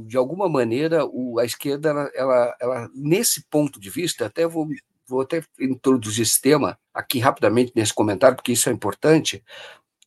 o, 0.00 0.04
de 0.06 0.16
alguma 0.16 0.48
maneira, 0.48 1.04
o, 1.04 1.38
a 1.38 1.44
esquerda, 1.44 1.88
ela, 1.90 2.10
ela, 2.14 2.56
ela, 2.60 2.90
nesse 2.94 3.44
ponto 3.50 3.80
de 3.80 3.90
vista, 3.90 4.26
até 4.26 4.46
vou, 4.46 4.68
vou 5.06 5.22
até 5.22 5.42
introduzir 5.58 6.22
esse 6.22 6.40
tema 6.40 6.78
aqui 6.94 7.18
rapidamente 7.18 7.72
nesse 7.74 7.92
comentário, 7.92 8.36
porque 8.36 8.52
isso 8.52 8.68
é 8.68 8.72
importante. 8.72 9.44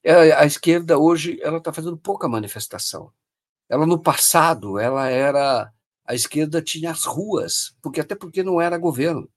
É, 0.03 0.31
a 0.33 0.45
esquerda 0.45 0.97
hoje 0.97 1.39
ela 1.41 1.57
está 1.57 1.73
fazendo 1.73 1.97
pouca 1.97 2.27
manifestação. 2.27 3.11
Ela 3.69 3.85
no 3.85 4.01
passado 4.01 4.79
ela 4.79 5.09
era 5.09 5.71
a 6.05 6.15
esquerda 6.15 6.61
tinha 6.61 6.91
as 6.91 7.05
ruas, 7.05 7.75
porque 7.81 8.01
até 8.01 8.15
porque 8.15 8.43
não 8.43 8.61
era 8.61 8.77
governo. 8.77 9.29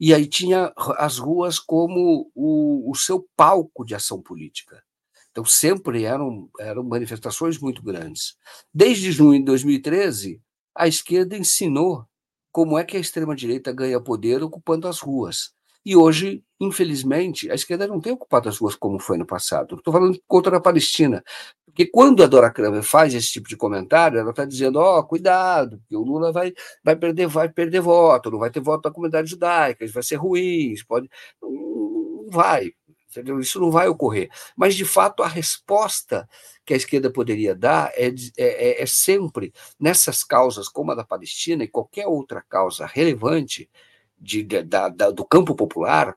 E 0.00 0.14
aí 0.14 0.26
tinha 0.26 0.72
as 0.98 1.18
ruas 1.18 1.58
como 1.58 2.30
o, 2.34 2.90
o 2.90 2.94
seu 2.94 3.28
palco 3.36 3.84
de 3.84 3.94
ação 3.94 4.22
política. 4.22 4.82
Então, 5.30 5.44
sempre 5.44 6.04
eram, 6.04 6.48
eram 6.58 6.82
manifestações 6.82 7.58
muito 7.58 7.82
grandes. 7.82 8.36
Desde 8.72 9.12
junho 9.12 9.38
de 9.38 9.44
2013, 9.44 10.40
a 10.74 10.88
esquerda 10.88 11.36
ensinou 11.36 12.06
como 12.52 12.78
é 12.78 12.84
que 12.84 12.96
a 12.96 13.00
extrema-direita 13.00 13.72
ganha 13.72 14.00
poder 14.00 14.42
ocupando 14.42 14.88
as 14.88 15.00
ruas. 15.00 15.52
E 15.84 15.96
hoje, 15.96 16.44
infelizmente, 16.60 17.50
a 17.50 17.54
esquerda 17.54 17.86
não 17.86 18.00
tem 18.00 18.12
ocupado 18.12 18.48
as 18.48 18.58
ruas 18.58 18.74
como 18.74 18.98
foi 18.98 19.16
no 19.16 19.26
passado. 19.26 19.76
Estou 19.76 19.92
falando 19.92 20.20
contra 20.26 20.56
a 20.56 20.60
Palestina, 20.60 21.22
Porque 21.66 21.86
quando 21.86 22.22
a 22.22 22.26
Dora 22.26 22.50
Kramer 22.50 22.82
faz 22.82 23.14
esse 23.14 23.30
tipo 23.32 23.48
de 23.48 23.56
comentário, 23.56 24.18
ela 24.18 24.30
está 24.30 24.44
dizendo, 24.44 24.78
ó, 24.80 24.98
oh, 24.98 25.04
cuidado, 25.04 25.78
porque 25.78 25.96
o 25.96 26.02
Lula 26.02 26.32
vai, 26.32 26.52
vai, 26.84 26.96
perder, 26.96 27.26
vai 27.28 27.48
perder 27.48 27.80
voto, 27.80 28.30
não 28.30 28.38
vai 28.38 28.50
ter 28.50 28.60
voto 28.60 28.82
da 28.82 28.90
comunidade 28.90 29.30
judaica, 29.30 29.84
isso 29.84 29.94
vai 29.94 30.02
ser 30.02 30.16
ruim, 30.16 30.74
pode. 30.86 31.08
Não 31.40 32.26
vai, 32.30 32.72
entendeu? 33.10 33.40
Isso 33.40 33.60
não 33.60 33.70
vai 33.70 33.88
ocorrer. 33.88 34.30
Mas, 34.56 34.74
de 34.74 34.84
fato, 34.84 35.22
a 35.22 35.28
resposta 35.28 36.28
que 36.64 36.74
a 36.74 36.76
esquerda 36.76 37.10
poderia 37.10 37.54
dar 37.54 37.90
é, 37.94 38.08
é, 38.08 38.12
é, 38.36 38.82
é 38.82 38.86
sempre 38.86 39.52
nessas 39.78 40.22
causas 40.22 40.68
como 40.68 40.92
a 40.92 40.94
da 40.94 41.04
Palestina 41.04 41.64
e 41.64 41.68
qualquer 41.68 42.06
outra 42.06 42.42
causa 42.48 42.86
relevante 42.86 43.70
de, 44.18 44.42
da, 44.42 44.88
da, 44.88 45.10
do 45.10 45.24
campo 45.24 45.54
popular, 45.54 46.16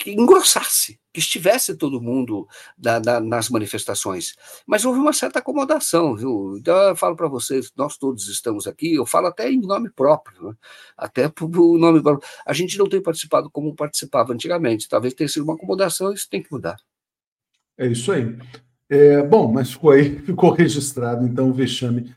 que 0.00 0.10
engrossasse, 0.10 0.98
que 1.16 1.20
estivesse 1.20 1.74
todo 1.74 1.98
mundo 1.98 2.46
na, 2.76 3.00
na, 3.00 3.20
nas 3.20 3.48
manifestações. 3.48 4.36
Mas 4.66 4.84
houve 4.84 5.00
uma 5.00 5.14
certa 5.14 5.38
acomodação, 5.38 6.14
viu? 6.14 6.58
Então 6.58 6.76
eu 6.76 6.94
falo 6.94 7.16
para 7.16 7.26
vocês, 7.26 7.72
nós 7.74 7.96
todos 7.96 8.28
estamos 8.28 8.66
aqui, 8.66 8.96
eu 8.96 9.06
falo 9.06 9.28
até 9.28 9.50
em 9.50 9.58
nome 9.58 9.88
próprio, 9.88 10.48
né? 10.48 10.54
até 10.94 11.32
o 11.40 11.78
nome 11.78 12.02
próprio. 12.02 12.28
A 12.44 12.52
gente 12.52 12.76
não 12.76 12.86
tem 12.86 13.00
participado 13.00 13.48
como 13.48 13.74
participava 13.74 14.34
antigamente, 14.34 14.90
talvez 14.90 15.14
tenha 15.14 15.26
sido 15.26 15.44
uma 15.44 15.54
acomodação, 15.54 16.12
isso 16.12 16.28
tem 16.28 16.42
que 16.42 16.52
mudar. 16.52 16.76
É 17.78 17.86
isso 17.86 18.12
aí. 18.12 18.36
É, 18.86 19.22
bom, 19.22 19.50
mas 19.50 19.72
ficou 19.72 19.92
aí, 19.92 20.18
ficou 20.20 20.50
registrado 20.50 21.26
então 21.26 21.48
o 21.48 21.54
vexame 21.54 22.14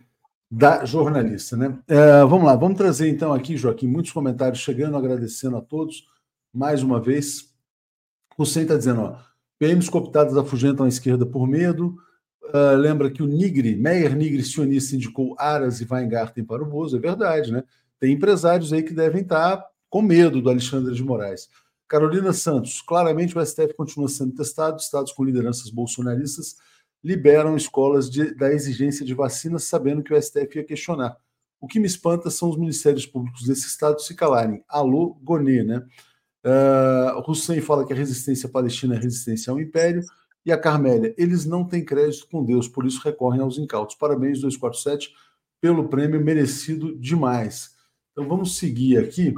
da 0.51 0.83
jornalista, 0.83 1.55
né? 1.55 1.79
É, 1.87 2.25
vamos 2.25 2.43
lá, 2.43 2.57
vamos 2.57 2.77
trazer 2.77 3.07
então 3.07 3.31
aqui, 3.31 3.55
Joaquim, 3.55 3.87
muitos 3.87 4.11
comentários 4.11 4.59
chegando, 4.59 4.97
agradecendo 4.97 5.55
a 5.55 5.61
todos 5.61 6.03
mais 6.53 6.83
uma 6.83 6.99
vez. 6.99 7.48
Hussein 8.43 8.63
está 8.63 8.77
dizendo, 8.77 9.01
ó, 9.01 9.17
PMs 9.57 9.89
cooptados 9.89 10.37
afugentam 10.37 10.85
a 10.85 10.89
esquerda 10.89 11.25
por 11.25 11.47
medo. 11.47 11.95
Uh, 12.43 12.75
lembra 12.77 13.11
que 13.11 13.21
o 13.21 13.27
Nigri, 13.27 13.75
Meyer 13.75 14.15
Nigri, 14.15 14.43
sionista, 14.43 14.95
indicou 14.95 15.35
Aras 15.37 15.81
e 15.81 15.87
Weingarten 15.89 16.43
para 16.43 16.63
o 16.63 16.65
Bozo. 16.65 16.97
É 16.97 16.99
verdade, 16.99 17.51
né? 17.51 17.63
Tem 17.99 18.13
empresários 18.13 18.71
aí 18.73 18.81
que 18.81 18.93
devem 18.93 19.21
estar 19.21 19.63
com 19.89 20.01
medo 20.01 20.41
do 20.41 20.49
Alexandre 20.49 20.95
de 20.95 21.03
Moraes. 21.03 21.49
Carolina 21.87 22.31
Santos, 22.33 22.81
claramente 22.81 23.37
o 23.37 23.45
STF 23.45 23.73
continua 23.73 24.07
sendo 24.07 24.35
testado, 24.35 24.77
estados 24.77 25.11
com 25.11 25.23
lideranças 25.23 25.69
bolsonaristas 25.69 26.55
liberam 27.03 27.55
escolas 27.55 28.09
de, 28.09 28.33
da 28.35 28.51
exigência 28.51 29.05
de 29.05 29.13
vacinas, 29.13 29.63
sabendo 29.63 30.03
que 30.03 30.13
o 30.13 30.21
STF 30.21 30.57
ia 30.57 30.63
questionar. 30.63 31.17
O 31.59 31.67
que 31.67 31.79
me 31.79 31.87
espanta 31.87 32.29
são 32.29 32.49
os 32.49 32.57
ministérios 32.57 33.05
públicos 33.05 33.45
desse 33.45 33.67
estado 33.67 34.01
se 34.01 34.15
calarem. 34.15 34.63
Alô, 34.67 35.17
Gonê, 35.21 35.63
né? 35.63 35.85
Uh, 36.45 37.29
Hussein 37.29 37.61
fala 37.61 37.85
que 37.85 37.93
a 37.93 37.95
resistência 37.95 38.47
palestina 38.47 38.95
é 38.95 38.99
resistência 38.99 39.51
ao 39.51 39.59
império. 39.59 40.03
E 40.45 40.51
a 40.51 40.57
Carmélia, 40.57 41.13
eles 41.17 41.45
não 41.45 41.65
têm 41.65 41.83
crédito 41.83 42.27
com 42.27 42.43
Deus, 42.43 42.67
por 42.67 42.85
isso 42.85 43.01
recorrem 43.03 43.41
aos 43.41 43.57
incautos. 43.57 43.95
Parabéns, 43.95 44.39
247, 44.39 45.13
pelo 45.59 45.89
prêmio 45.89 46.23
merecido 46.23 46.97
demais. 46.97 47.75
Então 48.11 48.27
vamos 48.27 48.57
seguir 48.57 48.97
aqui. 48.97 49.33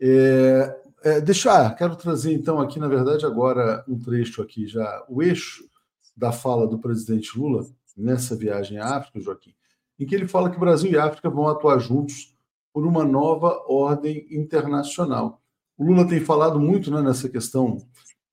É, 0.00 0.76
é, 1.04 1.20
deixa, 1.20 1.52
ah, 1.52 1.72
quero 1.72 1.94
trazer 1.96 2.32
então 2.32 2.60
aqui, 2.60 2.78
na 2.78 2.88
verdade, 2.88 3.24
agora 3.24 3.84
um 3.86 3.98
trecho 3.98 4.42
aqui 4.42 4.66
já, 4.66 5.04
o 5.08 5.22
eixo 5.22 5.68
da 6.16 6.32
fala 6.32 6.66
do 6.66 6.78
presidente 6.78 7.38
Lula 7.38 7.66
nessa 7.96 8.34
viagem 8.34 8.78
à 8.78 8.96
África, 8.96 9.20
Joaquim, 9.20 9.54
em 9.98 10.06
que 10.06 10.14
ele 10.14 10.26
fala 10.26 10.50
que 10.50 10.58
Brasil 10.58 10.90
e 10.90 10.98
África 10.98 11.30
vão 11.30 11.46
atuar 11.48 11.78
juntos 11.78 12.34
por 12.72 12.84
uma 12.84 13.04
nova 13.04 13.64
ordem 13.68 14.26
internacional. 14.30 15.43
Lula 15.84 16.08
tem 16.08 16.20
falado 16.20 16.58
muito 16.58 16.90
né, 16.90 17.02
nessa 17.02 17.28
questão 17.28 17.78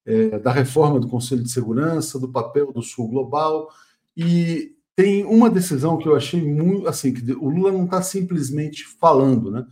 é, 0.05 0.39
da 0.39 0.51
reforma 0.51 0.99
do 0.99 1.07
Conselho 1.07 1.43
de 1.43 1.51
Segurança, 1.51 2.19
do 2.19 2.29
papel 2.29 2.71
do 2.71 2.81
Sul 2.81 3.07
Global, 3.07 3.69
e 4.15 4.75
tem 4.95 5.23
uma 5.25 5.49
decisão 5.49 5.97
que 5.97 6.07
eu 6.07 6.15
achei 6.15 6.41
muito 6.41 6.87
assim, 6.87 7.13
que 7.13 7.31
o 7.33 7.49
Lula 7.49 7.71
não 7.71 7.85
está 7.85 8.01
simplesmente 8.01 8.85
falando, 8.85 9.49
né? 9.49 9.65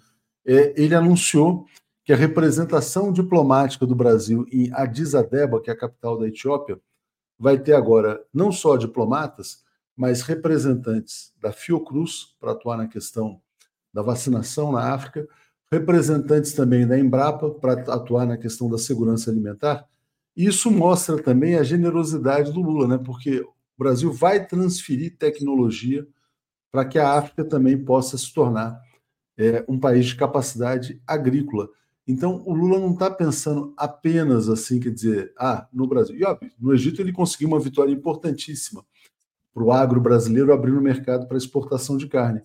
É, 0.46 0.74
ele 0.82 0.96
anunciou 0.96 1.66
que 2.04 2.14
a 2.14 2.16
representação 2.16 3.12
diplomática 3.12 3.86
do 3.86 3.96
Brasil 3.96 4.46
em 4.52 4.72
Addis 4.74 5.14
Abeba, 5.14 5.62
que 5.62 5.70
é 5.70 5.74
a 5.74 5.78
capital 5.78 6.18
da 6.18 6.28
Etiópia, 6.28 6.80
vai 7.38 7.60
ter 7.60 7.74
agora 7.74 8.20
não 8.34 8.52
só 8.52 8.76
diplomatas, 8.76 9.64
mas 9.96 10.22
representantes 10.22 11.34
da 11.40 11.52
Fiocruz 11.52 12.36
para 12.40 12.54
atuar 12.54 12.78
na 12.78 12.88
questão 12.88 13.40
da 13.94 14.02
vacinação 14.02 14.72
na 14.72 14.94
África, 14.94 15.28
representantes 15.72 16.54
também 16.54 16.88
da 16.88 16.98
Embrapa 16.98 17.50
para 17.52 17.74
atuar 17.94 18.26
na 18.26 18.38
questão 18.38 18.70
da 18.70 18.78
segurança 18.78 19.30
alimentar. 19.30 19.88
Isso 20.36 20.72
mostra 20.72 21.22
também 21.22 21.56
a 21.56 21.64
generosidade 21.64 22.52
do 22.52 22.62
Lula, 22.62 22.88
né? 22.88 22.98
porque 22.98 23.42
o 23.42 23.54
Brasil 23.78 24.12
vai 24.12 24.46
transferir 24.46 25.18
tecnologia 25.18 26.08
para 26.72 26.86
que 26.86 26.98
a 26.98 27.14
África 27.14 27.44
também 27.44 27.78
possa 27.78 28.18
se 28.18 28.34
tornar 28.34 28.80
é, 29.38 29.64
um 29.68 29.80
país 29.80 30.08
de 30.08 30.16
capacidade 30.16 31.02
agrícola. 31.06 31.70
Então, 32.08 32.44
o 32.46 32.54
Lula 32.54 32.80
não 32.80 32.94
está 32.94 33.10
pensando 33.10 33.74
apenas 33.78 34.50
assim, 34.50 34.80
quer 34.80 34.92
dizer, 34.92 35.32
ah, 35.38 35.68
no 35.72 35.88
Brasil. 35.88 36.16
E, 36.18 36.26
ó, 36.26 36.38
no 36.60 36.74
Egito 36.74 37.02
ele 37.02 37.14
conseguiu 37.14 37.50
uma 37.50 37.60
vitória 37.60 37.92
importantíssima 37.92 38.84
para 39.54 39.64
o 39.64 39.72
agro 39.72 40.02
brasileiro 40.02 40.52
abrir 40.52 40.72
o 40.72 40.82
mercado 40.82 41.28
para 41.28 41.38
exportação 41.38 41.98
de 41.98 42.08
carne. 42.08 42.42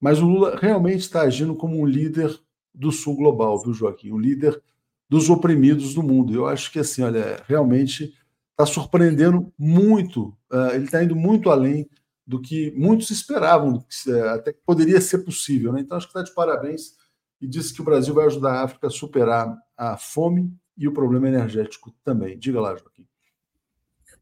Mas 0.00 0.20
o 0.20 0.26
Lula 0.26 0.58
realmente 0.60 1.00
está 1.00 1.22
agindo 1.22 1.54
como 1.54 1.80
um 1.80 1.86
líder 1.86 2.38
do 2.76 2.92
sul 2.92 3.16
global, 3.16 3.58
viu, 3.60 3.72
Joaquim? 3.72 4.12
O 4.12 4.18
líder 4.18 4.62
dos 5.08 5.30
oprimidos 5.30 5.94
do 5.94 6.02
mundo. 6.02 6.34
Eu 6.34 6.46
acho 6.46 6.70
que, 6.70 6.78
assim, 6.78 7.02
olha, 7.02 7.42
realmente 7.46 8.12
está 8.50 8.66
surpreendendo 8.66 9.52
muito, 9.58 10.36
uh, 10.50 10.72
ele 10.74 10.84
está 10.84 11.02
indo 11.02 11.16
muito 11.16 11.50
além 11.50 11.88
do 12.26 12.40
que 12.40 12.72
muitos 12.72 13.10
esperavam, 13.10 13.76
uh, 13.76 14.28
até 14.34 14.52
que 14.52 14.60
poderia 14.64 15.00
ser 15.00 15.18
possível. 15.18 15.72
Né? 15.72 15.80
Então, 15.80 15.96
acho 15.96 16.06
que 16.06 16.10
está 16.10 16.22
de 16.22 16.34
parabéns 16.34 16.94
e 17.40 17.46
disse 17.46 17.72
que 17.72 17.80
o 17.80 17.84
Brasil 17.84 18.14
vai 18.14 18.26
ajudar 18.26 18.52
a 18.52 18.64
África 18.64 18.86
a 18.86 18.90
superar 18.90 19.56
a 19.76 19.96
fome 19.96 20.52
e 20.76 20.88
o 20.88 20.92
problema 20.92 21.28
energético 21.28 21.94
também. 22.04 22.38
Diga 22.38 22.60
lá, 22.60 22.74
Joaquim. 22.74 23.06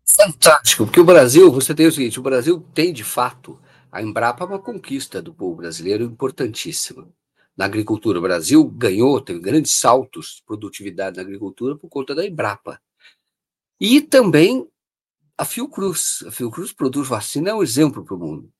Fantástico, 0.04 0.84
porque 0.84 1.00
o 1.00 1.04
Brasil, 1.04 1.50
você 1.50 1.74
tem 1.74 1.86
o 1.86 1.92
seguinte: 1.92 2.20
o 2.20 2.22
Brasil 2.22 2.60
tem 2.74 2.92
de 2.92 3.02
fato, 3.02 3.58
a 3.90 4.02
Embrapa 4.02 4.44
é 4.44 4.46
uma 4.46 4.58
conquista 4.58 5.22
do 5.22 5.32
povo 5.32 5.56
brasileiro 5.56 6.04
importantíssima 6.04 7.08
na 7.56 7.64
agricultura. 7.64 8.18
O 8.18 8.22
Brasil 8.22 8.64
ganhou, 8.64 9.20
teve 9.20 9.40
grandes 9.40 9.72
saltos 9.72 10.36
de 10.36 10.44
produtividade 10.44 11.16
na 11.16 11.22
agricultura 11.22 11.76
por 11.76 11.88
conta 11.88 12.14
da 12.14 12.26
Embrapa. 12.26 12.80
E 13.80 14.00
também 14.00 14.68
a 15.36 15.44
Fiocruz. 15.44 16.24
A 16.26 16.30
Fiocruz 16.30 16.72
produz 16.72 17.08
vacina, 17.08 17.50
é 17.50 17.54
um 17.54 17.62
exemplo 17.62 18.04
para 18.04 18.14
o 18.14 18.18
mundo. 18.18 18.52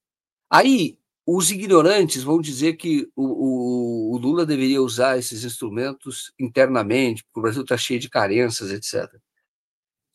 Aí, 0.51 0.99
os 1.27 1.51
ignorantes 1.51 2.23
vão 2.23 2.41
dizer 2.41 2.75
que 2.75 3.11
o, 3.17 3.25
o, 3.25 4.15
o, 4.15 4.19
Lula 4.19 4.45
deveria 4.45 4.83
usar 4.83 5.19
esses 5.19 5.43
instrumentos 5.43 6.33
internamente, 6.39 7.25
porque 7.25 7.41
o 7.41 7.43
Brasil 7.43 7.63
está 7.63 7.77
cheio 7.77 7.99
de 7.99 8.11
carências, 8.11 8.71
etc. 8.71 9.11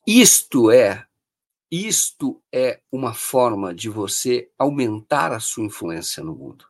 Isto 0.05 0.69
é, 0.69 1.05
isto 1.71 2.41
é 2.53 2.81
uma 2.91 3.13
forma 3.13 3.73
de 3.73 3.89
você 3.89 4.51
aumentar 4.57 5.31
a 5.31 5.39
sua 5.39 5.65
influência 5.65 6.23
no 6.23 6.35
mundo. 6.35 6.68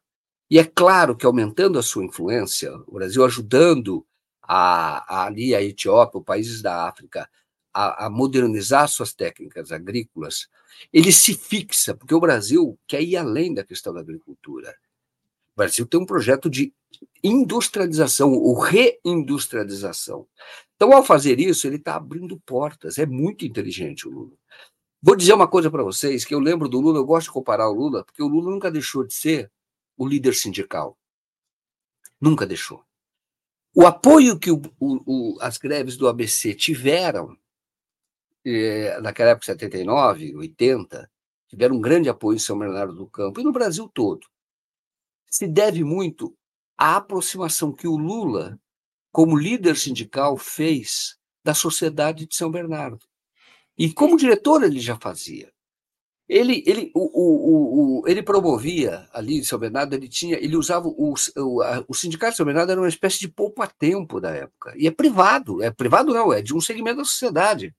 E 0.49 0.57
é 0.57 0.63
claro 0.63 1.15
que 1.15 1.25
aumentando 1.25 1.77
a 1.77 1.83
sua 1.83 2.03
influência, 2.03 2.73
o 2.87 2.93
Brasil 2.93 3.23
ajudando 3.23 4.05
a, 4.41 5.21
a, 5.21 5.25
ali 5.27 5.53
a 5.53 5.61
Etiópia, 5.61 6.19
os 6.19 6.25
países 6.25 6.61
da 6.61 6.87
África, 6.87 7.29
a, 7.71 8.07
a, 8.07 8.09
modernizar 8.09 8.87
suas 8.87 9.13
técnicas 9.13 9.71
agrícolas, 9.71 10.47
ele 10.91 11.11
se 11.11 11.35
fixa, 11.35 11.93
porque 11.93 12.15
o 12.15 12.19
Brasil 12.19 12.79
quer 12.87 13.03
ir 13.03 13.15
além 13.15 13.53
da 13.53 13.63
questão 13.63 13.93
da 13.93 13.99
agricultura. 13.99 14.75
O 15.53 15.57
Brasil 15.57 15.85
tem 15.85 15.99
um 15.99 16.05
projeto 16.05 16.49
de 16.49 16.73
industrialização, 17.23 18.33
ou 18.33 18.57
reindustrialização. 18.57 20.25
Então, 20.75 20.93
ao 20.93 21.03
fazer 21.03 21.39
isso, 21.39 21.67
ele 21.67 21.75
está 21.75 21.95
abrindo 21.95 22.39
portas. 22.39 22.97
É 22.97 23.05
muito 23.05 23.45
inteligente 23.45 24.07
o 24.07 24.11
Lula. 24.11 24.33
Vou 25.01 25.15
dizer 25.15 25.33
uma 25.33 25.47
coisa 25.47 25.69
para 25.69 25.83
vocês, 25.83 26.25
que 26.25 26.33
eu 26.33 26.39
lembro 26.39 26.67
do 26.67 26.79
Lula, 26.79 26.97
eu 26.97 27.05
gosto 27.05 27.27
de 27.27 27.33
comparar 27.33 27.69
o 27.69 27.73
Lula, 27.73 28.03
porque 28.03 28.23
o 28.23 28.27
Lula 28.27 28.49
nunca 28.49 28.71
deixou 28.71 29.05
de 29.05 29.13
ser 29.13 29.51
o 29.99 30.07
líder 30.07 30.33
sindical. 30.33 30.97
Nunca 32.19 32.47
deixou. 32.47 32.83
O 33.75 33.85
apoio 33.85 34.39
que 34.39 34.49
o, 34.49 34.61
o, 34.79 35.37
as 35.41 35.57
greves 35.57 35.97
do 35.97 36.07
ABC 36.07 36.55
tiveram, 36.55 37.37
eh, 38.45 38.99
naquela 39.01 39.31
época, 39.31 39.45
79, 39.45 40.35
80, 40.37 41.11
tiveram 41.49 41.75
um 41.75 41.81
grande 41.81 42.07
apoio 42.07 42.37
em 42.37 42.39
São 42.39 42.57
Bernardo 42.57 42.95
do 42.95 43.07
Campo 43.07 43.41
e 43.41 43.43
no 43.43 43.51
Brasil 43.51 43.89
todo, 43.93 44.25
se 45.29 45.45
deve 45.45 45.83
muito 45.83 46.35
à 46.77 46.95
aproximação 46.95 47.73
que 47.73 47.87
o 47.87 47.97
Lula, 47.97 48.57
como 49.11 49.37
líder 49.37 49.75
sindical, 49.75 50.37
fez 50.37 51.17
da 51.43 51.53
sociedade 51.53 52.25
de 52.25 52.35
São 52.35 52.49
Bernardo. 52.49 53.05
E 53.77 53.93
como 53.93 54.17
diretor 54.17 54.63
ele 54.63 54.79
já 54.79 54.97
fazia. 54.97 55.53
Ele, 56.29 56.63
ele, 56.67 56.91
o, 56.93 57.01
o, 57.01 58.01
o, 58.01 58.07
ele 58.07 58.21
promovia 58.21 59.07
ali 59.11 59.39
em 59.39 59.43
São 59.43 59.57
Bernardo, 59.57 59.95
ele 59.95 60.07
tinha, 60.07 60.37
ele 60.37 60.55
usava 60.55 60.87
o, 60.87 61.15
o, 61.37 61.61
a, 61.63 61.83
o 61.87 61.95
sindicato 61.95 62.33
de 62.33 62.37
São 62.37 62.45
Bernardo 62.45 62.71
era 62.71 62.79
uma 62.79 62.87
espécie 62.87 63.19
de 63.19 63.27
poupa-tempo 63.27 64.21
da 64.21 64.29
época. 64.29 64.71
E 64.77 64.87
é 64.87 64.91
privado, 64.91 65.63
é 65.63 65.71
privado 65.71 66.13
não, 66.13 66.31
é 66.31 66.39
de 66.39 66.55
um 66.55 66.61
segmento 66.61 66.97
da 66.97 67.03
sociedade. 67.03 67.73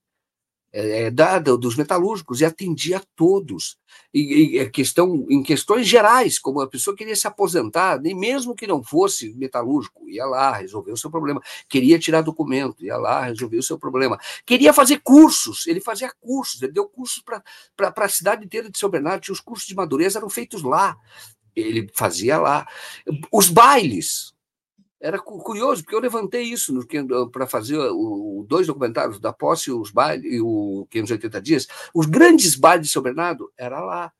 É, 0.73 1.03
é 1.03 1.11
da, 1.11 1.39
dos 1.39 1.75
metalúrgicos 1.75 2.41
e 2.41 2.45
atendia 2.45 2.97
a 2.97 3.03
todos. 3.15 3.77
E, 4.13 4.55
e 4.55 4.59
é 4.59 4.69
questão, 4.69 5.25
em 5.29 5.43
questões 5.43 5.87
gerais, 5.87 6.39
como 6.39 6.61
a 6.61 6.67
pessoa 6.67 6.95
queria 6.95 7.15
se 7.15 7.27
aposentar, 7.27 7.99
nem 7.99 8.15
mesmo 8.15 8.55
que 8.55 8.65
não 8.65 8.83
fosse 8.83 9.33
metalúrgico, 9.33 10.09
ia 10.09 10.25
lá 10.25 10.55
resolver 10.55 10.91
o 10.91 10.97
seu 10.97 11.09
problema. 11.09 11.41
Queria 11.67 11.99
tirar 11.99 12.21
documento, 12.21 12.83
ia 12.83 12.97
lá 12.97 13.25
resolver 13.25 13.57
o 13.57 13.63
seu 13.63 13.77
problema. 13.77 14.17
Queria 14.45 14.73
fazer 14.73 15.01
cursos, 15.03 15.67
ele 15.67 15.81
fazia 15.81 16.11
cursos, 16.19 16.61
ele 16.61 16.71
deu 16.71 16.87
cursos 16.87 17.23
para 17.23 17.93
a 17.95 18.09
cidade 18.09 18.45
inteira 18.45 18.69
de 18.69 18.77
São 18.77 18.89
Bernardo, 18.89 19.29
os 19.29 19.39
cursos 19.39 19.67
de 19.67 19.75
madureza 19.75 20.19
eram 20.19 20.29
feitos 20.29 20.63
lá. 20.63 20.97
Ele 21.55 21.89
fazia 21.93 22.37
lá. 22.37 22.65
Os 23.31 23.49
bailes, 23.49 24.33
era 25.01 25.19
curioso, 25.19 25.81
porque 25.81 25.95
eu 25.95 25.99
levantei 25.99 26.43
isso 26.43 26.73
para 27.31 27.47
fazer 27.47 27.77
o, 27.77 28.45
dois 28.47 28.67
documentários, 28.67 29.19
da 29.19 29.33
posse 29.33 29.71
os 29.71 29.89
bailes, 29.89 30.31
e 30.31 30.39
o 30.39 30.87
580 30.91 31.41
dias. 31.41 31.67
Os 31.93 32.05
grandes 32.05 32.55
bailes 32.55 32.87
de 32.87 32.93
São 32.93 33.01
Bernardo 33.01 33.51
era 33.57 33.81
lá. 33.81 34.13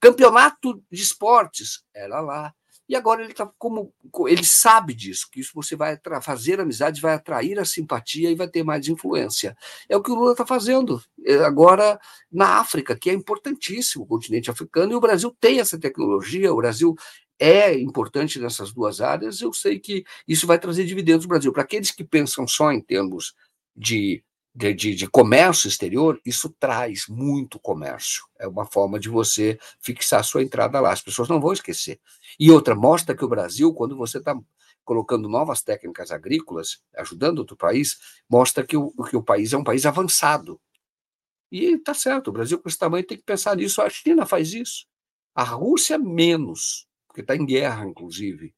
Campeonato 0.00 0.82
de 0.90 1.02
esportes 1.02 1.84
era 1.94 2.20
lá. 2.20 2.52
E 2.86 2.94
agora 2.94 3.22
ele 3.22 3.32
está 3.32 3.50
como. 3.58 3.94
Ele 4.26 4.44
sabe 4.44 4.92
disso, 4.92 5.28
que 5.32 5.40
isso 5.40 5.52
você 5.54 5.74
vai 5.74 5.98
fazer 6.20 6.60
amizade, 6.60 7.00
vai 7.00 7.14
atrair 7.14 7.58
a 7.58 7.64
simpatia 7.64 8.30
e 8.30 8.34
vai 8.34 8.46
ter 8.46 8.62
mais 8.62 8.86
influência. 8.88 9.56
É 9.88 9.96
o 9.96 10.02
que 10.02 10.10
o 10.10 10.14
Lula 10.14 10.32
está 10.32 10.44
fazendo 10.44 11.02
é, 11.24 11.36
agora 11.36 11.98
na 12.30 12.58
África, 12.58 12.94
que 12.94 13.08
é 13.08 13.14
importantíssimo, 13.14 14.04
o 14.04 14.06
continente 14.06 14.50
africano, 14.50 14.92
e 14.92 14.96
o 14.96 15.00
Brasil 15.00 15.34
tem 15.40 15.60
essa 15.60 15.78
tecnologia, 15.78 16.52
o 16.52 16.56
Brasil 16.56 16.94
é 17.38 17.74
importante 17.78 18.38
nessas 18.38 18.72
duas 18.72 19.00
áreas, 19.00 19.40
eu 19.40 19.52
sei 19.52 19.78
que 19.78 20.04
isso 20.26 20.46
vai 20.46 20.58
trazer 20.58 20.84
dividendos 20.84 21.24
no 21.24 21.28
Brasil. 21.28 21.52
Para 21.52 21.62
aqueles 21.62 21.90
que 21.90 22.04
pensam 22.04 22.46
só 22.46 22.70
em 22.70 22.80
termos 22.80 23.34
de, 23.76 24.22
de, 24.54 24.72
de, 24.72 24.94
de, 24.94 25.08
comércio 25.08 25.68
exterior, 25.68 26.20
isso 26.24 26.54
traz 26.58 27.06
muito 27.08 27.58
comércio. 27.58 28.24
É 28.38 28.46
uma 28.46 28.66
forma 28.66 28.98
de 28.98 29.08
você 29.08 29.58
fixar 29.80 30.24
sua 30.24 30.42
entrada 30.42 30.80
lá. 30.80 30.92
As 30.92 31.02
pessoas 31.02 31.28
não 31.28 31.40
vão 31.40 31.52
esquecer. 31.52 32.00
E 32.38 32.50
outra, 32.50 32.74
mostra 32.74 33.16
que 33.16 33.24
o 33.24 33.28
Brasil, 33.28 33.72
quando 33.74 33.96
você 33.96 34.18
está 34.18 34.38
colocando 34.84 35.28
novas 35.28 35.62
técnicas 35.62 36.12
agrícolas, 36.12 36.82
ajudando 36.96 37.38
outro 37.38 37.56
país, 37.56 37.98
mostra 38.28 38.64
que 38.64 38.76
o, 38.76 38.92
que 39.04 39.16
o 39.16 39.22
país 39.22 39.52
é 39.52 39.56
um 39.56 39.64
país 39.64 39.86
avançado. 39.86 40.60
E 41.50 41.74
está 41.74 41.94
certo, 41.94 42.28
o 42.28 42.32
Brasil 42.32 42.58
com 42.58 42.68
esse 42.68 42.78
tamanho 42.78 43.06
tem 43.06 43.16
que 43.16 43.24
pensar 43.24 43.56
nisso. 43.56 43.80
A 43.80 43.88
China 43.88 44.26
faz 44.26 44.52
isso. 44.52 44.86
A 45.34 45.42
Rússia 45.42 45.98
menos 45.98 46.86
porque 47.14 47.20
está 47.20 47.36
em 47.36 47.46
guerra, 47.46 47.86
inclusive. 47.86 48.52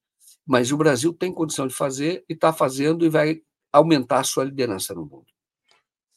Mas 0.47 0.73
o 0.73 0.79
Brasil 0.79 1.13
tem 1.13 1.31
condição 1.31 1.67
de 1.67 1.75
fazer 1.75 2.25
e 2.27 2.33
está 2.33 2.55
fazendo 2.55 3.05
e 3.05 3.11
vai 3.11 3.43
aumentar 3.71 4.21
a 4.21 4.25
sua 4.25 4.45
liderança 4.45 4.95
no 4.95 5.03
mundo. 5.03 5.27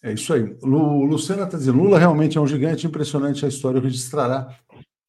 É 0.01 0.13
isso 0.13 0.33
aí. 0.33 0.57
Lu, 0.63 1.03
Luciana 1.03 1.43
está 1.43 1.57
dizendo: 1.57 1.79
Lula 1.79 1.99
realmente 1.99 2.37
é 2.37 2.41
um 2.41 2.47
gigante 2.47 2.87
impressionante. 2.87 3.43
A 3.43 3.49
história 3.49 3.81
registrará 3.81 4.57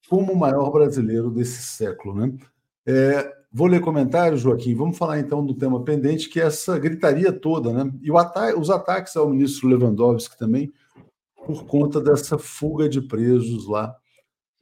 como 0.08 0.32
o 0.32 0.38
maior 0.38 0.72
brasileiro 0.72 1.30
desse 1.30 1.62
século. 1.62 2.14
Né? 2.16 2.36
É, 2.84 3.32
vou 3.52 3.68
ler 3.68 3.80
comentários, 3.80 4.40
Joaquim. 4.40 4.74
Vamos 4.74 4.98
falar 4.98 5.20
então 5.20 5.46
do 5.46 5.54
tema 5.54 5.84
pendente, 5.84 6.28
que 6.28 6.40
é 6.40 6.46
essa 6.46 6.76
gritaria 6.80 7.32
toda, 7.32 7.72
né? 7.72 7.92
E 8.02 8.10
ata 8.10 8.58
os 8.58 8.70
ataques 8.70 9.14
ao 9.14 9.30
ministro 9.30 9.68
Lewandowski 9.68 10.36
também, 10.36 10.72
por 11.46 11.64
conta 11.64 12.00
dessa 12.00 12.36
fuga 12.36 12.88
de 12.88 13.00
presos 13.00 13.68
lá 13.68 13.94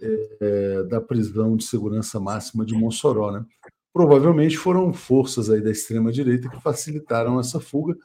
é, 0.00 0.82
da 0.84 1.00
prisão 1.00 1.56
de 1.56 1.64
segurança 1.64 2.20
máxima 2.20 2.64
de 2.64 2.74
Mossoró. 2.74 3.30
Né? 3.32 3.44
Provavelmente 3.92 4.56
foram 4.56 4.92
forças 4.92 5.50
aí 5.50 5.60
da 5.60 5.70
extrema-direita 5.70 6.48
que 6.48 6.60
facilitaram 6.60 7.38
essa 7.40 7.60
fuga, 7.60 7.96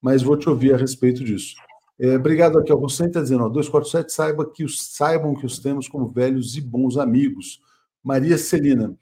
mas 0.00 0.22
vou 0.22 0.36
te 0.36 0.48
ouvir 0.48 0.74
a 0.74 0.76
respeito 0.76 1.24
disso. 1.24 1.54
É, 1.98 2.16
obrigado 2.16 2.58
aqui 2.58 2.72
Hussein, 2.72 3.08
está 3.08 3.20
dizendo, 3.20 3.44
ó, 3.44 3.48
247, 3.48 4.12
saiba 4.12 4.50
que 4.50 4.64
os, 4.64 4.82
saibam 4.82 5.34
que 5.34 5.44
os 5.44 5.58
temos 5.58 5.86
como 5.86 6.08
velhos 6.08 6.56
e 6.56 6.60
bons 6.60 6.96
amigos. 6.96 7.60
Maria 8.02 8.38
Celina, 8.38 8.96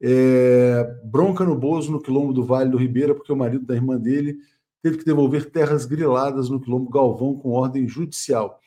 é, 0.00 1.00
bronca 1.02 1.44
no 1.44 1.58
Bozo, 1.58 1.90
no 1.90 2.00
quilombo 2.00 2.32
do 2.32 2.44
Vale 2.44 2.70
do 2.70 2.76
Ribeira, 2.76 3.14
porque 3.14 3.32
o 3.32 3.36
marido 3.36 3.66
da 3.66 3.74
irmã 3.74 3.98
dele 3.98 4.36
teve 4.80 4.98
que 4.98 5.04
devolver 5.04 5.50
terras 5.50 5.86
griladas 5.86 6.48
no 6.48 6.60
quilombo 6.60 6.90
Galvão 6.90 7.34
com 7.34 7.50
ordem 7.50 7.88
judicial. 7.88 8.60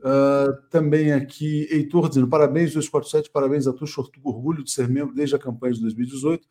Uh, 0.00 0.56
também 0.70 1.12
aqui, 1.12 1.68
Heitor 1.70 2.08
dizendo: 2.08 2.28
parabéns, 2.28 2.72
247, 2.72 3.30
parabéns 3.30 3.66
a 3.66 3.72
Tuxo, 3.72 4.10
orgulho 4.24 4.64
de 4.64 4.70
ser 4.70 4.88
membro 4.88 5.14
desde 5.14 5.36
a 5.36 5.38
campanha 5.38 5.74
de 5.74 5.80
2018. 5.82 6.48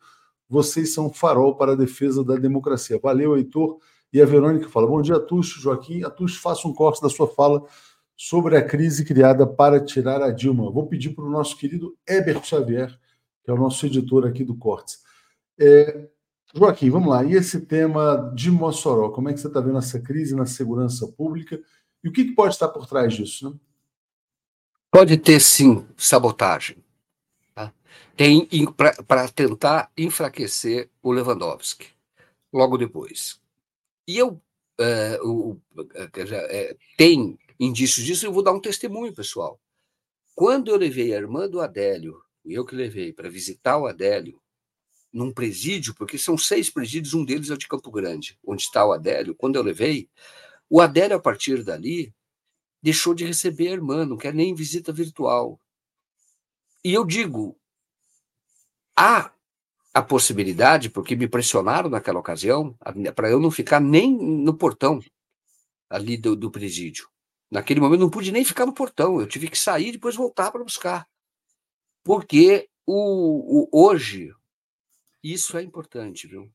Vocês 0.48 0.94
são 0.94 1.12
farol 1.12 1.56
para 1.56 1.72
a 1.72 1.76
defesa 1.76 2.24
da 2.24 2.36
democracia. 2.36 2.98
Valeu, 3.02 3.36
Heitor. 3.36 3.78
E 4.12 4.20
a 4.20 4.24
Verônica 4.24 4.68
fala: 4.68 4.86
bom 4.86 5.02
dia, 5.02 5.18
Tuxo, 5.18 5.60
Joaquim. 5.60 6.04
Atuxo, 6.04 6.40
faça 6.40 6.66
um 6.68 6.72
corte 6.72 7.02
da 7.02 7.08
sua 7.08 7.26
fala 7.26 7.64
sobre 8.16 8.56
a 8.56 8.62
crise 8.62 9.04
criada 9.04 9.46
para 9.46 9.80
tirar 9.82 10.22
a 10.22 10.30
Dilma. 10.30 10.70
Vou 10.70 10.86
pedir 10.86 11.10
para 11.10 11.24
o 11.24 11.30
nosso 11.30 11.56
querido 11.56 11.96
Heber 12.06 12.44
Xavier, 12.44 12.96
que 13.42 13.50
é 13.50 13.54
o 13.54 13.56
nosso 13.56 13.86
editor 13.86 14.26
aqui 14.26 14.44
do 14.44 14.54
Cortes. 14.54 14.98
É, 15.58 16.08
Joaquim, 16.54 16.90
vamos 16.90 17.08
lá. 17.08 17.24
E 17.24 17.34
esse 17.34 17.60
tema 17.60 18.32
de 18.34 18.50
Mossoró, 18.50 19.10
como 19.10 19.28
é 19.28 19.32
que 19.32 19.40
você 19.40 19.46
está 19.46 19.60
vendo 19.60 19.78
essa 19.78 19.98
crise 20.00 20.36
na 20.36 20.46
segurança 20.46 21.08
pública? 21.08 21.60
E 22.02 22.08
o 22.08 22.12
que, 22.12 22.24
que 22.24 22.32
pode 22.32 22.54
estar 22.54 22.68
por 22.68 22.86
trás 22.86 23.14
disso? 23.14 23.50
Né? 23.50 23.56
Pode 24.90 25.16
ter, 25.16 25.40
sim, 25.40 25.86
sabotagem. 25.96 26.78
Tá? 27.54 27.72
Tem 28.16 28.48
para 29.06 29.28
tentar 29.28 29.90
enfraquecer 29.96 30.90
o 31.02 31.12
Lewandowski 31.12 31.88
logo 32.52 32.76
depois. 32.76 33.40
E 34.08 34.18
eu 34.18 34.40
é, 34.80 35.20
o, 35.22 35.58
é, 36.32 36.74
tem 36.96 37.38
indícios 37.58 38.06
disso, 38.06 38.24
eu 38.24 38.32
vou 38.32 38.42
dar 38.42 38.52
um 38.52 38.60
testemunho, 38.60 39.12
pessoal. 39.12 39.60
Quando 40.34 40.70
eu 40.70 40.76
levei 40.76 41.12
a 41.12 41.18
irmã 41.18 41.46
do 41.46 41.60
Adélio, 41.60 42.22
eu 42.46 42.64
que 42.64 42.74
levei 42.74 43.12
para 43.12 43.28
visitar 43.28 43.76
o 43.76 43.86
Adélio, 43.86 44.40
num 45.12 45.32
presídio, 45.32 45.94
porque 45.94 46.16
são 46.16 46.38
seis 46.38 46.70
presídios, 46.70 47.12
um 47.12 47.24
deles 47.24 47.50
é 47.50 47.54
o 47.54 47.58
de 47.58 47.68
Campo 47.68 47.90
Grande, 47.90 48.38
onde 48.46 48.62
está 48.62 48.86
o 48.86 48.92
Adélio. 48.92 49.34
Quando 49.34 49.56
eu 49.56 49.62
levei, 49.62 50.08
o 50.70 50.80
Adélio, 50.80 51.16
a 51.16 51.20
partir 51.20 51.64
dali, 51.64 52.14
deixou 52.80 53.12
de 53.12 53.24
receber 53.24 53.68
a 53.68 53.72
irmã, 53.72 54.06
não 54.06 54.16
quer 54.16 54.32
nem 54.32 54.54
visita 54.54 54.92
virtual. 54.92 55.60
E 56.84 56.94
eu 56.94 57.04
digo, 57.04 57.58
há 58.96 59.32
a 59.92 60.00
possibilidade, 60.00 60.88
porque 60.88 61.16
me 61.16 61.28
pressionaram 61.28 61.90
naquela 61.90 62.20
ocasião, 62.20 62.78
para 63.16 63.28
eu 63.28 63.40
não 63.40 63.50
ficar 63.50 63.80
nem 63.80 64.16
no 64.16 64.56
portão 64.56 65.00
ali 65.90 66.16
do, 66.16 66.36
do 66.36 66.50
presídio. 66.50 67.08
Naquele 67.50 67.80
momento 67.80 68.00
não 68.00 68.10
pude 68.10 68.30
nem 68.30 68.44
ficar 68.44 68.64
no 68.64 68.72
portão, 68.72 69.20
eu 69.20 69.26
tive 69.26 69.50
que 69.50 69.58
sair 69.58 69.88
e 69.88 69.92
depois 69.92 70.14
voltar 70.14 70.52
para 70.52 70.62
buscar. 70.62 71.08
Porque 72.04 72.70
o, 72.86 73.64
o, 73.64 73.68
hoje, 73.72 74.32
isso 75.22 75.58
é 75.58 75.62
importante, 75.62 76.28
viu? 76.28 76.48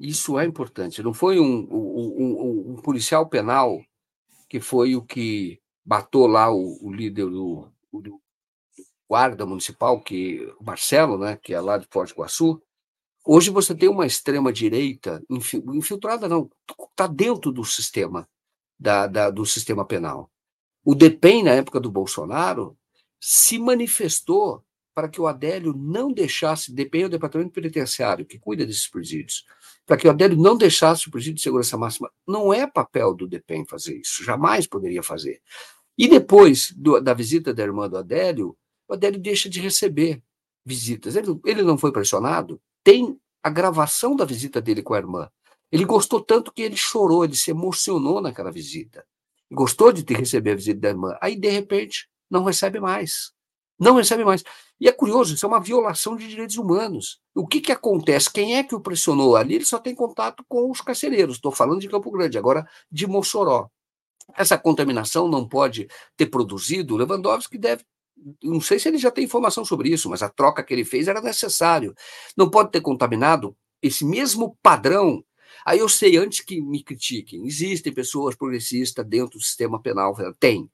Isso 0.00 0.38
é 0.38 0.46
importante. 0.46 1.02
Não 1.02 1.12
foi 1.12 1.38
um, 1.38 1.68
um, 1.70 2.24
um, 2.24 2.72
um 2.72 2.76
policial 2.76 3.28
penal 3.28 3.84
que 4.48 4.58
foi 4.58 4.96
o 4.96 5.02
que 5.02 5.60
matou 5.84 6.26
lá 6.26 6.50
o, 6.50 6.78
o 6.82 6.90
líder 6.90 7.26
do, 7.26 7.68
do, 7.92 8.18
guarda 9.06 9.44
municipal, 9.44 10.00
que 10.00 10.40
o 10.58 10.64
Marcelo, 10.64 11.18
né, 11.18 11.36
que 11.36 11.52
é 11.52 11.60
lá 11.60 11.76
de 11.76 11.86
Forte 11.90 12.12
Iguaçu. 12.12 12.62
Hoje 13.26 13.50
você 13.50 13.74
tem 13.74 13.90
uma 13.90 14.06
extrema 14.06 14.50
direita 14.50 15.22
infiltrada, 15.28 16.26
não, 16.26 16.48
está 16.90 17.06
dentro 17.06 17.52
do 17.52 17.62
sistema 17.62 18.26
da, 18.78 19.06
da, 19.06 19.30
do 19.30 19.44
sistema 19.44 19.84
penal. 19.84 20.30
O 20.82 20.94
DEPEN, 20.94 21.42
na 21.42 21.50
época 21.50 21.78
do 21.78 21.90
Bolsonaro, 21.90 22.74
se 23.20 23.58
manifestou 23.58 24.64
para 25.00 25.08
que 25.08 25.18
o 25.18 25.26
Adélio 25.26 25.72
não 25.74 26.12
deixasse, 26.12 26.70
DEPEN 26.70 27.04
é 27.04 27.06
o 27.06 27.08
Departamento 27.08 27.52
Penitenciário, 27.52 28.26
que 28.26 28.38
cuida 28.38 28.66
desses 28.66 28.86
presídios, 28.86 29.46
para 29.86 29.96
que 29.96 30.06
o 30.06 30.10
Adélio 30.10 30.36
não 30.36 30.58
deixasse 30.58 31.08
o 31.08 31.10
presídio 31.10 31.36
de 31.36 31.40
segurança 31.40 31.78
máxima. 31.78 32.12
Não 32.28 32.52
é 32.52 32.66
papel 32.66 33.14
do 33.14 33.26
DEPEN 33.26 33.64
fazer 33.64 33.96
isso, 33.96 34.22
jamais 34.22 34.66
poderia 34.66 35.02
fazer. 35.02 35.40
E 35.96 36.06
depois 36.06 36.70
do, 36.76 37.00
da 37.00 37.14
visita 37.14 37.54
da 37.54 37.62
irmã 37.62 37.88
do 37.88 37.96
Adélio, 37.96 38.54
o 38.86 38.92
Adélio 38.92 39.18
deixa 39.18 39.48
de 39.48 39.58
receber 39.58 40.22
visitas. 40.66 41.16
Ele, 41.16 41.28
ele 41.46 41.62
não 41.62 41.78
foi 41.78 41.92
pressionado, 41.92 42.60
tem 42.84 43.18
a 43.42 43.48
gravação 43.48 44.14
da 44.14 44.26
visita 44.26 44.60
dele 44.60 44.82
com 44.82 44.92
a 44.92 44.98
irmã. 44.98 45.30
Ele 45.72 45.86
gostou 45.86 46.20
tanto 46.20 46.52
que 46.52 46.60
ele 46.60 46.76
chorou, 46.76 47.24
ele 47.24 47.36
se 47.36 47.50
emocionou 47.50 48.20
naquela 48.20 48.52
visita. 48.52 49.02
Gostou 49.50 49.94
de 49.94 50.04
ter 50.04 50.18
receber 50.18 50.50
a 50.50 50.56
visita 50.56 50.78
da 50.78 50.90
irmã. 50.90 51.16
Aí, 51.22 51.36
de 51.36 51.48
repente, 51.48 52.06
não 52.30 52.44
recebe 52.44 52.78
mais. 52.78 53.32
Não 53.80 53.94
recebe 53.96 54.24
mais. 54.24 54.44
E 54.78 54.88
é 54.88 54.92
curioso, 54.92 55.34
isso 55.34 55.46
é 55.46 55.48
uma 55.48 55.60
violação 55.60 56.14
de 56.14 56.28
direitos 56.28 56.56
humanos. 56.56 57.18
O 57.34 57.46
que, 57.46 57.60
que 57.60 57.72
acontece? 57.72 58.30
Quem 58.30 58.56
é 58.56 58.62
que 58.62 58.74
o 58.74 58.80
pressionou 58.80 59.36
ali? 59.36 59.54
Ele 59.54 59.64
só 59.64 59.78
tem 59.78 59.94
contato 59.94 60.44
com 60.46 60.70
os 60.70 60.82
carcereiros. 60.82 61.36
Estou 61.36 61.50
falando 61.50 61.80
de 61.80 61.88
Campo 61.88 62.10
Grande, 62.10 62.36
agora 62.36 62.68
de 62.92 63.06
Mossoró. 63.06 63.68
Essa 64.36 64.58
contaminação 64.58 65.28
não 65.28 65.48
pode 65.48 65.88
ter 66.16 66.26
produzido. 66.26 66.96
Lewandowski 66.96 67.56
deve. 67.58 67.84
Não 68.42 68.60
sei 68.60 68.78
se 68.78 68.88
ele 68.88 68.98
já 68.98 69.10
tem 69.10 69.24
informação 69.24 69.64
sobre 69.64 69.88
isso, 69.88 70.10
mas 70.10 70.22
a 70.22 70.28
troca 70.28 70.62
que 70.62 70.74
ele 70.74 70.84
fez 70.84 71.08
era 71.08 71.22
necessário. 71.22 71.94
Não 72.36 72.50
pode 72.50 72.70
ter 72.70 72.82
contaminado 72.82 73.56
esse 73.82 74.04
mesmo 74.04 74.58
padrão 74.62 75.24
Aí 75.64 75.78
eu 75.78 75.88
sei, 75.88 76.16
antes 76.16 76.40
que 76.40 76.60
me 76.60 76.82
critiquem, 76.82 77.46
existem 77.46 77.92
pessoas 77.92 78.34
progressistas 78.34 79.06
dentro 79.06 79.38
do 79.38 79.44
sistema 79.44 79.80
penal, 79.80 80.16
tem. 80.38 80.70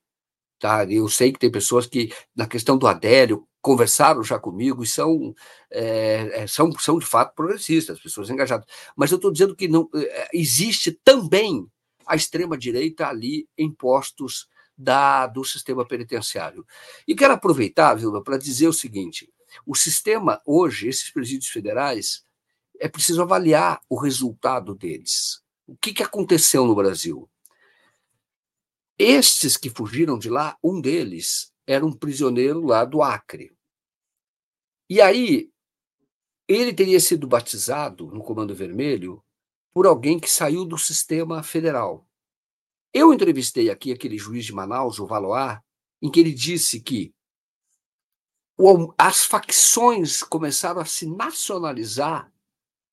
Tá? 0.59 0.85
Eu 0.85 1.09
sei 1.09 1.33
que 1.33 1.39
tem 1.39 1.51
pessoas 1.51 1.87
que, 1.87 2.13
na 2.35 2.47
questão 2.47 2.79
do 2.79 2.87
Adélio, 2.87 3.47
conversaram 3.61 4.23
já 4.23 4.39
comigo 4.39 4.83
e 4.83 4.87
são, 4.87 5.35
é, 5.71 6.47
são, 6.47 6.71
são 6.79 6.99
de 6.99 7.07
fato 7.07 7.35
progressistas, 7.35 8.01
pessoas 8.01 8.31
engajadas. 8.31 8.67
Mas 8.97 9.11
eu 9.11 9.17
estou 9.17 9.33
dizendo 9.33 9.57
que 9.57 9.69
não 9.69 9.89
é, 9.95 10.29
existe 10.33 10.93
também 11.05 11.67
a 12.07 12.15
extrema-direita 12.15 13.09
ali 13.09 13.49
em 13.59 13.71
postos 13.71 14.49
da, 14.79 15.27
do 15.27 15.45
sistema 15.45 15.87
penitenciário. 15.87 16.65
E 17.09 17.15
quero 17.15 17.35
aproveitar, 17.35 17.95
Vilma, 17.95 18.23
para 18.23 18.39
dizer 18.39 18.69
o 18.69 18.73
seguinte: 18.73 19.29
o 19.67 19.75
sistema, 19.75 20.41
hoje, 20.47 20.89
esses 20.89 21.11
presídios 21.11 21.51
federais, 21.51 22.25
é 22.79 22.89
preciso 22.89 23.23
avaliar 23.23 23.81
o 23.89 23.99
resultado 23.99 24.75
deles. 24.75 25.41
O 25.67 25.77
que, 25.77 25.93
que 25.93 26.03
aconteceu 26.03 26.67
no 26.67 26.75
Brasil? 26.75 27.29
Estes 28.99 29.57
que 29.57 29.69
fugiram 29.69 30.19
de 30.19 30.31
lá, 30.31 30.57
um 30.63 30.81
deles 30.81 31.53
era 31.67 31.85
um 31.85 31.93
prisioneiro 31.93 32.65
lá 32.65 32.85
do 32.85 33.03
Acre. 33.03 33.55
E 34.89 35.01
aí, 35.01 35.51
ele 36.49 36.73
teria 36.73 37.01
sido 37.01 37.27
batizado 37.27 38.07
no 38.07 38.23
Comando 38.23 38.55
Vermelho 38.55 39.23
por 39.75 39.87
alguém 39.87 40.19
que 40.19 40.31
saiu 40.31 40.65
do 40.65 40.79
sistema 40.79 41.43
federal. 41.43 42.09
Eu 42.95 43.13
entrevistei 43.13 43.69
aqui 43.69 43.93
aquele 43.93 44.17
juiz 44.17 44.47
de 44.47 44.55
Manaus, 44.55 44.99
o 44.99 45.07
Valois, 45.07 45.59
em 46.01 46.11
que 46.11 46.21
ele 46.21 46.33
disse 46.33 46.81
que 46.81 47.13
as 48.97 49.25
facções 49.25 50.23
começaram 50.23 50.81
a 50.81 50.87
se 50.87 51.07
nacionalizar 51.07 52.33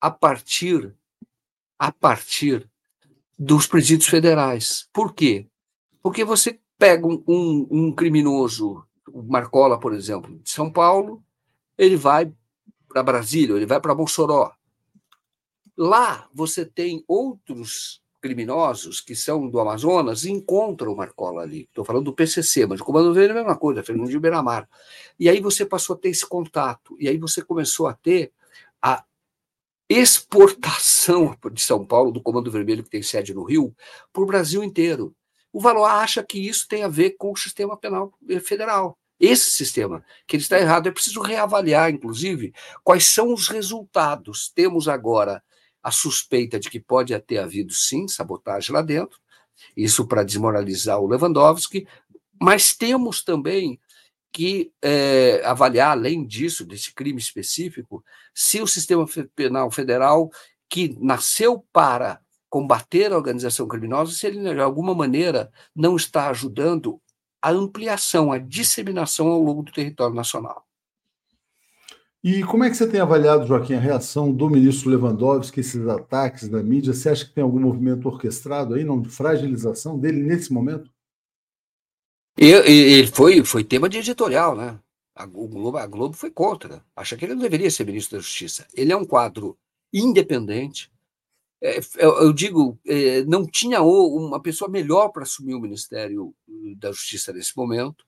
a 0.00 0.10
partir 0.10 0.94
a 1.78 1.90
partir 1.90 2.70
dos 3.38 3.66
presídios 3.66 4.08
federais. 4.08 4.88
Por 4.92 5.14
quê? 5.14 5.48
Porque 6.04 6.22
você 6.22 6.60
pega 6.78 7.06
um, 7.06 7.24
um, 7.26 7.66
um 7.70 7.92
criminoso, 7.92 8.84
o 9.10 9.22
Marcola, 9.22 9.80
por 9.80 9.94
exemplo, 9.94 10.38
de 10.38 10.50
São 10.50 10.70
Paulo, 10.70 11.24
ele 11.78 11.96
vai 11.96 12.30
para 12.86 13.02
Brasília, 13.02 13.56
ele 13.56 13.64
vai 13.64 13.80
para 13.80 13.94
Mossoró. 13.94 14.52
Lá 15.74 16.28
você 16.34 16.66
tem 16.66 17.02
outros 17.08 18.02
criminosos 18.20 19.00
que 19.00 19.16
são 19.16 19.48
do 19.48 19.58
Amazonas 19.58 20.24
e 20.24 20.30
encontram 20.30 20.92
o 20.92 20.96
Marcola 20.96 21.40
ali. 21.40 21.62
Estou 21.62 21.86
falando 21.86 22.04
do 22.04 22.12
PCC, 22.12 22.66
mas 22.66 22.82
o 22.82 22.84
Comando 22.84 23.14
Verde 23.14 23.30
é 23.30 23.32
a 23.32 23.36
mesma 23.36 23.56
coisa, 23.56 23.82
Fernando 23.82 24.10
de 24.10 24.18
Beiramar. 24.18 24.68
E 25.18 25.26
aí 25.26 25.40
você 25.40 25.64
passou 25.64 25.96
a 25.96 25.98
ter 25.98 26.10
esse 26.10 26.28
contato, 26.28 26.94
e 27.00 27.08
aí 27.08 27.16
você 27.16 27.40
começou 27.40 27.86
a 27.86 27.94
ter 27.94 28.30
a 28.82 29.02
exportação 29.88 31.34
de 31.50 31.62
São 31.62 31.82
Paulo, 31.82 32.12
do 32.12 32.22
Comando 32.22 32.50
Vermelho, 32.50 32.84
que 32.84 32.90
tem 32.90 33.02
sede 33.02 33.32
no 33.32 33.42
Rio, 33.42 33.74
para 34.12 34.22
o 34.22 34.26
Brasil 34.26 34.62
inteiro. 34.62 35.16
O 35.54 35.60
Valois 35.60 35.92
acha 35.92 36.20
que 36.24 36.36
isso 36.36 36.66
tem 36.66 36.82
a 36.82 36.88
ver 36.88 37.10
com 37.10 37.30
o 37.30 37.36
sistema 37.36 37.76
penal 37.76 38.12
eh, 38.28 38.40
federal. 38.40 38.98
Esse 39.20 39.52
sistema, 39.52 40.04
que 40.26 40.34
ele 40.34 40.42
está 40.42 40.58
errado. 40.58 40.88
É 40.88 40.90
preciso 40.90 41.20
reavaliar, 41.20 41.90
inclusive, 41.90 42.52
quais 42.82 43.06
são 43.06 43.32
os 43.32 43.46
resultados. 43.46 44.50
Temos 44.52 44.88
agora 44.88 45.40
a 45.80 45.92
suspeita 45.92 46.58
de 46.58 46.68
que 46.68 46.80
pode 46.80 47.16
ter 47.20 47.38
havido, 47.38 47.72
sim, 47.72 48.08
sabotagem 48.08 48.74
lá 48.74 48.82
dentro, 48.82 49.20
isso 49.76 50.08
para 50.08 50.24
desmoralizar 50.24 50.98
o 50.98 51.06
Lewandowski, 51.06 51.86
mas 52.42 52.74
temos 52.74 53.22
também 53.22 53.78
que 54.32 54.72
é, 54.82 55.40
avaliar, 55.44 55.92
além 55.92 56.26
disso, 56.26 56.66
desse 56.66 56.92
crime 56.92 57.20
específico, 57.20 58.04
se 58.34 58.60
o 58.60 58.66
sistema 58.66 59.06
penal 59.36 59.70
federal, 59.70 60.32
que 60.68 60.96
nasceu 61.00 61.64
para 61.72 62.23
combater 62.54 63.12
a 63.12 63.16
organização 63.16 63.66
criminosa, 63.66 64.12
se 64.12 64.28
ele, 64.28 64.38
de 64.38 64.60
alguma 64.60 64.94
maneira, 64.94 65.50
não 65.74 65.96
está 65.96 66.30
ajudando 66.30 67.00
a 67.42 67.50
ampliação, 67.50 68.30
a 68.30 68.38
disseminação 68.38 69.26
ao 69.26 69.42
longo 69.42 69.64
do 69.64 69.72
território 69.72 70.14
nacional. 70.14 70.64
E 72.22 72.44
como 72.44 72.62
é 72.62 72.70
que 72.70 72.76
você 72.76 72.86
tem 72.86 73.00
avaliado, 73.00 73.44
Joaquim, 73.44 73.74
a 73.74 73.80
reação 73.80 74.32
do 74.32 74.48
ministro 74.48 74.88
Lewandowski, 74.88 75.58
esses 75.58 75.84
ataques 75.88 76.48
da 76.48 76.62
mídia? 76.62 76.94
Você 76.94 77.08
acha 77.08 77.24
que 77.24 77.34
tem 77.34 77.42
algum 77.42 77.58
movimento 77.58 78.06
orquestrado 78.06 78.74
aí, 78.74 78.84
não, 78.84 79.02
de 79.02 79.08
fragilização 79.08 79.98
dele 79.98 80.22
nesse 80.22 80.52
momento? 80.52 80.88
Ele 82.38 83.08
foi, 83.08 83.44
foi 83.44 83.64
tema 83.64 83.88
de 83.88 83.98
editorial, 83.98 84.54
né? 84.54 84.78
A 85.12 85.26
Globo, 85.26 85.76
a 85.76 85.86
Globo 85.88 86.14
foi 86.14 86.30
contra. 86.30 86.84
Acha 86.94 87.16
que 87.16 87.24
ele 87.24 87.34
não 87.34 87.42
deveria 87.42 87.68
ser 87.68 87.84
ministro 87.84 88.16
da 88.16 88.22
Justiça. 88.22 88.64
Ele 88.74 88.92
é 88.92 88.96
um 88.96 89.04
quadro 89.04 89.58
independente, 89.92 90.93
eu 91.96 92.32
digo, 92.32 92.78
é, 92.86 93.24
não 93.24 93.46
tinha 93.46 93.80
uma 93.82 94.40
pessoa 94.40 94.70
melhor 94.70 95.08
para 95.08 95.22
assumir 95.22 95.54
o 95.54 95.60
Ministério 95.60 96.34
hum, 96.46 96.74
da 96.78 96.92
Justiça 96.92 97.32
nesse 97.32 97.56
momento, 97.56 98.04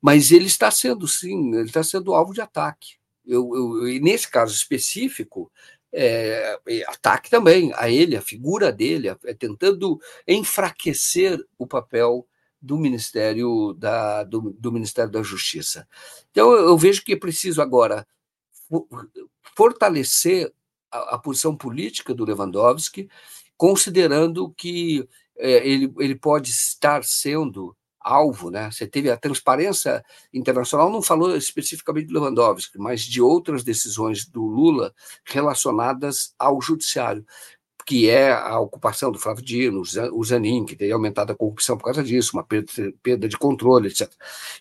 mas 0.00 0.30
ele 0.30 0.46
está 0.46 0.70
sendo, 0.70 1.06
sim, 1.06 1.54
ele 1.54 1.66
está 1.66 1.82
sendo 1.82 2.14
alvo 2.14 2.32
de 2.32 2.40
ataque. 2.40 2.94
Eu, 3.26 3.54
eu, 3.54 3.88
e 3.88 4.00
nesse 4.00 4.30
caso 4.30 4.54
específico, 4.54 5.50
é, 5.92 6.58
ataque 6.86 7.28
também 7.28 7.72
a 7.74 7.90
ele, 7.90 8.16
a 8.16 8.22
figura 8.22 8.72
dele, 8.72 9.08
é, 9.08 9.34
tentando 9.34 10.00
enfraquecer 10.26 11.38
o 11.58 11.66
papel 11.66 12.26
do 12.60 12.78
Ministério 12.78 13.74
da, 13.74 14.24
do, 14.24 14.54
do 14.58 14.72
Ministério 14.72 15.10
da 15.10 15.22
Justiça. 15.22 15.86
Então, 16.30 16.52
eu 16.52 16.76
vejo 16.78 17.04
que 17.04 17.12
é 17.12 17.16
preciso 17.16 17.60
agora 17.60 18.06
fortalecer 19.54 20.52
a, 21.14 21.18
posição 21.18 21.56
política 21.56 22.14
do 22.14 22.24
Lewandowski, 22.24 23.08
considerando 23.56 24.50
que 24.50 25.06
é, 25.38 25.66
ele, 25.66 25.92
ele 25.98 26.14
pode 26.14 26.50
estar 26.50 27.04
sendo 27.04 27.76
alvo, 28.06 28.50
né? 28.50 28.70
Você 28.70 28.86
teve 28.86 29.10
a 29.10 29.16
transparência 29.16 30.04
internacional, 30.32 30.88
não 30.88 31.02
falou 31.02 31.36
especificamente 31.36 32.06
do 32.06 32.14
Lewandowski, 32.14 32.78
mas 32.78 33.02
de 33.02 33.20
outras 33.20 33.64
decisões 33.64 34.24
do 34.24 34.44
Lula 34.44 34.94
relacionadas 35.24 36.32
ao 36.38 36.60
judiciário 36.62 37.26
que 37.86 38.10
é 38.10 38.32
a 38.32 38.58
ocupação 38.58 39.12
do 39.12 39.18
Flávio 39.18 39.44
Dino, 39.44 39.80
o 40.12 40.24
Zanin, 40.24 40.66
que 40.66 40.74
teria 40.74 40.94
aumentado 40.94 41.30
a 41.30 41.36
corrupção 41.36 41.78
por 41.78 41.84
causa 41.84 42.02
disso, 42.02 42.32
uma 42.36 42.42
perda, 42.42 43.28
de 43.28 43.38
controle, 43.38 43.86
etc. 43.86 44.12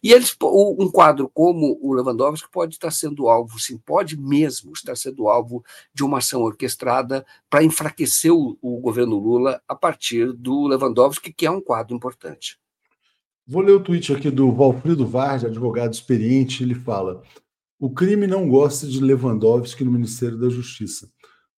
E 0.03 0.14
eles, 0.14 0.38
um 0.39 0.91
quadro 0.91 1.27
como 1.34 1.76
o 1.81 1.91
Lewandowski 1.91 2.47
pode 2.52 2.76
estar 2.76 2.91
sendo 2.91 3.27
alvo, 3.27 3.60
sim, 3.60 3.80
pode 3.80 4.15
mesmo 4.15 4.72
estar 4.73 4.95
sendo 4.95 5.27
alvo 5.27 5.65
de 5.91 6.03
uma 6.03 6.19
ação 6.19 6.43
orquestrada 6.43 7.26
para 7.49 7.64
enfraquecer 7.64 8.31
o, 8.31 8.56
o 8.61 8.80
governo 8.80 9.18
Lula 9.18 9.60
a 9.68 9.73
partir 9.73 10.31
do 10.31 10.68
Lewandowski, 10.68 11.34
que 11.34 11.47
é 11.47 11.52
um 11.52 11.60
quadro 11.60 11.95
importante. 11.95 12.60
Vou 13.47 13.64
ler 13.64 13.73
o 13.73 13.80
tweet 13.80 14.14
aqui 14.14 14.30
do 14.30 14.52
Valfrido 14.52 15.06
Vargas, 15.07 15.45
advogado 15.45 15.93
experiente. 15.93 16.61
Ele 16.61 16.76
fala: 16.76 17.23
o 17.80 17.89
crime 17.89 18.27
não 18.27 18.47
gosta 18.47 18.85
de 18.85 18.99
Lewandowski 18.99 19.84
no 19.84 19.91
Ministério 19.91 20.38
da 20.38 20.49
Justiça. 20.49 21.10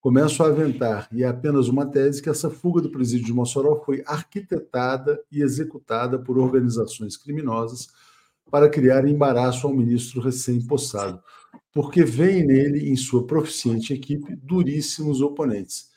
Começo 0.07 0.41
a 0.41 0.47
aventar, 0.47 1.09
e 1.11 1.21
é 1.21 1.27
apenas 1.27 1.67
uma 1.67 1.85
tese, 1.85 2.21
que 2.21 2.29
essa 2.29 2.49
fuga 2.49 2.79
do 2.81 2.89
presídio 2.89 3.25
de 3.25 3.33
Mossoró 3.33 3.75
foi 3.83 4.05
arquitetada 4.07 5.21
e 5.29 5.41
executada 5.41 6.17
por 6.17 6.37
organizações 6.37 7.17
criminosas 7.17 7.89
para 8.49 8.69
criar 8.69 9.05
embaraço 9.05 9.67
ao 9.67 9.73
ministro 9.73 10.21
recém-possado, 10.21 11.21
porque 11.73 12.05
vem 12.05 12.45
nele, 12.45 12.89
em 12.89 12.95
sua 12.95 13.27
proficiente 13.27 13.93
equipe, 13.93 14.33
duríssimos 14.37 15.19
oponentes. 15.19 15.89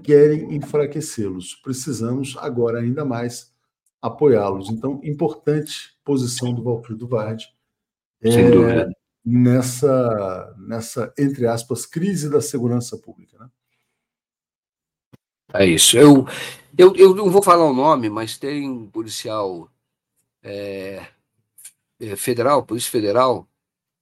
Querem 0.00 0.54
enfraquecê-los. 0.54 1.56
Precisamos, 1.56 2.36
agora 2.38 2.78
ainda 2.78 3.04
mais, 3.04 3.52
apoiá-los. 4.00 4.70
Então, 4.70 5.00
importante 5.02 5.98
posição 6.04 6.54
do 6.54 6.62
Valfrido 6.62 7.08
Vardi. 7.08 7.48
Sem 8.22 8.44
é, 8.44 8.48
dúvida 8.52 8.96
nessa, 9.24 10.54
nessa, 10.56 11.12
entre 11.18 11.48
aspas, 11.48 11.84
crise 11.84 12.30
da 12.30 12.40
segurança 12.40 12.96
pública. 12.96 13.36
Né? 13.40 13.50
É 15.60 15.66
isso. 15.66 15.96
Eu, 15.96 16.26
eu, 16.76 16.94
eu 16.96 17.14
não 17.14 17.30
vou 17.30 17.42
falar 17.42 17.64
o 17.64 17.74
nome, 17.74 18.08
mas 18.08 18.38
tem 18.38 18.68
um 18.68 18.86
policial 18.86 19.70
é, 20.42 21.06
é, 22.00 22.16
federal, 22.16 22.64
polícia 22.64 22.90
federal, 22.90 23.48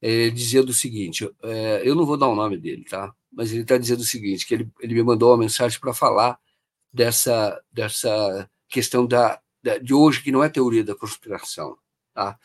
é, 0.00 0.28
dizendo 0.30 0.70
o 0.70 0.74
seguinte: 0.74 1.28
é, 1.42 1.82
eu 1.84 1.94
não 1.94 2.04
vou 2.04 2.16
dar 2.16 2.28
o 2.28 2.34
nome 2.34 2.56
dele, 2.56 2.84
tá? 2.84 3.14
Mas 3.32 3.52
ele 3.52 3.62
está 3.62 3.78
dizendo 3.78 4.00
o 4.00 4.04
seguinte: 4.04 4.46
que 4.46 4.54
ele, 4.54 4.70
ele 4.80 4.94
me 4.94 5.02
mandou 5.02 5.30
uma 5.30 5.38
mensagem 5.38 5.78
para 5.80 5.94
falar 5.94 6.38
dessa, 6.92 7.60
dessa 7.72 8.48
questão 8.68 9.06
da, 9.06 9.40
da, 9.62 9.78
de 9.78 9.94
hoje, 9.94 10.22
que 10.22 10.32
não 10.32 10.44
é 10.44 10.48
teoria 10.48 10.84
da 10.84 10.94
conspiração. 10.94 11.76
Tá? 12.12 12.38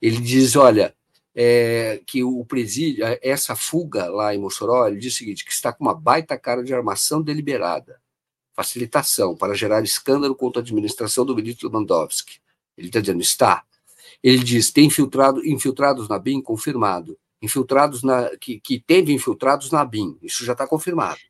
Ele 0.00 0.20
diz: 0.20 0.56
olha, 0.56 0.94
é, 1.34 2.00
que 2.06 2.24
o 2.24 2.44
presídio, 2.44 3.04
essa 3.22 3.54
fuga 3.54 4.08
lá 4.08 4.34
em 4.34 4.38
Mossoró, 4.38 4.86
ele 4.86 4.98
diz 4.98 5.14
o 5.14 5.16
seguinte, 5.16 5.44
que 5.44 5.52
está 5.52 5.72
com 5.72 5.84
uma 5.84 5.94
baita 5.94 6.38
cara 6.38 6.62
de 6.62 6.74
armação 6.74 7.22
deliberada, 7.22 8.00
facilitação 8.56 9.36
para 9.36 9.54
gerar 9.54 9.84
escândalo 9.84 10.34
contra 10.34 10.60
a 10.60 10.64
administração 10.64 11.26
do 11.26 11.36
ministro 11.36 11.68
Lewandowski. 11.68 12.40
Ele 12.76 12.88
está 12.88 13.00
dizendo, 13.00 13.20
está. 13.20 13.62
Ele 14.22 14.42
diz, 14.42 14.70
tem 14.70 14.86
infiltrado, 14.86 15.46
infiltrados 15.46 16.08
na 16.08 16.18
BIM, 16.18 16.40
confirmado. 16.40 17.18
Infiltrados 17.42 18.02
na, 18.02 18.34
que, 18.38 18.58
que 18.58 18.80
teve 18.80 19.12
infiltrados 19.12 19.70
na 19.70 19.84
BIM, 19.84 20.16
isso 20.22 20.44
já 20.44 20.52
está 20.52 20.66
confirmado. 20.66 21.20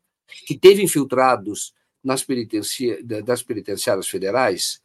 Que 0.47 0.57
teve 0.57 0.83
infiltrados 0.83 1.75
nas 2.03 2.23
penitencia, 2.23 3.03
das 3.03 3.43
penitenciárias 3.43 4.07
federais, 4.07 4.81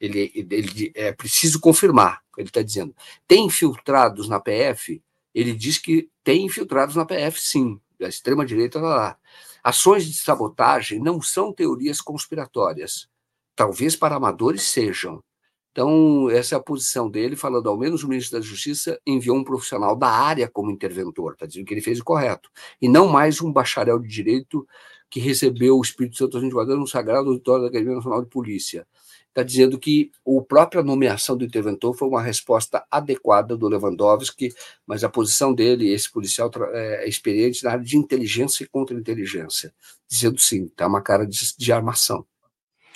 ele, 0.00 0.32
ele 0.34 0.90
é 0.94 1.12
preciso 1.12 1.60
confirmar, 1.60 2.22
ele 2.36 2.48
está 2.48 2.62
dizendo. 2.62 2.94
Tem 3.28 3.44
infiltrados 3.44 4.28
na 4.28 4.40
PF? 4.40 5.00
Ele 5.34 5.52
diz 5.52 5.78
que 5.78 6.08
tem 6.24 6.46
infiltrados 6.46 6.96
na 6.96 7.04
PF, 7.04 7.40
sim. 7.40 7.78
A 8.00 8.08
extrema-direita 8.08 8.78
está 8.78 8.88
lá. 8.88 9.18
Ações 9.62 10.06
de 10.06 10.14
sabotagem 10.14 10.98
não 10.98 11.22
são 11.22 11.52
teorias 11.52 12.00
conspiratórias. 12.00 13.08
Talvez 13.54 13.94
para 13.94 14.16
amadores 14.16 14.62
sejam. 14.62 15.22
Então, 15.70 16.28
essa 16.28 16.54
é 16.54 16.58
a 16.58 16.62
posição 16.62 17.08
dele, 17.08 17.34
falando, 17.34 17.68
ao 17.68 17.78
menos 17.78 18.02
o 18.02 18.08
ministro 18.08 18.38
da 18.38 18.44
Justiça 18.44 19.00
enviou 19.06 19.36
um 19.36 19.44
profissional 19.44 19.96
da 19.96 20.08
área 20.08 20.46
como 20.46 20.70
interventor, 20.70 21.32
está 21.32 21.46
dizendo 21.46 21.64
que 21.64 21.72
ele 21.72 21.80
fez 21.80 21.98
o 21.98 22.04
correto, 22.04 22.50
e 22.80 22.88
não 22.88 23.08
mais 23.08 23.40
um 23.40 23.50
bacharel 23.50 23.98
de 23.98 24.06
direito 24.06 24.66
que 25.08 25.18
recebeu 25.18 25.78
o 25.78 25.82
Espírito 25.82 26.16
Santo 26.16 26.38
Guarda 26.50 26.76
no 26.76 26.86
Sagrado 26.86 27.30
Auditório 27.30 27.62
da 27.62 27.68
Academia 27.68 27.96
Nacional 27.96 28.22
de 28.22 28.28
Polícia. 28.28 28.86
Está 29.32 29.42
dizendo 29.42 29.78
que 29.78 30.10
a 30.28 30.42
própria 30.42 30.82
nomeação 30.82 31.34
do 31.34 31.44
interventor 31.44 31.96
foi 31.96 32.06
uma 32.06 32.20
resposta 32.20 32.84
adequada 32.90 33.56
do 33.56 33.66
Lewandowski, 33.66 34.52
mas 34.86 35.02
a 35.02 35.08
posição 35.08 35.54
dele, 35.54 35.90
esse 35.90 36.12
policial 36.12 36.50
é 36.74 37.08
experiente 37.08 37.64
na 37.64 37.70
área 37.70 37.84
de 37.84 37.96
inteligência 37.96 38.62
e 38.62 38.68
contra-inteligência, 38.68 39.72
dizendo 40.06 40.38
sim, 40.38 40.66
está 40.66 40.86
uma 40.86 41.00
cara 41.00 41.26
de, 41.26 41.38
de 41.56 41.72
armação. 41.72 42.26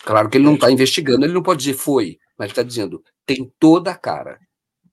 Claro 0.04 0.28
que 0.28 0.36
ele 0.36 0.44
não 0.44 0.56
está 0.56 0.70
investigando, 0.70 1.24
ele 1.24 1.32
não 1.32 1.42
pode 1.42 1.60
dizer 1.64 1.74
foi, 1.74 2.18
mas 2.38 2.50
está 2.50 2.62
dizendo 2.62 3.02
tem 3.24 3.50
toda 3.58 3.90
a 3.90 3.94
cara. 3.94 4.38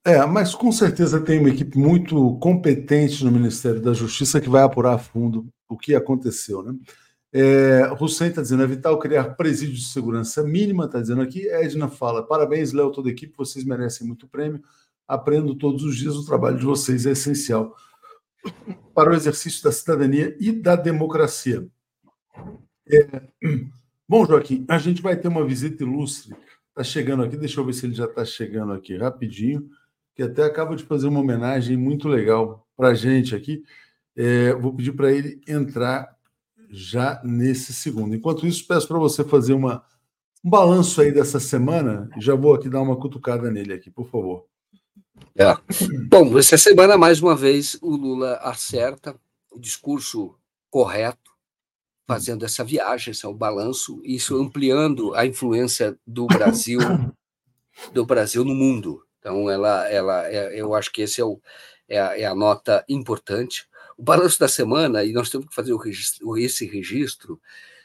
É, 0.06 0.26
mas 0.26 0.56
com 0.56 0.72
certeza 0.72 1.20
tem 1.20 1.40
uma 1.40 1.50
equipe 1.50 1.78
muito 1.78 2.38
competente 2.40 3.24
no 3.24 3.32
Ministério 3.32 3.82
da 3.82 3.94
Justiça 3.94 4.40
que 4.40 4.50
vai 4.50 4.64
apurar 4.64 4.96
a 4.96 4.98
fundo 4.98 5.48
o 5.68 5.78
que 5.78 5.94
aconteceu, 5.94 6.64
né? 6.64 6.74
É, 7.36 7.92
Hussein 8.00 8.30
está 8.30 8.44
dizendo, 8.44 8.62
é 8.62 8.68
vital 8.68 9.00
criar 9.00 9.36
presídios 9.36 9.80
de 9.80 9.88
segurança 9.88 10.44
mínima, 10.44 10.86
está 10.86 11.02
dizendo 11.02 11.22
aqui. 11.22 11.50
Edna 11.50 11.90
fala, 11.90 12.22
parabéns, 12.22 12.72
Léo, 12.74 12.92
toda 12.92 13.10
a 13.10 13.12
equipe, 13.12 13.34
vocês 13.36 13.66
merecem 13.66 14.06
muito 14.06 14.28
prêmio. 14.28 14.62
Aprendo 15.08 15.56
todos 15.56 15.84
os 15.84 15.98
dias, 15.98 16.16
o 16.16 16.26
trabalho 16.26 16.60
de 16.60 16.66
vocês 16.66 17.06
é 17.06 17.12
essencial 17.12 17.76
para 18.94 19.12
o 19.12 19.16
exercício 19.16 19.64
da 19.64 19.72
cidadania 19.72 20.38
e 20.40 20.52
da 20.52 20.76
democracia. 20.76 21.68
É, 22.88 23.22
Bom, 24.08 24.26
Joaquim, 24.26 24.66
a 24.70 24.78
gente 24.78 25.02
vai 25.02 25.16
ter 25.16 25.28
uma 25.28 25.46
visita 25.46 25.82
ilustre. 25.82 26.36
Está 26.70 26.84
chegando 26.84 27.24
aqui, 27.24 27.38
deixa 27.38 27.60
eu 27.60 27.66
ver 27.66 27.74
se 27.74 27.86
ele 27.86 27.96
já 27.96 28.06
está 28.06 28.24
chegando 28.26 28.74
aqui 28.74 28.98
rapidinho, 28.98 29.70
que 30.14 30.22
até 30.22 30.44
acaba 30.44 30.76
de 30.76 30.84
fazer 30.84 31.08
uma 31.08 31.22
homenagem 31.22 31.78
muito 31.78 32.08
legal 32.08 32.68
para 32.76 32.90
a 32.90 32.94
gente 32.94 33.34
aqui. 33.34 33.64
É, 34.16 34.54
vou 34.54 34.76
pedir 34.76 34.92
para 34.92 35.12
ele 35.12 35.42
entrar 35.48 36.16
já 36.74 37.22
nesse 37.24 37.72
segundo. 37.72 38.16
Enquanto 38.16 38.48
isso, 38.48 38.66
peço 38.68 38.88
para 38.88 38.98
você 38.98 39.24
fazer 39.24 39.54
uma, 39.54 39.84
um 40.44 40.50
balanço 40.50 41.00
aí 41.00 41.12
dessa 41.12 41.40
semana. 41.40 42.10
Já 42.18 42.34
vou 42.34 42.56
aqui 42.56 42.68
dar 42.68 42.82
uma 42.82 43.00
cutucada 43.00 43.52
nele 43.52 43.74
aqui, 43.74 43.92
por 43.92 44.10
favor. 44.10 44.46
É. 45.36 45.56
Bom, 46.10 46.38
essa 46.38 46.58
semana, 46.58 46.98
mais 46.98 47.22
uma 47.22 47.36
vez, 47.36 47.78
o 47.82 47.96
Lula 47.96 48.38
acerta 48.38 49.16
o 49.52 49.60
discurso 49.60 50.36
correto 50.70 51.32
fazendo 52.08 52.44
essa 52.44 52.64
viagem, 52.64 53.12
esse 53.12 53.26
é 53.26 53.30
o 53.30 53.34
balanço, 53.34 54.02
isso 54.04 54.36
ampliando 54.36 55.14
a 55.14 55.26
influência 55.26 55.98
do 56.06 56.26
Brasil 56.28 56.80
do 57.94 58.06
Brasil 58.06 58.44
no 58.44 58.54
mundo. 58.54 59.04
Então, 59.20 59.50
ela, 59.50 59.88
ela, 59.90 60.28
é, 60.28 60.60
eu 60.60 60.74
acho 60.76 60.92
que 60.92 61.02
esse 61.02 61.22
é, 61.22 61.24
o, 61.24 61.40
é, 61.88 62.00
a, 62.00 62.20
é 62.20 62.26
a 62.26 62.36
nota 62.36 62.84
importante. 62.90 63.68
O 63.98 64.04
balanço 64.04 64.40
da 64.40 64.48
semana, 64.48 65.04
e 65.04 65.14
nós 65.14 65.30
temos 65.30 65.48
que 65.48 65.56
fazer 65.56 65.76
registro, 65.76 66.38
esse 66.38 66.66
registro, 66.66 67.40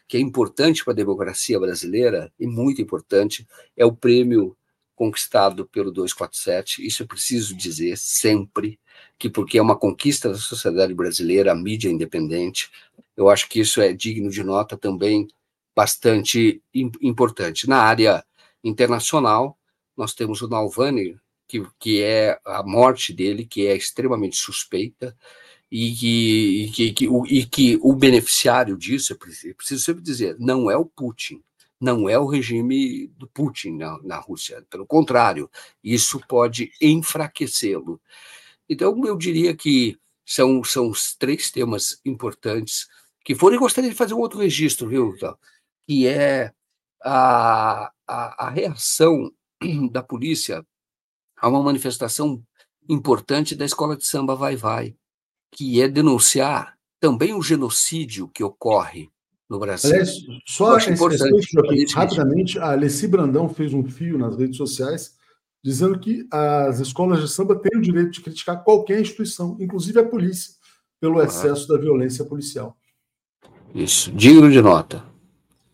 que 0.07 0.17
é 0.17 0.21
importante 0.21 0.85
para 0.85 0.93
a 0.93 0.97
democracia 0.97 1.61
brasileira, 1.61 2.33
e 2.39 2.47
muito 2.47 2.81
importante, 2.81 3.47
é 3.77 3.85
o 3.85 3.95
prêmio 3.95 4.57
conquistado 4.97 5.67
pelo 5.67 5.93
247. 5.93 6.85
Isso 6.85 7.03
eu 7.03 7.07
preciso 7.07 7.55
dizer 7.55 7.97
sempre, 7.97 8.81
que 9.19 9.31
porque 9.31 9.59
é 9.59 9.63
uma 9.63 9.79
conquista 9.79 10.29
da 10.29 10.37
sociedade 10.37 10.93
brasileira, 10.93 11.53
a 11.53 11.55
mídia 11.55 11.89
independente, 11.89 12.71
eu 13.17 13.29
acho 13.29 13.49
que 13.49 13.61
isso 13.61 13.81
é 13.81 13.93
digno 13.93 14.31
de 14.31 14.43
nota 14.43 14.77
também 14.77 15.29
bastante 15.75 16.63
importante. 16.75 17.69
Na 17.69 17.83
área 17.83 18.25
internacional, 18.65 19.57
nós 19.97 20.15
temos 20.15 20.43
o 20.43 20.49
Nalvani, 20.49 21.17
que, 21.47 21.65
que 21.79 22.03
é 22.03 22.39
a 22.45 22.63
morte 22.63 23.13
dele, 23.13 23.45
que 23.45 23.67
é 23.67 23.77
extremamente 23.77 24.37
suspeita, 24.37 25.17
e 25.71 25.95
que, 25.95 26.65
e 26.65 26.71
que, 26.71 26.93
que, 26.93 27.09
o, 27.09 27.27
e 27.27 27.45
que 27.47 27.79
o 27.83 27.95
beneficiário 27.95 28.77
disso, 28.77 29.13
eu 29.13 29.55
preciso 29.55 29.85
sempre 29.85 30.03
dizer, 30.03 30.37
não 30.39 30.71
é 30.71 30.77
o 30.77 30.87
Putin, 30.87 31.43
não 31.81 32.09
é 32.09 32.19
o 32.19 32.27
regime 32.27 33.09
do 33.19 33.29
Putin 33.29 33.77
na, 33.77 33.99
na 34.03 34.17
Rússia, 34.17 34.65
pelo 34.71 34.87
contrário, 34.87 35.51
isso 35.83 36.21
pode 36.27 36.73
enfraquecê-lo. 36.81 38.01
Então, 38.69 39.05
eu 39.07 39.17
diria 39.17 39.55
que 39.55 39.99
são, 40.27 40.63
são 40.65 40.89
os 40.89 41.15
três 41.15 41.51
temas 41.51 42.01
importantes 42.05 42.87
que 43.25 43.35
foram, 43.35 43.57
e 43.57 43.59
gostaria 43.59 43.91
de 43.91 43.97
fazer 43.97 44.15
um 44.15 44.21
outro 44.21 44.39
registro, 44.39 44.89
viu, 44.89 45.15
que 45.87 46.07
é 46.07 46.53
a, 47.03 47.93
a, 48.07 48.47
a 48.47 48.51
reação 48.51 49.31
da 49.93 50.03
polícia 50.03 50.65
a 51.37 51.49
uma 51.49 51.63
manifestação 51.63 52.43
importante 52.89 53.55
da 53.55 53.65
escola 53.65 53.97
de 53.97 54.07
samba 54.07 54.35
Vai 54.35 54.57
Vai, 54.57 54.97
que 55.51 55.81
é 55.81 55.89
denunciar 55.89 56.77
também 57.01 57.35
o 57.35 57.43
genocídio 57.43 58.29
que 58.29 58.43
ocorre 58.43 59.09
no 59.49 59.59
Brasil. 59.59 59.91
Aliás, 59.91 60.17
só 60.47 60.77
esse 60.77 60.91
respeito, 60.91 61.61
aqui, 61.61 61.85
rapidamente, 61.95 62.59
a 62.59 62.73
Alessi 62.73 63.07
Brandão 63.07 63.49
fez 63.49 63.73
um 63.73 63.85
fio 63.85 64.19
nas 64.19 64.37
redes 64.37 64.57
sociais 64.57 65.17
dizendo 65.63 65.99
que 65.99 66.27
as 66.31 66.81
escolas 66.81 67.21
de 67.21 67.29
samba 67.29 67.57
têm 67.57 67.79
o 67.79 67.83
direito 67.83 68.11
de 68.11 68.21
criticar 68.21 68.63
qualquer 68.63 69.01
instituição, 69.01 69.57
inclusive 69.61 69.99
a 69.99 70.05
polícia, 70.05 70.55
pelo 71.01 71.23
excesso 71.23 71.67
da 71.69 71.77
violência 71.77 72.25
policial. 72.25 72.77
Isso, 73.75 74.11
digno 74.13 74.51
de 74.51 74.63
nota. 74.63 75.05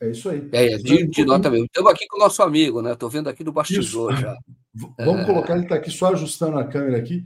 É 0.01 0.11
isso 0.11 0.29
aí. 0.29 0.49
É, 0.53 0.73
é 0.73 0.79
digno 0.79 1.11
de 1.11 1.25
nota 1.25 1.51
mesmo. 1.51 1.67
Estamos 1.67 1.93
aqui 1.93 2.07
com 2.09 2.17
o 2.17 2.21
nosso 2.21 2.43
amigo, 2.43 2.83
né? 2.83 2.93
Estou 2.93 3.09
vendo 3.09 3.29
aqui 3.29 3.45
do 3.45 3.53
bastidor 3.53 4.13
isso. 4.13 4.21
já. 4.21 4.37
Vamos 4.99 5.23
é... 5.23 5.25
colocar, 5.25 5.55
ele 5.55 5.63
está 5.65 5.77
aqui 5.77 5.91
só 5.91 6.13
ajustando 6.13 6.59
a 6.59 6.65
câmera 6.65 6.99
aqui. 6.99 7.25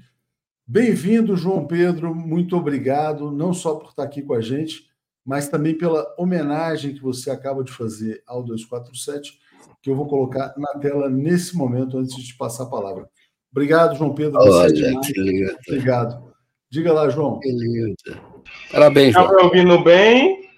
Bem-vindo, 0.70 1.35
João 1.35 1.66
Pedro. 1.66 2.15
Muito 2.15 2.55
obrigado, 2.55 3.32
não 3.32 3.55
só 3.55 3.77
por 3.77 3.89
estar 3.89 4.03
aqui 4.03 4.20
com 4.20 4.35
a 4.35 4.40
gente, 4.43 4.85
mas 5.24 5.49
também 5.49 5.73
pela 5.73 6.07
homenagem 6.19 6.93
que 6.93 7.01
você 7.01 7.31
acaba 7.31 7.65
de 7.65 7.73
fazer 7.73 8.23
ao 8.27 8.43
247, 8.43 9.39
que 9.81 9.89
eu 9.89 9.97
vou 9.97 10.07
colocar 10.07 10.53
na 10.59 10.78
tela 10.78 11.09
nesse 11.09 11.57
momento, 11.57 11.97
antes 11.97 12.15
de 12.15 12.23
te 12.23 12.36
passar 12.36 12.65
a 12.65 12.69
palavra. 12.69 13.09
Obrigado, 13.51 13.97
João 13.97 14.15
Pedro. 14.15 14.39
Olha, 14.39 14.93
Obrigado. 15.66 16.35
Diga 16.69 16.93
lá, 16.93 17.09
João. 17.09 17.40
Que 17.40 17.51
lindo. 17.51 17.97
Parabéns, 18.70 19.15
João. 19.15 19.24
Está 19.24 19.36
me 19.39 19.43
ouvindo 19.45 19.82
bem? 19.82 20.51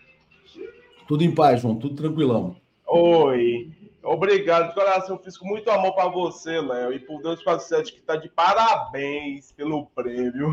Tudo 1.07 1.23
em 1.23 1.33
paz, 1.33 1.61
João, 1.61 1.77
tudo 1.77 1.95
tranquilão. 1.95 2.57
Oi. 2.89 3.71
Obrigado, 4.03 4.69
de 4.69 4.75
coração. 4.75 5.17
Eu 5.17 5.23
fiz 5.23 5.37
com 5.37 5.47
muito 5.47 5.71
amor 5.71 5.95
para 5.95 6.09
você, 6.09 6.61
Léo. 6.61 6.93
E 6.93 6.99
por 6.99 7.23
Deus 7.23 7.43
Sete, 7.65 7.93
que 7.93 7.99
está 7.99 8.17
de 8.17 8.29
parabéns 8.29 9.53
pelo 9.53 9.87
prêmio. 9.87 10.53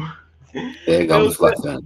Legal, 0.87 1.21
eu, 1.21 1.31
sempre, 1.31 1.85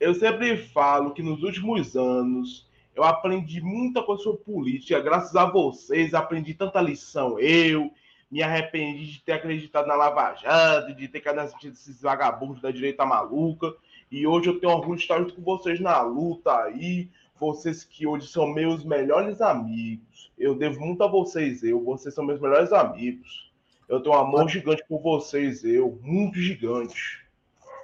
eu 0.00 0.14
sempre 0.14 0.56
falo 0.56 1.12
que 1.12 1.22
nos 1.22 1.42
últimos 1.42 1.96
anos 1.96 2.68
eu 2.94 3.04
aprendi 3.04 3.60
muita 3.60 4.02
coisa 4.02 4.24
sobre 4.24 4.42
política. 4.42 5.00
Graças 5.00 5.34
a 5.36 5.46
vocês, 5.46 6.14
aprendi 6.14 6.54
tanta 6.54 6.80
lição. 6.80 7.38
Eu 7.38 7.92
me 8.30 8.42
arrependi 8.42 9.06
de 9.12 9.22
ter 9.22 9.32
acreditado 9.32 9.86
na 9.86 9.94
Lava 9.94 10.34
Jato, 10.34 10.94
de 10.94 11.08
ter 11.08 11.20
caído 11.20 11.42
nesses 11.62 12.02
vagabundos 12.02 12.60
da 12.60 12.70
direita 12.70 13.06
maluca. 13.06 13.72
E 14.10 14.26
hoje 14.26 14.48
eu 14.48 14.58
tenho 14.58 14.72
orgulho 14.72 14.96
de 14.96 15.02
estar 15.02 15.18
junto 15.18 15.34
com 15.34 15.42
vocês 15.42 15.78
na 15.78 16.00
luta 16.00 16.52
aí 16.64 17.08
vocês 17.38 17.84
que 17.84 18.06
hoje 18.06 18.26
são 18.28 18.46
meus 18.46 18.84
melhores 18.84 19.40
amigos. 19.40 20.32
Eu 20.36 20.54
devo 20.54 20.80
muito 20.80 21.02
a 21.02 21.08
vocês, 21.08 21.62
eu. 21.62 21.82
Vocês 21.82 22.14
são 22.14 22.24
meus 22.24 22.40
melhores 22.40 22.72
amigos. 22.72 23.52
Eu 23.88 24.02
tenho 24.02 24.14
um 24.14 24.18
amor 24.18 24.44
ah. 24.44 24.48
gigante 24.48 24.84
por 24.88 25.00
vocês, 25.00 25.64
eu. 25.64 25.98
Muito 26.02 26.38
gigante. 26.38 27.26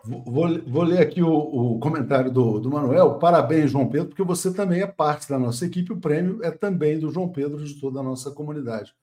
Vou, 0.04 0.60
vou 0.66 0.82
ler 0.82 1.00
aqui 1.00 1.22
o, 1.22 1.32
o, 1.32 1.78
comentário 1.78 2.30
do, 2.30 2.60
do 2.60 2.70
Manuel. 2.70 3.18
Parabéns, 3.18 3.70
João 3.70 3.88
Pedro, 3.88 4.08
porque 4.08 4.22
você 4.22 4.52
também 4.52 4.82
é 4.82 4.86
parte 4.86 5.28
da 5.28 5.38
nossa 5.38 5.64
equipe. 5.64 5.92
O 5.92 6.00
prêmio 6.00 6.44
é 6.44 6.50
também 6.50 6.98
do 6.98 7.10
João 7.10 7.30
Pedro, 7.30 7.64
de 7.64 7.80
toda 7.80 8.00
a 8.00 8.02
nossa 8.02 8.30
comunidade. 8.30 8.94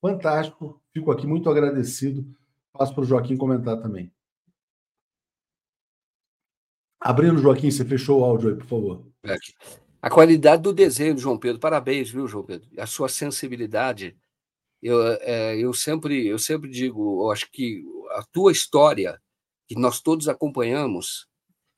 Fantástico. 0.00 0.80
Fico 0.94 1.10
aqui 1.10 1.26
muito 1.26 1.50
agradecido. 1.50 2.26
Passo 2.72 2.94
para 2.94 3.02
o 3.02 3.06
Joaquim 3.06 3.36
comentar 3.36 3.80
também. 3.82 4.10
Abrindo, 6.98 7.38
Joaquim, 7.38 7.70
você 7.70 7.84
fechou 7.84 8.20
o 8.20 8.24
áudio 8.24 8.50
aí, 8.50 8.56
por 8.56 8.66
favor. 8.66 9.06
É 9.22 9.36
a 10.06 10.10
qualidade 10.10 10.62
do 10.62 10.72
desenho 10.72 11.18
João 11.18 11.36
Pedro. 11.36 11.58
Parabéns, 11.58 12.08
viu, 12.10 12.28
João 12.28 12.44
Pedro? 12.44 12.68
A 12.78 12.86
sua 12.86 13.08
sensibilidade. 13.08 14.16
Eu, 14.80 15.02
é, 15.20 15.58
eu 15.58 15.74
sempre 15.74 16.28
eu 16.28 16.38
sempre 16.38 16.70
digo, 16.70 17.24
eu 17.24 17.32
acho 17.32 17.50
que 17.50 17.84
a 18.12 18.22
tua 18.22 18.52
história 18.52 19.20
que 19.66 19.74
nós 19.74 20.00
todos 20.00 20.28
acompanhamos 20.28 21.26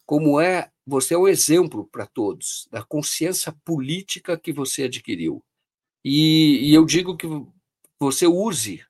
como 0.05 0.39
é 0.39 0.71
você 0.87 1.15
é 1.15 1.19
um 1.19 1.27
exemplo 1.27 1.89
para 1.91 2.05
todos 2.05 2.69
da 2.71 2.83
consciência 2.83 3.51
política 3.65 4.37
que 4.37 4.53
você 4.53 4.83
adquiriu. 4.83 5.43
E, 6.05 6.69
e, 6.69 6.75
eu 6.75 6.85
digo 6.85 7.17
que 7.17 7.27
você 7.99 8.27
use 8.27 8.85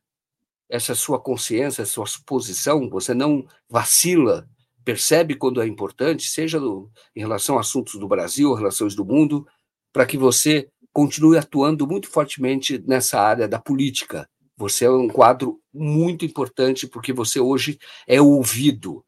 essa 0.68 0.96
sua 0.96 1.20
consciência, 1.20 1.82
essa 1.82 1.92
sua 1.92 2.06
posição, 2.26 2.90
você 2.90 3.14
não 3.14 3.46
vacila, 3.68 4.48
percebe 4.88 5.34
quando 5.34 5.60
é 5.60 5.66
importante, 5.66 6.30
seja 6.30 6.58
no, 6.58 6.90
em 7.14 7.20
relação 7.20 7.58
a 7.58 7.60
assuntos 7.60 8.00
do 8.00 8.08
Brasil, 8.08 8.54
relações 8.54 8.94
do 8.94 9.04
mundo, 9.04 9.46
para 9.92 10.06
que 10.06 10.16
você 10.16 10.70
continue 10.94 11.36
atuando 11.36 11.86
muito 11.86 12.08
fortemente 12.08 12.82
nessa 12.86 13.20
área 13.20 13.46
da 13.46 13.58
política. 13.58 14.26
Você 14.56 14.86
é 14.86 14.90
um 14.90 15.06
quadro 15.06 15.60
muito 15.74 16.24
importante 16.24 16.86
porque 16.86 17.12
você 17.12 17.38
hoje 17.38 17.78
é 18.06 18.18
ouvido, 18.18 19.04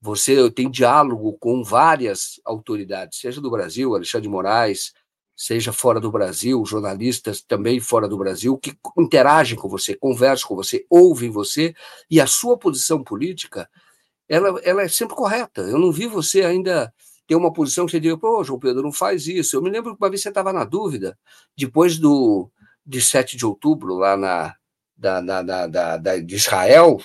você 0.00 0.50
tem 0.50 0.68
diálogo 0.68 1.38
com 1.38 1.62
várias 1.62 2.40
autoridades, 2.44 3.20
seja 3.20 3.40
do 3.40 3.52
Brasil, 3.52 3.94
Alexandre 3.94 4.24
de 4.24 4.32
Moraes, 4.32 4.92
seja 5.36 5.72
fora 5.72 6.00
do 6.00 6.10
Brasil, 6.10 6.66
jornalistas 6.66 7.40
também 7.40 7.78
fora 7.78 8.08
do 8.08 8.18
Brasil, 8.18 8.58
que 8.58 8.76
interagem 8.98 9.56
com 9.56 9.68
você, 9.68 9.94
conversam 9.94 10.48
com 10.48 10.56
você, 10.56 10.84
ouvem 10.90 11.30
você, 11.30 11.72
e 12.10 12.20
a 12.20 12.26
sua 12.26 12.58
posição 12.58 13.04
política, 13.04 13.70
ela, 14.30 14.60
ela 14.62 14.82
é 14.82 14.88
sempre 14.88 15.16
correta. 15.16 15.62
Eu 15.62 15.76
não 15.76 15.90
vi 15.90 16.06
você 16.06 16.42
ainda 16.42 16.94
ter 17.26 17.34
uma 17.34 17.52
posição 17.52 17.84
que 17.84 17.90
você 17.90 17.98
diga, 17.98 18.16
pô, 18.16 18.44
João 18.44 18.60
Pedro, 18.60 18.80
não 18.80 18.92
faz 18.92 19.26
isso. 19.26 19.56
Eu 19.56 19.62
me 19.62 19.68
lembro 19.68 19.96
que 19.96 20.02
uma 20.02 20.08
vez 20.08 20.22
você 20.22 20.28
estava 20.28 20.52
na 20.52 20.64
dúvida, 20.64 21.18
depois 21.58 21.98
do 21.98 22.48
de 22.86 23.00
7 23.00 23.36
de 23.36 23.44
outubro, 23.44 23.96
lá 23.96 24.16
na, 24.16 24.54
da, 24.96 25.20
da, 25.20 25.66
da, 25.66 25.96
da, 25.96 26.18
de 26.18 26.34
Israel, 26.36 27.00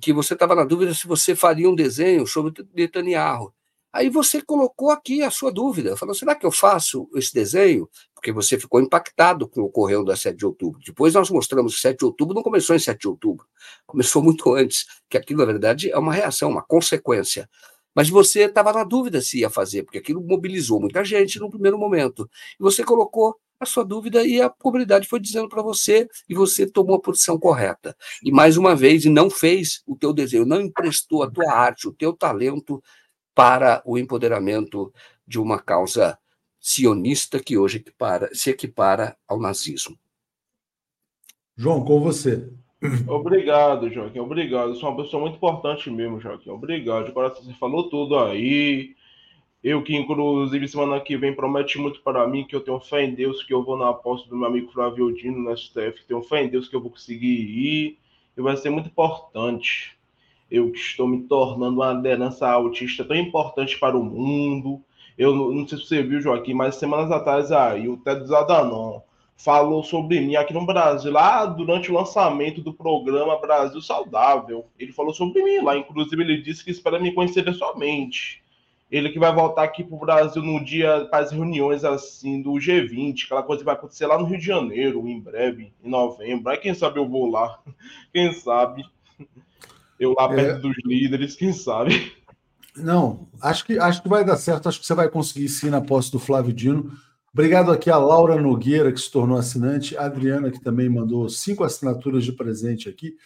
que 0.00 0.12
você 0.12 0.32
estava 0.32 0.54
na 0.54 0.64
dúvida 0.64 0.94
se 0.94 1.06
você 1.06 1.36
faria 1.36 1.68
um 1.68 1.74
desenho 1.74 2.26
sobre 2.26 2.52
Netanyahu. 2.74 3.52
Aí 3.94 4.10
você 4.10 4.42
colocou 4.42 4.90
aqui 4.90 5.22
a 5.22 5.30
sua 5.30 5.52
dúvida, 5.52 5.96
falou: 5.96 6.16
será 6.16 6.34
que 6.34 6.44
eu 6.44 6.50
faço 6.50 7.08
esse 7.14 7.32
desenho? 7.32 7.88
Porque 8.12 8.32
você 8.32 8.58
ficou 8.58 8.80
impactado 8.80 9.46
com 9.46 9.60
o 9.60 9.64
que 9.64 9.68
ocorreu 9.68 10.04
da 10.04 10.16
7 10.16 10.36
de 10.36 10.44
outubro. 10.44 10.80
Depois 10.84 11.14
nós 11.14 11.30
mostramos 11.30 11.76
que 11.76 11.80
7 11.80 11.98
de 11.98 12.04
outubro 12.04 12.34
não 12.34 12.42
começou 12.42 12.74
em 12.74 12.80
7 12.80 13.02
de 13.02 13.06
outubro, 13.06 13.46
começou 13.86 14.20
muito 14.24 14.52
antes, 14.52 14.84
que 15.08 15.16
aquilo, 15.16 15.38
na 15.38 15.44
verdade, 15.44 15.92
é 15.92 15.96
uma 15.96 16.12
reação, 16.12 16.50
uma 16.50 16.62
consequência. 16.62 17.48
Mas 17.94 18.08
você 18.08 18.40
estava 18.46 18.72
na 18.72 18.82
dúvida 18.82 19.20
se 19.20 19.38
ia 19.38 19.48
fazer, 19.48 19.84
porque 19.84 19.98
aquilo 19.98 20.20
mobilizou 20.20 20.80
muita 20.80 21.04
gente 21.04 21.38
no 21.38 21.48
primeiro 21.48 21.78
momento. 21.78 22.28
E 22.58 22.62
você 22.64 22.82
colocou 22.82 23.36
a 23.60 23.64
sua 23.64 23.84
dúvida 23.84 24.26
e 24.26 24.42
a 24.42 24.50
comunidade 24.50 25.06
foi 25.06 25.20
dizendo 25.20 25.48
para 25.48 25.62
você 25.62 26.08
e 26.28 26.34
você 26.34 26.66
tomou 26.66 26.96
a 26.96 27.00
posição 27.00 27.38
correta. 27.38 27.96
E 28.24 28.32
mais 28.32 28.56
uma 28.56 28.74
vez, 28.74 29.04
não 29.04 29.30
fez 29.30 29.84
o 29.86 29.94
teu 29.94 30.12
desenho, 30.12 30.44
não 30.44 30.60
emprestou 30.60 31.22
a 31.22 31.30
tua 31.30 31.52
arte, 31.52 31.86
o 31.86 31.92
teu 31.92 32.12
talento 32.12 32.82
para 33.34 33.82
o 33.84 33.98
empoderamento 33.98 34.92
de 35.26 35.40
uma 35.40 35.58
causa 35.58 36.18
sionista 36.60 37.40
que 37.40 37.58
hoje 37.58 37.78
equipara, 37.78 38.30
se 38.32 38.50
equipara 38.50 39.16
ao 39.28 39.38
nazismo. 39.38 39.98
João, 41.56 41.84
com 41.84 42.00
você. 42.00 42.50
Obrigado, 43.06 43.90
Joaquim. 43.90 44.18
Obrigado. 44.18 44.74
Você 44.74 44.84
é 44.84 44.88
uma 44.88 45.02
pessoa 45.02 45.22
muito 45.22 45.36
importante 45.36 45.90
mesmo, 45.90 46.20
Joaquim. 46.20 46.50
Obrigado. 46.50 47.08
Agora 47.08 47.28
você 47.30 47.52
falou 47.54 47.88
tudo 47.88 48.18
aí. 48.18 48.94
Eu 49.62 49.82
que, 49.82 49.96
inclusive, 49.96 50.68
semana 50.68 51.00
que 51.00 51.16
vem 51.16 51.34
promete 51.34 51.78
muito 51.78 52.02
para 52.02 52.26
mim 52.28 52.44
que 52.44 52.54
eu 52.54 52.60
tenho 52.60 52.78
fé 52.80 53.02
em 53.02 53.14
Deus, 53.14 53.42
que 53.42 53.54
eu 53.54 53.64
vou 53.64 53.78
na 53.78 53.88
aposta 53.88 54.28
do 54.28 54.36
meu 54.36 54.46
amigo 54.46 54.70
Flávio 54.70 55.10
Dino 55.14 55.38
no 55.38 55.56
STF, 55.56 56.00
que 56.00 56.06
tenho 56.06 56.22
fé 56.22 56.44
em 56.44 56.48
Deus 56.48 56.68
que 56.68 56.76
eu 56.76 56.82
vou 56.82 56.90
conseguir 56.90 57.26
ir, 57.26 57.98
e 58.36 58.42
vai 58.42 58.58
ser 58.58 58.68
muito 58.68 58.88
importante. 58.88 59.96
Eu 60.50 60.70
estou 60.72 61.06
me 61.06 61.22
tornando 61.22 61.80
uma 61.80 61.92
liderança 61.92 62.48
autista 62.48 63.04
tão 63.04 63.16
importante 63.16 63.78
para 63.78 63.96
o 63.96 64.04
mundo. 64.04 64.82
Eu 65.16 65.34
não 65.34 65.66
sei 65.66 65.78
se 65.78 65.86
você 65.86 66.02
viu, 66.02 66.20
Joaquim, 66.20 66.54
mas 66.54 66.76
semanas 66.76 67.10
atrás 67.10 67.50
aí, 67.52 67.88
o 67.88 67.96
Ted 67.96 68.26
Zadanon 68.26 69.00
falou 69.36 69.82
sobre 69.82 70.20
mim 70.20 70.36
aqui 70.36 70.52
no 70.52 70.64
Brasil, 70.64 71.12
lá 71.12 71.44
durante 71.44 71.90
o 71.90 71.94
lançamento 71.94 72.60
do 72.60 72.72
programa 72.72 73.40
Brasil 73.40 73.80
Saudável. 73.80 74.66
Ele 74.78 74.92
falou 74.92 75.12
sobre 75.12 75.42
mim 75.42 75.60
lá, 75.60 75.76
inclusive 75.76 76.22
ele 76.22 76.40
disse 76.40 76.64
que 76.64 76.70
espera 76.70 76.98
me 76.98 77.12
conhecer 77.12 77.44
pessoalmente. 77.44 78.42
Ele 78.90 79.10
que 79.10 79.18
vai 79.18 79.34
voltar 79.34 79.64
aqui 79.64 79.82
para 79.82 79.96
o 79.96 79.98
Brasil 79.98 80.42
no 80.42 80.62
dia 80.64 81.06
para 81.10 81.24
as 81.24 81.32
reuniões 81.32 81.84
assim 81.84 82.40
do 82.40 82.52
G20, 82.52 83.24
aquela 83.24 83.42
coisa 83.42 83.60
que 83.60 83.66
vai 83.66 83.74
acontecer 83.74 84.06
lá 84.06 84.18
no 84.18 84.24
Rio 84.24 84.38
de 84.38 84.46
Janeiro, 84.46 85.08
em 85.08 85.18
breve, 85.18 85.72
em 85.82 85.88
novembro. 85.88 86.50
Aí 86.50 86.58
quem 86.58 86.74
sabe 86.74 86.98
eu 86.98 87.08
vou 87.08 87.28
lá. 87.28 87.58
Quem 88.12 88.32
sabe? 88.32 88.84
Eu 89.98 90.12
lá 90.12 90.28
perto 90.28 90.58
é... 90.58 90.60
dos 90.60 90.76
líderes, 90.84 91.36
quem 91.36 91.52
sabe? 91.52 92.12
Não, 92.76 93.28
acho 93.40 93.64
que 93.64 93.78
acho 93.78 94.02
que 94.02 94.08
vai 94.08 94.24
dar 94.24 94.36
certo, 94.36 94.68
acho 94.68 94.80
que 94.80 94.86
você 94.86 94.94
vai 94.94 95.08
conseguir 95.08 95.48
sim 95.48 95.70
na 95.70 95.80
posse 95.80 96.10
do 96.10 96.18
Flávio 96.18 96.52
Dino. 96.52 96.92
Obrigado 97.32 97.70
aqui 97.70 97.90
a 97.90 97.96
Laura 97.96 98.40
Nogueira, 98.40 98.92
que 98.92 99.00
se 99.00 99.10
tornou 99.10 99.36
assinante, 99.36 99.96
a 99.96 100.04
Adriana, 100.04 100.50
que 100.50 100.60
também 100.60 100.88
mandou 100.88 101.28
cinco 101.28 101.64
assinaturas 101.64 102.24
de 102.24 102.32
presente 102.32 102.88
aqui. 102.88 103.16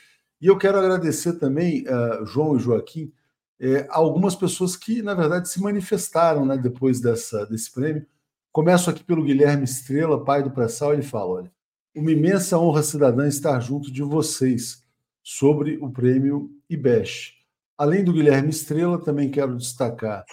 E 0.41 0.47
eu 0.47 0.57
quero 0.57 0.79
agradecer 0.79 1.35
também, 1.35 1.85
uh, 1.87 2.25
João 2.25 2.57
e 2.57 2.61
Joaquim, 2.61 3.13
é, 3.61 3.87
algumas 3.91 4.37
pessoas 4.37 4.77
que, 4.77 5.03
na 5.03 5.15
verdade, 5.15 5.49
se 5.49 5.61
manifestaram 5.61 6.47
né, 6.47 6.57
depois 6.57 7.01
dessa, 7.01 7.45
desse 7.45 7.73
prêmio. 7.73 8.07
Começo 8.53 8.89
aqui 8.89 9.03
pelo 9.03 9.25
Guilherme 9.25 9.65
Estrela, 9.65 10.25
pai 10.25 10.43
do 10.43 10.51
pré-sal, 10.51 10.93
ele 10.93 11.03
fala: 11.03 11.31
olha, 11.31 11.53
uma 11.95 12.13
imensa 12.13 12.59
honra 12.59 12.83
cidadã 12.83 13.27
estar 13.27 13.59
junto 13.61 13.93
de 13.93 14.03
vocês 14.03 14.83
sobre 15.31 15.77
o 15.83 15.91
prêmio 15.91 16.51
IBESH. 16.71 17.35
Além 17.77 18.03
do 18.03 18.15
Guilherme 18.15 18.49
Estrela, 18.49 18.99
também 18.99 19.31
quero 19.31 19.59
destacar 19.59 20.25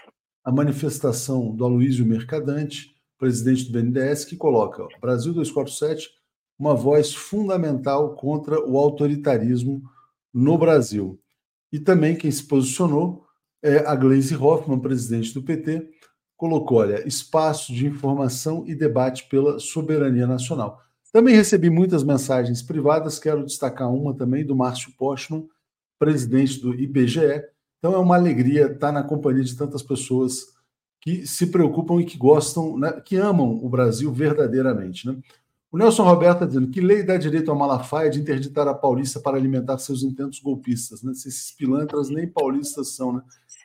a 0.41 0.49
manifestação 0.49 1.53
do 1.53 1.65
Aloysio 1.65 2.05
Mercadante, 2.05 2.95
presidente 3.17 3.65
do 3.65 3.73
BNDES, 3.73 4.23
que 4.23 4.37
coloca 4.37 4.87
Brasil 5.01 5.33
247, 5.33 6.09
uma 6.57 6.73
voz 6.73 7.13
fundamental 7.13 8.15
contra 8.15 8.65
o 8.65 8.77
autoritarismo 8.77 9.83
no 10.33 10.57
Brasil. 10.57 11.19
E 11.73 11.77
também 11.77 12.15
quem 12.15 12.31
se 12.31 12.47
posicionou 12.47 13.25
é 13.61 13.79
a 13.79 13.93
Gleisi 13.95 14.37
Hoffmann, 14.37 14.79
presidente 14.79 15.33
do 15.33 15.43
PT, 15.43 15.89
colocou, 16.37 16.77
olha, 16.77 17.05
espaço 17.05 17.73
de 17.73 17.85
informação 17.85 18.63
e 18.65 18.73
debate 18.73 19.27
pela 19.27 19.59
soberania 19.59 20.25
nacional. 20.25 20.84
Também 21.15 21.33
recebi 21.33 21.69
muitas 21.69 22.03
mensagens 22.03 22.61
privadas, 22.61 23.17
quero 23.17 23.45
destacar 23.45 23.89
uma 23.89 24.13
também 24.13 24.45
do 24.45 24.53
Márcio 24.53 24.91
Postman, 24.97 25.47
presidente 25.97 26.59
do 26.59 26.75
IBGE. 26.75 27.41
Então 27.79 27.93
é 27.93 27.97
uma 27.97 28.17
alegria 28.17 28.65
estar 28.65 28.91
na 28.91 29.01
companhia 29.01 29.45
de 29.45 29.55
tantas 29.55 29.81
pessoas 29.81 30.47
que 30.99 31.25
se 31.25 31.47
preocupam 31.47 32.01
e 32.01 32.05
que 32.05 32.17
gostam, 32.17 32.77
né, 32.77 32.99
que 32.99 33.15
amam 33.15 33.63
o 33.63 33.69
Brasil 33.69 34.11
verdadeiramente. 34.11 35.07
Né? 35.07 35.17
O 35.71 35.77
Nelson 35.77 36.03
Roberto 36.03 36.43
está 36.43 36.47
dizendo 36.47 36.69
que 36.69 36.81
lei 36.81 37.01
dá 37.01 37.15
direito 37.15 37.49
ao 37.49 37.57
Malafaia 37.57 38.09
de 38.09 38.19
interditar 38.19 38.67
a 38.67 38.73
Paulista 38.73 39.17
para 39.17 39.37
alimentar 39.37 39.77
seus 39.77 40.03
intentos 40.03 40.39
golpistas. 40.39 41.01
Né? 41.01 41.13
Esses 41.13 41.49
pilantras 41.49 42.09
nem 42.09 42.27
paulistas 42.27 42.93
são. 42.93 43.13
Né? 43.13 43.21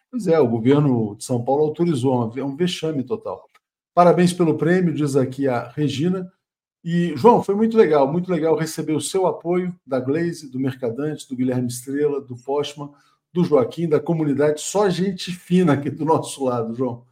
Pois 0.08 0.28
é, 0.28 0.38
o 0.38 0.46
governo 0.46 1.16
de 1.16 1.24
São 1.24 1.44
Paulo 1.44 1.64
autorizou, 1.64 2.32
é 2.36 2.44
um 2.44 2.54
vexame 2.54 3.02
total. 3.02 3.44
Parabéns 3.92 4.32
pelo 4.32 4.56
prêmio, 4.56 4.94
diz 4.94 5.16
aqui 5.16 5.48
a 5.48 5.68
Regina. 5.70 6.30
E, 6.82 7.14
João, 7.16 7.42
foi 7.42 7.54
muito 7.54 7.76
legal, 7.76 8.10
muito 8.10 8.30
legal 8.30 8.56
receber 8.56 8.94
o 8.94 9.00
seu 9.00 9.26
apoio 9.26 9.74
da 9.86 10.00
Glaze, 10.00 10.50
do 10.50 10.58
Mercadante, 10.58 11.28
do 11.28 11.36
Guilherme 11.36 11.68
Estrela, 11.68 12.20
do 12.20 12.36
Postman, 12.36 12.90
do 13.32 13.44
Joaquim, 13.44 13.88
da 13.88 14.00
comunidade, 14.00 14.60
só 14.60 14.88
gente 14.88 15.30
fina 15.30 15.74
aqui 15.74 15.90
do 15.90 16.04
nosso 16.04 16.44
lado, 16.44 16.74
João. 16.74 17.04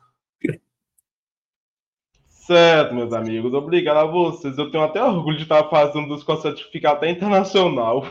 Certo, 2.49 2.95
meus 2.95 3.13
amigos. 3.13 3.53
Obrigado 3.53 3.99
a 3.99 4.11
vocês. 4.11 4.57
Eu 4.57 4.71
tenho 4.71 4.83
até 4.83 5.05
orgulho 5.05 5.37
de 5.37 5.43
estar 5.43 5.69
fazendo 5.69 6.09
dos 6.09 6.23
com 6.23 6.35
certificado 6.41 6.97
até 6.97 7.11
internacional. 7.11 8.07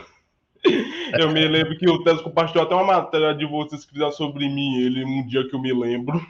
Eu 1.18 1.32
me 1.32 1.46
lembro 1.48 1.76
que 1.76 1.88
o 1.88 2.04
Tesco 2.04 2.24
compartilhou 2.24 2.64
até 2.64 2.74
uma 2.74 2.84
matéria 2.84 3.34
de 3.34 3.44
vocês 3.44 3.84
que 3.84 3.92
fizeram 3.92 4.12
sobre 4.12 4.48
mim, 4.48 4.76
ele, 4.76 5.04
um 5.04 5.26
dia 5.26 5.48
que 5.48 5.54
eu 5.56 5.60
me 5.60 5.72
lembro. 5.72 6.24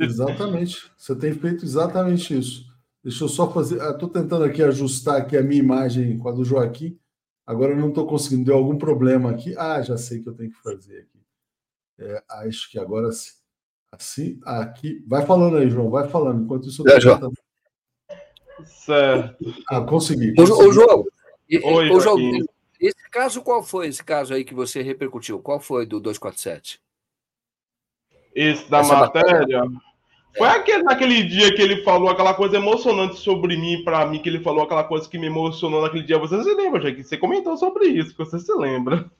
Exatamente. 0.00 0.88
Você 0.96 1.16
tem 1.16 1.32
feito 1.32 1.64
exatamente 1.64 2.38
isso. 2.38 2.64
Deixa 3.06 3.22
eu 3.22 3.28
só 3.28 3.48
fazer. 3.52 3.80
Estou 3.80 4.08
tentando 4.08 4.42
aqui 4.42 4.60
ajustar 4.64 5.20
aqui 5.22 5.36
a 5.36 5.42
minha 5.42 5.60
imagem 5.60 6.18
com 6.18 6.28
a 6.28 6.32
do 6.32 6.44
Joaquim. 6.44 6.98
Agora 7.46 7.70
eu 7.70 7.76
não 7.76 7.90
estou 7.90 8.04
conseguindo. 8.04 8.46
Deu 8.46 8.56
algum 8.56 8.76
problema 8.76 9.30
aqui. 9.30 9.56
Ah, 9.56 9.80
já 9.80 9.96
sei 9.96 10.20
que 10.20 10.28
eu 10.28 10.34
tenho 10.34 10.50
que 10.50 10.60
fazer 10.60 11.02
aqui. 11.02 11.22
É, 12.00 12.24
acho 12.28 12.68
que 12.68 12.80
agora 12.80 13.12
sim. 13.12 13.30
Assim, 13.92 14.40
aqui. 14.44 15.04
Vai 15.06 15.24
falando 15.24 15.56
aí, 15.56 15.70
João, 15.70 15.88
vai 15.88 16.08
falando. 16.08 16.42
Enquanto 16.42 16.66
isso, 16.68 16.82
eu 16.84 16.96
é, 16.96 17.00
João. 17.00 17.32
Certo. 18.64 19.54
Ah, 19.70 19.82
consegui. 19.82 20.34
consegui. 20.34 20.68
Ô, 20.68 20.72
João, 20.72 21.04
Oi, 21.48 21.90
ô, 21.90 22.00
João, 22.00 22.18
esse 22.80 23.08
caso, 23.08 23.40
qual 23.40 23.62
foi 23.62 23.86
esse 23.86 24.02
caso 24.02 24.34
aí 24.34 24.44
que 24.44 24.52
você 24.52 24.82
repercutiu? 24.82 25.38
Qual 25.38 25.60
foi 25.60 25.86
do 25.86 26.00
247? 26.00 26.80
Esse 28.34 28.68
da 28.68 28.80
Essa 28.80 28.96
matéria? 28.96 29.60
matéria? 29.60 29.85
Foi 30.36 30.48
aquele, 30.48 30.82
naquele 30.82 31.22
dia 31.22 31.54
que 31.54 31.62
ele 31.62 31.82
falou 31.82 32.10
aquela 32.10 32.34
coisa 32.34 32.56
emocionante 32.56 33.16
sobre 33.16 33.56
mim, 33.56 33.82
para 33.82 34.04
mim, 34.06 34.18
que 34.18 34.28
ele 34.28 34.40
falou 34.40 34.64
aquela 34.64 34.84
coisa 34.84 35.08
que 35.08 35.18
me 35.18 35.26
emocionou 35.26 35.82
naquele 35.82 36.04
dia. 36.04 36.18
Você 36.18 36.42
se 36.42 36.54
lembra, 36.54 36.94
que 36.94 37.02
você 37.02 37.16
comentou 37.16 37.56
sobre 37.56 37.86
isso, 37.86 38.10
que 38.10 38.18
você 38.18 38.38
se 38.38 38.52
lembra. 38.52 39.10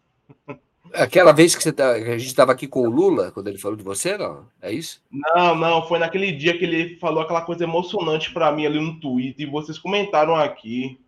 Aquela 0.93 1.32
vez 1.32 1.55
que, 1.55 1.72
tá, 1.72 1.94
que 1.94 2.10
a 2.10 2.18
gente 2.18 2.28
estava 2.28 2.52
aqui 2.52 2.66
com 2.66 2.80
o 2.80 2.90
Lula, 2.90 3.30
quando 3.32 3.48
ele 3.48 3.59
falou 3.59 3.76
de 3.76 3.82
você, 3.82 4.16
não? 4.16 4.47
É 4.60 4.70
isso? 4.70 5.02
Não, 5.10 5.55
não, 5.55 5.86
foi 5.88 5.98
naquele 5.98 6.32
dia 6.32 6.56
que 6.56 6.64
ele 6.64 6.97
falou 6.98 7.22
aquela 7.22 7.43
coisa 7.43 7.64
emocionante 7.64 8.32
para 8.32 8.52
mim 8.52 8.66
ali 8.66 8.80
no 8.80 9.01
Twitter 9.01 9.47
e 9.47 9.51
vocês 9.51 9.78
comentaram 9.78 10.36
aqui. 10.36 10.98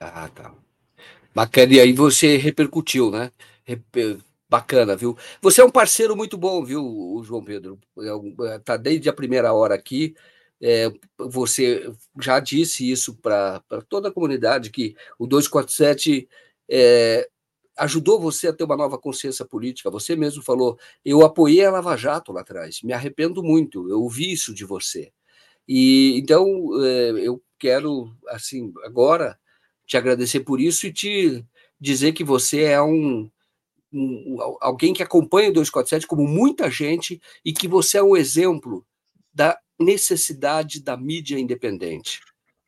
Ah, 0.00 0.28
tá. 0.34 0.52
Bacana, 1.34 1.72
e 1.72 1.80
aí 1.80 1.92
você 1.92 2.36
repercutiu, 2.36 3.10
né? 3.10 3.30
Bacana, 4.52 4.94
viu? 4.94 5.16
Você 5.40 5.62
é 5.62 5.64
um 5.64 5.70
parceiro 5.70 6.14
muito 6.14 6.36
bom, 6.36 6.62
viu, 6.62 7.22
João 7.24 7.42
Pedro? 7.42 7.80
É 8.42 8.58
tá 8.58 8.76
desde 8.76 9.08
a 9.08 9.12
primeira 9.14 9.54
hora 9.54 9.74
aqui. 9.74 10.14
É, 10.60 10.92
você 11.16 11.90
já 12.20 12.38
disse 12.38 12.90
isso 12.90 13.16
para 13.16 13.62
toda 13.88 14.10
a 14.10 14.12
comunidade 14.12 14.68
que 14.68 14.94
o 15.18 15.26
247 15.26 16.28
é, 16.70 17.26
ajudou 17.78 18.20
você 18.20 18.48
a 18.48 18.52
ter 18.52 18.64
uma 18.64 18.76
nova 18.76 18.98
consciência 18.98 19.42
política. 19.42 19.90
Você 19.90 20.14
mesmo 20.14 20.42
falou, 20.42 20.78
eu 21.02 21.24
apoiei 21.24 21.64
a 21.64 21.70
Lava 21.70 21.96
Jato 21.96 22.30
lá 22.30 22.42
atrás, 22.42 22.82
me 22.82 22.92
arrependo 22.92 23.42
muito, 23.42 23.88
eu 23.88 24.02
ouvi 24.02 24.32
isso 24.32 24.52
de 24.52 24.66
você. 24.66 25.10
E 25.66 26.18
então 26.18 26.46
é, 26.84 27.10
eu 27.26 27.42
quero, 27.58 28.14
assim, 28.28 28.70
agora 28.84 29.38
te 29.86 29.96
agradecer 29.96 30.40
por 30.40 30.60
isso 30.60 30.86
e 30.86 30.92
te 30.92 31.42
dizer 31.80 32.12
que 32.12 32.22
você 32.22 32.64
é 32.64 32.82
um, 32.82 33.30
um 33.92 34.38
alguém 34.60 34.94
que 34.94 35.02
acompanha 35.02 35.50
o 35.50 35.52
247 35.52 36.06
como 36.06 36.26
muita 36.26 36.70
gente 36.70 37.20
e 37.44 37.52
que 37.52 37.68
você 37.68 37.98
é 37.98 38.02
um 38.02 38.16
exemplo 38.16 38.84
da 39.32 39.58
necessidade 39.78 40.82
da 40.82 40.96
mídia 40.96 41.38
independente 41.38 42.20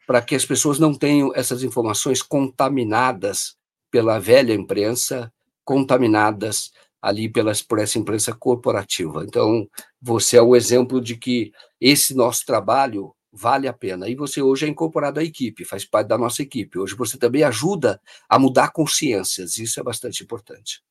para 0.06 0.20
que 0.20 0.34
as 0.34 0.44
pessoas 0.44 0.78
não 0.78 0.94
tenham 0.94 1.32
essas 1.34 1.62
informações 1.62 2.22
contaminadas 2.22 3.56
pela 3.90 4.18
velha 4.18 4.52
imprensa, 4.52 5.32
contaminadas 5.64 6.72
ali 7.00 7.28
pelas, 7.28 7.62
por 7.62 7.78
essa 7.78 7.98
imprensa 7.98 8.32
corporativa. 8.34 9.24
Então, 9.24 9.68
você 10.00 10.36
é 10.36 10.42
o 10.42 10.56
exemplo 10.56 11.00
de 11.00 11.16
que 11.16 11.52
esse 11.80 12.14
nosso 12.14 12.44
trabalho 12.44 13.14
vale 13.32 13.66
a 13.66 13.72
pena. 13.72 14.08
E 14.08 14.14
você 14.14 14.40
hoje 14.40 14.64
é 14.64 14.68
incorporado 14.68 15.20
à 15.20 15.24
equipe, 15.24 15.64
faz 15.64 15.84
parte 15.84 16.08
da 16.08 16.16
nossa 16.16 16.42
equipe. 16.42 16.78
Hoje 16.78 16.94
você 16.94 17.18
também 17.18 17.42
ajuda 17.42 18.00
a 18.28 18.38
mudar 18.38 18.70
consciências, 18.70 19.58
isso 19.58 19.80
é 19.80 19.82
bastante 19.82 20.22
importante. 20.22 20.82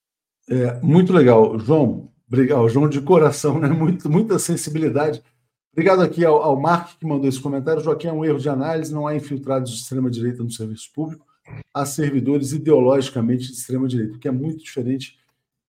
É, 0.49 0.79
muito 0.81 1.13
legal, 1.13 1.57
João. 1.59 2.09
Obrigado, 2.27 2.67
João, 2.69 2.89
de 2.89 3.01
coração, 3.01 3.59
né? 3.59 3.67
Muito, 3.69 4.09
muita 4.09 4.39
sensibilidade. 4.39 5.23
Obrigado 5.71 6.01
aqui 6.01 6.23
ao, 6.23 6.41
ao 6.41 6.59
Mark 6.59 6.97
que 6.99 7.05
mandou 7.05 7.27
esse 7.27 7.39
comentário. 7.39 7.81
Joaquim, 7.81 8.07
é 8.07 8.13
um 8.13 8.23
erro 8.23 8.39
de 8.39 8.49
análise, 8.49 8.93
não 8.93 9.07
há 9.07 9.15
infiltrados 9.15 9.71
de 9.71 9.77
extrema-direita 9.77 10.43
no 10.43 10.51
serviço 10.51 10.91
público 10.93 11.25
a 11.73 11.85
servidores 11.85 12.53
ideologicamente 12.53 13.47
de 13.47 13.53
extrema-direita, 13.53 14.17
que 14.17 14.27
é 14.27 14.31
muito 14.31 14.63
diferente 14.63 15.17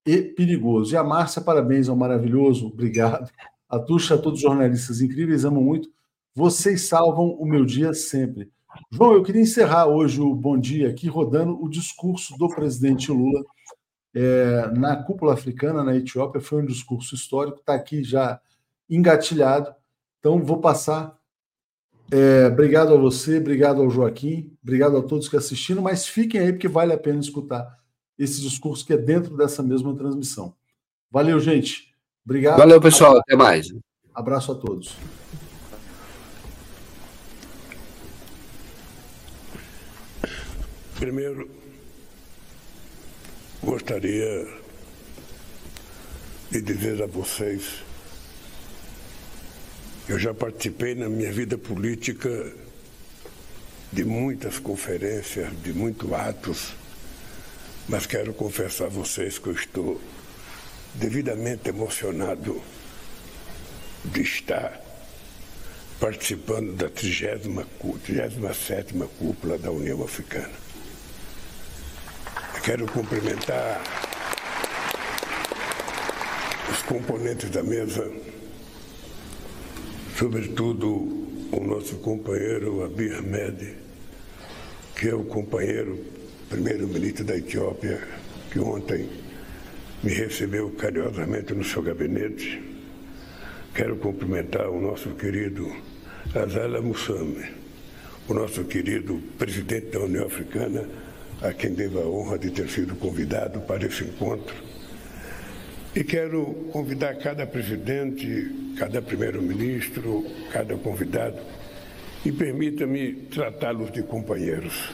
e 0.06 0.22
perigoso. 0.22 0.94
E 0.94 0.96
a 0.96 1.02
Márcia, 1.02 1.42
parabéns 1.42 1.88
ao 1.88 1.96
maravilhoso, 1.96 2.66
obrigado. 2.66 3.30
A 3.68 3.78
Tuxa, 3.78 4.14
a 4.14 4.18
todos 4.18 4.38
os 4.38 4.42
jornalistas 4.42 5.00
incríveis, 5.00 5.44
amo 5.44 5.62
muito. 5.62 5.88
Vocês 6.34 6.82
salvam 6.82 7.30
o 7.30 7.46
meu 7.46 7.64
dia 7.64 7.94
sempre. 7.94 8.50
João, 8.90 9.14
eu 9.14 9.22
queria 9.22 9.40
encerrar 9.40 9.86
hoje 9.86 10.20
o 10.20 10.34
Bom 10.34 10.58
Dia 10.58 10.90
aqui 10.90 11.08
rodando 11.08 11.62
o 11.62 11.68
discurso 11.68 12.36
do 12.36 12.48
presidente 12.48 13.10
Lula 13.10 13.44
é, 14.14 14.70
na 14.72 14.96
cúpula 14.96 15.34
africana, 15.34 15.82
na 15.82 15.96
Etiópia. 15.96 16.40
Foi 16.40 16.62
um 16.62 16.66
discurso 16.66 17.14
histórico, 17.14 17.60
está 17.60 17.74
aqui 17.74 18.04
já 18.04 18.40
engatilhado. 18.88 19.74
Então, 20.18 20.42
vou 20.42 20.60
passar 20.60 21.18
é, 22.10 22.46
obrigado 22.46 22.92
a 22.92 22.96
você, 22.96 23.38
obrigado 23.38 23.80
ao 23.80 23.90
Joaquim, 23.90 24.52
obrigado 24.62 24.96
a 24.96 25.02
todos 25.02 25.28
que 25.28 25.36
assistiram, 25.36 25.82
mas 25.82 26.06
fiquem 26.06 26.40
aí 26.40 26.52
porque 26.52 26.68
vale 26.68 26.92
a 26.92 26.98
pena 26.98 27.18
escutar 27.18 27.78
esse 28.18 28.40
discurso 28.40 28.84
que 28.84 28.92
é 28.92 28.96
dentro 28.96 29.36
dessa 29.36 29.62
mesma 29.62 29.94
transmissão. 29.96 30.54
Valeu, 31.10 31.40
gente. 31.40 31.94
Obrigado. 32.24 32.58
Valeu, 32.58 32.80
pessoal. 32.80 33.18
Até 33.18 33.36
mais. 33.36 33.72
Abraço 34.14 34.52
a 34.52 34.54
todos. 34.54 34.96
Primeiro, 40.96 41.50
gostaria 43.64 44.46
de 46.50 46.60
dizer 46.60 47.02
a 47.02 47.06
vocês 47.06 47.82
eu 50.06 50.18
já 50.18 50.34
participei 50.34 50.94
na 50.94 51.08
minha 51.08 51.32
vida 51.32 51.56
política 51.56 52.52
de 53.90 54.04
muitas 54.04 54.58
conferências, 54.58 55.48
de 55.62 55.72
muitos 55.72 56.12
atos, 56.12 56.74
mas 57.88 58.04
quero 58.04 58.34
confessar 58.34 58.84
a 58.84 58.90
vocês 58.90 59.38
que 59.38 59.46
eu 59.46 59.54
estou 59.54 59.98
devidamente 60.94 61.70
emocionado 61.70 62.60
de 64.04 64.20
estar 64.20 64.78
participando 65.98 66.74
da 66.74 66.90
37 66.90 67.48
cúpula 69.18 69.56
da 69.56 69.70
União 69.70 70.04
Africana. 70.04 70.63
Quero 72.64 72.86
cumprimentar 72.86 73.82
os 76.72 76.82
componentes 76.82 77.50
da 77.50 77.62
mesa 77.62 78.10
sobretudo 80.16 80.88
o 81.52 81.60
nosso 81.62 81.96
companheiro 81.96 82.82
Abiy 82.82 83.12
Ahmed, 83.16 83.76
que 84.96 85.08
é 85.10 85.14
o 85.14 85.24
companheiro 85.24 85.98
primeiro-ministro 86.48 87.24
da 87.24 87.36
Etiópia, 87.36 88.00
que 88.50 88.58
ontem 88.58 89.10
me 90.02 90.14
recebeu 90.14 90.70
carinhosamente 90.70 91.52
no 91.52 91.64
seu 91.64 91.82
gabinete. 91.82 92.62
Quero 93.74 93.96
cumprimentar 93.96 94.70
o 94.70 94.80
nosso 94.80 95.10
querido 95.10 95.70
Azala 96.34 96.80
Mussame, 96.80 97.44
o 98.26 98.32
nosso 98.32 98.64
querido 98.64 99.20
presidente 99.36 99.88
da 99.88 100.00
União 100.00 100.24
Africana, 100.24 100.88
a 101.42 101.52
quem 101.52 101.74
devo 101.74 102.00
a 102.00 102.06
honra 102.06 102.38
de 102.38 102.50
ter 102.50 102.68
sido 102.68 102.94
convidado 102.96 103.60
para 103.60 103.86
esse 103.86 104.04
encontro 104.04 104.54
e 105.94 106.02
quero 106.02 106.68
convidar 106.72 107.14
cada 107.18 107.46
presidente, 107.46 108.50
cada 108.76 109.00
primeiro-ministro, 109.00 110.26
cada 110.50 110.76
convidado, 110.76 111.38
e 112.24 112.32
permita-me 112.32 113.12
tratá-los 113.30 113.92
de 113.92 114.02
companheiros. 114.02 114.90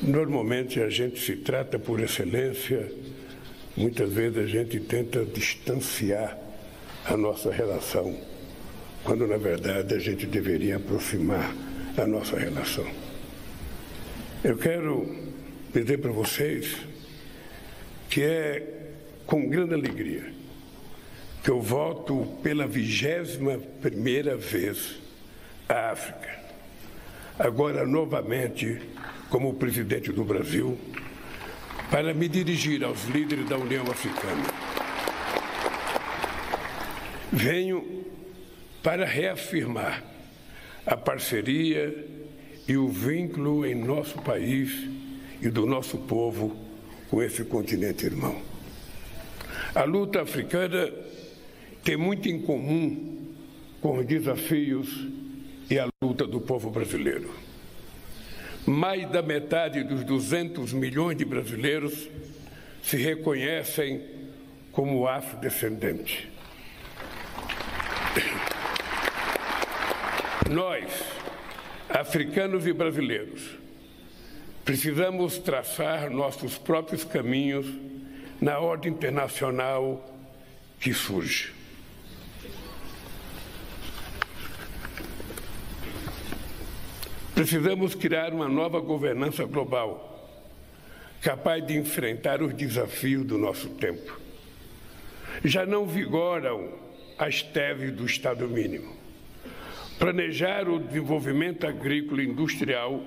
Normalmente 0.00 0.80
a 0.80 0.88
gente 0.88 1.20
se 1.20 1.36
trata 1.36 1.78
por 1.78 2.00
excelência, 2.00 2.90
muitas 3.76 4.10
vezes 4.10 4.38
a 4.38 4.46
gente 4.46 4.80
tenta 4.80 5.22
distanciar 5.24 6.38
a 7.04 7.16
nossa 7.16 7.52
relação, 7.52 8.16
quando 9.04 9.26
na 9.26 9.36
verdade 9.36 9.94
a 9.94 9.98
gente 9.98 10.24
deveria 10.24 10.76
aproximar 10.76 11.54
a 11.98 12.06
nossa 12.06 12.38
relação. 12.38 13.05
Eu 14.46 14.56
quero 14.56 15.12
dizer 15.74 15.98
para 15.98 16.12
vocês 16.12 16.76
que 18.08 18.22
é 18.22 18.62
com 19.26 19.48
grande 19.48 19.74
alegria 19.74 20.32
que 21.42 21.50
eu 21.50 21.60
volto 21.60 22.38
pela 22.44 22.64
vigésima 22.64 23.58
primeira 23.82 24.36
vez 24.36 25.00
à 25.68 25.90
África. 25.90 26.38
Agora, 27.36 27.84
novamente, 27.84 28.80
como 29.30 29.54
presidente 29.54 30.12
do 30.12 30.22
Brasil, 30.22 30.78
para 31.90 32.14
me 32.14 32.28
dirigir 32.28 32.84
aos 32.84 33.02
líderes 33.06 33.48
da 33.48 33.58
União 33.58 33.82
Africana. 33.90 34.44
Venho 37.32 38.04
para 38.80 39.04
reafirmar 39.04 40.04
a 40.86 40.96
parceria 40.96 42.15
e 42.68 42.76
o 42.76 42.88
vínculo 42.88 43.64
em 43.64 43.74
nosso 43.74 44.20
país 44.22 44.72
e 45.40 45.48
do 45.48 45.66
nosso 45.66 45.98
povo 45.98 46.56
com 47.08 47.22
esse 47.22 47.44
continente 47.44 48.06
irmão. 48.06 48.40
A 49.74 49.84
luta 49.84 50.22
africana 50.22 50.90
tem 51.84 51.96
muito 51.96 52.28
em 52.28 52.40
comum 52.40 53.34
com 53.80 53.98
os 53.98 54.06
desafios 54.06 55.06
e 55.70 55.78
a 55.78 55.86
luta 56.02 56.26
do 56.26 56.40
povo 56.40 56.70
brasileiro. 56.70 57.30
Mais 58.66 59.08
da 59.10 59.22
metade 59.22 59.84
dos 59.84 60.02
200 60.02 60.72
milhões 60.72 61.16
de 61.16 61.24
brasileiros 61.24 62.08
se 62.82 62.96
reconhecem 62.96 64.02
como 64.72 65.06
afrodescendentes. 65.06 66.26
Nós, 70.50 70.84
africanos 71.88 72.66
e 72.66 72.72
brasileiros, 72.72 73.56
precisamos 74.64 75.38
traçar 75.38 76.10
nossos 76.10 76.58
próprios 76.58 77.04
caminhos 77.04 77.66
na 78.40 78.58
ordem 78.58 78.92
internacional 78.92 80.14
que 80.80 80.92
surge. 80.92 81.54
Precisamos 87.34 87.94
criar 87.94 88.32
uma 88.32 88.48
nova 88.48 88.80
governança 88.80 89.44
global, 89.44 90.42
capaz 91.20 91.66
de 91.66 91.76
enfrentar 91.76 92.40
os 92.42 92.54
desafios 92.54 93.26
do 93.26 93.36
nosso 93.36 93.68
tempo. 93.74 94.18
Já 95.44 95.66
não 95.66 95.86
vigoram 95.86 96.72
as 97.18 97.42
teses 97.42 97.92
do 97.92 98.06
Estado 98.06 98.48
mínimo. 98.48 98.95
Planejar 99.98 100.68
o 100.68 100.78
desenvolvimento 100.78 101.66
agrícola 101.66 102.22
e 102.22 102.26
industrial 102.26 103.02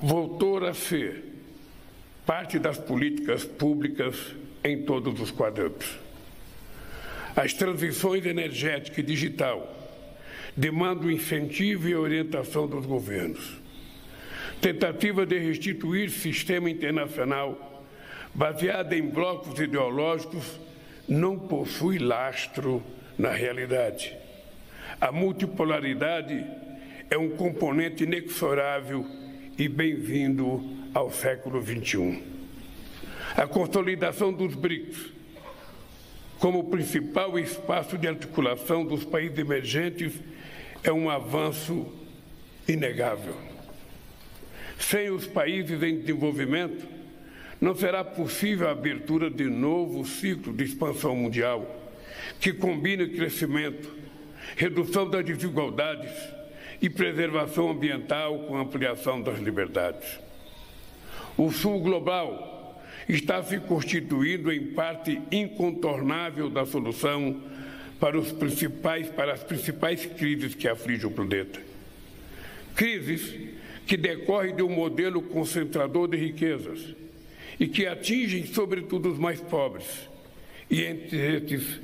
voltou 0.00 0.64
a 0.64 0.72
ser 0.72 1.24
parte 2.24 2.60
das 2.60 2.78
políticas 2.78 3.44
públicas 3.44 4.34
em 4.62 4.82
todos 4.82 5.20
os 5.20 5.32
quadrantes. 5.32 5.98
As 7.34 7.52
transições 7.52 8.24
energética 8.24 9.00
e 9.00 9.04
digital 9.04 9.76
demandam 10.56 11.10
incentivo 11.10 11.88
e 11.88 11.96
orientação 11.96 12.68
dos 12.68 12.86
governos. 12.86 13.58
Tentativa 14.60 15.26
de 15.26 15.38
restituir 15.38 16.10
sistema 16.10 16.70
internacional 16.70 17.84
baseada 18.32 18.96
em 18.96 19.02
blocos 19.02 19.58
ideológicos 19.58 20.60
não 21.08 21.36
possui 21.36 21.98
lastro 21.98 22.80
na 23.18 23.30
realidade. 23.30 24.19
A 25.00 25.10
multipolaridade 25.10 26.44
é 27.08 27.16
um 27.16 27.30
componente 27.30 28.04
inexorável 28.04 29.06
e 29.56 29.66
bem-vindo 29.66 30.62
ao 30.92 31.10
século 31.10 31.62
XXI. 31.62 32.22
A 33.34 33.46
consolidação 33.46 34.30
dos 34.30 34.54
BRICS 34.54 35.12
como 36.38 36.64
principal 36.64 37.38
espaço 37.38 37.96
de 37.96 38.08
articulação 38.08 38.84
dos 38.84 39.02
países 39.02 39.38
emergentes 39.38 40.12
é 40.84 40.92
um 40.92 41.08
avanço 41.08 41.86
inegável. 42.68 43.34
Sem 44.78 45.10
os 45.10 45.26
países 45.26 45.82
em 45.82 45.98
desenvolvimento, 45.98 46.86
não 47.58 47.74
será 47.74 48.04
possível 48.04 48.68
a 48.68 48.72
abertura 48.72 49.30
de 49.30 49.44
novo 49.44 50.04
ciclo 50.04 50.52
de 50.52 50.64
expansão 50.64 51.16
mundial 51.16 51.78
que 52.38 52.52
combine 52.52 53.08
crescimento, 53.08 53.99
redução 54.60 55.08
das 55.08 55.24
desigualdades 55.24 56.12
e 56.82 56.90
preservação 56.90 57.70
ambiental 57.70 58.40
com 58.40 58.58
ampliação 58.58 59.22
das 59.22 59.38
liberdades. 59.38 60.20
O 61.34 61.50
Sul 61.50 61.80
global 61.80 62.78
está 63.08 63.42
se 63.42 63.58
constituindo 63.58 64.52
em 64.52 64.74
parte 64.74 65.18
incontornável 65.32 66.50
da 66.50 66.66
solução 66.66 67.40
para, 67.98 68.18
os 68.18 68.32
principais, 68.32 69.08
para 69.08 69.32
as 69.32 69.42
principais 69.42 70.04
crises 70.04 70.54
que 70.54 70.68
afligem 70.68 71.06
o 71.06 71.10
planeta. 71.10 71.58
Crises 72.76 73.34
que 73.86 73.96
decorrem 73.96 74.54
de 74.54 74.62
um 74.62 74.68
modelo 74.68 75.22
concentrador 75.22 76.06
de 76.06 76.18
riquezas 76.18 76.94
e 77.58 77.66
que 77.66 77.86
atingem, 77.86 78.44
sobretudo, 78.44 79.10
os 79.10 79.18
mais 79.18 79.40
pobres, 79.40 79.86
e 80.70 80.82
entre 80.82 81.16
esses, 81.36 81.80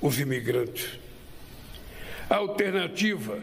os 0.00 0.18
imigrantes. 0.18 1.05
A 2.28 2.36
alternativa 2.36 3.38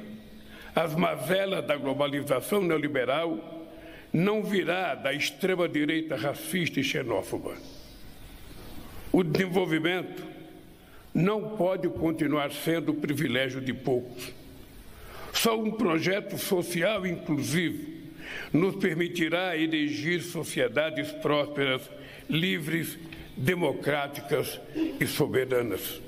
às 0.76 0.93
mazelas 0.95 1.65
da 1.65 1.77
globalização 1.77 2.61
neoliberal 2.61 3.68
não 4.11 4.43
virá 4.43 4.93
da 4.93 5.14
extrema-direita 5.14 6.15
racista 6.15 6.80
e 6.80 6.84
xenófoba. 6.84 7.55
O 9.11 9.23
desenvolvimento 9.23 10.23
não 11.14 11.55
pode 11.55 11.88
continuar 11.89 12.51
sendo 12.51 12.91
o 12.91 12.95
privilégio 12.95 13.61
de 13.61 13.73
poucos. 13.73 14.34
Só 15.31 15.60
um 15.60 15.72
projeto 15.72 16.38
social 16.38 17.05
inclusivo 17.05 17.91
nos 18.51 18.76
permitirá 18.76 19.55
erigir 19.57 20.22
sociedades 20.22 21.11
prósperas, 21.11 21.81
livres, 22.30 22.97
democráticas 23.35 24.60
e 24.99 25.07
soberanas. 25.07 26.01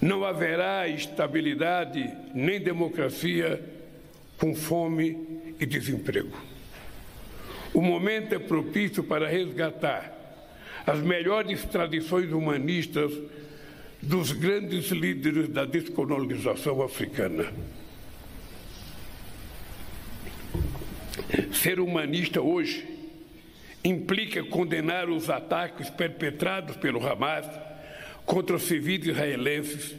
Não 0.00 0.24
haverá 0.24 0.86
estabilidade 0.88 2.08
nem 2.32 2.60
democracia 2.60 3.60
com 4.38 4.54
fome 4.54 5.54
e 5.58 5.66
desemprego. 5.66 6.36
O 7.74 7.82
momento 7.82 8.34
é 8.34 8.38
propício 8.38 9.02
para 9.02 9.28
resgatar 9.28 10.14
as 10.86 11.00
melhores 11.00 11.64
tradições 11.64 12.32
humanistas 12.32 13.12
dos 14.00 14.32
grandes 14.32 14.86
líderes 14.90 15.48
da 15.48 15.64
descolonização 15.64 16.80
africana. 16.82 17.52
Ser 21.52 21.80
humanista 21.80 22.40
hoje 22.40 22.86
implica 23.84 24.42
condenar 24.44 25.10
os 25.10 25.28
ataques 25.28 25.90
perpetrados 25.90 26.76
pelo 26.76 27.04
Hamas 27.06 27.46
contra 28.28 28.56
os 28.56 28.64
civis 28.64 29.06
israelenses 29.06 29.96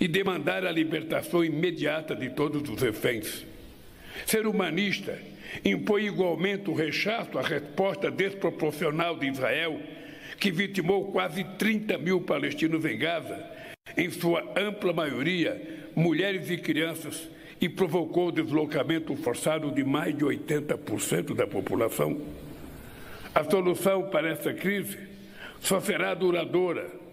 e 0.00 0.08
demandar 0.08 0.64
a 0.64 0.72
libertação 0.72 1.44
imediata 1.44 2.16
de 2.16 2.30
todos 2.30 2.68
os 2.70 2.80
reféns. 2.80 3.44
Ser 4.24 4.46
humanista 4.46 5.18
impõe 5.62 6.06
igualmente 6.06 6.70
o 6.70 6.74
rechaço 6.74 7.38
à 7.38 7.42
resposta 7.42 8.10
desproporcional 8.10 9.18
de 9.18 9.28
Israel 9.28 9.78
que 10.40 10.50
vitimou 10.50 11.12
quase 11.12 11.44
30 11.44 11.98
mil 11.98 12.22
palestinos 12.22 12.82
em 12.84 12.96
Gaza, 12.96 13.44
em 13.94 14.10
sua 14.10 14.42
ampla 14.56 14.94
maioria 14.94 15.90
mulheres 15.94 16.50
e 16.50 16.56
crianças, 16.56 17.28
e 17.60 17.68
provocou 17.68 18.28
o 18.28 18.32
deslocamento 18.32 19.14
forçado 19.16 19.70
de 19.70 19.84
mais 19.84 20.16
de 20.16 20.24
80% 20.24 21.34
da 21.34 21.46
população. 21.46 22.20
A 23.34 23.44
solução 23.44 24.08
para 24.08 24.30
essa 24.30 24.52
crise 24.52 24.98
só 25.60 25.78
será 25.78 26.14
duradoura 26.14 27.05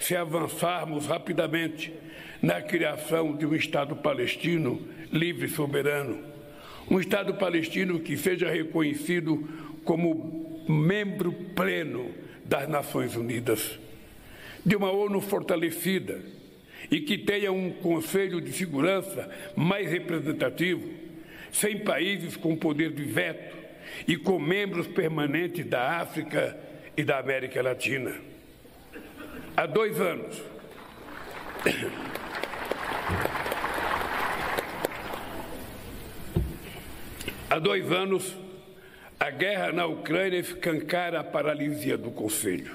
se 0.00 0.16
avançarmos 0.16 1.06
rapidamente 1.06 1.92
na 2.42 2.60
criação 2.60 3.36
de 3.36 3.46
um 3.46 3.54
Estado 3.54 3.94
palestino 3.94 4.80
livre 5.12 5.46
e 5.46 5.50
soberano. 5.50 6.18
Um 6.90 6.98
Estado 6.98 7.34
palestino 7.34 8.00
que 8.00 8.16
seja 8.16 8.50
reconhecido 8.50 9.46
como 9.84 10.64
membro 10.66 11.32
pleno 11.54 12.12
das 12.44 12.66
Nações 12.66 13.14
Unidas, 13.14 13.78
de 14.64 14.74
uma 14.74 14.90
ONU 14.90 15.20
fortalecida 15.20 16.20
e 16.90 17.00
que 17.00 17.18
tenha 17.18 17.52
um 17.52 17.70
Conselho 17.70 18.40
de 18.40 18.52
Segurança 18.52 19.30
mais 19.54 19.90
representativo, 19.90 20.88
sem 21.52 21.78
países 21.78 22.36
com 22.36 22.56
poder 22.56 22.90
de 22.92 23.02
veto 23.02 23.56
e 24.08 24.16
com 24.16 24.38
membros 24.38 24.86
permanentes 24.86 25.66
da 25.66 26.00
África 26.00 26.58
e 26.96 27.04
da 27.04 27.18
América 27.18 27.62
Latina. 27.62 28.29
Há 29.56 29.66
dois 29.66 30.00
anos, 30.00 30.42
há 37.48 37.58
dois 37.58 37.92
anos, 37.92 38.36
a 39.18 39.30
guerra 39.30 39.72
na 39.72 39.84
Ucrânia 39.86 40.38
escancara 40.38 41.20
a 41.20 41.24
paralisia 41.24 41.98
do 41.98 42.10
Conselho. 42.10 42.72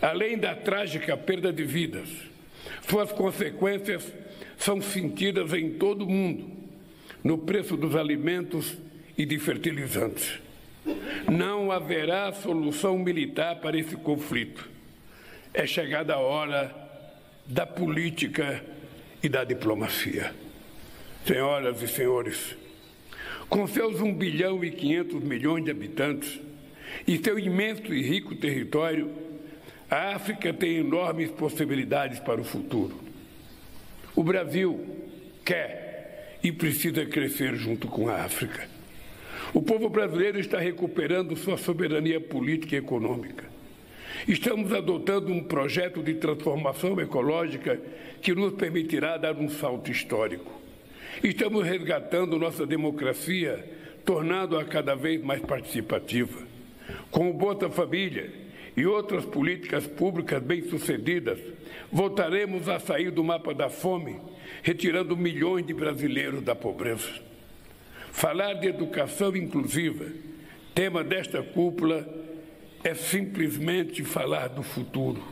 Além 0.00 0.38
da 0.38 0.54
trágica 0.54 1.16
perda 1.16 1.52
de 1.52 1.64
vidas, 1.64 2.08
suas 2.88 3.10
consequências 3.10 4.12
são 4.56 4.80
sentidas 4.80 5.52
em 5.52 5.72
todo 5.72 6.04
o 6.04 6.10
mundo, 6.10 6.50
no 7.24 7.38
preço 7.38 7.76
dos 7.76 7.96
alimentos 7.96 8.76
e 9.18 9.26
de 9.26 9.38
fertilizantes. 9.38 10.38
Não 11.30 11.72
haverá 11.72 12.32
solução 12.32 12.98
militar 12.98 13.56
para 13.56 13.78
esse 13.78 13.96
conflito. 13.96 14.71
É 15.54 15.66
chegada 15.66 16.14
a 16.14 16.18
hora 16.18 16.74
da 17.46 17.66
política 17.66 18.64
e 19.22 19.28
da 19.28 19.44
diplomacia. 19.44 20.34
Senhoras 21.26 21.82
e 21.82 21.88
senhores, 21.88 22.56
com 23.50 23.66
seus 23.66 24.00
1 24.00 24.14
bilhão 24.14 24.64
e 24.64 24.70
500 24.70 25.22
milhões 25.22 25.64
de 25.64 25.70
habitantes 25.70 26.40
e 27.06 27.18
seu 27.18 27.38
imenso 27.38 27.92
e 27.92 28.02
rico 28.02 28.34
território, 28.34 29.10
a 29.90 30.14
África 30.14 30.54
tem 30.54 30.76
enormes 30.76 31.30
possibilidades 31.30 32.18
para 32.18 32.40
o 32.40 32.44
futuro. 32.44 32.98
O 34.16 34.24
Brasil 34.24 34.80
quer 35.44 36.38
e 36.42 36.50
precisa 36.50 37.04
crescer 37.04 37.54
junto 37.56 37.88
com 37.88 38.08
a 38.08 38.24
África. 38.24 38.66
O 39.52 39.60
povo 39.60 39.90
brasileiro 39.90 40.40
está 40.40 40.58
recuperando 40.58 41.36
sua 41.36 41.58
soberania 41.58 42.18
política 42.18 42.74
e 42.74 42.78
econômica. 42.78 43.51
Estamos 44.26 44.72
adotando 44.72 45.32
um 45.32 45.42
projeto 45.42 46.00
de 46.00 46.14
transformação 46.14 47.00
ecológica 47.00 47.80
que 48.20 48.32
nos 48.34 48.52
permitirá 48.52 49.16
dar 49.16 49.36
um 49.36 49.48
salto 49.48 49.90
histórico. 49.90 50.60
Estamos 51.24 51.66
resgatando 51.66 52.38
nossa 52.38 52.64
democracia, 52.64 53.64
tornando-a 54.04 54.64
cada 54.64 54.94
vez 54.94 55.20
mais 55.22 55.40
participativa. 55.42 56.38
Com 57.10 57.30
o 57.30 57.34
Bolsa 57.34 57.68
Família 57.68 58.30
e 58.76 58.86
outras 58.86 59.24
políticas 59.24 59.86
públicas 59.86 60.40
bem-sucedidas, 60.40 61.38
voltaremos 61.90 62.68
a 62.68 62.78
sair 62.78 63.10
do 63.10 63.24
mapa 63.24 63.52
da 63.52 63.68
fome, 63.68 64.20
retirando 64.62 65.16
milhões 65.16 65.66
de 65.66 65.74
brasileiros 65.74 66.42
da 66.42 66.54
pobreza. 66.54 67.10
Falar 68.12 68.54
de 68.54 68.68
educação 68.68 69.34
inclusiva, 69.36 70.06
tema 70.74 71.02
desta 71.02 71.42
cúpula, 71.42 72.21
é 72.84 72.94
simplesmente 72.94 74.02
falar 74.04 74.48
do 74.48 74.62
futuro. 74.62 75.22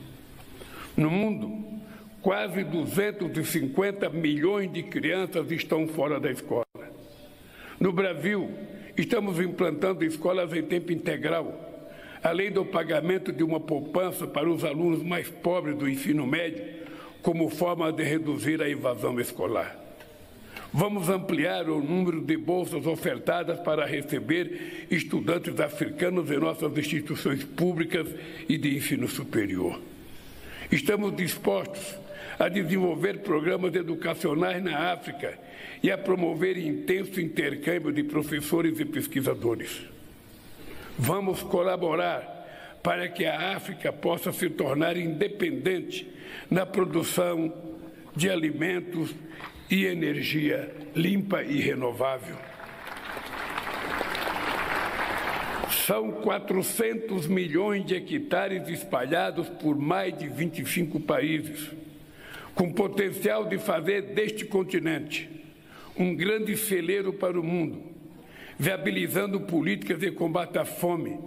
No 0.96 1.10
mundo, 1.10 1.80
quase 2.22 2.62
250 2.62 4.08
milhões 4.10 4.72
de 4.72 4.82
crianças 4.82 5.50
estão 5.50 5.86
fora 5.88 6.20
da 6.20 6.30
escola. 6.30 6.64
No 7.78 7.92
Brasil, 7.92 8.50
estamos 8.96 9.40
implantando 9.40 10.04
escolas 10.04 10.52
em 10.52 10.62
tempo 10.62 10.92
integral, 10.92 11.58
além 12.22 12.52
do 12.52 12.64
pagamento 12.64 13.32
de 13.32 13.42
uma 13.42 13.58
poupança 13.58 14.26
para 14.26 14.50
os 14.50 14.64
alunos 14.64 15.02
mais 15.02 15.28
pobres 15.28 15.76
do 15.76 15.88
ensino 15.88 16.26
médio, 16.26 16.62
como 17.22 17.48
forma 17.48 17.90
de 17.92 18.02
reduzir 18.02 18.62
a 18.62 18.68
evasão 18.68 19.18
escolar. 19.18 19.79
Vamos 20.72 21.08
ampliar 21.08 21.68
o 21.68 21.82
número 21.82 22.20
de 22.20 22.36
bolsas 22.36 22.86
ofertadas 22.86 23.58
para 23.60 23.84
receber 23.84 24.86
estudantes 24.88 25.58
africanos 25.58 26.30
em 26.30 26.38
nossas 26.38 26.76
instituições 26.78 27.42
públicas 27.42 28.06
e 28.48 28.56
de 28.56 28.76
ensino 28.76 29.08
superior. 29.08 29.80
Estamos 30.70 31.16
dispostos 31.16 31.98
a 32.38 32.48
desenvolver 32.48 33.18
programas 33.18 33.74
educacionais 33.74 34.62
na 34.62 34.92
África 34.92 35.36
e 35.82 35.90
a 35.90 35.98
promover 35.98 36.56
intenso 36.56 37.20
intercâmbio 37.20 37.92
de 37.92 38.04
professores 38.04 38.78
e 38.78 38.84
pesquisadores. 38.84 39.82
Vamos 40.96 41.42
colaborar 41.42 42.78
para 42.80 43.08
que 43.08 43.26
a 43.26 43.56
África 43.56 43.92
possa 43.92 44.32
se 44.32 44.48
tornar 44.48 44.96
independente 44.96 46.08
na 46.48 46.64
produção 46.64 47.52
de 48.14 48.30
alimentos 48.30 49.14
e 49.70 49.86
energia 49.86 50.74
limpa 50.94 51.42
e 51.42 51.60
renovável. 51.60 52.36
São 55.86 56.10
400 56.10 57.26
milhões 57.26 57.84
de 57.84 57.94
hectares 57.94 58.68
espalhados 58.68 59.48
por 59.48 59.76
mais 59.78 60.16
de 60.16 60.28
25 60.28 60.98
países, 61.00 61.70
com 62.54 62.72
potencial 62.72 63.44
de 63.48 63.58
fazer 63.58 64.14
deste 64.14 64.44
continente 64.44 65.28
um 65.96 66.14
grande 66.14 66.56
celeiro 66.56 67.12
para 67.12 67.38
o 67.38 67.44
mundo, 67.44 67.82
viabilizando 68.58 69.40
políticas 69.40 69.98
de 69.98 70.10
combate 70.10 70.58
à 70.58 70.64
fome 70.64 71.18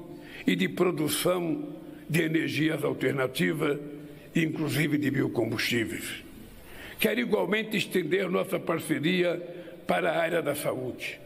e 0.46 0.56
de 0.56 0.68
produção 0.68 1.76
de 2.10 2.22
energias 2.22 2.84
alternativas, 2.84 3.80
inclusive 4.36 4.98
de 4.98 5.12
biocombustíveis. 5.12 6.23
Quero 7.04 7.20
igualmente 7.20 7.76
estender 7.76 8.30
nossa 8.30 8.58
parceria 8.58 9.36
para 9.86 10.10
a 10.10 10.22
área 10.22 10.42
da 10.42 10.56
saúde. 10.56 11.20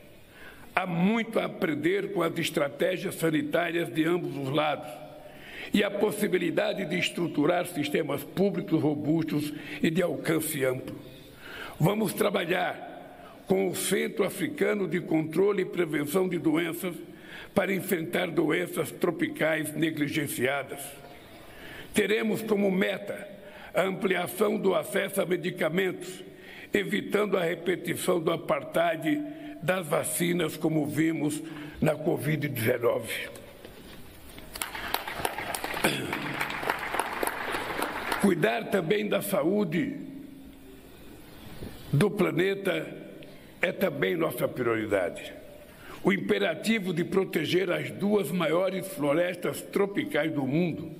Há 0.75 0.87
muito 0.87 1.39
a 1.39 1.45
aprender 1.45 2.13
com 2.13 2.23
as 2.23 2.35
estratégias 2.39 3.13
sanitárias 3.13 3.93
de 3.93 4.03
ambos 4.03 4.35
os 4.35 4.49
lados 4.49 4.89
e 5.71 5.83
a 5.83 5.91
possibilidade 5.91 6.83
de 6.83 6.97
estruturar 6.97 7.67
sistemas 7.67 8.23
públicos 8.23 8.81
robustos 8.81 9.53
e 9.79 9.91
de 9.91 10.01
alcance 10.01 10.65
amplo. 10.65 10.99
Vamos 11.79 12.11
trabalhar 12.11 13.43
com 13.45 13.67
o 13.67 13.75
Centro 13.75 14.25
Africano 14.25 14.87
de 14.87 14.99
Controle 14.99 15.61
e 15.61 15.65
Prevenção 15.65 16.27
de 16.27 16.39
Doenças 16.39 16.95
para 17.53 17.71
enfrentar 17.71 18.31
doenças 18.31 18.91
tropicais 18.91 19.75
negligenciadas. 19.75 20.79
Teremos 21.93 22.41
como 22.41 22.71
meta 22.71 23.36
a 23.77 23.83
ampliação 23.83 24.57
do 24.57 24.73
acesso 24.73 25.21
a 25.21 25.25
medicamentos, 25.25 26.23
evitando 26.73 27.37
a 27.37 27.43
repetição 27.43 28.19
do 28.19 28.31
apartheid 28.31 29.23
das 29.61 29.85
vacinas, 29.85 30.57
como 30.57 30.87
vimos 30.87 31.43
na 31.79 31.95
Covid-19. 31.95 33.03
Cuidar 38.19 38.71
também 38.71 39.07
da 39.07 39.21
saúde 39.21 39.95
do 41.93 42.09
planeta 42.09 42.83
é 43.61 43.71
também 43.71 44.15
nossa 44.15 44.47
prioridade. 44.47 45.31
O 46.03 46.11
imperativo 46.11 46.91
de 46.91 47.03
proteger 47.03 47.69
as 47.69 47.91
duas 47.91 48.31
maiores 48.31 48.87
florestas 48.87 49.61
tropicais 49.61 50.31
do 50.31 50.47
mundo, 50.47 50.91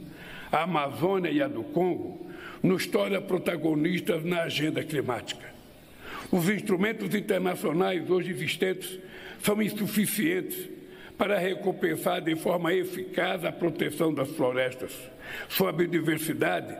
a 0.51 0.61
Amazônia 0.61 1.31
e 1.31 1.41
a 1.41 1.47
do 1.47 1.63
Congo, 1.63 2.26
nos 2.61 2.85
torna 2.85 3.21
protagonistas 3.21 4.23
na 4.23 4.43
agenda 4.43 4.83
climática. 4.83 5.45
Os 6.31 6.49
instrumentos 6.49 7.13
internacionais 7.15 8.09
hoje 8.09 8.31
existentes 8.31 8.99
são 9.41 9.61
insuficientes 9.61 10.69
para 11.17 11.37
recompensar 11.37 12.21
de 12.21 12.35
forma 12.35 12.73
eficaz 12.73 13.43
a 13.43 13.51
proteção 13.51 14.13
das 14.13 14.29
florestas, 14.29 14.91
sua 15.49 15.71
biodiversidade 15.71 16.75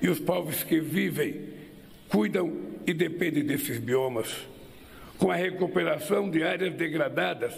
e 0.00 0.08
os 0.08 0.20
povos 0.20 0.62
que 0.62 0.80
vivem, 0.80 1.48
cuidam 2.08 2.52
e 2.86 2.92
dependem 2.92 3.44
desses 3.44 3.78
biomas. 3.78 4.46
Com 5.18 5.30
a 5.30 5.36
recuperação 5.36 6.28
de 6.28 6.42
áreas 6.42 6.74
degradadas, 6.74 7.54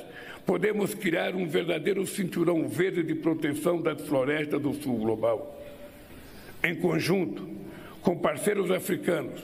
podemos 0.46 0.94
criar 0.94 1.34
um 1.34 1.46
verdadeiro 1.46 2.06
cinturão 2.06 2.68
verde 2.68 3.02
de 3.02 3.14
proteção 3.14 3.80
das 3.80 4.02
florestas 4.02 4.60
do 4.60 4.74
sul 4.74 4.98
global. 4.98 5.63
Em 6.64 6.74
conjunto, 6.74 7.46
com 8.00 8.16
parceiros 8.16 8.70
africanos, 8.70 9.38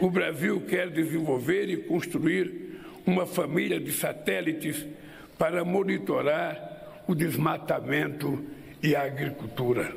o 0.00 0.10
Brasil 0.10 0.60
quer 0.68 0.90
desenvolver 0.90 1.70
e 1.70 1.76
construir 1.76 2.80
uma 3.06 3.24
família 3.24 3.78
de 3.78 3.92
satélites 3.92 4.84
para 5.38 5.64
monitorar 5.64 7.02
o 7.06 7.14
desmatamento 7.14 8.44
e 8.82 8.96
a 8.96 9.04
agricultura. 9.04 9.94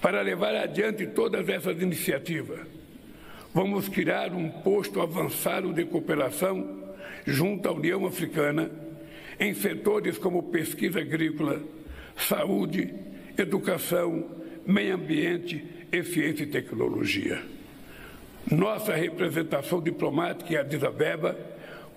Para 0.00 0.22
levar 0.22 0.54
adiante 0.54 1.08
todas 1.08 1.48
essas 1.48 1.82
iniciativas, 1.82 2.60
vamos 3.52 3.88
criar 3.88 4.32
um 4.32 4.48
posto 4.48 5.00
avançado 5.00 5.72
de 5.72 5.84
cooperação 5.86 6.94
junto 7.26 7.68
à 7.68 7.72
União 7.72 8.06
Africana 8.06 8.70
em 9.40 9.52
setores 9.54 10.18
como 10.18 10.44
pesquisa 10.44 11.00
agrícola, 11.00 11.60
saúde, 12.16 12.94
educação, 13.36 14.45
meio 14.66 14.94
ambiente 14.94 15.64
e 15.92 16.02
ciência 16.02 16.42
e 16.42 16.46
tecnologia. 16.46 17.40
Nossa 18.50 18.94
representação 18.94 19.80
diplomática 19.80 20.52
em 20.52 20.56
Addis 20.56 20.82
Abeba 20.84 21.36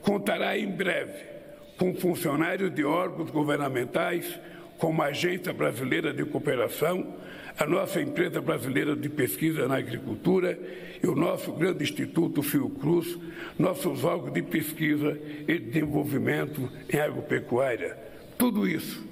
contará 0.02 0.58
em 0.58 0.68
breve 0.68 1.30
com 1.78 1.96
funcionários 1.96 2.74
de 2.74 2.84
órgãos 2.84 3.32
governamentais, 3.32 4.40
como 4.78 5.02
a 5.02 5.08
Agência 5.08 5.54
Brasileira 5.54 6.14
de 6.14 6.26
Cooperação, 6.26 7.16
a 7.58 7.66
nossa 7.66 8.02
empresa 8.02 8.42
brasileira 8.42 8.96
de 8.96 9.10
pesquisa 9.10 9.68
na 9.68 9.78
agricultura 9.78 10.58
e 11.02 11.08
o 11.08 11.16
nosso 11.16 11.52
grande 11.54 11.84
instituto 11.84 12.42
Fiocruz, 12.42 13.18
nossos 13.58 14.04
órgãos 14.04 14.34
de 14.34 14.42
pesquisa 14.42 15.20
e 15.48 15.60
desenvolvimento 15.60 16.70
em 16.92 17.00
agropecuária. 17.00 17.98
Tudo 18.38 18.68
isso 18.68 19.06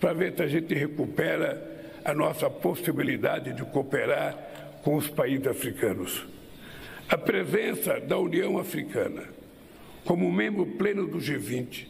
para 0.00 0.14
ver 0.14 0.34
se 0.34 0.42
a 0.42 0.46
gente 0.46 0.74
recupera 0.74 1.79
a 2.04 2.14
nossa 2.14 2.48
possibilidade 2.48 3.52
de 3.52 3.64
cooperar 3.64 4.36
com 4.82 4.96
os 4.96 5.08
países 5.08 5.46
africanos. 5.46 6.26
A 7.08 7.18
presença 7.18 8.00
da 8.00 8.18
União 8.18 8.58
Africana 8.58 9.22
como 10.04 10.30
membro 10.30 10.66
pleno 10.66 11.06
do 11.06 11.18
G20 11.18 11.86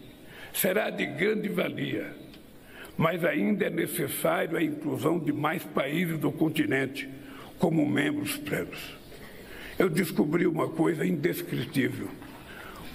será 0.53 0.91
de 0.91 1.07
grande 1.07 1.49
valia, 1.49 2.13
mas 2.97 3.25
ainda 3.25 3.67
é 3.67 3.71
necessário 3.71 4.57
a 4.57 4.63
inclusão 4.63 5.19
de 5.19 5.33
mais 5.33 5.63
países 5.63 6.19
do 6.19 6.33
continente 6.33 7.09
como 7.59 7.87
membros 7.87 8.37
plenos. 8.37 8.97
Eu 9.79 9.89
descobri 9.89 10.47
uma 10.47 10.69
coisa 10.69 11.07
indescritível. 11.07 12.09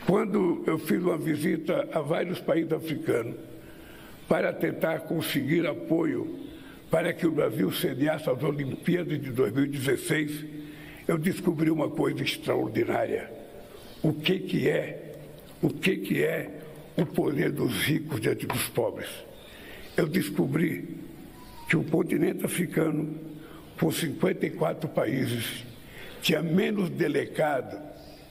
Quando 0.06 0.64
eu 0.68 0.78
fiz 0.78 1.02
uma 1.02 1.18
visita 1.18 1.90
a 1.92 2.00
vários 2.00 2.40
países 2.40 2.72
africanos 2.72 3.36
para 4.28 4.54
tentar 4.54 5.02
conseguir 5.02 5.66
apoio 5.66 6.45
para 6.96 7.12
que 7.12 7.28
o 7.28 7.32
Brasil 7.32 7.70
sediasse 7.74 8.30
as 8.30 8.42
Olimpíadas 8.42 9.22
de 9.22 9.30
2016, 9.32 10.46
eu 11.06 11.18
descobri 11.18 11.70
uma 11.70 11.90
coisa 11.90 12.24
extraordinária. 12.24 13.30
O 14.02 14.14
que, 14.14 14.40
que 14.40 14.70
é, 14.70 15.18
o 15.62 15.70
que, 15.72 15.98
que 15.98 16.24
é 16.24 16.50
o 16.96 17.06
poder 17.06 17.52
dos 17.52 17.74
ricos 17.82 18.22
diante 18.22 18.48
dos 18.48 18.70
pobres. 18.70 19.10
Eu 19.98 20.08
descobri 20.08 20.88
que 21.68 21.76
o 21.76 21.84
continente 21.84 22.46
africano, 22.46 23.14
por 23.76 23.94
54 23.94 24.88
países, 24.88 25.66
tinha 26.22 26.42
menos 26.42 26.90
delegado 26.92 27.78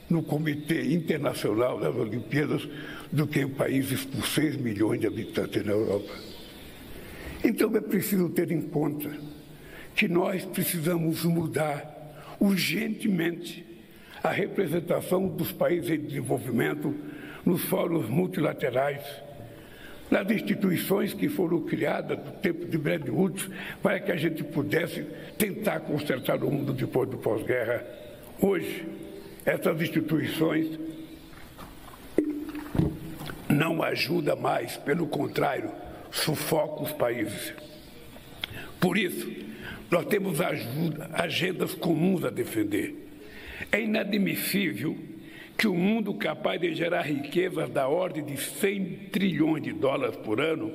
no 0.09 0.23
Comitê 0.23 0.91
Internacional 0.91 1.79
das 1.79 1.95
Olimpíadas 1.95 2.67
do 3.11 3.27
que 3.27 3.45
países 3.45 4.05
com 4.05 4.23
6 4.23 4.57
milhões 4.57 4.99
de 4.99 5.05
habitantes 5.05 5.63
na 5.63 5.73
Europa. 5.73 6.34
Então 7.45 7.71
é 7.77 7.79
preciso 7.79 8.27
ter 8.29 8.49
em 8.49 8.59
conta 8.59 9.07
que 9.95 10.07
nós 10.07 10.43
precisamos 10.45 11.23
mudar 11.25 12.35
urgentemente 12.39 13.63
a 14.23 14.31
representação 14.31 15.27
dos 15.27 15.51
países 15.51 15.91
em 15.91 15.99
desenvolvimento 15.99 16.91
nos 17.45 17.61
fóruns 17.65 18.09
multilaterais, 18.09 19.03
nas 20.09 20.27
instituições 20.31 21.13
que 21.13 21.29
foram 21.29 21.61
criadas 21.61 22.17
no 22.17 22.31
tempo 22.31 22.65
de 22.65 22.79
Bretton 22.79 23.11
Woods 23.11 23.47
para 23.79 23.99
que 23.99 24.11
a 24.11 24.17
gente 24.17 24.43
pudesse 24.43 25.05
tentar 25.37 25.81
consertar 25.81 26.43
o 26.43 26.49
mundo 26.49 26.73
depois 26.73 27.07
do 27.07 27.19
pós-guerra. 27.19 27.85
Hoje, 28.41 28.87
essas 29.45 29.79
instituições 29.79 30.79
não 33.47 33.83
ajudam 33.83 34.35
mais, 34.35 34.77
pelo 34.77 35.05
contrário, 35.05 35.84
sufocam 36.15 36.83
os 36.83 36.91
países. 36.91 37.53
Por 38.79 38.97
isso, 38.97 39.29
nós 39.91 40.05
temos 40.05 40.41
ajuda, 40.41 41.09
agendas 41.13 41.73
comuns 41.73 42.23
a 42.23 42.29
defender. 42.29 42.95
É 43.71 43.81
inadmissível 43.81 44.97
que 45.57 45.67
o 45.67 45.73
um 45.73 45.77
mundo 45.77 46.13
capaz 46.13 46.59
de 46.59 46.73
gerar 46.73 47.01
riquezas 47.01 47.69
da 47.69 47.87
ordem 47.87 48.23
de 48.23 48.37
100 48.37 49.09
trilhões 49.11 49.63
de 49.63 49.71
dólares 49.71 50.15
por 50.17 50.41
ano 50.41 50.71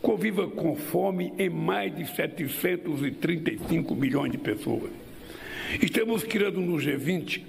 conviva 0.00 0.46
com 0.48 0.76
fome 0.76 1.32
em 1.38 1.48
mais 1.48 1.94
de 1.94 2.06
735 2.06 3.94
milhões 3.94 4.32
de 4.32 4.38
pessoas. 4.38 4.90
Estamos 5.80 6.22
criando 6.24 6.60
no 6.60 6.76
G20 6.76 7.42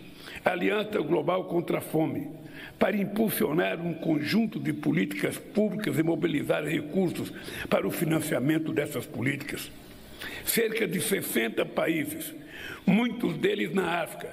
a 0.44 0.52
Aliança 0.52 1.00
Global 1.00 1.46
contra 1.46 1.80
a 1.80 1.82
Fome 1.82 2.30
para 2.78 2.98
impulsionar 2.98 3.80
um 3.82 3.94
conjunto 3.94 4.60
de 4.60 4.74
políticas 4.74 5.38
públicas 5.38 5.98
e 5.98 6.04
mobilizar 6.04 6.64
recursos 6.64 7.32
para 7.70 7.88
o 7.88 7.92
financiamento 7.92 8.74
dessas 8.74 9.06
políticas. 9.06 9.72
Cerca 10.44 10.88
de 10.88 11.00
60 11.00 11.66
países, 11.66 12.34
muitos 12.86 13.38
deles 13.38 13.74
na 13.74 14.02
África, 14.02 14.30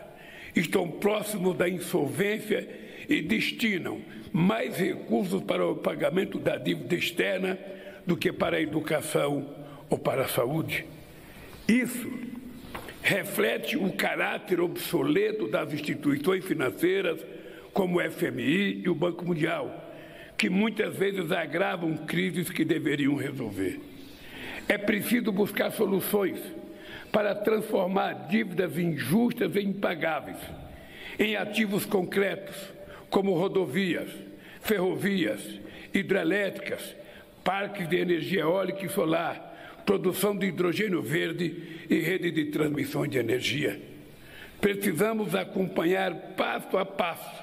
estão 0.55 0.89
próximos 0.89 1.57
da 1.57 1.69
insolvência 1.69 2.69
e 3.09 3.23
destinam 3.23 4.01
mais 4.33 4.77
recursos 4.77 5.43
para 5.43 5.67
o 5.67 5.77
pagamento 5.77 6.39
da 6.39 6.57
dívida 6.57 6.95
externa 6.95 7.59
do 8.07 8.17
que 8.17 8.33
para 8.33 8.57
a 8.57 8.61
educação 8.61 9.55
ou 9.89 9.99
para 9.99 10.23
a 10.23 10.29
saúde. 10.29 10.85
Isso 11.69 12.11
reflete 13.03 13.77
o 13.77 13.93
caráter 13.93 14.61
obsoleto 14.61 15.49
das 15.49 15.73
instituições 15.73 16.45
financeiras 16.45 17.21
como 17.73 17.99
o 17.99 18.11
FMI 18.11 18.83
e 18.85 18.89
o 18.89 18.95
Banco 18.95 19.25
Mundial, 19.25 19.91
que 20.37 20.51
muitas 20.51 20.95
vezes 20.97 21.31
agravam 21.31 21.97
crises 21.97 22.51
que 22.51 22.65
deveriam 22.65 23.15
resolver. 23.17 23.81
É 24.69 24.77
preciso 24.77 25.33
buscar 25.33 25.71
soluções 25.73 26.39
para 27.11 27.35
transformar 27.35 28.29
dívidas 28.29 28.77
injustas 28.79 29.55
e 29.55 29.61
impagáveis 29.61 30.39
em 31.19 31.37
ativos 31.37 31.85
concretos, 31.85 32.57
como 33.11 33.35
rodovias, 33.35 34.09
ferrovias, 34.63 35.61
hidrelétricas, 35.93 36.97
parques 37.45 37.89
de 37.89 37.97
energia 37.97 38.41
eólica 38.41 38.87
e 38.87 38.89
solar, 38.89 39.83
produção 39.85 40.37
de 40.37 40.47
hidrogênio 40.47 41.03
verde 41.03 41.85
e 41.91 41.99
rede 41.99 42.31
de 42.31 42.47
transmissão 42.47 43.07
de 43.07 43.19
energia. 43.19 43.81
Precisamos 44.61 45.35
acompanhar 45.35 46.15
passo 46.37 46.79
a 46.79 46.87
passo 46.87 47.42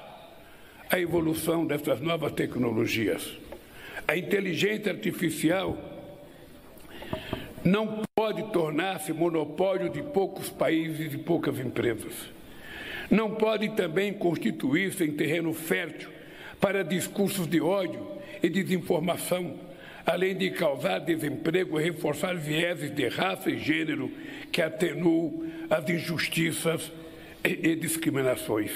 a 0.90 0.98
evolução 0.98 1.64
dessas 1.64 2.00
novas 2.00 2.32
tecnologias. 2.32 3.38
A 4.08 4.16
inteligência 4.16 4.90
artificial 4.90 5.78
não 7.64 8.02
pode 8.14 8.42
tornar-se 8.52 9.12
monopólio 9.12 9.88
de 9.88 10.02
poucos 10.02 10.50
países 10.50 11.14
e 11.14 11.18
poucas 11.18 11.60
empresas. 11.60 12.12
Não 13.08 13.36
pode 13.36 13.68
também 13.76 14.12
constituir-se 14.12 15.04
em 15.04 15.12
terreno 15.12 15.54
fértil 15.54 16.10
para 16.60 16.82
discursos 16.82 17.46
de 17.46 17.60
ódio 17.60 18.04
e 18.42 18.48
desinformação, 18.48 19.58
além 20.04 20.36
de 20.36 20.50
causar 20.50 20.98
desemprego 20.98 21.78
e 21.78 21.84
reforçar 21.84 22.34
vieses 22.34 22.92
de 22.92 23.06
raça 23.06 23.48
e 23.48 23.58
gênero 23.58 24.10
que 24.50 24.60
atenuam 24.60 25.44
as 25.68 25.88
injustiças 25.88 26.90
e 27.44 27.76
discriminações. 27.76 28.72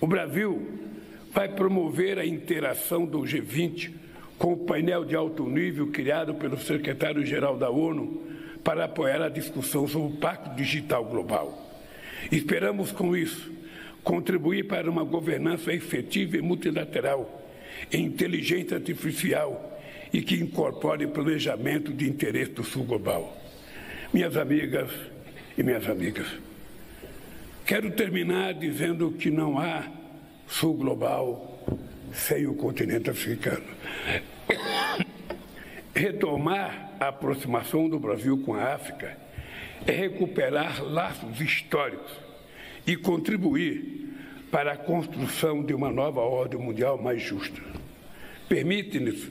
O 0.00 0.06
Brasil 0.06 0.91
vai 1.32 1.48
promover 1.48 2.18
a 2.18 2.26
interação 2.26 3.06
do 3.06 3.20
G20 3.20 3.90
com 4.38 4.52
o 4.52 4.56
painel 4.58 5.04
de 5.04 5.16
alto 5.16 5.48
nível 5.48 5.88
criado 5.88 6.34
pelo 6.34 6.58
secretário-geral 6.58 7.56
da 7.56 7.70
ONU 7.70 8.22
para 8.62 8.84
apoiar 8.84 9.22
a 9.22 9.28
discussão 9.28 9.88
sobre 9.88 10.14
o 10.14 10.18
Pacto 10.18 10.54
Digital 10.54 11.04
Global. 11.04 11.80
Esperamos, 12.30 12.92
com 12.92 13.16
isso, 13.16 13.50
contribuir 14.04 14.66
para 14.66 14.90
uma 14.90 15.04
governança 15.04 15.72
efetiva 15.72 16.36
e 16.36 16.42
multilateral, 16.42 17.40
em 17.92 18.04
inteligência 18.04 18.76
artificial 18.76 19.80
e 20.12 20.20
que 20.20 20.36
incorpore 20.36 21.06
planejamento 21.06 21.92
de 21.92 22.08
interesse 22.08 22.52
do 22.52 22.62
Sul 22.62 22.84
Global. 22.84 23.36
Minhas 24.12 24.36
amigas 24.36 24.90
e 25.56 25.62
minhas 25.62 25.88
amigas, 25.88 26.26
quero 27.64 27.90
terminar 27.92 28.54
dizendo 28.54 29.12
que 29.12 29.30
não 29.30 29.58
há 29.58 30.01
Sul 30.46 30.74
Global 30.74 31.58
sem 32.12 32.46
o 32.46 32.54
continente 32.54 33.10
africano. 33.10 33.64
Retomar 35.94 36.92
a 36.98 37.08
aproximação 37.08 37.88
do 37.88 37.98
Brasil 37.98 38.38
com 38.38 38.54
a 38.54 38.74
África 38.74 39.16
é 39.86 39.92
recuperar 39.92 40.82
laços 40.82 41.40
históricos 41.40 42.12
e 42.86 42.96
contribuir 42.96 44.08
para 44.50 44.72
a 44.72 44.76
construção 44.76 45.64
de 45.64 45.72
uma 45.72 45.90
nova 45.90 46.20
ordem 46.20 46.60
mundial 46.60 47.00
mais 47.00 47.22
justa. 47.22 47.60
Permite-nos, 48.48 49.30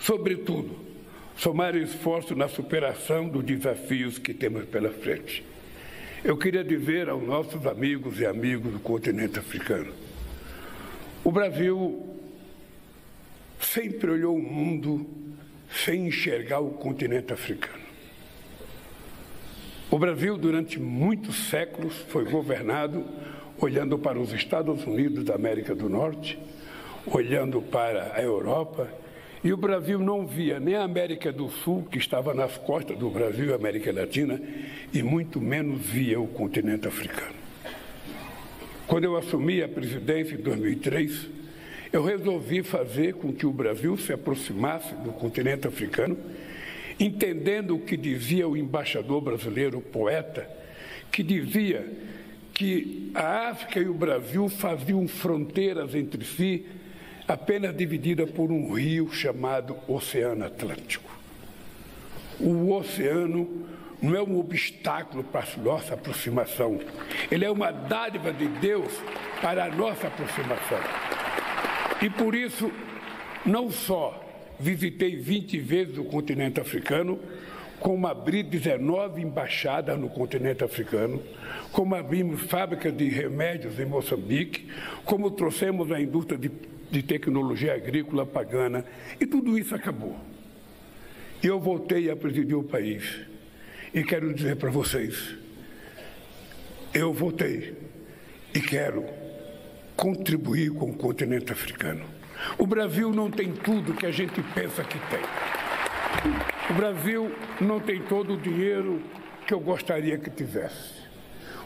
sobretudo, 0.00 0.78
somar 1.36 1.76
esforço 1.76 2.34
na 2.34 2.48
superação 2.48 3.28
dos 3.28 3.44
desafios 3.44 4.18
que 4.18 4.32
temos 4.32 4.64
pela 4.64 4.90
frente. 4.90 5.44
Eu 6.24 6.38
queria 6.38 6.64
dizer 6.64 7.08
aos 7.08 7.22
nossos 7.22 7.66
amigos 7.66 8.18
e 8.18 8.26
amigos 8.26 8.72
do 8.72 8.78
continente 8.78 9.38
africano: 9.38 9.92
o 11.24 11.32
Brasil 11.32 12.06
sempre 13.58 14.10
olhou 14.10 14.36
o 14.36 14.42
mundo 14.42 15.06
sem 15.70 16.08
enxergar 16.08 16.60
o 16.60 16.72
continente 16.72 17.32
africano. 17.32 17.82
O 19.90 19.98
Brasil, 19.98 20.36
durante 20.36 20.78
muitos 20.78 21.48
séculos, 21.48 21.94
foi 22.08 22.24
governado 22.24 23.04
olhando 23.58 23.98
para 23.98 24.18
os 24.18 24.32
Estados 24.32 24.84
Unidos 24.84 25.24
da 25.24 25.34
América 25.34 25.74
do 25.74 25.88
Norte, 25.88 26.38
olhando 27.06 27.62
para 27.62 28.12
a 28.14 28.22
Europa, 28.22 28.88
e 29.42 29.52
o 29.52 29.56
Brasil 29.56 29.98
não 29.98 30.26
via 30.26 30.58
nem 30.58 30.74
a 30.74 30.84
América 30.84 31.32
do 31.32 31.48
Sul, 31.48 31.86
que 31.90 31.98
estava 31.98 32.34
nas 32.34 32.56
costas 32.58 32.98
do 32.98 33.08
Brasil 33.10 33.46
e 33.46 33.52
América 33.52 33.92
Latina, 33.92 34.40
e 34.92 35.02
muito 35.02 35.40
menos 35.40 35.80
via 35.82 36.20
o 36.20 36.26
continente 36.26 36.88
africano. 36.88 37.43
Quando 38.86 39.04
eu 39.04 39.16
assumi 39.16 39.62
a 39.62 39.68
presidência 39.68 40.34
em 40.34 40.42
2003, 40.42 41.28
eu 41.92 42.04
resolvi 42.04 42.62
fazer 42.62 43.14
com 43.14 43.32
que 43.32 43.46
o 43.46 43.52
Brasil 43.52 43.96
se 43.96 44.12
aproximasse 44.12 44.94
do 44.96 45.10
continente 45.10 45.66
africano, 45.66 46.18
entendendo 47.00 47.76
o 47.76 47.80
que 47.80 47.96
dizia 47.96 48.46
o 48.46 48.56
embaixador 48.56 49.22
brasileiro, 49.22 49.78
o 49.78 49.82
poeta, 49.82 50.48
que 51.10 51.22
dizia 51.22 51.90
que 52.52 53.10
a 53.14 53.48
África 53.48 53.80
e 53.80 53.88
o 53.88 53.94
Brasil 53.94 54.48
faziam 54.48 55.08
fronteiras 55.08 55.94
entre 55.94 56.24
si 56.24 56.66
apenas 57.26 57.74
dividida 57.74 58.26
por 58.26 58.52
um 58.52 58.74
rio 58.74 59.10
chamado 59.10 59.76
Oceano 59.88 60.44
Atlântico. 60.44 61.10
O 62.38 62.72
oceano 62.72 63.66
não 64.04 64.14
é 64.14 64.22
um 64.22 64.38
obstáculo 64.38 65.24
para 65.24 65.46
a 65.46 65.56
nossa 65.62 65.94
aproximação, 65.94 66.78
ele 67.30 67.44
é 67.44 67.50
uma 67.50 67.70
dádiva 67.70 68.32
de 68.32 68.46
Deus 68.46 68.92
para 69.40 69.64
a 69.64 69.68
nossa 69.68 70.08
aproximação. 70.08 70.78
E 72.02 72.10
por 72.10 72.34
isso, 72.34 72.70
não 73.46 73.70
só 73.70 74.22
visitei 74.60 75.16
20 75.16 75.58
vezes 75.58 75.96
o 75.96 76.04
continente 76.04 76.60
africano, 76.60 77.18
como 77.80 78.06
abri 78.06 78.42
19 78.42 79.22
embaixadas 79.22 79.98
no 79.98 80.10
continente 80.10 80.62
africano, 80.62 81.22
como 81.72 81.94
abrimos 81.94 82.42
fábricas 82.42 82.94
de 82.94 83.08
remédios 83.08 83.80
em 83.80 83.86
Moçambique, 83.86 84.68
como 85.06 85.30
trouxemos 85.30 85.90
a 85.90 86.00
indústria 86.00 86.38
de, 86.38 86.50
de 86.90 87.02
tecnologia 87.02 87.74
agrícola 87.74 88.26
pagana, 88.26 88.84
e 89.18 89.26
tudo 89.26 89.58
isso 89.58 89.74
acabou. 89.74 90.16
E 91.42 91.46
eu 91.46 91.58
voltei 91.58 92.10
a 92.10 92.16
presidir 92.16 92.56
o 92.56 92.62
país. 92.62 93.33
E 93.94 94.02
quero 94.02 94.34
dizer 94.34 94.56
para 94.56 94.70
vocês, 94.70 95.36
eu 96.92 97.12
voltei 97.12 97.76
e 98.52 98.60
quero 98.60 99.04
contribuir 99.94 100.72
com 100.72 100.90
o 100.90 100.96
continente 100.96 101.52
africano. 101.52 102.04
O 102.58 102.66
Brasil 102.66 103.12
não 103.12 103.30
tem 103.30 103.52
tudo 103.52 103.94
que 103.94 104.04
a 104.04 104.10
gente 104.10 104.42
pensa 104.52 104.82
que 104.82 104.98
tem. 104.98 105.20
O 106.70 106.74
Brasil 106.74 107.32
não 107.60 107.78
tem 107.78 108.02
todo 108.02 108.34
o 108.34 108.36
dinheiro 108.36 109.00
que 109.46 109.54
eu 109.54 109.60
gostaria 109.60 110.18
que 110.18 110.28
tivesse. 110.28 110.94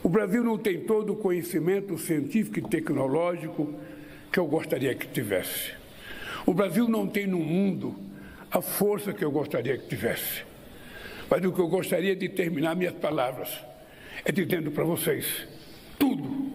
O 0.03 0.11
Brasil 0.11 0.45
não 0.45 0.59
tem 0.59 0.81
todo 0.81 1.15
o 1.15 1.17
conhecimento 1.17 1.97
científico 1.97 2.59
e 2.59 2.63
tecnológico 2.69 3.75
que 4.31 4.39
eu 4.39 4.47
gostaria 4.47 4.95
que 4.95 5.09
tivesse. 5.09 5.73
O 6.45 6.53
Brasil 6.53 6.87
não 6.89 7.07
tem 7.07 7.27
no 7.27 7.39
mundo 7.39 7.97
a 8.51 8.61
força 8.61 9.15
que 9.15 9.25
eu 9.25 9.31
gostaria 9.31 9.79
que 9.79 9.89
tivesse. 9.89 10.48
Mas 11.31 11.45
o 11.45 11.53
que 11.53 11.61
eu 11.61 11.69
gostaria 11.69 12.17
de 12.17 12.29
terminar 12.29 12.75
minhas 12.75 12.95
palavras 12.95 13.49
é 14.25 14.33
dizendo 14.33 14.71
para 14.71 14.85
vocês: 14.85 15.47
tudo, 15.99 16.53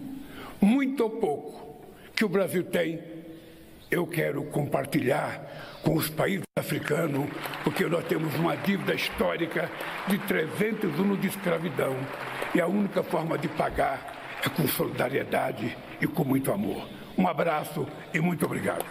muito 0.59 1.03
ou 1.03 1.09
pouco, 1.09 1.85
que 2.15 2.25
o 2.25 2.29
Brasil 2.29 2.63
tem, 2.63 2.99
eu 3.91 4.07
quero 4.07 4.43
compartilhar 4.45 5.79
com 5.83 5.95
os 5.95 6.09
países 6.09 6.45
africanos, 6.57 7.27
porque 7.63 7.85
nós 7.85 8.05
temos 8.05 8.33
uma 8.35 8.55
dívida 8.55 8.95
histórica 8.95 9.69
de 10.07 10.17
300 10.17 10.99
anos 10.99 11.21
de 11.21 11.27
escravidão. 11.27 11.95
E 12.55 12.61
a 12.61 12.67
única 12.67 13.03
forma 13.03 13.37
de 13.37 13.47
pagar 13.49 14.39
é 14.43 14.49
com 14.49 14.67
solidariedade 14.67 15.77
e 16.01 16.07
com 16.07 16.23
muito 16.23 16.51
amor. 16.51 16.87
Um 17.17 17.27
abraço 17.27 17.85
e 18.13 18.19
muito 18.19 18.45
obrigado. 18.45 18.85